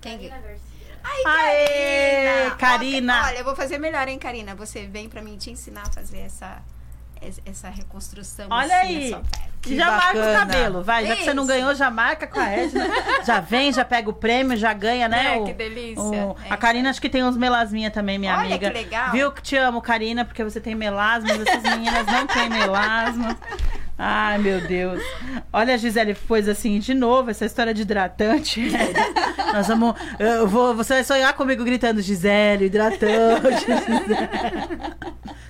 Quem 0.00 0.18
Garcia. 1.02 1.30
Aê, 1.30 2.46
Ó, 2.48 2.56
Karina. 2.56 3.22
Olha, 3.26 3.38
eu 3.38 3.44
vou 3.44 3.56
fazer 3.56 3.78
melhor, 3.78 4.06
hein, 4.08 4.18
Karina? 4.18 4.54
Você 4.54 4.86
vem 4.86 5.08
pra 5.08 5.22
mim 5.22 5.36
te 5.36 5.50
ensinar 5.50 5.82
a 5.82 5.90
fazer 5.92 6.20
essa, 6.20 6.58
es- 7.20 7.40
essa 7.44 7.68
reconstrução. 7.68 8.46
Olha 8.50 8.80
assim, 8.82 9.14
aí. 9.14 9.22
Que 9.60 9.76
já 9.76 9.86
marca 9.92 10.18
o 10.18 10.20
bacana. 10.20 10.38
cabelo, 10.40 10.82
vai. 10.82 11.06
Já 11.06 11.14
que 11.14 11.22
você 11.24 11.32
não 11.34 11.46
ganhou, 11.46 11.72
já 11.72 11.88
marca 11.88 12.26
com 12.26 12.40
a 12.40 12.50
Edna. 12.50 12.84
já 13.24 13.38
vem, 13.38 13.72
já 13.72 13.84
pega 13.84 14.10
o 14.10 14.12
prêmio, 14.12 14.56
já 14.56 14.72
ganha, 14.72 15.08
né? 15.08 15.36
É, 15.36 15.38
o- 15.40 15.44
que 15.44 15.52
delícia. 15.52 16.02
o- 16.02 16.36
É. 16.44 16.52
a 16.52 16.56
Karina 16.56 16.90
acho 16.90 17.00
que 17.00 17.08
tem 17.08 17.22
uns 17.22 17.36
melasminha 17.36 17.88
também, 17.90 18.18
minha 18.18 18.36
Olha 18.36 18.46
amiga. 18.56 18.70
que 18.70 18.76
legal. 18.78 19.12
Viu 19.12 19.30
que 19.30 19.40
te 19.40 19.56
amo, 19.56 19.80
Karina, 19.80 20.24
porque 20.24 20.42
você 20.42 20.60
tem 20.60 20.74
melasma, 20.74 21.30
essas 21.30 21.62
meninas 21.62 22.06
não 22.06 22.26
têm 22.26 22.48
melasma. 22.50 23.38
Ai, 24.04 24.36
meu 24.38 24.60
Deus. 24.60 25.00
Olha, 25.52 25.74
a 25.74 25.76
Gisele 25.76 26.12
pôs 26.12 26.48
assim, 26.48 26.80
de 26.80 26.92
novo, 26.92 27.30
essa 27.30 27.46
história 27.46 27.72
de 27.72 27.82
hidratante. 27.82 28.60
Nós 29.54 29.68
vamos. 29.68 29.94
Eu 30.18 30.48
vou, 30.48 30.74
você 30.74 30.94
vai 30.94 31.04
sonhar 31.04 31.32
comigo 31.34 31.62
gritando, 31.62 32.02
Gisele, 32.02 32.64
hidratante. 32.64 33.60
Gisele. 33.62 34.28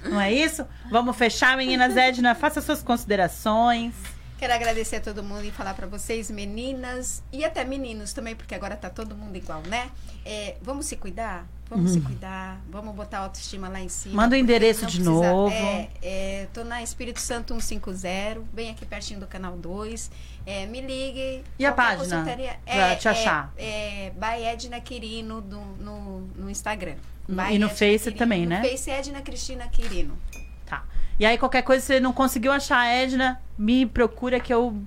Não 0.04 0.20
é 0.20 0.30
isso? 0.30 0.66
Vamos 0.90 1.16
fechar, 1.16 1.56
meninas. 1.56 1.96
Edna, 1.96 2.34
faça 2.34 2.60
suas 2.60 2.82
considerações. 2.82 3.94
Quero 4.36 4.52
agradecer 4.52 4.96
a 4.96 5.00
todo 5.00 5.22
mundo 5.22 5.46
e 5.46 5.50
falar 5.50 5.72
pra 5.72 5.86
vocês, 5.86 6.30
meninas 6.30 7.22
e 7.32 7.46
até 7.46 7.64
meninos 7.64 8.12
também, 8.12 8.36
porque 8.36 8.54
agora 8.54 8.76
tá 8.76 8.90
todo 8.90 9.14
mundo 9.14 9.34
igual, 9.34 9.62
né? 9.66 9.88
É, 10.26 10.56
vamos 10.60 10.84
se 10.84 10.96
cuidar? 10.96 11.46
Vamos 11.76 11.90
se 11.92 12.00
cuidar, 12.00 12.60
vamos 12.70 12.94
botar 12.94 13.18
a 13.18 13.20
autoestima 13.22 13.68
lá 13.68 13.80
em 13.80 13.88
cima. 13.88 14.12
Uhum. 14.14 14.16
Manda 14.16 14.36
o 14.36 14.38
endereço 14.38 14.80
de 14.86 14.98
precisa- 14.98 15.10
novo. 15.10 15.52
É, 15.54 15.88
é, 16.02 16.48
tô 16.52 16.64
na 16.64 16.82
Espírito 16.82 17.20
Santo 17.20 17.54
150, 17.60 18.42
bem 18.52 18.70
aqui 18.70 18.84
pertinho 18.84 19.20
do 19.20 19.26
canal 19.26 19.56
2. 19.56 20.10
É, 20.46 20.66
me 20.66 20.80
ligue. 20.80 21.42
E 21.58 21.64
a 21.64 21.72
página 21.72 22.24
pra 22.66 22.96
te 22.96 23.08
achar? 23.08 23.52
É, 23.56 24.06
é 24.06 24.10
by 24.10 24.44
Edna 24.44 24.80
Quirino 24.80 25.40
do- 25.40 25.60
no, 25.80 26.20
no 26.36 26.50
Instagram. 26.50 26.96
No- 27.28 27.36
By 27.36 27.54
e 27.54 27.58
no 27.58 27.66
Edna 27.66 27.68
Face 27.68 27.98
Quirino. 28.04 28.18
também, 28.18 28.42
no 28.42 28.48
né? 28.50 28.62
Face 28.62 28.90
Edna 28.90 29.20
Cristina 29.22 29.68
Quirino. 29.68 30.18
Tá. 30.66 30.82
E 31.18 31.24
aí, 31.24 31.38
qualquer 31.38 31.62
coisa, 31.62 31.84
você 31.84 32.00
não 32.00 32.12
conseguiu 32.12 32.50
achar 32.52 32.78
a 32.78 32.88
Edna, 32.88 33.40
me 33.56 33.86
procura 33.86 34.40
que 34.40 34.52
eu 34.52 34.82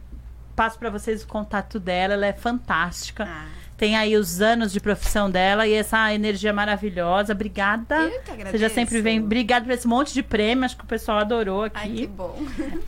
passo 0.55 0.77
pra 0.77 0.89
vocês 0.89 1.23
o 1.23 1.27
contato 1.27 1.79
dela. 1.79 2.13
Ela 2.15 2.25
é 2.27 2.33
fantástica. 2.33 3.23
Ah, 3.25 3.47
Tem 3.77 3.95
aí 3.95 4.15
os 4.15 4.41
anos 4.41 4.71
de 4.71 4.79
profissão 4.79 5.29
dela 5.29 5.67
e 5.67 5.73
essa 5.73 6.13
energia 6.13 6.53
maravilhosa. 6.53 7.33
Obrigada. 7.33 7.95
eu 8.03 8.21
que 8.21 8.31
agradeço. 8.31 8.51
Seja 8.51 8.69
sempre 8.69 9.01
bem. 9.01 9.19
Obrigada 9.19 9.65
por 9.65 9.73
esse 9.73 9.87
monte 9.87 10.13
de 10.13 10.23
prêmio. 10.23 10.63
Acho 10.63 10.77
que 10.77 10.83
o 10.83 10.87
pessoal 10.87 11.19
adorou 11.19 11.63
Ai, 11.63 11.69
que 11.69 11.77
aqui. 11.77 12.07
bom. 12.07 12.37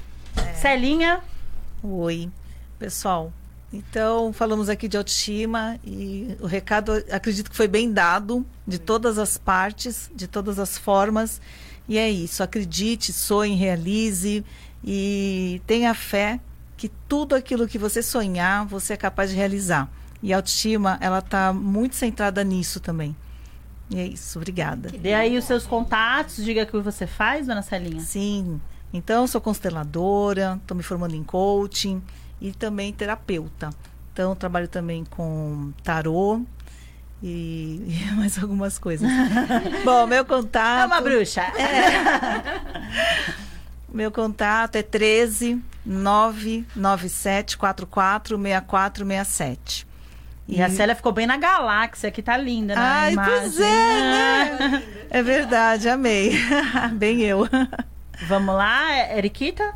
Celinha, 0.55 1.21
Oi, 1.83 2.29
pessoal. 2.79 3.31
Então, 3.71 4.33
falamos 4.33 4.67
aqui 4.67 4.87
de 4.87 4.97
autoestima 4.97 5.79
e 5.85 6.35
o 6.39 6.47
recado, 6.47 6.91
acredito 7.11 7.51
que 7.51 7.55
foi 7.55 7.67
bem 7.67 7.91
dado 7.91 8.45
de 8.65 8.79
todas 8.79 9.17
as 9.19 9.37
partes, 9.37 10.09
de 10.15 10.27
todas 10.27 10.57
as 10.57 10.77
formas. 10.77 11.39
E 11.87 11.97
é 11.97 12.09
isso, 12.09 12.41
acredite, 12.41 13.13
sonhe, 13.13 13.55
realize 13.55 14.43
e 14.83 15.61
tenha 15.67 15.93
fé 15.93 16.39
que 16.75 16.89
tudo 17.07 17.35
aquilo 17.35 17.67
que 17.67 17.77
você 17.77 18.01
sonhar, 18.01 18.65
você 18.65 18.93
é 18.93 18.97
capaz 18.97 19.29
de 19.29 19.35
realizar. 19.35 19.89
E 20.21 20.33
a 20.33 20.37
autoestima, 20.37 20.97
ela 20.99 21.19
está 21.19 21.53
muito 21.53 21.95
centrada 21.95 22.43
nisso 22.43 22.79
também. 22.79 23.15
E 23.89 23.99
é 23.99 24.05
isso, 24.05 24.37
obrigada. 24.37 24.89
dê 24.89 25.13
aí 25.13 25.37
os 25.37 25.45
seus 25.45 25.65
contatos. 25.65 26.43
Diga 26.43 26.63
o 26.63 26.65
que 26.65 26.79
você 26.79 27.07
faz, 27.07 27.47
dona 27.47 27.61
Celinha. 27.61 28.01
Sim. 28.01 28.59
Então, 28.91 29.27
sou 29.27 29.39
consteladora, 29.39 30.59
estou 30.61 30.75
me 30.75 30.83
formando 30.83 31.15
em 31.15 31.23
coaching 31.23 32.01
e 32.41 32.51
também 32.51 32.91
terapeuta. 32.91 33.69
Então, 34.11 34.35
trabalho 34.35 34.67
também 34.67 35.05
com 35.05 35.71
tarô 35.83 36.41
e, 37.21 37.81
e 38.09 38.15
mais 38.15 38.41
algumas 38.41 38.77
coisas. 38.77 39.09
Bom, 39.85 40.07
meu 40.07 40.25
contato. 40.25 40.83
É 40.83 40.85
uma 40.85 41.01
bruxa. 41.01 41.43
Meu 43.93 44.11
contato 44.11 44.75
é 44.75 44.83
13 44.83 45.61
997 45.85 47.57
44 47.57 48.37
6467. 48.37 49.86
E 50.47 50.61
a 50.61 50.69
Célia 50.69 50.95
ficou 50.95 51.11
bem 51.11 51.27
na 51.27 51.35
galáxia, 51.37 52.09
que 52.09 52.21
tá 52.21 52.37
linda 52.37 52.73
na 52.73 53.01
Ai, 53.01 53.13
imagem. 53.13 53.39
pois 53.41 53.59
é, 53.59 54.57
né? 54.59 54.83
É 55.09 55.23
verdade, 55.23 55.87
amei. 55.87 56.33
Bem 56.95 57.21
eu. 57.21 57.47
Vamos 58.27 58.53
lá, 58.55 59.15
Eriquita? 59.17 59.73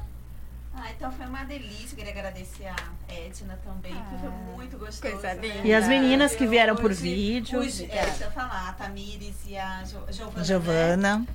Ah, 0.76 0.88
então 0.96 1.10
foi 1.12 1.26
uma 1.26 1.44
delícia. 1.46 1.96
Queria 1.96 2.12
agradecer 2.12 2.66
a 2.68 2.76
Edna 3.14 3.58
também, 3.66 3.94
que 3.94 4.20
foi 4.20 4.30
muito 4.54 4.78
gostoso. 4.78 5.14
coisa 5.14 5.34
né? 5.36 5.62
E 5.64 5.74
as 5.74 5.88
meninas 5.88 6.36
que 6.36 6.46
vieram 6.46 6.76
por 6.76 6.92
Hoje- 6.92 7.02
vídeo. 7.04 7.60
Hoje, 7.60 7.88
é, 7.90 8.06
deixa 8.06 8.26
eu 8.26 8.32
falar, 8.32 8.70
a 8.70 8.74
Tamires 8.74 9.36
e 9.48 9.58
a 9.58 9.84
Jo- 9.86 10.44
Giovana. 10.44 11.18
né? 11.20 11.26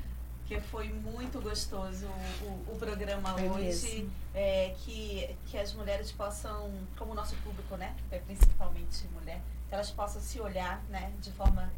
Que 0.47 0.61
foi 0.61 0.89
muito 0.89 1.41
gostoso 1.41 2.07
o, 2.07 2.45
o- 2.47 2.75
o 2.75 2.77
programa 2.79 3.35
Foi 3.35 3.49
hoje. 3.49 4.09
É, 4.35 4.75
que, 4.85 5.35
que 5.47 5.59
as 5.59 5.73
mulheres 5.73 6.13
possam, 6.13 6.71
como 6.97 7.13
o 7.13 7.15
nosso 7.15 7.35
público, 7.37 7.77
né? 7.77 7.95
É 8.13 8.19
principalmente 8.19 9.05
mulher, 9.13 9.41
que 9.69 9.75
elas 9.75 9.91
possam 9.91 10.21
se 10.23 10.41
olhar 10.41 10.81
né, 10.89 11.11
de 11.21 11.33
forma 11.33 11.69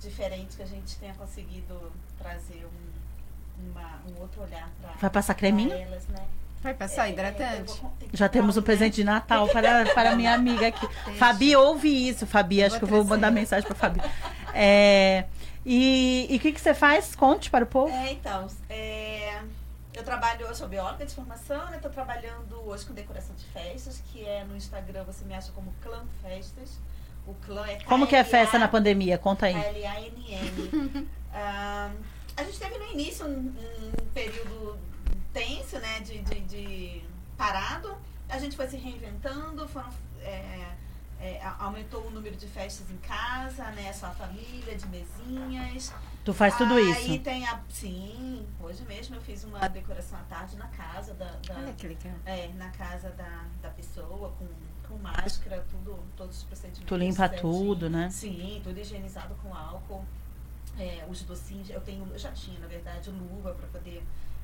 diferente, 0.00 0.56
que 0.56 0.62
a 0.62 0.66
gente 0.66 0.96
tenha 0.98 1.14
conseguido 1.14 1.90
trazer 2.18 2.66
um, 2.66 3.70
uma- 3.70 4.00
um 4.08 4.20
outro 4.20 4.42
olhar 4.42 4.68
para 4.82 4.92
Vai 4.92 5.10
passar 5.10 5.34
creminho? 5.34 5.72
elas, 5.72 6.06
né? 6.08 6.22
Vai 6.62 6.74
passar 6.74 7.08
É, 7.08 7.12
hidratante? 7.12 7.72
vou- 7.80 7.90
tem 7.98 8.08
Já 8.12 8.28
temos 8.28 8.54
um 8.58 8.62
presente 8.62 8.96
de 8.96 9.04
Natal 9.04 9.48
para, 9.48 9.86
para 9.94 10.14
minha 10.14 10.34
amiga 10.34 10.66
aqui. 10.66 10.86
Fabi, 11.16 11.56
ouve 11.56 11.88
isso, 12.08 12.26
Fabi. 12.26 12.62
Acho 12.62 12.78
Vou 12.78 12.78
que 12.80 12.84
eu 12.84 12.98
vou 12.98 13.04
mandar 13.04 13.30
mensagem 13.30 13.66
para 13.66 13.74
Fabi. 13.76 14.00
É, 14.52 15.26
e 15.64 16.36
o 16.36 16.40
que, 16.40 16.52
que 16.52 16.60
você 16.60 16.74
faz? 16.74 17.14
Conte 17.14 17.50
para 17.50 17.64
o 17.64 17.66
povo. 17.66 17.92
É, 17.92 18.12
então, 18.12 18.46
é, 18.68 19.40
eu 19.92 20.02
trabalho, 20.02 20.46
eu 20.46 20.54
sou 20.54 20.68
bióloga 20.68 21.04
de 21.04 21.14
formação, 21.14 21.68
né? 21.70 21.78
Tô 21.78 21.88
trabalhando 21.90 22.60
hoje 22.66 22.86
com 22.86 22.94
decoração 22.94 23.34
de 23.36 23.44
festas, 23.46 24.02
que 24.10 24.24
é 24.24 24.44
no 24.44 24.56
Instagram, 24.56 25.04
você 25.04 25.24
me 25.24 25.34
acha 25.34 25.52
como 25.52 25.72
Clã 25.82 26.04
Festas. 26.22 26.78
O 27.26 27.34
clã 27.34 27.66
é 27.66 27.78
Como 27.84 28.06
que 28.06 28.16
é 28.16 28.24
festa 28.24 28.58
na 28.58 28.66
pandemia? 28.66 29.18
Conta 29.18 29.46
aí. 29.46 29.54
L-A-N-N. 29.54 31.08
Ah, 31.32 31.92
a 32.36 32.42
gente 32.42 32.58
teve 32.58 32.76
no 32.76 32.86
início 32.90 33.24
um, 33.24 33.54
um 33.54 34.06
período 34.12 34.76
tenso, 35.32 35.78
né, 35.78 36.00
de, 36.00 36.18
de, 36.18 36.40
de 36.40 37.04
parado. 37.36 37.96
A 38.28 38.36
gente 38.36 38.56
foi 38.56 38.66
se 38.66 38.76
reinventando, 38.76 39.68
foram, 39.68 39.90
é, 40.22 40.72
é, 41.20 41.40
aumentou 41.58 42.06
o 42.06 42.10
número 42.10 42.34
de 42.36 42.46
festas 42.46 42.90
em 42.90 42.96
casa, 42.98 43.64
né, 43.72 43.92
só 43.92 44.06
a 44.06 44.10
família, 44.10 44.74
de 44.76 44.86
mesinhas. 44.88 45.92
Tu 46.24 46.32
faz 46.34 46.56
tudo 46.56 46.74
Aí 46.74 46.90
isso. 46.90 47.18
tem 47.20 47.46
a. 47.46 47.60
Sim, 47.68 48.46
hoje 48.60 48.82
mesmo 48.84 49.16
eu 49.16 49.20
fiz 49.22 49.44
uma 49.44 49.66
decoração 49.68 50.18
à 50.18 50.22
tarde 50.24 50.56
na 50.56 50.68
casa 50.68 51.14
da. 51.14 51.26
da- 51.46 51.56
Olha 51.56 51.72
que 51.72 51.88
legal. 51.88 52.12
é, 52.26 52.48
na 52.56 52.70
casa 52.70 53.10
da, 53.10 53.44
da 53.62 53.70
pessoa, 53.70 54.32
com, 54.38 54.46
com 54.88 54.98
máscara, 55.02 55.64
tudo, 55.70 55.98
todos 56.16 56.38
os 56.38 56.44
procedimentos. 56.44 56.86
Tu 56.86 56.96
limpa 56.96 57.28
certinho. 57.28 57.40
tudo, 57.52 57.88
né? 57.90 58.10
Sim, 58.10 58.60
tudo 58.62 58.78
higienizado 58.78 59.34
com 59.42 59.54
álcool. 59.54 60.04
É, 60.78 61.04
os 61.08 61.22
docinhos, 61.22 61.68
eu 61.70 61.80
tenho, 61.80 62.06
eu 62.12 62.18
já 62.18 62.32
tinha, 62.32 62.58
na 62.60 62.66
verdade, 62.66 63.10
luva 63.10 63.52
para 63.54 63.66
poder 63.68 64.02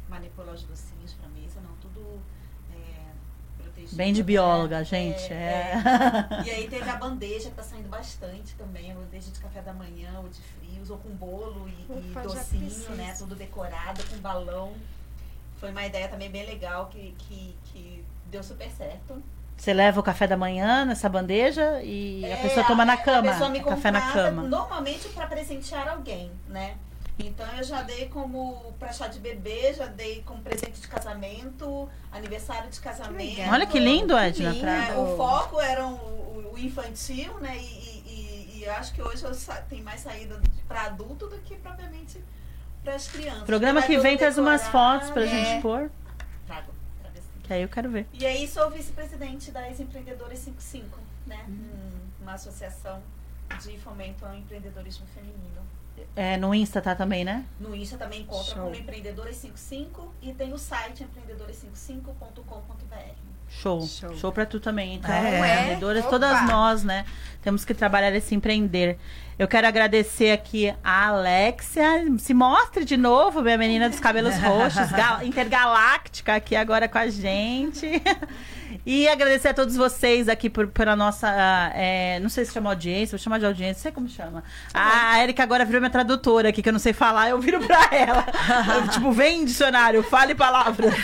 manipular 0.08 0.54
os 0.54 0.62
docinhos 0.64 1.12
para 1.14 1.28
mesa, 1.30 1.60
não, 1.60 1.74
tudo 1.76 2.20
Bem 3.92 4.12
de 4.12 4.20
né? 4.20 4.26
bióloga, 4.26 4.82
gente. 4.84 5.32
É. 5.32 5.74
E 6.44 6.50
aí 6.50 6.68
teve 6.68 6.88
a 6.88 6.96
bandeja 6.96 7.50
que 7.50 7.56
tá 7.56 7.62
saindo 7.62 7.88
bastante 7.88 8.54
também, 8.56 8.92
a 8.92 8.94
bandeja 8.94 9.30
de 9.30 9.38
café 9.40 9.60
da 9.60 9.72
manhã 9.72 10.10
ou 10.18 10.28
de 10.28 10.40
frios, 10.40 10.90
ou 10.90 10.98
com 10.98 11.10
bolo 11.10 11.68
e, 11.68 11.86
e 11.92 12.22
docinho, 12.22 12.96
né? 12.96 13.14
Tudo 13.18 13.34
decorado, 13.34 14.02
com 14.04 14.16
balão. 14.18 14.72
Foi 15.58 15.70
uma 15.70 15.86
ideia 15.86 16.08
também 16.08 16.30
bem 16.30 16.44
legal 16.46 16.86
que, 16.86 17.14
que, 17.18 17.56
que 17.66 18.04
deu 18.26 18.42
super 18.42 18.70
certo. 18.70 19.22
Você 19.56 19.72
leva 19.72 19.98
o 19.98 20.02
café 20.02 20.26
da 20.26 20.36
manhã 20.36 20.84
nessa 20.84 21.08
bandeja 21.08 21.80
e 21.82 22.22
a 22.26 22.28
É, 22.28 22.36
pessoa 22.42 22.66
toma 22.66 22.84
na 22.84 22.92
a 22.92 22.96
cama. 22.98 23.32
pessoa 23.32 23.48
me 23.48 23.60
Café 23.64 23.90
na 23.90 24.12
cama. 24.12 24.42
Normalmente 24.42 25.08
para 25.08 25.26
presentear 25.26 25.88
alguém, 25.88 26.30
né? 26.48 26.76
Então 27.18 27.46
eu 27.56 27.64
já 27.64 27.82
dei 27.82 28.08
como 28.08 28.74
pra 28.78 28.92
chá 28.92 29.08
de 29.08 29.18
bebê, 29.18 29.72
já 29.72 29.86
dei 29.86 30.22
como 30.26 30.42
presente 30.42 30.80
de 30.80 30.86
casamento, 30.88 31.88
aniversário 32.12 32.70
de 32.70 32.78
casamento. 32.78 33.16
legal. 33.36 33.52
Olha 33.54 33.66
que 33.66 33.78
lindo, 33.78 34.16
Edna. 34.16 34.50
lindo. 34.50 34.60
pra- 34.60 34.88
É, 34.88 34.96
o 34.98 35.16
foco 35.16 35.60
era 35.60 35.86
o, 35.86 36.50
o 36.52 36.58
infantil, 36.58 37.38
né? 37.40 37.56
E, 37.56 37.62
e- 37.62 38.58
e- 38.58 38.64
eu 38.64 38.72
acho 38.72 38.92
que 38.92 39.00
hoje 39.00 39.24
eu 39.24 39.32
tem 39.68 39.80
mais 39.82 40.00
saída 40.02 40.40
para 40.68 40.82
adulto 40.82 41.26
do 41.26 41.38
que 41.38 41.54
propriamente 41.56 42.22
para 42.84 42.94
as 42.94 43.08
crianças. 43.08 43.44
Programa 43.44 43.80
que 43.82 43.98
vem 43.98 44.16
traz 44.18 44.36
umas 44.36 44.66
fotos 44.68 45.10
pra 45.10 45.24
é. 45.24 45.26
gente 45.26 45.62
pôr. 45.62 45.90
Trago, 46.46 46.70
trago. 47.00 47.16
Que 47.44 47.52
aí 47.54 47.62
eu 47.62 47.68
quero 47.68 47.90
ver. 47.90 48.06
E 48.12 48.26
aí 48.26 48.46
sou 48.46 48.70
vice-presidente 48.70 49.50
das 49.50 49.80
Empreendedoras 49.80 50.38
55, 50.40 50.98
né? 51.26 51.44
Um- 51.48 52.22
uma 52.22 52.34
associação 52.34 53.00
de 53.62 53.78
fomento 53.78 54.26
ao 54.26 54.34
empreendedorismo 54.34 55.06
feminino. 55.14 55.62
É, 56.14 56.36
no 56.36 56.54
Insta 56.54 56.80
tá 56.80 56.94
também, 56.94 57.24
né? 57.24 57.44
No 57.60 57.74
Insta 57.76 57.96
também 57.98 58.22
encontra 58.22 58.54
Show. 58.54 58.62
como 58.64 58.74
Empreendedoras 58.74 59.36
55 59.36 60.14
e 60.22 60.32
tem 60.32 60.52
o 60.52 60.58
site 60.58 61.04
empreendedoras55.com.br. 61.04 63.14
Show. 63.48 63.86
Show. 63.86 64.16
Show. 64.16 64.32
pra 64.32 64.44
tu 64.44 64.58
também. 64.58 64.96
Então, 64.96 65.12
É. 65.14 65.38
empreendedoras, 65.62 66.00
Opa. 66.02 66.10
todas 66.10 66.48
nós, 66.48 66.82
né? 66.82 67.04
Temos 67.42 67.64
que 67.64 67.72
trabalhar 67.74 68.12
esse 68.14 68.34
empreender. 68.34 68.98
Eu 69.38 69.46
quero 69.46 69.68
agradecer 69.68 70.32
aqui 70.32 70.74
a 70.82 71.08
Alexia. 71.08 72.04
Se 72.18 72.34
mostre 72.34 72.84
de 72.84 72.96
novo, 72.96 73.42
minha 73.42 73.56
menina 73.56 73.88
dos 73.88 74.00
cabelos 74.00 74.36
roxos, 74.38 74.90
gal- 74.90 75.22
intergaláctica 75.24 76.34
aqui 76.34 76.56
agora 76.56 76.88
com 76.88 76.98
a 76.98 77.08
gente. 77.08 77.86
E 78.86 79.08
agradecer 79.08 79.48
a 79.48 79.54
todos 79.54 79.74
vocês 79.74 80.28
aqui 80.28 80.48
por, 80.48 80.68
pela 80.68 80.94
nossa. 80.94 81.26
ah, 81.28 81.72
é, 81.74 82.20
não 82.20 82.28
sei 82.28 82.44
se 82.44 82.52
chama 82.52 82.70
audiência, 82.70 83.18
vou 83.18 83.22
chamar 83.22 83.40
de 83.40 83.44
audiência, 83.44 83.74
não 83.74 83.82
sei 83.82 83.90
como 83.90 84.08
chama. 84.08 84.44
A 84.72 85.20
Erika 85.24 85.42
agora 85.42 85.64
virou 85.64 85.80
minha 85.80 85.90
tradutora 85.90 86.50
aqui, 86.50 86.62
que 86.62 86.68
eu 86.68 86.72
não 86.72 86.78
sei 86.78 86.92
falar, 86.92 87.30
eu 87.30 87.40
viro 87.40 87.58
pra 87.66 87.88
ela. 87.90 88.24
Eu, 88.76 88.86
tipo, 88.94 89.10
vem 89.10 89.44
dicionário, 89.44 90.04
fale 90.04 90.36
palavras. 90.36 90.94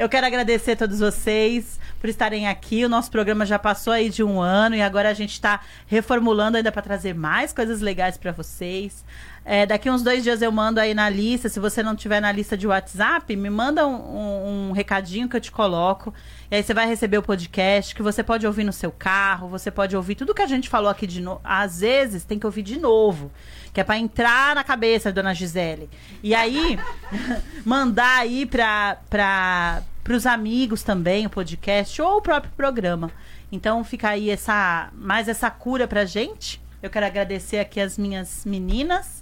Eu 0.00 0.08
quero 0.08 0.26
agradecer 0.26 0.72
a 0.72 0.76
todos 0.76 0.98
vocês 0.98 1.78
por 2.00 2.10
estarem 2.10 2.48
aqui. 2.48 2.84
O 2.84 2.88
nosso 2.88 3.08
programa 3.08 3.46
já 3.46 3.58
passou 3.58 3.92
aí 3.92 4.10
de 4.10 4.24
um 4.24 4.40
ano 4.40 4.74
e 4.74 4.82
agora 4.82 5.10
a 5.10 5.14
gente 5.14 5.32
está 5.32 5.60
reformulando 5.86 6.56
ainda 6.56 6.72
para 6.72 6.82
trazer 6.82 7.14
mais 7.14 7.52
coisas 7.52 7.80
legais 7.80 8.18
para 8.18 8.32
vocês. 8.32 9.04
É, 9.44 9.64
daqui 9.66 9.90
uns 9.90 10.02
dois 10.02 10.22
dias 10.22 10.42
eu 10.42 10.52
mando 10.52 10.78
aí 10.78 10.92
na 10.94 11.08
lista. 11.08 11.48
Se 11.48 11.58
você 11.58 11.82
não 11.82 11.96
tiver 11.96 12.20
na 12.20 12.30
lista 12.30 12.56
de 12.56 12.66
WhatsApp, 12.66 13.34
me 13.34 13.48
manda 13.50 13.86
um, 13.86 13.94
um- 13.94 14.68
um 14.68 14.72
recadinho 14.72 15.28
que 15.28 15.36
eu 15.36 15.40
te 15.40 15.50
coloco. 15.50 16.12
E 16.50 16.56
aí 16.56 16.62
você 16.62 16.74
vai 16.74 16.86
receber 16.86 17.16
o 17.18 17.22
podcast 17.22 17.94
que 17.94 18.02
você 18.02 18.22
pode 18.22 18.46
ouvir 18.46 18.64
no 18.64 18.72
seu 18.72 18.92
carro, 18.92 19.48
você 19.48 19.70
pode 19.70 19.96
ouvir 19.96 20.14
tudo 20.14 20.34
que 20.34 20.42
a 20.42 20.46
gente 20.46 20.68
falou 20.68 20.90
aqui 20.90 21.06
de 21.06 21.20
novo. 21.22 21.40
Às 21.42 21.80
vezes 21.80 22.22
tem 22.24 22.38
que 22.38 22.46
ouvir 22.46 22.62
de 22.62 22.78
novo, 22.78 23.32
que 23.72 23.80
é 23.80 23.84
para 23.84 23.98
entrar 23.98 24.54
na 24.54 24.62
cabeça, 24.62 25.10
dona 25.12 25.32
Gisele. 25.34 25.88
E 26.22 26.34
aí 26.34 26.78
mandar 27.64 28.18
aí 28.20 28.44
para 28.46 28.98
para 29.08 30.16
os 30.16 30.26
amigos 30.26 30.82
também 30.82 31.26
o 31.26 31.30
podcast 31.30 32.00
ou 32.02 32.16
o 32.18 32.22
próprio 32.22 32.52
programa. 32.56 33.10
Então 33.52 33.82
fica 33.84 34.08
aí 34.10 34.28
essa 34.30 34.90
mais 34.94 35.28
essa 35.28 35.50
cura 35.50 35.86
pra 35.88 36.04
gente. 36.04 36.60
Eu 36.82 36.90
quero 36.90 37.06
agradecer 37.06 37.58
aqui 37.58 37.80
as 37.80 37.96
minhas 37.98 38.44
meninas 38.44 39.19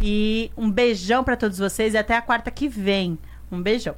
e 0.00 0.50
um 0.56 0.70
beijão 0.70 1.22
para 1.22 1.36
todos 1.36 1.58
vocês 1.58 1.94
e 1.94 1.98
até 1.98 2.16
a 2.16 2.22
quarta 2.22 2.50
que 2.50 2.68
vem. 2.68 3.18
Um 3.50 3.62
beijão. 3.62 3.94